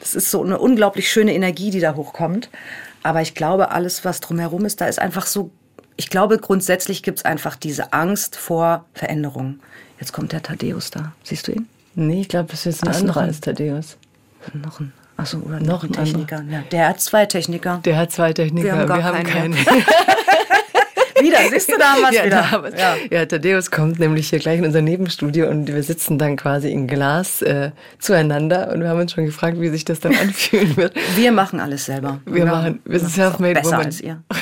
das 0.00 0.14
ist 0.14 0.30
so 0.30 0.42
eine 0.42 0.58
unglaublich 0.58 1.12
schöne 1.12 1.34
Energie, 1.34 1.70
die 1.70 1.80
da 1.80 1.94
hochkommt. 1.94 2.48
Aber 3.02 3.20
ich 3.20 3.34
glaube, 3.34 3.70
alles, 3.72 4.06
was 4.06 4.20
drumherum 4.20 4.64
ist, 4.64 4.80
da 4.80 4.86
ist 4.86 4.98
einfach 4.98 5.26
so, 5.26 5.50
ich 5.96 6.08
glaube, 6.08 6.38
grundsätzlich 6.38 7.02
gibt 7.02 7.18
es 7.18 7.24
einfach 7.26 7.56
diese 7.56 7.92
Angst 7.92 8.36
vor 8.36 8.86
Veränderung. 8.94 9.60
Jetzt 10.00 10.14
kommt 10.14 10.32
der 10.32 10.42
Thaddeus 10.42 10.90
da. 10.90 11.12
Siehst 11.22 11.46
du 11.46 11.52
ihn? 11.52 11.68
Nee, 11.94 12.22
ich 12.22 12.28
glaube, 12.28 12.48
das 12.50 12.64
ist 12.64 12.82
ein 12.82 12.94
anderer 12.94 13.20
als 13.20 13.40
Thaddeus. 13.42 13.98
Noch 14.54 14.80
ein 14.80 14.92
Achso, 15.16 15.38
oder 15.38 15.60
noch 15.60 15.84
ein 15.84 15.92
Techniker. 15.92 16.42
Ja, 16.50 16.62
der 16.72 16.88
hat 16.88 17.00
zwei 17.00 17.26
Techniker. 17.26 17.80
Der 17.84 17.96
hat 17.96 18.10
zwei 18.12 18.32
Techniker. 18.32 18.66
Wir 18.66 18.72
haben, 18.74 18.86
gar 18.86 18.98
Wir 18.98 19.04
haben 19.04 19.24
keinen. 19.24 19.56
Wieder 21.24 21.38
siehst 21.50 21.68
du, 21.70 21.78
da 21.78 21.96
wir 21.96 22.12
ja, 22.12 22.24
wieder. 22.24 22.70
Da 22.70 22.76
ja. 22.76 22.96
ja, 23.10 23.24
Thaddeus 23.26 23.70
kommt 23.70 23.98
nämlich 23.98 24.28
hier 24.28 24.40
gleich 24.40 24.58
in 24.58 24.64
unser 24.64 24.82
Nebenstudio 24.82 25.48
und 25.48 25.68
wir 25.68 25.82
sitzen 25.82 26.18
dann 26.18 26.36
quasi 26.36 26.70
in 26.70 26.86
Glas 26.86 27.40
äh, 27.40 27.70
zueinander 27.98 28.70
und 28.72 28.80
wir 28.80 28.88
haben 28.88 29.00
uns 29.00 29.12
schon 29.12 29.24
gefragt, 29.24 29.60
wie 29.60 29.68
sich 29.68 29.84
das 29.84 30.00
dann 30.00 30.14
anfühlen 30.20 30.76
wird. 30.76 30.94
Wir 31.16 31.32
machen 31.32 31.60
alles 31.60 31.86
selber. 31.86 32.20
Wir, 32.26 32.34
wir 32.34 32.46
machen, 32.46 32.80
wir 32.84 32.98
sind 32.98 33.10
self-made 33.10 33.54
Besser 33.54 33.70
woman. 33.72 33.86
als 33.86 34.00
ihr. 34.00 34.22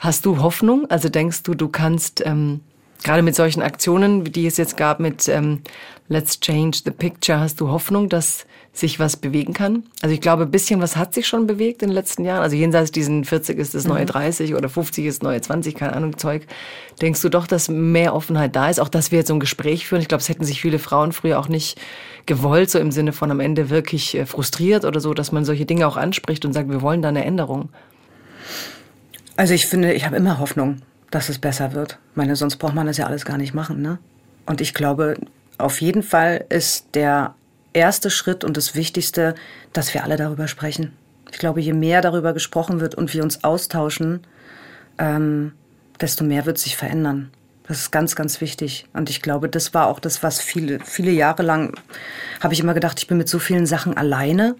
Hast 0.00 0.24
du 0.24 0.40
Hoffnung? 0.42 0.88
Also 0.90 1.08
denkst 1.08 1.42
du, 1.42 1.54
du 1.54 1.68
kannst 1.68 2.24
ähm, 2.24 2.60
gerade 3.02 3.22
mit 3.22 3.34
solchen 3.34 3.62
Aktionen, 3.62 4.26
wie 4.26 4.30
die 4.30 4.46
es 4.46 4.56
jetzt 4.56 4.76
gab 4.76 5.00
mit 5.00 5.28
ähm, 5.28 5.62
Let's 6.08 6.40
Change 6.40 6.80
the 6.84 6.90
Picture, 6.90 7.38
hast 7.38 7.60
du 7.60 7.68
Hoffnung, 7.68 8.08
dass 8.08 8.46
sich 8.72 9.00
was 9.00 9.16
bewegen 9.16 9.52
kann? 9.52 9.84
Also 10.00 10.14
ich 10.14 10.20
glaube, 10.20 10.44
ein 10.44 10.50
bisschen 10.50 10.80
was 10.80 10.96
hat 10.96 11.12
sich 11.12 11.26
schon 11.26 11.46
bewegt 11.46 11.82
in 11.82 11.88
den 11.88 11.94
letzten 11.94 12.24
Jahren. 12.24 12.42
Also 12.42 12.56
jenseits 12.56 12.92
diesen 12.92 13.24
40 13.24 13.58
ist 13.58 13.74
das 13.74 13.86
neue 13.86 14.06
30 14.06 14.50
mhm. 14.50 14.56
oder 14.56 14.68
50 14.68 15.06
ist 15.06 15.18
das 15.18 15.22
neue 15.22 15.40
20, 15.40 15.74
keine 15.74 15.94
Ahnung, 15.94 16.18
Zeug. 16.18 16.46
Denkst 17.00 17.20
du 17.22 17.28
doch, 17.28 17.46
dass 17.46 17.68
mehr 17.68 18.14
Offenheit 18.14 18.54
da 18.54 18.70
ist? 18.70 18.80
Auch, 18.80 18.88
dass 18.88 19.10
wir 19.10 19.18
jetzt 19.18 19.28
so 19.28 19.34
ein 19.34 19.40
Gespräch 19.40 19.86
führen. 19.86 20.02
Ich 20.02 20.08
glaube, 20.08 20.22
es 20.22 20.28
hätten 20.28 20.44
sich 20.44 20.60
viele 20.60 20.78
Frauen 20.78 21.12
früher 21.12 21.38
auch 21.38 21.48
nicht 21.48 21.80
gewollt, 22.26 22.70
so 22.70 22.78
im 22.78 22.92
Sinne 22.92 23.12
von 23.12 23.30
am 23.30 23.40
Ende 23.40 23.70
wirklich 23.70 24.16
äh, 24.16 24.26
frustriert 24.26 24.84
oder 24.84 25.00
so, 25.00 25.14
dass 25.14 25.32
man 25.32 25.44
solche 25.44 25.66
Dinge 25.66 25.86
auch 25.86 25.96
anspricht 25.96 26.44
und 26.44 26.52
sagt, 26.52 26.70
wir 26.70 26.82
wollen 26.82 27.02
da 27.02 27.08
eine 27.08 27.24
Änderung. 27.24 27.70
Also 29.36 29.54
ich 29.54 29.66
finde, 29.66 29.92
ich 29.94 30.06
habe 30.06 30.16
immer 30.16 30.38
Hoffnung, 30.38 30.76
dass 31.10 31.28
es 31.28 31.38
besser 31.38 31.72
wird. 31.72 31.98
Ich 32.10 32.16
meine, 32.16 32.36
sonst 32.36 32.56
braucht 32.56 32.74
man 32.74 32.86
das 32.86 32.96
ja 32.96 33.06
alles 33.06 33.24
gar 33.24 33.38
nicht 33.38 33.54
machen, 33.54 33.82
ne? 33.82 33.98
Und 34.46 34.60
ich 34.60 34.74
glaube, 34.74 35.16
auf 35.58 35.80
jeden 35.80 36.02
Fall 36.02 36.44
ist 36.48 36.86
der 36.94 37.34
erste 37.72 38.10
Schritt 38.10 38.44
und 38.44 38.56
das 38.56 38.74
Wichtigste, 38.74 39.34
dass 39.72 39.94
wir 39.94 40.04
alle 40.04 40.16
darüber 40.16 40.48
sprechen. 40.48 40.92
Ich 41.30 41.38
glaube, 41.38 41.60
je 41.60 41.72
mehr 41.72 42.00
darüber 42.00 42.32
gesprochen 42.32 42.80
wird 42.80 42.94
und 42.94 43.14
wir 43.14 43.22
uns 43.22 43.44
austauschen, 43.44 44.20
ähm, 44.98 45.52
desto 46.00 46.24
mehr 46.24 46.46
wird 46.46 46.58
sich 46.58 46.76
verändern. 46.76 47.30
Das 47.68 47.78
ist 47.78 47.90
ganz, 47.92 48.16
ganz 48.16 48.40
wichtig. 48.40 48.86
Und 48.92 49.10
ich 49.10 49.22
glaube, 49.22 49.48
das 49.48 49.74
war 49.74 49.86
auch 49.86 50.00
das, 50.00 50.24
was 50.24 50.40
viele, 50.40 50.80
viele 50.80 51.12
Jahre 51.12 51.44
lang 51.44 51.78
habe 52.40 52.52
ich 52.52 52.60
immer 52.60 52.74
gedacht, 52.74 52.98
ich 52.98 53.06
bin 53.06 53.18
mit 53.18 53.28
so 53.28 53.38
vielen 53.38 53.66
Sachen 53.66 53.96
alleine 53.96 54.56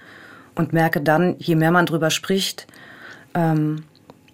und 0.55 0.73
merke 0.73 1.01
dann, 1.01 1.35
je 1.39 1.57
mehr 1.57 1.73
man 1.73 1.87
drüber 1.87 2.11
spricht, 2.11 2.69
ähm, 3.35 3.85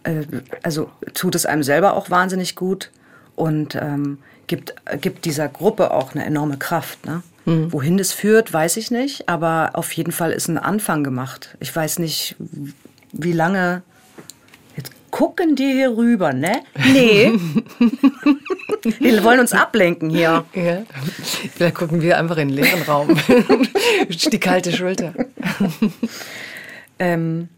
äh, 0.07 0.25
also 0.63 0.91
tut 1.15 1.35
es 1.35 1.47
einem 1.47 1.63
selber 1.63 1.95
auch 1.95 2.11
wahnsinnig 2.11 2.57
gut 2.57 2.91
und 3.35 3.75
ähm, 3.75 4.19
gibt, 4.47 4.75
gibt 5.01 5.25
dieser 5.25 5.49
Gruppe 5.49 5.91
auch 5.91 6.15
eine 6.15 6.25
enorme 6.25 6.57
Kraft. 6.57 7.05
Ne? 7.05 7.23
Mhm. 7.45 7.73
Wohin 7.73 7.97
das 7.97 8.13
führt, 8.13 8.53
weiß 8.53 8.77
ich 8.77 8.91
nicht, 8.91 9.29
aber 9.29 9.71
auf 9.75 9.93
jeden 9.93 10.13
Fall 10.13 10.33
ist 10.33 10.49
ein 10.49 10.59
Anfang 10.59 11.05
gemacht. 11.05 11.57
Ich 11.61 11.75
weiß 11.75 11.99
nicht, 11.99 12.37
wie 13.13 13.33
lange. 13.33 13.83
Jetzt 14.77 14.93
gucken 15.11 15.57
die 15.57 15.73
hier 15.73 15.97
rüber, 15.97 16.33
ne? 16.33 16.61
Nee. 16.93 17.33
wir 19.01 19.25
wollen 19.25 19.41
uns 19.41 19.53
ablenken 19.53 20.11
hier. 20.11 20.45
Ja. 20.55 20.83
Vielleicht 21.55 21.75
gucken 21.75 22.03
wir 22.03 22.19
einfach 22.19 22.37
in 22.37 22.49
den 22.49 22.57
leeren 22.57 22.83
Raum. 22.83 23.09
die 24.09 24.41
kalte 24.41 24.73
Schulter. 24.73 25.15
ähm, 26.99 27.49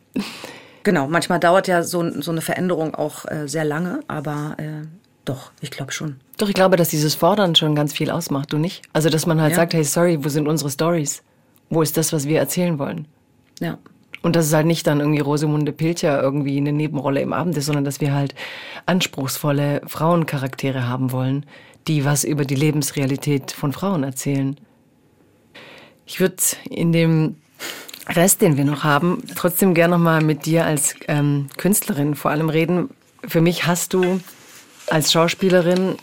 genau, 0.88 1.06
manchmal 1.06 1.38
dauert 1.38 1.68
ja 1.68 1.82
so, 1.82 2.22
so 2.22 2.30
eine 2.30 2.40
Veränderung 2.40 2.94
auch 2.94 3.26
äh, 3.26 3.46
sehr 3.46 3.66
lange, 3.66 4.00
aber 4.08 4.54
äh, 4.56 4.86
doch, 5.26 5.52
ich 5.60 5.70
glaube 5.70 5.92
schon. 5.92 6.16
Doch, 6.38 6.48
ich 6.48 6.54
glaube, 6.54 6.76
dass 6.76 6.88
dieses 6.88 7.14
Fordern 7.14 7.54
schon 7.54 7.74
ganz 7.74 7.92
viel 7.92 8.10
ausmacht, 8.10 8.54
du 8.54 8.56
nicht? 8.56 8.80
Also, 8.94 9.10
dass 9.10 9.26
man 9.26 9.38
halt 9.38 9.50
ja. 9.50 9.56
sagt, 9.56 9.74
hey, 9.74 9.84
sorry, 9.84 10.24
wo 10.24 10.30
sind 10.30 10.48
unsere 10.48 10.70
Stories? 10.70 11.22
Wo 11.68 11.82
ist 11.82 11.98
das, 11.98 12.14
was 12.14 12.26
wir 12.26 12.38
erzählen 12.38 12.78
wollen? 12.78 13.06
Ja. 13.60 13.76
Und 14.22 14.34
dass 14.34 14.46
es 14.46 14.54
halt 14.54 14.64
nicht 14.64 14.86
dann 14.86 15.00
irgendwie 15.00 15.20
Rosemunde 15.20 15.72
Pilcher 15.72 16.22
irgendwie 16.22 16.56
eine 16.56 16.72
Nebenrolle 16.72 17.20
im 17.20 17.34
Abend 17.34 17.58
ist, 17.58 17.66
sondern 17.66 17.84
dass 17.84 18.00
wir 18.00 18.14
halt 18.14 18.34
anspruchsvolle 18.86 19.82
Frauencharaktere 19.86 20.88
haben 20.88 21.12
wollen, 21.12 21.44
die 21.86 22.06
was 22.06 22.24
über 22.24 22.46
die 22.46 22.54
Lebensrealität 22.54 23.52
von 23.52 23.74
Frauen 23.74 24.04
erzählen. 24.04 24.56
Ich 26.06 26.18
würde 26.18 26.36
in 26.70 26.92
dem 26.92 27.36
Rest, 28.08 28.40
den 28.40 28.56
wir 28.56 28.64
noch 28.64 28.84
haben, 28.84 29.22
trotzdem 29.36 29.74
gerne 29.74 29.96
noch 29.96 30.02
mal 30.02 30.22
mit 30.22 30.46
dir 30.46 30.64
als 30.64 30.94
ähm, 31.08 31.48
Künstlerin 31.56 32.14
vor 32.14 32.30
allem 32.30 32.48
reden. 32.48 32.90
Für 33.26 33.40
mich 33.40 33.66
hast 33.66 33.92
du 33.92 34.20
als 34.88 35.12
Schauspielerin 35.12 35.96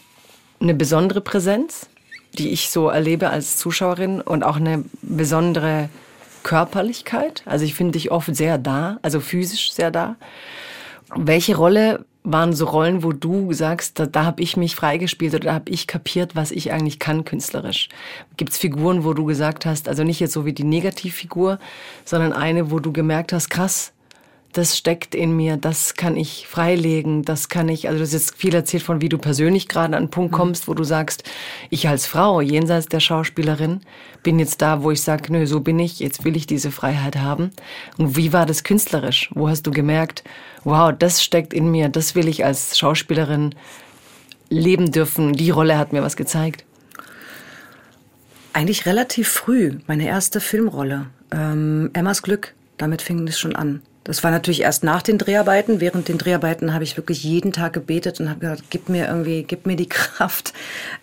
eine 0.59 0.73
besondere 0.73 1.21
Präsenz, 1.21 1.87
die 2.33 2.49
ich 2.49 2.69
so 2.69 2.89
erlebe 2.89 3.29
als 3.29 3.57
Zuschauerin 3.57 4.21
und 4.21 4.43
auch 4.43 4.57
eine 4.57 4.83
besondere 5.01 5.89
Körperlichkeit. 6.43 7.41
Also 7.45 7.65
ich 7.65 7.73
finde 7.73 7.93
dich 7.93 8.11
oft 8.11 8.35
sehr 8.35 8.57
da, 8.57 8.99
also 9.01 9.19
physisch 9.19 9.73
sehr 9.73 9.89
da. 9.89 10.15
Welche 11.15 11.55
Rolle 11.55 12.05
waren 12.25 12.53
so 12.53 12.65
Rollen, 12.65 13.03
wo 13.03 13.13
du 13.13 13.53
sagst, 13.53 13.99
da, 13.99 14.05
da 14.05 14.25
habe 14.25 14.41
ich 14.41 14.57
mich 14.57 14.75
freigespielt 14.75 15.35
oder 15.35 15.45
da 15.45 15.53
habe 15.53 15.69
ich 15.69 15.87
kapiert, 15.87 16.35
was 16.35 16.51
ich 16.51 16.71
eigentlich 16.71 16.99
kann 16.99 17.23
künstlerisch? 17.23 17.89
Gibt 18.35 18.51
es 18.51 18.57
Figuren, 18.57 19.03
wo 19.03 19.13
du 19.13 19.25
gesagt 19.25 19.65
hast, 19.65 19.87
also 19.87 20.03
nicht 20.03 20.19
jetzt 20.19 20.33
so 20.33 20.45
wie 20.45 20.53
die 20.53 20.63
Negativfigur, 20.63 21.59
sondern 22.03 22.33
eine, 22.33 22.71
wo 22.71 22.79
du 22.79 22.91
gemerkt 22.91 23.31
hast, 23.31 23.49
krass, 23.49 23.93
das 24.57 24.77
steckt 24.77 25.15
in 25.15 25.35
mir, 25.35 25.57
das 25.57 25.95
kann 25.95 26.15
ich 26.15 26.47
freilegen, 26.47 27.23
das 27.23 27.49
kann 27.49 27.67
ich, 27.67 27.89
also 27.89 27.97
du 27.97 28.05
hast 28.05 28.13
jetzt 28.13 28.35
viel 28.37 28.55
erzählt 28.55 28.83
von, 28.83 29.01
wie 29.01 29.09
du 29.09 29.17
persönlich 29.17 29.67
gerade 29.67 29.97
an 29.97 30.03
einen 30.03 30.09
Punkt 30.09 30.31
mhm. 30.31 30.37
kommst, 30.37 30.69
wo 30.69 30.73
du 30.73 30.85
sagst, 30.85 31.25
ich 31.69 31.89
als 31.89 32.07
Frau, 32.07 32.39
jenseits 32.39 32.87
der 32.87 33.01
Schauspielerin, 33.01 33.81
bin 34.23 34.39
jetzt 34.39 34.61
da, 34.61 34.81
wo 34.81 34.91
ich 34.91 35.01
sage, 35.01 35.33
nö, 35.33 35.45
so 35.45 35.59
bin 35.59 35.77
ich, 35.77 35.99
jetzt 35.99 36.23
will 36.23 36.37
ich 36.37 36.47
diese 36.47 36.71
Freiheit 36.71 37.17
haben. 37.17 37.51
Und 37.97 38.15
wie 38.15 38.31
war 38.31 38.45
das 38.45 38.63
künstlerisch? 38.63 39.29
Wo 39.35 39.49
hast 39.49 39.67
du 39.67 39.71
gemerkt, 39.71 40.23
wow, 40.63 40.93
das 40.97 41.21
steckt 41.21 41.53
in 41.53 41.69
mir, 41.69 41.89
das 41.89 42.15
will 42.15 42.29
ich 42.29 42.45
als 42.45 42.77
Schauspielerin 42.77 43.55
leben 44.47 44.89
dürfen, 44.89 45.33
die 45.33 45.49
Rolle 45.49 45.77
hat 45.77 45.91
mir 45.91 46.01
was 46.01 46.15
gezeigt? 46.15 46.63
Eigentlich 48.53 48.85
relativ 48.85 49.27
früh, 49.27 49.79
meine 49.85 50.07
erste 50.07 50.39
Filmrolle. 50.39 51.07
Ähm, 51.31 51.89
Emmas 51.91 52.21
Glück, 52.21 52.53
damit 52.77 53.01
fing 53.01 53.27
es 53.27 53.37
schon 53.37 53.53
an. 53.53 53.81
Das 54.05 54.23
war 54.23 54.29
natürlich 54.29 54.61
erst 54.61 54.83
nach 54.83 55.01
den 55.01 55.17
Dreharbeiten. 55.17 55.81
Während 55.81 56.07
den 56.07 56.19
Dreharbeiten 56.19 56.75
habe 56.75 56.83
ich 56.83 56.95
wirklich 56.95 57.23
jeden 57.23 57.51
Tag 57.51 57.73
gebetet 57.73 58.19
und 58.19 58.29
habe 58.29 58.39
gesagt, 58.39 58.65
gib 58.69 58.87
mir 58.87 59.07
irgendwie, 59.07 59.41
gib 59.41 59.65
mir 59.65 59.75
die 59.75 59.89
Kraft, 59.89 60.53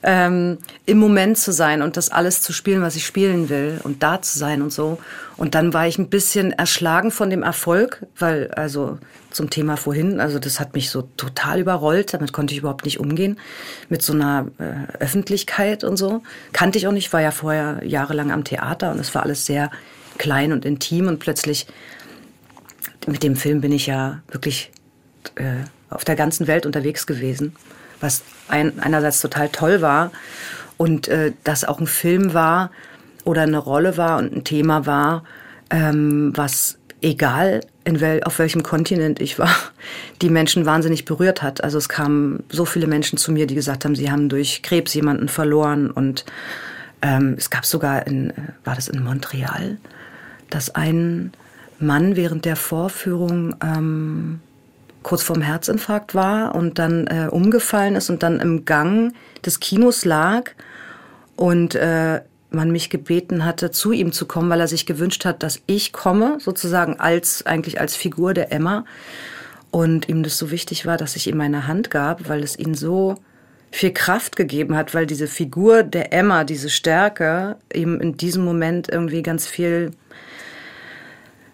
ähm, 0.05 0.59
im 0.87 0.99
Moment 0.99 1.37
zu 1.37 1.53
sein 1.53 1.83
und 1.83 1.97
das 1.97 2.11
alles 2.11 2.43
zu 2.43 2.53
spielen, 2.53 2.81
was 2.81 2.95
ich 2.95 3.05
spielen 3.05 3.49
will 3.49 3.81
und 3.83 4.05
da 4.05 4.23
zu 4.23 4.39
sein 4.39 4.63
und 4.63 4.73
so. 4.73 4.99
Und 5.37 5.57
dann 5.57 5.75
war 5.75 5.89
ich 5.89 5.99
ein 5.99 6.11
bisschen 6.11 6.53
erschlagen 6.53 7.11
von 7.11 7.29
dem 7.29 7.43
Erfolg, 7.43 8.07
weil, 8.17 8.53
also 8.53 8.99
zum 9.33 9.51
Thema 9.51 9.77
vorhin, 9.77 10.21
also 10.21 10.39
das 10.39 10.61
hat 10.61 10.75
mich 10.75 10.89
so 10.89 11.03
total 11.17 11.59
überrollt, 11.59 12.15
damit 12.15 12.33
konnte 12.33 12.55
ich 12.55 12.61
überhaupt 12.61 12.85
nicht 12.85 13.01
umgehen, 13.01 13.37
mit 13.89 14.03
so 14.03 14.13
einer 14.13 14.47
äh, 14.59 15.03
Öffentlichkeit 15.03 15.83
und 15.83 15.97
so. 15.97 16.23
Kannte 16.53 16.79
ich 16.79 16.87
auch 16.87 16.93
nicht, 16.93 17.13
war 17.13 17.21
ja 17.21 17.33
vorher 17.33 17.81
jahrelang 17.85 18.31
am 18.31 18.45
Theater 18.45 18.93
und 18.93 19.01
es 19.01 19.13
war 19.13 19.25
alles 19.25 19.45
sehr 19.45 19.73
klein 20.19 20.53
und 20.53 20.65
intim 20.65 21.09
und 21.09 21.19
plötzlich 21.19 21.67
mit 23.07 23.23
dem 23.23 23.37
Film 23.37 23.61
bin 23.61 23.73
ich 23.73 23.87
ja 23.87 24.21
wirklich 24.31 24.71
äh, 25.37 25.65
auf 25.91 26.05
der 26.05 26.17
ganzen 26.17 26.47
Welt 26.47 26.67
unterwegs 26.67 27.07
gewesen, 27.07 27.55
was 28.01 28.23
ein, 28.49 28.79
einerseits 28.81 29.21
total 29.21 29.49
toll 29.49 29.81
war 29.81 30.11
und 30.77 31.09
äh, 31.09 31.33
das 31.45 31.65
auch 31.65 31.81
ein 31.81 31.87
Film 31.87 32.35
war 32.35 32.71
oder 33.25 33.43
eine 33.43 33.59
Rolle 33.59 33.97
war 33.97 34.19
und 34.19 34.35
ein 34.35 34.45
Thema 34.45 34.87
war, 34.87 35.25
ähm, 35.71 36.33
was 36.35 36.79
egal 37.01 37.61
in 37.85 38.01
wel, 38.01 38.23
auf 38.23 38.39
welchem 38.39 38.63
Kontinent 38.63 39.21
ich 39.21 39.39
war, 39.39 39.55
die 40.23 40.31
Menschen 40.31 40.67
wahnsinnig 40.67 41.05
berührt 41.05 41.43
hat. 41.43 41.63
Also 41.63 41.79
es 41.79 41.89
kamen 41.89 42.45
so 42.49 42.65
viele 42.65 42.87
Menschen 42.87 43.19
zu 43.19 43.33
mir, 43.33 43.47
die 43.47 43.55
gesagt 43.55 43.85
haben, 43.85 43.95
sie 43.95 44.11
haben 44.11 44.29
durch 44.29 44.63
Krebs 44.63 44.95
jemanden 44.95 45.29
verloren 45.29 45.91
und 45.91 46.25
ähm, 47.03 47.35
es 47.37 47.51
gab 47.51 47.67
sogar 47.67 48.07
in, 48.07 48.31
äh, 48.31 48.35
war 48.65 48.77
das 48.77 48.89
in 48.89 49.03
Montreal, 49.03 49.79
dass 50.51 50.75
ein 50.75 51.33
Mann 51.83 52.17
während 52.17 52.45
der 52.45 52.57
Vorführung 52.57 53.55
ähm, 53.63 54.41
kurz 55.03 55.23
vorm 55.23 55.43
Herzinfarkt 55.43 56.15
war 56.15 56.55
und 56.55 56.79
dann 56.79 57.07
äh, 57.07 57.29
umgefallen 57.31 57.97
ist 57.97 58.11
und 58.11 58.23
dann 58.23 58.41
im 58.41 58.65
Gang 58.65 59.13
des 59.45 59.61
Kinos 59.61 60.05
lag 60.05 60.51
und 61.37 61.75
äh, 61.75 62.21
man 62.51 62.71
mich 62.71 62.91
gebeten 62.91 63.45
hatte, 63.45 63.71
zu 63.71 63.93
ihm 63.93 64.13
zu 64.13 64.27
kommen, 64.27 64.51
weil 64.51 64.61
er 64.61 64.69
sich 64.69 64.87
gewünscht 64.87 65.25
hat, 65.25 65.43
dass 65.43 65.61
ich 65.67 65.93
komme, 65.93 66.39
sozusagen 66.39 67.01
als 67.01 67.47
eigentlich 67.47 67.81
als 67.81 67.97
Figur 67.97 68.35
der 68.35 68.53
Emma. 68.53 68.85
Und 69.71 70.09
ihm 70.09 70.23
das 70.23 70.37
so 70.37 70.51
wichtig 70.51 70.85
war, 70.85 70.99
dass 70.99 71.17
ich 71.17 71.29
ihm 71.29 71.39
meine 71.39 71.67
Hand 71.67 71.91
gab, 71.91 72.29
weil 72.29 72.43
es 72.43 72.59
ihn 72.59 72.75
so 72.75 73.17
viel 73.71 73.91
Kraft 73.91 74.37
gegeben 74.37 74.77
hat, 74.77 74.93
weil 74.93 75.07
diese 75.07 75.27
Figur 75.27 75.83
der 75.83 76.13
Emma, 76.13 76.45
diese 76.45 76.69
Stärke, 76.69 77.57
ihm 77.73 77.99
in 77.99 78.19
diesem 78.19 78.45
Moment 78.45 78.91
irgendwie 78.93 79.23
ganz 79.23 79.47
viel 79.47 79.93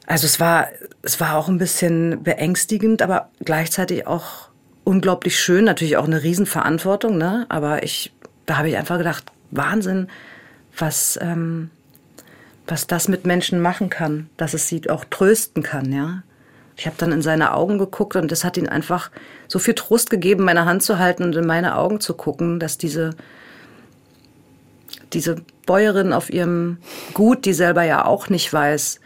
also 0.08 0.24
es 0.24 0.40
war, 0.40 0.68
es 1.02 1.20
war 1.20 1.36
auch 1.36 1.48
ein 1.48 1.58
bisschen 1.58 2.22
beängstigend, 2.22 3.02
aber 3.02 3.28
gleichzeitig 3.44 4.06
auch 4.06 4.48
unglaublich 4.82 5.38
schön, 5.38 5.64
natürlich 5.64 5.98
auch 5.98 6.06
eine 6.06 6.22
Riesenverantwortung, 6.22 7.18
ne? 7.18 7.44
Aber 7.50 7.82
ich, 7.82 8.10
da 8.46 8.56
habe 8.56 8.70
ich 8.70 8.78
einfach 8.78 8.96
gedacht, 8.96 9.24
Wahnsinn, 9.50 10.08
was, 10.78 11.18
ähm, 11.20 11.68
was 12.66 12.86
das 12.86 13.08
mit 13.08 13.26
Menschen 13.26 13.60
machen 13.60 13.90
kann, 13.90 14.30
dass 14.38 14.54
es 14.54 14.66
sie 14.66 14.88
auch 14.88 15.04
trösten 15.04 15.62
kann, 15.62 15.92
ja. 15.92 16.22
Ich 16.78 16.86
habe 16.86 16.96
dann 16.96 17.12
in 17.12 17.20
seine 17.20 17.52
Augen 17.52 17.76
geguckt 17.76 18.16
und 18.16 18.32
das 18.32 18.44
hat 18.44 18.56
ihn 18.56 18.68
einfach 18.68 19.10
so 19.46 19.58
viel 19.58 19.74
Trost 19.74 20.08
gegeben, 20.08 20.44
meine 20.44 20.64
Hand 20.64 20.82
zu 20.82 20.98
halten 20.98 21.24
und 21.24 21.36
in 21.36 21.46
meine 21.46 21.76
Augen 21.76 22.00
zu 22.00 22.14
gucken, 22.14 22.60
dass 22.60 22.78
diese, 22.78 23.10
diese 25.12 25.36
Bäuerin 25.66 26.14
auf 26.14 26.30
ihrem 26.30 26.78
Gut, 27.12 27.44
die 27.44 27.52
selber 27.52 27.82
ja 27.82 28.06
auch 28.06 28.30
nicht 28.30 28.50
weiß, 28.50 29.00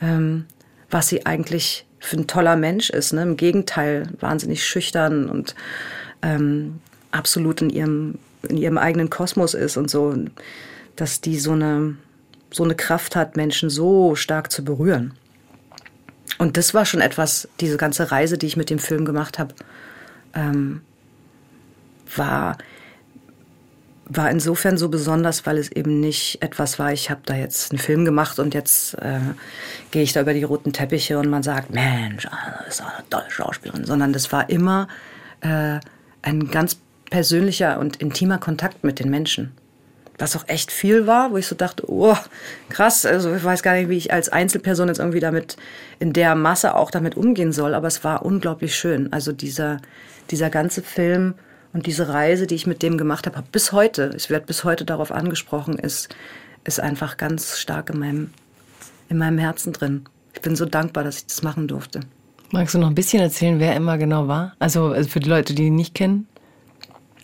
ähm, 0.00 0.46
was 0.90 1.08
sie 1.08 1.26
eigentlich 1.26 1.86
für 1.98 2.16
ein 2.16 2.26
toller 2.26 2.56
Mensch 2.56 2.90
ist. 2.90 3.12
Ne? 3.12 3.22
Im 3.22 3.36
Gegenteil, 3.36 4.08
wahnsinnig 4.20 4.64
schüchtern 4.64 5.28
und 5.28 5.54
ähm, 6.22 6.80
absolut 7.10 7.60
in 7.62 7.70
ihrem, 7.70 8.18
in 8.48 8.56
ihrem 8.56 8.78
eigenen 8.78 9.10
Kosmos 9.10 9.54
ist 9.54 9.76
und 9.76 9.90
so, 9.90 10.14
dass 10.96 11.20
die 11.20 11.38
so 11.38 11.52
eine, 11.52 11.96
so 12.50 12.64
eine 12.64 12.74
Kraft 12.74 13.16
hat, 13.16 13.36
Menschen 13.36 13.70
so 13.70 14.14
stark 14.14 14.50
zu 14.50 14.64
berühren. 14.64 15.14
Und 16.38 16.56
das 16.56 16.72
war 16.72 16.84
schon 16.84 17.00
etwas, 17.00 17.48
diese 17.60 17.76
ganze 17.76 18.12
Reise, 18.12 18.38
die 18.38 18.46
ich 18.46 18.56
mit 18.56 18.70
dem 18.70 18.78
Film 18.78 19.04
gemacht 19.04 19.38
habe, 19.38 19.54
ähm, 20.34 20.82
war, 22.14 22.58
war 24.08 24.30
insofern 24.30 24.78
so 24.78 24.88
besonders, 24.88 25.46
weil 25.46 25.58
es 25.58 25.70
eben 25.70 26.00
nicht 26.00 26.42
etwas 26.42 26.78
war, 26.78 26.92
ich 26.92 27.10
habe 27.10 27.20
da 27.24 27.34
jetzt 27.34 27.72
einen 27.72 27.78
Film 27.78 28.04
gemacht 28.04 28.38
und 28.38 28.54
jetzt 28.54 28.94
äh, 28.94 29.20
gehe 29.90 30.02
ich 30.02 30.12
da 30.12 30.22
über 30.22 30.34
die 30.34 30.44
roten 30.44 30.72
Teppiche 30.72 31.18
und 31.18 31.28
man 31.28 31.42
sagt, 31.42 31.70
Mensch, 31.70 32.26
das 32.64 32.74
ist 32.74 32.80
eine 32.80 33.04
tolle 33.10 33.30
Schauspielerin, 33.30 33.84
sondern 33.84 34.12
das 34.12 34.32
war 34.32 34.48
immer 34.48 34.88
äh, 35.40 35.78
ein 36.22 36.50
ganz 36.50 36.78
persönlicher 37.10 37.78
und 37.78 37.96
intimer 37.96 38.38
Kontakt 38.38 38.84
mit 38.84 38.98
den 38.98 39.10
Menschen 39.10 39.52
was 40.18 40.36
auch 40.36 40.44
echt 40.48 40.72
viel 40.72 41.06
war, 41.06 41.30
wo 41.30 41.36
ich 41.36 41.46
so 41.46 41.54
dachte, 41.54 41.84
oh, 41.88 42.16
krass, 42.68 43.06
also 43.06 43.34
ich 43.34 43.44
weiß 43.44 43.62
gar 43.62 43.74
nicht, 43.74 43.88
wie 43.88 43.96
ich 43.96 44.12
als 44.12 44.28
Einzelperson 44.28 44.88
jetzt 44.88 44.98
irgendwie 44.98 45.20
damit 45.20 45.56
in 46.00 46.12
der 46.12 46.34
Masse 46.34 46.74
auch 46.74 46.90
damit 46.90 47.16
umgehen 47.16 47.52
soll, 47.52 47.74
aber 47.74 47.86
es 47.86 48.02
war 48.02 48.24
unglaublich 48.24 48.74
schön. 48.74 49.12
Also 49.12 49.32
dieser, 49.32 49.78
dieser 50.30 50.50
ganze 50.50 50.82
Film 50.82 51.34
und 51.72 51.86
diese 51.86 52.08
Reise, 52.08 52.46
die 52.46 52.54
ich 52.54 52.66
mit 52.66 52.82
dem 52.82 52.96
gemacht 52.98 53.26
habe, 53.26 53.42
bis 53.52 53.72
heute, 53.72 54.12
ich 54.16 54.30
werde 54.30 54.46
bis 54.46 54.64
heute 54.64 54.84
darauf 54.84 55.12
angesprochen, 55.12 55.78
ist, 55.78 56.08
ist 56.64 56.80
einfach 56.80 57.16
ganz 57.16 57.58
stark 57.58 57.90
in 57.90 57.98
meinem, 57.98 58.30
in 59.08 59.18
meinem 59.18 59.38
Herzen 59.38 59.72
drin. 59.72 60.04
Ich 60.34 60.40
bin 60.40 60.56
so 60.56 60.64
dankbar, 60.64 61.04
dass 61.04 61.18
ich 61.18 61.26
das 61.26 61.42
machen 61.42 61.68
durfte. 61.68 62.00
Magst 62.50 62.74
du 62.74 62.78
noch 62.78 62.88
ein 62.88 62.94
bisschen 62.94 63.20
erzählen, 63.20 63.60
wer 63.60 63.76
immer 63.76 63.98
genau 63.98 64.28
war? 64.28 64.54
Also, 64.58 64.86
also 64.86 65.08
für 65.08 65.20
die 65.20 65.28
Leute, 65.28 65.54
die 65.54 65.64
ihn 65.64 65.74
nicht 65.74 65.94
kennen? 65.94 66.26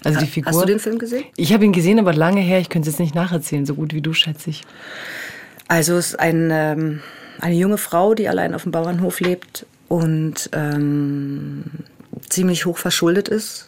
Also 0.04 0.20
die 0.20 0.26
Figur. 0.26 0.52
Hast 0.52 0.60
du 0.60 0.66
den 0.66 0.78
Film 0.80 0.98
gesehen? 0.98 1.24
Ich 1.36 1.52
habe 1.54 1.64
ihn 1.64 1.72
gesehen, 1.72 1.98
aber 1.98 2.12
lange 2.12 2.42
her. 2.42 2.60
Ich 2.60 2.68
könnte 2.68 2.88
es 2.88 2.94
jetzt 2.94 3.00
nicht 3.00 3.14
nacherzählen, 3.14 3.64
so 3.64 3.74
gut 3.74 3.94
wie 3.94 4.02
du, 4.02 4.12
schätze 4.12 4.50
ich. 4.50 4.62
Also 5.66 5.94
es 5.94 6.08
ist 6.08 6.20
ein, 6.20 6.50
ähm, 6.52 7.00
eine 7.40 7.54
junge 7.54 7.78
Frau, 7.78 8.14
die 8.14 8.28
allein 8.28 8.54
auf 8.54 8.64
dem 8.64 8.72
Bauernhof 8.72 9.20
lebt 9.20 9.64
und 9.88 10.50
ähm, 10.52 11.64
ziemlich 12.28 12.66
hoch 12.66 12.76
verschuldet 12.76 13.28
ist. 13.28 13.66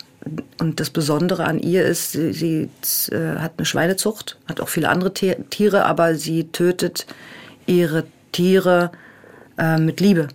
Und 0.58 0.80
das 0.80 0.90
Besondere 0.90 1.44
an 1.44 1.58
ihr 1.58 1.84
ist, 1.84 2.12
sie, 2.12 2.32
sie 2.32 2.68
äh, 3.10 3.36
hat 3.36 3.52
eine 3.56 3.66
Schweinezucht, 3.66 4.38
hat 4.46 4.60
auch 4.60 4.68
viele 4.68 4.88
andere 4.88 5.12
Tiere, 5.14 5.84
aber 5.84 6.14
sie 6.14 6.44
tötet 6.48 7.06
ihre 7.66 8.04
Tiere 8.32 8.90
äh, 9.58 9.78
mit 9.78 10.00
Liebe 10.00 10.28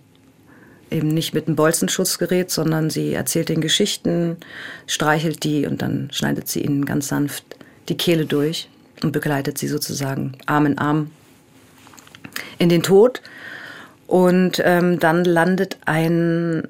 eben 0.92 1.08
nicht 1.08 1.34
mit 1.34 1.48
einem 1.48 1.56
Bolzenschutzgerät, 1.56 2.52
sondern 2.52 2.90
sie 2.90 3.14
erzählt 3.14 3.50
den 3.50 3.62
Geschichten, 3.62 4.38
streichelt 4.86 5.44
die 5.44 5.66
und 5.66 5.82
dann 5.82 6.10
schneidet 6.12 6.48
sie 6.50 6.62
ihnen 6.62 6.86
ganz 6.86 7.08
sanft 7.08 7.46
die 7.90 7.98
Kehle 7.98 8.26
durch 8.26 8.70
und 9.02 9.14
begleitet 9.14 9.58
sie 9.58 9.68
sozusagen 9.68 10.34
Arm 10.46 10.66
in 10.66 10.78
Arm 10.78 11.12
in 12.60 12.70
den 12.70 12.84
Tod. 12.84 13.22
Und 14.06 14.62
ähm, 14.64 15.00
dann 15.00 15.24
landet 15.24 15.78
ein 15.86 16.68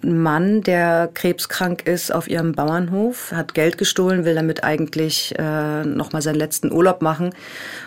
Mann, 0.00 0.62
der 0.62 1.10
krebskrank 1.12 1.86
ist, 1.86 2.12
auf 2.12 2.28
ihrem 2.28 2.52
Bauernhof, 2.52 3.32
hat 3.32 3.54
Geld 3.54 3.78
gestohlen, 3.78 4.24
will 4.24 4.34
damit 4.34 4.62
eigentlich 4.62 5.34
äh, 5.38 5.84
nochmal 5.84 6.22
seinen 6.22 6.36
letzten 6.36 6.72
Urlaub 6.72 7.02
machen 7.02 7.34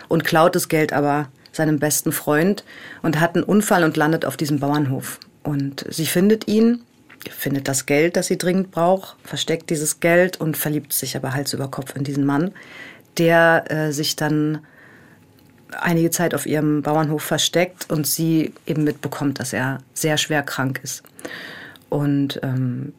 und 0.08 0.24
klaut 0.24 0.54
das 0.54 0.68
Geld 0.68 0.92
aber 0.92 1.28
seinem 1.52 1.78
besten 1.78 2.12
Freund 2.12 2.64
und 3.02 3.20
hat 3.20 3.34
einen 3.34 3.44
Unfall 3.44 3.84
und 3.84 3.96
landet 3.96 4.24
auf 4.24 4.36
diesem 4.36 4.58
Bauernhof. 4.58 5.20
Und 5.42 5.86
sie 5.88 6.06
findet 6.06 6.48
ihn, 6.48 6.82
findet 7.30 7.68
das 7.68 7.86
Geld, 7.86 8.16
das 8.16 8.26
sie 8.26 8.38
dringend 8.38 8.70
braucht, 8.70 9.16
versteckt 9.24 9.70
dieses 9.70 10.00
Geld 10.00 10.40
und 10.40 10.56
verliebt 10.56 10.92
sich 10.92 11.16
aber 11.16 11.34
Hals 11.34 11.52
über 11.52 11.68
Kopf 11.68 11.94
in 11.96 12.04
diesen 12.04 12.24
Mann, 12.24 12.52
der 13.18 13.70
äh, 13.70 13.92
sich 13.92 14.16
dann 14.16 14.60
einige 15.80 16.10
Zeit 16.10 16.34
auf 16.34 16.46
ihrem 16.46 16.82
Bauernhof 16.82 17.22
versteckt 17.22 17.90
und 17.90 18.06
sie 18.06 18.52
eben 18.66 18.84
mitbekommt, 18.84 19.40
dass 19.40 19.52
er 19.52 19.78
sehr 19.94 20.18
schwer 20.18 20.42
krank 20.42 20.80
ist. 20.82 21.02
Und 21.92 22.40
ähm, 22.42 22.94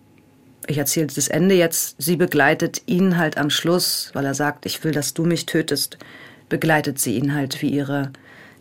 ich 0.67 0.77
erzähle 0.77 1.07
das 1.07 1.27
Ende 1.27 1.55
jetzt. 1.55 1.95
Sie 1.97 2.15
begleitet 2.15 2.83
ihn 2.85 3.17
halt 3.17 3.39
am 3.39 3.49
Schluss, 3.49 4.11
weil 4.13 4.23
er 4.23 4.35
sagt, 4.35 4.67
ich 4.67 4.83
will, 4.83 4.91
dass 4.91 5.15
du 5.15 5.25
mich 5.25 5.47
tötest, 5.47 5.97
begleitet 6.47 6.99
sie 6.99 7.17
ihn 7.17 7.33
halt 7.33 7.59
wie 7.63 7.69
ihre 7.69 8.11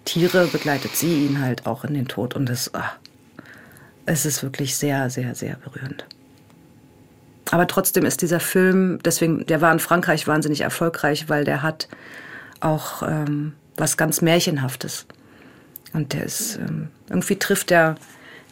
Tiere, 0.07 0.47
begleitet 0.47 0.97
sie 0.97 1.27
ihn 1.27 1.43
halt 1.43 1.67
auch 1.67 1.85
in 1.85 1.93
den 1.93 2.09
Tod. 2.09 2.35
Und 2.35 2.49
das, 2.49 2.71
ach, 2.73 2.97
es 4.07 4.25
ist 4.25 4.43
wirklich 4.43 4.75
sehr, 4.75 5.11
sehr, 5.11 5.35
sehr 5.35 5.57
berührend. 5.57 6.07
Aber 7.51 7.67
trotzdem 7.67 8.07
ist 8.07 8.23
dieser 8.23 8.41
Film, 8.41 9.01
deswegen, 9.05 9.45
der 9.45 9.61
war 9.61 9.71
in 9.71 9.81
Frankreich 9.81 10.27
wahnsinnig 10.27 10.63
erfolgreich, 10.63 11.29
weil 11.29 11.45
der 11.45 11.61
hat 11.61 11.89
auch 12.61 13.03
ähm, 13.03 13.53
was 13.77 13.99
ganz 13.99 14.23
Märchenhaftes. 14.23 15.05
Und 15.93 16.15
der 16.15 16.25
ist, 16.25 16.57
ähm, 16.57 16.89
irgendwie 17.11 17.37
trifft 17.37 17.71
er, 17.71 17.97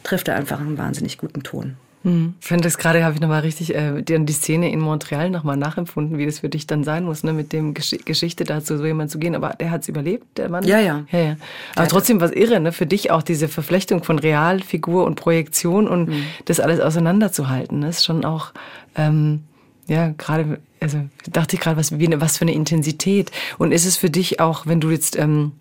trifft 0.03 0.27
er 0.27 0.35
einfach 0.35 0.59
einen 0.59 0.77
wahnsinnig 0.77 1.17
guten 1.17 1.43
Ton. 1.43 1.75
Mhm. 2.03 2.33
Ich 2.41 2.47
finde 2.47 2.63
das 2.63 2.77
gerade, 2.77 3.03
habe 3.03 3.13
ich 3.13 3.21
nochmal 3.21 3.41
richtig 3.41 3.75
äh, 3.75 4.01
die 4.01 4.33
Szene 4.33 4.71
in 4.71 4.79
Montreal 4.79 5.29
nochmal 5.29 5.57
nachempfunden, 5.57 6.17
wie 6.17 6.25
das 6.25 6.39
für 6.39 6.49
dich 6.49 6.65
dann 6.65 6.83
sein 6.83 7.03
muss, 7.03 7.23
ne, 7.23 7.33
mit 7.33 7.53
dem 7.53 7.73
Gesch 7.73 7.95
Geschichte 8.05 8.43
dazu, 8.43 8.77
so 8.77 8.85
jemand 8.85 9.11
zu 9.11 9.19
gehen. 9.19 9.35
Aber 9.35 9.49
der 9.49 9.69
hat 9.69 9.81
es 9.81 9.87
überlebt, 9.87 10.37
der 10.37 10.49
Mann? 10.49 10.63
Ja, 10.63 10.79
ja. 10.79 11.05
ja, 11.11 11.19
ja. 11.19 11.35
Aber 11.75 11.83
ja, 11.83 11.89
trotzdem 11.89 12.19
was 12.19 12.31
irre, 12.31 12.59
ne, 12.59 12.71
für 12.71 12.87
dich 12.87 13.11
auch 13.11 13.21
diese 13.21 13.47
Verflechtung 13.47 14.03
von 14.03 14.17
Realfigur 14.17 15.05
und 15.05 15.15
Projektion 15.15 15.87
und 15.87 16.09
mhm. 16.09 16.23
das 16.45 16.59
alles 16.59 16.79
auseinanderzuhalten. 16.79 17.79
Ne, 17.79 17.89
ist 17.89 18.03
schon 18.03 18.25
auch, 18.25 18.51
ähm, 18.95 19.43
ja, 19.87 20.13
gerade, 20.17 20.59
also 20.79 21.01
dachte 21.31 21.55
ich 21.55 21.61
gerade, 21.61 21.77
was, 21.77 21.91
was 21.91 22.37
für 22.37 22.45
eine 22.45 22.53
Intensität. 22.53 23.31
Und 23.59 23.71
ist 23.71 23.85
es 23.85 23.97
für 23.97 24.09
dich 24.09 24.39
auch, 24.39 24.65
wenn 24.65 24.79
du 24.79 24.89
jetzt 24.89 25.17
ähm, 25.19 25.51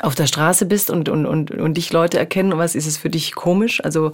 auf 0.00 0.14
der 0.14 0.26
Straße 0.26 0.66
bist 0.66 0.90
und, 0.90 1.08
und, 1.08 1.26
und, 1.26 1.50
und 1.50 1.74
dich 1.74 1.92
Leute 1.92 2.18
erkennen, 2.18 2.56
was 2.56 2.74
ist 2.74 2.86
es 2.86 2.96
für 2.96 3.10
dich 3.10 3.34
komisch? 3.34 3.82
Also 3.84 4.12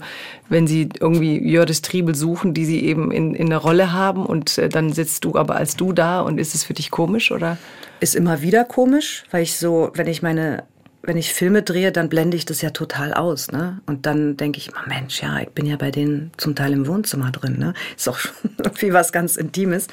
wenn 0.49 0.67
sie 0.67 0.89
irgendwie 0.99 1.37
Jördis 1.39 1.81
Triebel 1.81 2.15
suchen, 2.15 2.53
die 2.53 2.65
sie 2.65 2.83
eben 2.83 3.11
in, 3.11 3.35
in 3.35 3.47
einer 3.47 3.57
Rolle 3.57 3.93
haben 3.93 4.25
und 4.25 4.57
äh, 4.57 4.69
dann 4.69 4.91
sitzt 4.91 5.25
du 5.25 5.35
aber 5.35 5.55
als 5.55 5.75
du 5.75 5.93
da 5.93 6.21
und 6.21 6.39
ist 6.39 6.55
es 6.55 6.63
für 6.63 6.73
dich 6.73 6.91
komisch 6.91 7.31
oder? 7.31 7.57
Ist 7.99 8.15
immer 8.15 8.41
wieder 8.41 8.63
komisch, 8.65 9.23
weil 9.31 9.43
ich 9.43 9.57
so, 9.57 9.91
wenn 9.93 10.07
ich 10.07 10.21
meine, 10.21 10.63
wenn 11.01 11.17
ich 11.17 11.33
Filme 11.33 11.63
drehe, 11.63 11.91
dann 11.91 12.09
blende 12.09 12.35
ich 12.35 12.45
das 12.45 12.61
ja 12.61 12.71
total 12.71 13.13
aus, 13.13 13.51
ne? 13.51 13.81
Und 13.85 14.05
dann 14.05 14.37
denke 14.37 14.57
ich, 14.57 14.71
oh 14.73 14.87
Mensch, 14.87 15.21
ja, 15.21 15.39
ich 15.39 15.49
bin 15.49 15.65
ja 15.65 15.77
bei 15.77 15.91
denen 15.91 16.31
zum 16.37 16.55
Teil 16.55 16.73
im 16.73 16.87
Wohnzimmer 16.87 17.31
drin, 17.31 17.57
ne? 17.57 17.73
Ist 17.95 18.09
auch 18.09 18.17
schon 18.17 18.33
irgendwie 18.57 18.93
was 18.93 19.11
ganz 19.11 19.35
Intimes. 19.37 19.87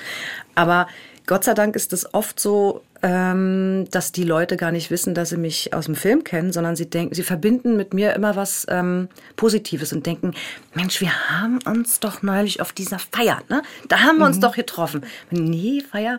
Aber 0.55 0.89
Gott 1.27 1.45
sei 1.45 1.55
Dank 1.55 1.77
ist 1.77 1.93
es 1.93 2.13
oft 2.15 2.41
so, 2.41 2.83
ähm, 3.07 3.87
dass 3.93 4.11
die 4.11 4.25
Leute 4.25 4.57
gar 4.57 4.73
nicht 4.73 4.91
wissen, 4.91 5.15
dass 5.15 5.29
sie 5.29 5.37
mich 5.37 5.73
aus 5.73 5.85
dem 5.85 5.95
Film 5.95 6.25
kennen, 6.25 6.53
sondern 6.53 6.75
sie 6.75 6.91
denken, 6.91 7.15
sie 7.15 7.23
verbinden 7.23 7.77
mit 7.77 7.95
mir 7.95 8.15
immer 8.15 8.35
was 8.35 8.67
ähm, 8.69 9.09
Positives 9.37 9.93
und 9.93 10.05
denken, 10.07 10.35
Mensch, 10.75 11.01
wir 11.01 11.13
haben 11.31 11.61
uns 11.65 12.01
doch 12.01 12.23
neulich 12.23 12.61
auf 12.61 12.73
dieser 12.73 12.99
Feier, 12.99 13.43
ne? 13.49 13.63
Da 13.87 14.01
haben 14.01 14.17
wir 14.17 14.25
mhm. 14.25 14.33
uns 14.33 14.41
doch 14.41 14.57
getroffen. 14.57 15.07
Nee, 15.31 15.85
Feier. 15.89 16.19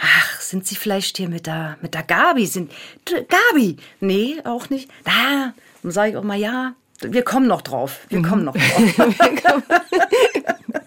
Ach, 0.00 0.40
sind 0.40 0.66
Sie 0.66 0.76
vielleicht 0.76 1.18
hier 1.18 1.28
mit 1.28 1.46
der 1.46 1.76
mit 1.82 1.92
der 1.92 2.02
Gabi? 2.02 2.46
Sind 2.46 2.72
Gabi? 3.04 3.76
Nee, 4.00 4.40
auch 4.44 4.70
nicht. 4.70 4.90
Da, 5.04 5.52
dann 5.82 5.92
sage 5.92 6.12
ich 6.12 6.16
auch 6.16 6.24
mal 6.24 6.38
ja. 6.38 6.72
Wir 7.02 7.24
kommen 7.24 7.46
noch 7.46 7.60
drauf. 7.60 8.06
Wir 8.08 8.20
mhm. 8.20 8.24
kommen 8.24 8.44
noch 8.44 8.56
drauf. 8.56 9.10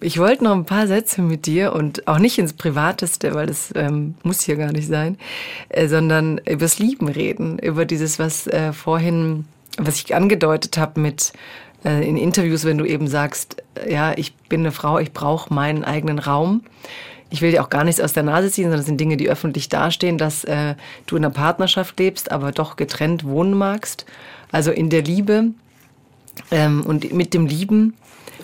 Ich 0.00 0.18
wollte 0.18 0.44
noch 0.44 0.52
ein 0.52 0.64
paar 0.64 0.86
Sätze 0.86 1.20
mit 1.22 1.46
dir 1.46 1.72
und 1.72 2.08
auch 2.08 2.18
nicht 2.18 2.38
ins 2.38 2.52
Privateste, 2.52 3.34
weil 3.34 3.46
das 3.46 3.70
ähm, 3.74 4.14
muss 4.22 4.42
hier 4.42 4.56
gar 4.56 4.72
nicht 4.72 4.88
sein, 4.88 5.18
äh, 5.68 5.88
sondern 5.88 6.38
übers 6.38 6.78
Lieben 6.78 7.08
reden, 7.08 7.58
über 7.58 7.84
dieses, 7.84 8.18
was 8.18 8.46
äh, 8.46 8.72
vorhin, 8.72 9.44
was 9.76 9.96
ich 9.96 10.14
angedeutet 10.14 10.78
habe 10.78 11.00
mit 11.00 11.32
äh, 11.84 12.06
in 12.06 12.16
Interviews, 12.16 12.64
wenn 12.64 12.78
du 12.78 12.84
eben 12.84 13.08
sagst, 13.08 13.62
äh, 13.74 13.92
ja, 13.92 14.12
ich 14.16 14.34
bin 14.34 14.60
eine 14.60 14.72
Frau, 14.72 14.98
ich 14.98 15.12
brauche 15.12 15.52
meinen 15.52 15.84
eigenen 15.84 16.18
Raum. 16.18 16.62
Ich 17.30 17.42
will 17.42 17.50
dir 17.50 17.62
auch 17.62 17.68
gar 17.70 17.84
nichts 17.84 18.00
aus 18.00 18.14
der 18.14 18.22
Nase 18.22 18.50
ziehen, 18.50 18.64
sondern 18.64 18.80
das 18.80 18.86
sind 18.86 18.98
Dinge, 18.98 19.18
die 19.18 19.28
öffentlich 19.28 19.68
dastehen, 19.68 20.16
dass 20.16 20.44
äh, 20.44 20.74
du 21.06 21.16
in 21.16 21.24
einer 21.24 21.34
Partnerschaft 21.34 21.98
lebst, 21.98 22.32
aber 22.32 22.52
doch 22.52 22.76
getrennt 22.76 23.24
wohnen 23.24 23.52
magst. 23.52 24.06
Also 24.50 24.70
in 24.70 24.88
der 24.88 25.02
Liebe 25.02 25.50
ähm, 26.50 26.82
und 26.86 27.12
mit 27.12 27.34
dem 27.34 27.46
Lieben 27.46 27.94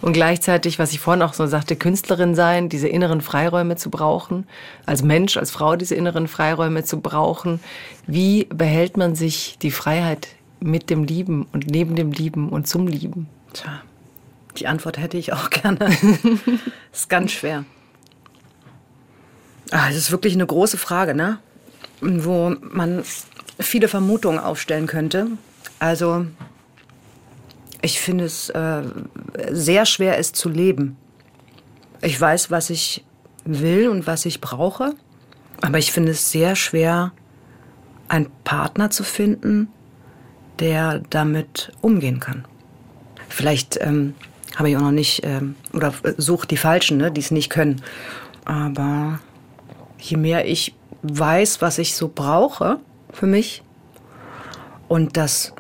und 0.03 0.13
gleichzeitig, 0.13 0.79
was 0.79 0.93
ich 0.93 1.01
vorhin 1.01 1.23
auch 1.23 1.35
so 1.35 1.47
sagte, 1.47 1.77
Künstlerin 1.77 2.35
sein, 2.35 2.69
diese 2.69 2.89
inneren 2.89 3.21
Freiräume 3.21 3.77
zu 3.77 3.91
brauchen, 3.91 4.47
als 4.87 5.03
Mensch, 5.03 5.37
als 5.37 5.51
Frau 5.51 5.77
diese 5.77 5.95
inneren 5.95 6.29
Freiräume 6.29 6.85
zu 6.85 7.01
brauchen. 7.01 7.61
Wie 8.07 8.45
behält 8.47 8.97
man 8.97 9.15
sich 9.15 9.57
die 9.63 9.71
Freiheit 9.71 10.29
mit 10.61 10.91
dem 10.91 11.05
Lieben 11.05 11.47
und 11.53 11.67
neben 11.69 11.95
dem 11.95 12.13
Lieben 12.13 12.49
und 12.49 12.67
zum 12.67 12.87
Lieben? 12.87 13.29
Tja, 13.53 13.83
die 14.57 14.67
Antwort 14.67 14.99
hätte 14.99 15.17
ich 15.17 15.33
auch 15.33 15.51
gerne. 15.51 15.91
ist 16.93 17.09
ganz 17.09 17.33
schwer. 17.33 17.65
Ah, 19.71 19.89
das 19.89 19.97
ist 19.97 20.11
wirklich 20.11 20.35
eine 20.35 20.47
große 20.47 20.77
Frage, 20.77 21.15
ne? 21.15 21.39
Wo 22.01 22.55
man 22.61 23.03
viele 23.59 23.89
Vermutungen 23.89 24.39
aufstellen 24.39 24.87
könnte. 24.87 25.29
Also, 25.79 26.27
ich 27.85 28.01
finde 28.01 28.25
es 28.25 28.49
äh, 28.51 28.83
sehr 29.51 29.85
schwer, 29.85 30.19
es 30.19 30.33
zu 30.33 30.49
leben. 30.49 30.97
Ich 32.01 32.19
weiß, 32.19 32.51
was 32.51 32.71
ich 32.71 33.05
will 33.45 33.89
und 33.89 34.07
was 34.07 34.25
ich 34.25 34.41
brauche, 34.41 34.95
aber 35.61 35.79
ich 35.79 35.93
finde 35.93 36.13
es 36.13 36.31
sehr 36.31 36.57
schwer, 36.57 37.13
einen 38.09 38.31
Partner 38.43 38.91
zu 38.91 39.05
finden, 39.05 39.69
der 40.61 41.03
damit 41.11 41.73
umgehen 41.83 42.21
kann. 42.21 42.47
Vielleicht 43.29 43.79
ähm, 43.83 44.15
habe 44.57 44.71
ich 44.71 44.77
auch 44.77 44.83
noch 44.83 44.91
nicht, 44.91 45.23
ähm, 45.25 45.55
oder 45.73 45.93
suche 46.17 46.47
die 46.47 46.57
Falschen, 46.57 46.97
ne, 46.97 47.11
die 47.11 47.21
es 47.21 47.31
nicht 47.31 47.51
können. 47.51 47.83
Aber 48.47 49.21
je 49.99 50.17
mehr 50.17 50.47
ich 50.47 50.75
weiß, 51.03 51.61
was 51.61 51.79
ich 51.79 51.97
so 51.97 52.11
brauche 52.15 52.79
für 53.13 53.27
mich 53.27 53.63
und 54.89 55.19
dass 55.19 55.53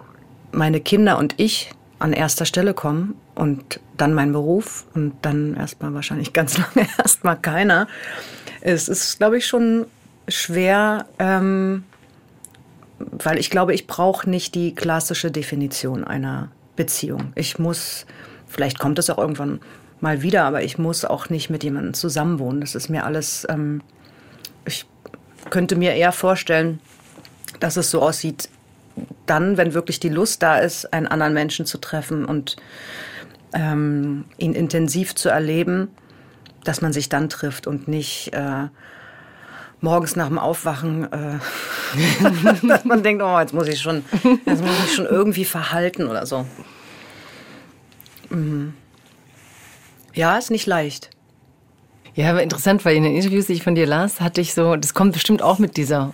meine 0.52 0.80
Kinder 0.80 1.18
und 1.18 1.34
ich 1.38 1.73
an 1.98 2.12
erster 2.12 2.44
Stelle 2.44 2.74
kommen 2.74 3.14
und 3.34 3.80
dann 3.96 4.14
mein 4.14 4.32
Beruf 4.32 4.84
und 4.94 5.14
dann 5.22 5.54
erstmal 5.54 5.94
wahrscheinlich 5.94 6.32
ganz 6.32 6.58
lange 6.76 6.88
erstmal 6.98 7.36
keiner. 7.36 7.86
Es 8.60 8.88
ist, 8.88 9.18
glaube 9.18 9.38
ich, 9.38 9.46
schon 9.46 9.86
schwer, 10.28 11.06
ähm, 11.18 11.84
weil 12.98 13.38
ich 13.38 13.50
glaube, 13.50 13.74
ich 13.74 13.86
brauche 13.86 14.28
nicht 14.28 14.54
die 14.54 14.74
klassische 14.74 15.30
Definition 15.30 16.04
einer 16.04 16.50
Beziehung. 16.76 17.32
Ich 17.34 17.58
muss, 17.58 18.06
vielleicht 18.46 18.78
kommt 18.78 18.98
es 18.98 19.10
auch 19.10 19.18
irgendwann 19.18 19.60
mal 20.00 20.22
wieder, 20.22 20.44
aber 20.44 20.62
ich 20.62 20.78
muss 20.78 21.04
auch 21.04 21.28
nicht 21.28 21.50
mit 21.50 21.64
jemandem 21.64 21.94
zusammenwohnen. 21.94 22.60
Das 22.60 22.74
ist 22.74 22.88
mir 22.88 23.04
alles, 23.04 23.46
ähm, 23.48 23.82
ich 24.66 24.86
könnte 25.50 25.76
mir 25.76 25.94
eher 25.94 26.12
vorstellen, 26.12 26.80
dass 27.60 27.76
es 27.76 27.90
so 27.90 28.02
aussieht, 28.02 28.48
dann, 29.26 29.56
wenn 29.56 29.74
wirklich 29.74 30.00
die 30.00 30.08
Lust 30.08 30.42
da 30.42 30.58
ist, 30.58 30.92
einen 30.92 31.06
anderen 31.06 31.34
Menschen 31.34 31.66
zu 31.66 31.78
treffen 31.78 32.24
und 32.24 32.56
ähm, 33.52 34.24
ihn 34.38 34.54
intensiv 34.54 35.14
zu 35.14 35.28
erleben, 35.28 35.88
dass 36.64 36.80
man 36.80 36.92
sich 36.92 37.08
dann 37.08 37.28
trifft 37.28 37.66
und 37.66 37.88
nicht 37.88 38.32
äh, 38.32 38.68
morgens 39.80 40.16
nach 40.16 40.28
dem 40.28 40.38
Aufwachen, 40.38 41.04
äh, 41.12 41.38
dass 42.66 42.84
man 42.84 43.02
denkt, 43.02 43.22
oh, 43.22 43.38
jetzt 43.38 43.54
muss 43.54 43.68
ich 43.68 43.80
schon, 43.80 44.04
jetzt 44.46 44.62
muss 44.62 44.84
ich 44.86 44.94
schon 44.94 45.06
irgendwie 45.06 45.44
verhalten 45.44 46.06
oder 46.08 46.26
so. 46.26 46.46
Mhm. 48.30 48.74
Ja, 50.14 50.38
ist 50.38 50.50
nicht 50.50 50.66
leicht. 50.66 51.10
Ja, 52.14 52.30
aber 52.30 52.42
interessant, 52.42 52.84
weil 52.84 52.96
in 52.96 53.02
den 53.02 53.16
Interviews, 53.16 53.46
die 53.46 53.54
ich 53.54 53.64
von 53.64 53.74
dir 53.74 53.86
las, 53.86 54.20
hatte 54.20 54.40
ich 54.40 54.54
so, 54.54 54.76
das 54.76 54.94
kommt 54.94 55.12
bestimmt 55.12 55.42
auch 55.42 55.58
mit 55.58 55.76
dieser 55.76 56.12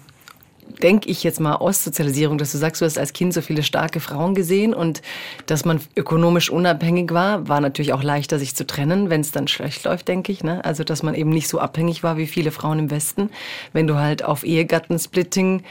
denke 0.82 1.08
ich 1.08 1.22
jetzt 1.22 1.40
mal, 1.40 1.56
Ostsozialisierung, 1.56 2.38
dass 2.38 2.52
du 2.52 2.58
sagst, 2.58 2.80
du 2.80 2.84
hast 2.84 2.98
als 2.98 3.12
Kind 3.12 3.34
so 3.34 3.40
viele 3.40 3.62
starke 3.62 4.00
Frauen 4.00 4.34
gesehen 4.34 4.74
und 4.74 5.02
dass 5.46 5.64
man 5.64 5.80
ökonomisch 5.96 6.50
unabhängig 6.50 7.12
war, 7.12 7.48
war 7.48 7.60
natürlich 7.60 7.92
auch 7.92 8.02
leichter, 8.02 8.38
sich 8.38 8.54
zu 8.54 8.66
trennen, 8.66 9.10
wenn 9.10 9.20
es 9.20 9.32
dann 9.32 9.48
schlecht 9.48 9.84
läuft, 9.84 10.08
denke 10.08 10.32
ich. 10.32 10.42
Ne? 10.42 10.64
Also, 10.64 10.84
dass 10.84 11.02
man 11.02 11.14
eben 11.14 11.30
nicht 11.30 11.48
so 11.48 11.58
abhängig 11.58 12.02
war 12.02 12.16
wie 12.16 12.26
viele 12.26 12.50
Frauen 12.50 12.78
im 12.78 12.90
Westen. 12.90 13.30
Wenn 13.72 13.86
du 13.86 13.96
halt 13.96 14.24
auf 14.24 14.44
Ehegattensplitting 14.44 15.62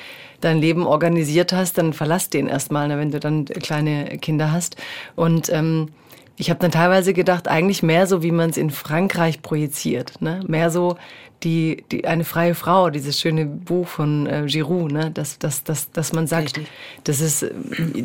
dein 0.42 0.60
Leben 0.60 0.86
organisiert 0.86 1.54
hast, 1.54 1.78
dann 1.78 1.94
verlass 1.94 2.30
den 2.30 2.48
erstmal, 2.48 2.88
ne, 2.88 2.98
wenn 2.98 3.12
du 3.12 3.20
dann 3.20 3.46
kleine 3.46 4.18
Kinder 4.20 4.52
hast. 4.52 4.78
Und 5.16 5.50
ähm, 5.50 5.90
ich 6.38 6.50
habe 6.50 6.60
dann 6.60 6.72
teilweise 6.72 7.14
gedacht, 7.14 7.50
eigentlich 7.50 7.84
mehr 7.84 8.08
so, 8.08 8.24
wie 8.24 8.32
man 8.32 8.50
es 8.50 8.58
in 8.58 8.70
Frankreich 8.70 9.42
projiziert. 9.42 10.22
Ne? 10.22 10.42
Mehr 10.48 10.72
so, 10.72 10.96
die, 11.44 11.84
die 11.92 12.06
eine 12.06 12.24
freie 12.24 12.56
Frau, 12.56 12.90
dieses 12.90 13.20
schöne 13.20 13.46
Buch 13.46 13.88
von 13.88 14.28
äh, 14.28 14.44
Giroud, 14.46 14.92
ne, 14.92 15.12
dass, 15.12 15.40
dass, 15.40 15.64
dass, 15.64 15.92
dass 15.92 16.14
man 16.14 16.28
sagt, 16.28 16.58
Richtig. 16.58 16.68
das 17.04 17.22
ist, 17.22 17.44
äh, 17.44 17.52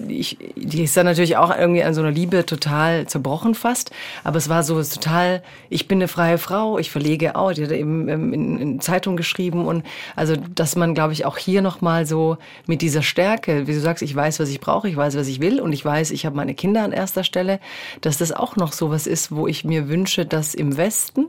ich, 0.08 0.38
die 0.56 0.84
ist 0.84 0.96
dann 0.96 1.06
natürlich 1.06 1.36
auch 1.36 1.56
irgendwie 1.56 1.82
an 1.82 1.94
so 1.94 2.00
einer 2.00 2.10
Liebe 2.10 2.46
total 2.46 3.06
zerbrochen 3.06 3.54
fast, 3.54 3.90
aber 4.22 4.38
es 4.38 4.48
war 4.48 4.62
so 4.62 4.82
total, 4.82 5.42
ich 5.68 5.88
bin 5.88 5.98
eine 5.98 6.08
freie 6.08 6.38
Frau, 6.38 6.78
ich 6.78 6.90
verlege 6.90 7.36
auch, 7.36 7.52
die 7.52 7.64
hat 7.64 7.72
eben 7.72 8.08
ähm, 8.08 8.32
in, 8.32 8.58
in 8.58 8.80
Zeitung 8.80 9.16
geschrieben. 9.16 9.66
Und 9.66 9.84
also, 10.14 10.36
dass 10.36 10.76
man, 10.76 10.94
glaube 10.94 11.12
ich, 11.12 11.24
auch 11.24 11.38
hier 11.38 11.62
nochmal 11.62 12.06
so 12.06 12.38
mit 12.66 12.82
dieser 12.82 13.02
Stärke, 13.02 13.66
wie 13.66 13.72
du 13.72 13.80
sagst, 13.80 14.02
ich 14.02 14.14
weiß, 14.14 14.40
was 14.40 14.48
ich 14.48 14.60
brauche, 14.60 14.88
ich 14.88 14.96
weiß, 14.96 15.16
was 15.16 15.26
ich 15.26 15.40
will. 15.40 15.60
Und 15.60 15.72
ich 15.72 15.84
weiß, 15.84 16.10
ich 16.10 16.26
habe 16.26 16.36
meine 16.36 16.54
Kinder 16.54 16.82
an 16.84 16.92
erster 16.92 17.24
Stelle, 17.24 17.60
dass 18.00 18.18
das 18.18 18.32
auch 18.32 18.56
noch 18.56 18.72
so 18.72 18.90
was 18.90 19.06
ist, 19.06 19.32
wo 19.32 19.46
ich 19.46 19.64
mir 19.64 19.88
wünsche, 19.88 20.26
dass 20.26 20.54
im 20.54 20.76
Westen 20.76 21.26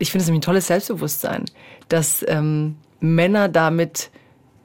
ich 0.00 0.10
finde 0.10 0.24
es 0.24 0.30
ein 0.30 0.40
tolles 0.40 0.66
Selbstbewusstsein, 0.66 1.44
dass 1.88 2.24
ähm, 2.26 2.76
Männer 3.00 3.48
damit 3.48 4.10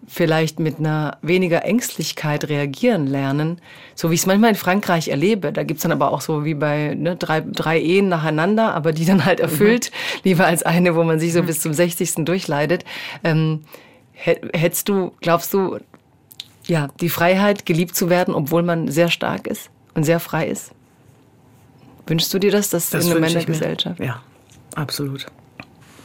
vielleicht 0.08 0.60
mit 0.60 0.80
einer 0.80 1.18
weniger 1.22 1.66
Ängstlichkeit 1.66 2.48
reagieren 2.48 3.08
lernen, 3.08 3.60
so 3.96 4.10
wie 4.10 4.16
ich 4.16 4.22
es 4.22 4.26
manchmal 4.28 4.52
in 4.52 4.56
Frankreich 4.56 5.08
erlebe. 5.08 5.52
Da 5.52 5.64
gibt's 5.64 5.84
dann 5.84 5.92
aber 5.92 6.12
auch 6.12 6.22
so 6.22 6.46
wie 6.46 6.54
bei 6.54 6.94
ne, 6.96 7.16
drei, 7.16 7.42
drei 7.42 7.80
Ehen 7.80 8.08
nacheinander, 8.08 8.74
aber 8.74 8.92
die 8.92 9.06
dann 9.06 9.26
halt 9.26 9.40
erfüllt, 9.40 9.92
mhm. 9.92 10.20
lieber 10.24 10.46
als 10.46 10.64
eine, 10.64 10.96
wo 10.96 11.04
man 11.04 11.20
sich 11.20 11.34
so 11.34 11.42
mhm. 11.42 11.48
bis 11.48 11.62
zum 11.62 11.74
60. 11.74 12.26
durchleidet. 12.26 12.86
Ähm, 13.24 13.66
hättest 14.14 14.88
du, 14.90 15.12
glaubst 15.22 15.54
du, 15.54 15.80
ja, 16.66 16.88
die 17.02 17.10
Freiheit, 17.10 17.66
geliebt 17.66 17.96
zu 17.96 18.10
werden, 18.10 18.34
obwohl 18.34 18.64
man 18.64 18.88
sehr 18.88 19.10
stark 19.10 19.48
ist 19.48 19.70
und 19.96 20.04
sehr 20.04 20.20
frei 20.20 20.48
ist? 20.48 20.72
Wünschst 22.08 22.34
du 22.34 22.40
dir 22.40 22.52
das, 22.52 22.70
dass 22.70 22.92
das 22.92 23.06
in 23.06 23.12
einer 23.12 23.22
Männergesellschaft? 23.22 24.00
Ja, 24.00 24.22
Absolut. 24.76 25.26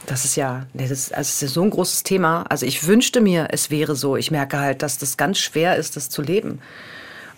Das 0.07 0.25
ist 0.25 0.35
ja, 0.35 0.65
das 0.73 0.89
ist, 0.89 1.13
also 1.13 1.27
das 1.27 1.43
ist 1.43 1.53
so 1.53 1.61
ein 1.61 1.69
großes 1.69 2.03
Thema. 2.03 2.43
Also 2.49 2.65
ich 2.65 2.87
wünschte 2.87 3.21
mir, 3.21 3.49
es 3.51 3.69
wäre 3.69 3.95
so. 3.95 4.17
Ich 4.17 4.31
merke 4.31 4.59
halt, 4.59 4.81
dass 4.81 4.97
das 4.97 5.15
ganz 5.15 5.37
schwer 5.37 5.75
ist, 5.75 5.95
das 5.95 6.09
zu 6.09 6.21
leben. 6.21 6.59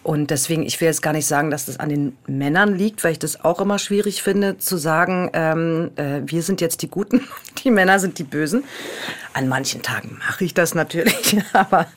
Und 0.01 0.31
deswegen, 0.31 0.64
ich 0.64 0.80
will 0.81 0.88
jetzt 0.88 1.01
gar 1.01 1.14
nicht 1.14 1.26
sagen, 1.26 1.49
dass 1.49 1.65
das 1.65 1.80
an 1.80 1.88
den 1.89 2.18
Männern 2.27 2.76
liegt, 2.76 3.03
weil 3.03 3.14
ich 3.14 3.19
das 3.19 3.43
auch 3.43 3.61
immer 3.61 3.80
schwierig 3.80 4.22
finde, 4.22 4.57
zu 4.57 4.77
sagen, 4.77 5.30
ähm, 5.34 5.91
äh, 5.95 6.22
wir 6.26 6.43
sind 6.43 6.60
jetzt 6.60 6.81
die 6.81 6.89
Guten, 6.89 7.22
die 7.64 7.72
Männer 7.72 7.99
sind 7.99 8.19
die 8.19 8.23
Bösen. 8.23 8.65
An 9.34 9.47
manchen 9.47 9.81
Tagen 9.81 10.19
mache 10.19 10.43
ich 10.43 10.53
das 10.53 10.76
natürlich, 10.76 11.38
aber 11.53 11.88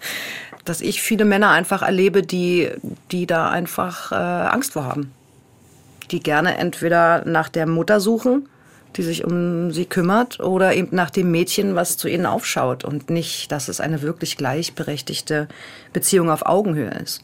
dass 0.65 0.81
ich 0.81 1.03
viele 1.03 1.25
Männer 1.25 1.51
einfach 1.51 1.83
erlebe, 1.83 2.23
die, 2.23 2.71
die 3.11 3.27
da 3.27 3.51
einfach 3.51 4.13
äh, 4.13 4.15
Angst 4.15 4.75
vor 4.75 4.85
haben. 4.85 5.13
Die 6.11 6.21
gerne 6.21 6.59
entweder 6.59 7.25
nach 7.25 7.49
der 7.49 7.67
Mutter 7.67 7.99
suchen 7.99 8.49
die 8.97 9.03
sich 9.03 9.25
um 9.25 9.71
sie 9.73 9.85
kümmert 9.85 10.41
oder 10.41 10.75
eben 10.75 10.95
nach 10.95 11.11
dem 11.11 11.31
Mädchen, 11.31 11.75
was 11.75 11.97
zu 11.97 12.09
ihnen 12.09 12.27
aufschaut 12.27 12.85
und 12.85 13.11
nicht, 13.11 13.53
dass 13.53 13.69
es 13.69 13.81
eine 13.81 14.03
wirklich 14.03 14.37
gleichberechtigte 14.37 15.49
Beziehung 15.93 16.31
auf 16.31 16.47
Augenhöhe 16.47 16.91
ist. 16.91 17.21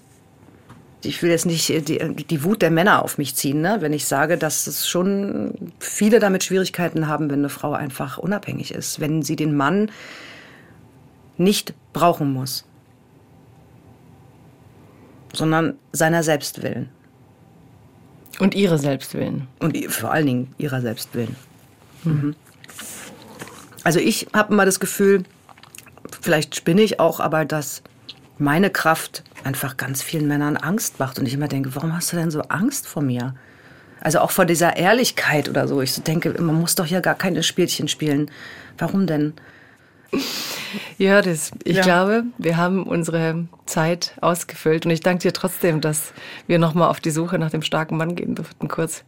Ich 1.04 1.22
will 1.22 1.30
jetzt 1.30 1.46
nicht 1.46 1.68
die, 1.68 1.98
die 2.24 2.44
Wut 2.44 2.62
der 2.62 2.70
Männer 2.70 3.02
auf 3.02 3.18
mich 3.18 3.34
ziehen, 3.34 3.60
ne? 3.60 3.78
wenn 3.80 3.92
ich 3.92 4.06
sage, 4.06 4.38
dass 4.38 4.66
es 4.66 4.86
schon 4.86 5.72
viele 5.80 6.20
damit 6.20 6.44
Schwierigkeiten 6.44 7.08
haben, 7.08 7.28
wenn 7.28 7.40
eine 7.40 7.48
Frau 7.48 7.72
einfach 7.72 8.18
unabhängig 8.18 8.72
ist, 8.72 9.00
wenn 9.00 9.22
sie 9.22 9.34
den 9.34 9.56
Mann 9.56 9.90
nicht 11.38 11.74
brauchen 11.92 12.32
muss, 12.32 12.64
sondern 15.32 15.74
seiner 15.92 16.22
selbst 16.22 16.62
willen. 16.62 16.90
Und 18.38 18.54
ihre 18.54 18.78
Selbstwillen. 18.78 19.48
Und 19.58 19.76
vor 19.86 20.12
allen 20.12 20.26
Dingen 20.26 20.54
ihrer 20.58 20.80
Selbstwillen. 20.80 21.36
Mhm. 22.04 22.34
Also 23.84 23.98
ich 23.98 24.28
habe 24.32 24.52
immer 24.52 24.64
das 24.64 24.80
Gefühl, 24.80 25.24
vielleicht 26.20 26.56
spinne 26.56 26.82
ich 26.82 27.00
auch, 27.00 27.20
aber 27.20 27.44
dass 27.44 27.82
meine 28.38 28.70
Kraft 28.70 29.24
einfach 29.44 29.76
ganz 29.76 30.02
vielen 30.02 30.28
Männern 30.28 30.56
Angst 30.56 30.98
macht. 30.98 31.18
Und 31.18 31.26
ich 31.26 31.34
immer 31.34 31.48
denke, 31.48 31.74
warum 31.74 31.94
hast 31.94 32.12
du 32.12 32.16
denn 32.16 32.30
so 32.30 32.42
Angst 32.42 32.86
vor 32.86 33.02
mir? 33.02 33.34
Also 34.00 34.18
auch 34.20 34.30
vor 34.30 34.44
dieser 34.46 34.76
Ehrlichkeit 34.76 35.48
oder 35.48 35.68
so. 35.68 35.80
Ich 35.80 35.94
denke, 36.02 36.34
man 36.40 36.56
muss 36.56 36.74
doch 36.74 36.86
ja 36.86 37.00
gar 37.00 37.14
keine 37.14 37.42
Spielchen 37.42 37.88
spielen. 37.88 38.30
Warum 38.78 39.06
denn? 39.06 39.34
Ja, 40.96 41.20
das, 41.20 41.50
ich 41.64 41.76
ja. 41.76 41.82
glaube, 41.82 42.24
wir 42.38 42.56
haben 42.56 42.84
unsere 42.84 43.46
Zeit 43.66 44.14
ausgefüllt. 44.20 44.86
Und 44.86 44.92
ich 44.92 45.00
danke 45.00 45.22
dir 45.22 45.32
trotzdem, 45.32 45.80
dass 45.82 46.12
wir 46.46 46.58
nochmal 46.58 46.88
auf 46.88 47.00
die 47.00 47.10
Suche 47.10 47.38
nach 47.38 47.50
dem 47.50 47.60
starken 47.60 47.96
Mann 47.96 48.14
gehen 48.14 48.34
durften, 48.34 48.68
kurz. 48.68 49.04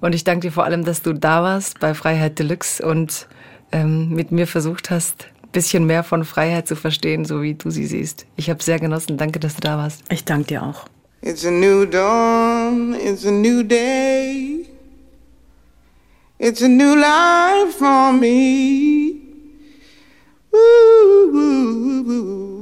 Und 0.00 0.14
ich 0.14 0.24
danke 0.24 0.48
dir 0.48 0.52
vor 0.52 0.64
allem, 0.64 0.84
dass 0.84 1.02
du 1.02 1.12
da 1.12 1.42
warst 1.42 1.80
bei 1.80 1.94
Freiheit 1.94 2.38
Deluxe 2.38 2.84
und 2.84 3.28
ähm, 3.72 4.10
mit 4.10 4.32
mir 4.32 4.46
versucht 4.46 4.90
hast, 4.90 5.28
ein 5.42 5.50
bisschen 5.52 5.84
mehr 5.84 6.02
von 6.02 6.24
Freiheit 6.24 6.66
zu 6.66 6.76
verstehen, 6.76 7.24
so 7.24 7.42
wie 7.42 7.54
du 7.54 7.70
sie 7.70 7.86
siehst. 7.86 8.26
Ich 8.36 8.48
habe 8.48 8.62
sehr 8.62 8.78
genossen. 8.78 9.16
Danke, 9.18 9.40
dass 9.40 9.56
du 9.56 9.60
da 9.60 9.76
warst. 9.76 10.02
Ich 10.10 10.24
danke 10.24 10.46
dir 10.48 10.62
auch. 10.62 10.86
It's 11.22 11.44
a 11.44 11.50
new 11.50 11.84
dawn, 11.84 12.94
it's 12.94 13.26
a 13.26 13.30
new 13.30 13.62
day. 13.62 14.66
It's 16.38 16.62
a 16.62 16.68
new 16.68 16.94
life 16.94 17.76
for 17.76 18.12
me. 18.14 19.16
Ooh, 20.54 21.30
ooh, 21.34 22.10
ooh, 22.10 22.59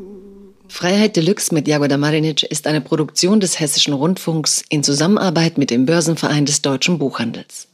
Freiheit 0.69 1.17
Deluxe 1.17 1.53
mit 1.55 1.67
Jagoda 1.67 1.97
Marinic 1.97 2.43
ist 2.43 2.67
eine 2.67 2.81
Produktion 2.81 3.41
des 3.41 3.59
Hessischen 3.59 3.95
Rundfunks 3.95 4.63
in 4.69 4.85
Zusammenarbeit 4.85 5.59
mit 5.59 5.71
dem 5.71 5.87
Börsenverein 5.87 6.45
des 6.47 6.63
deutschen 6.63 6.99
Buchhandels. 6.99 7.69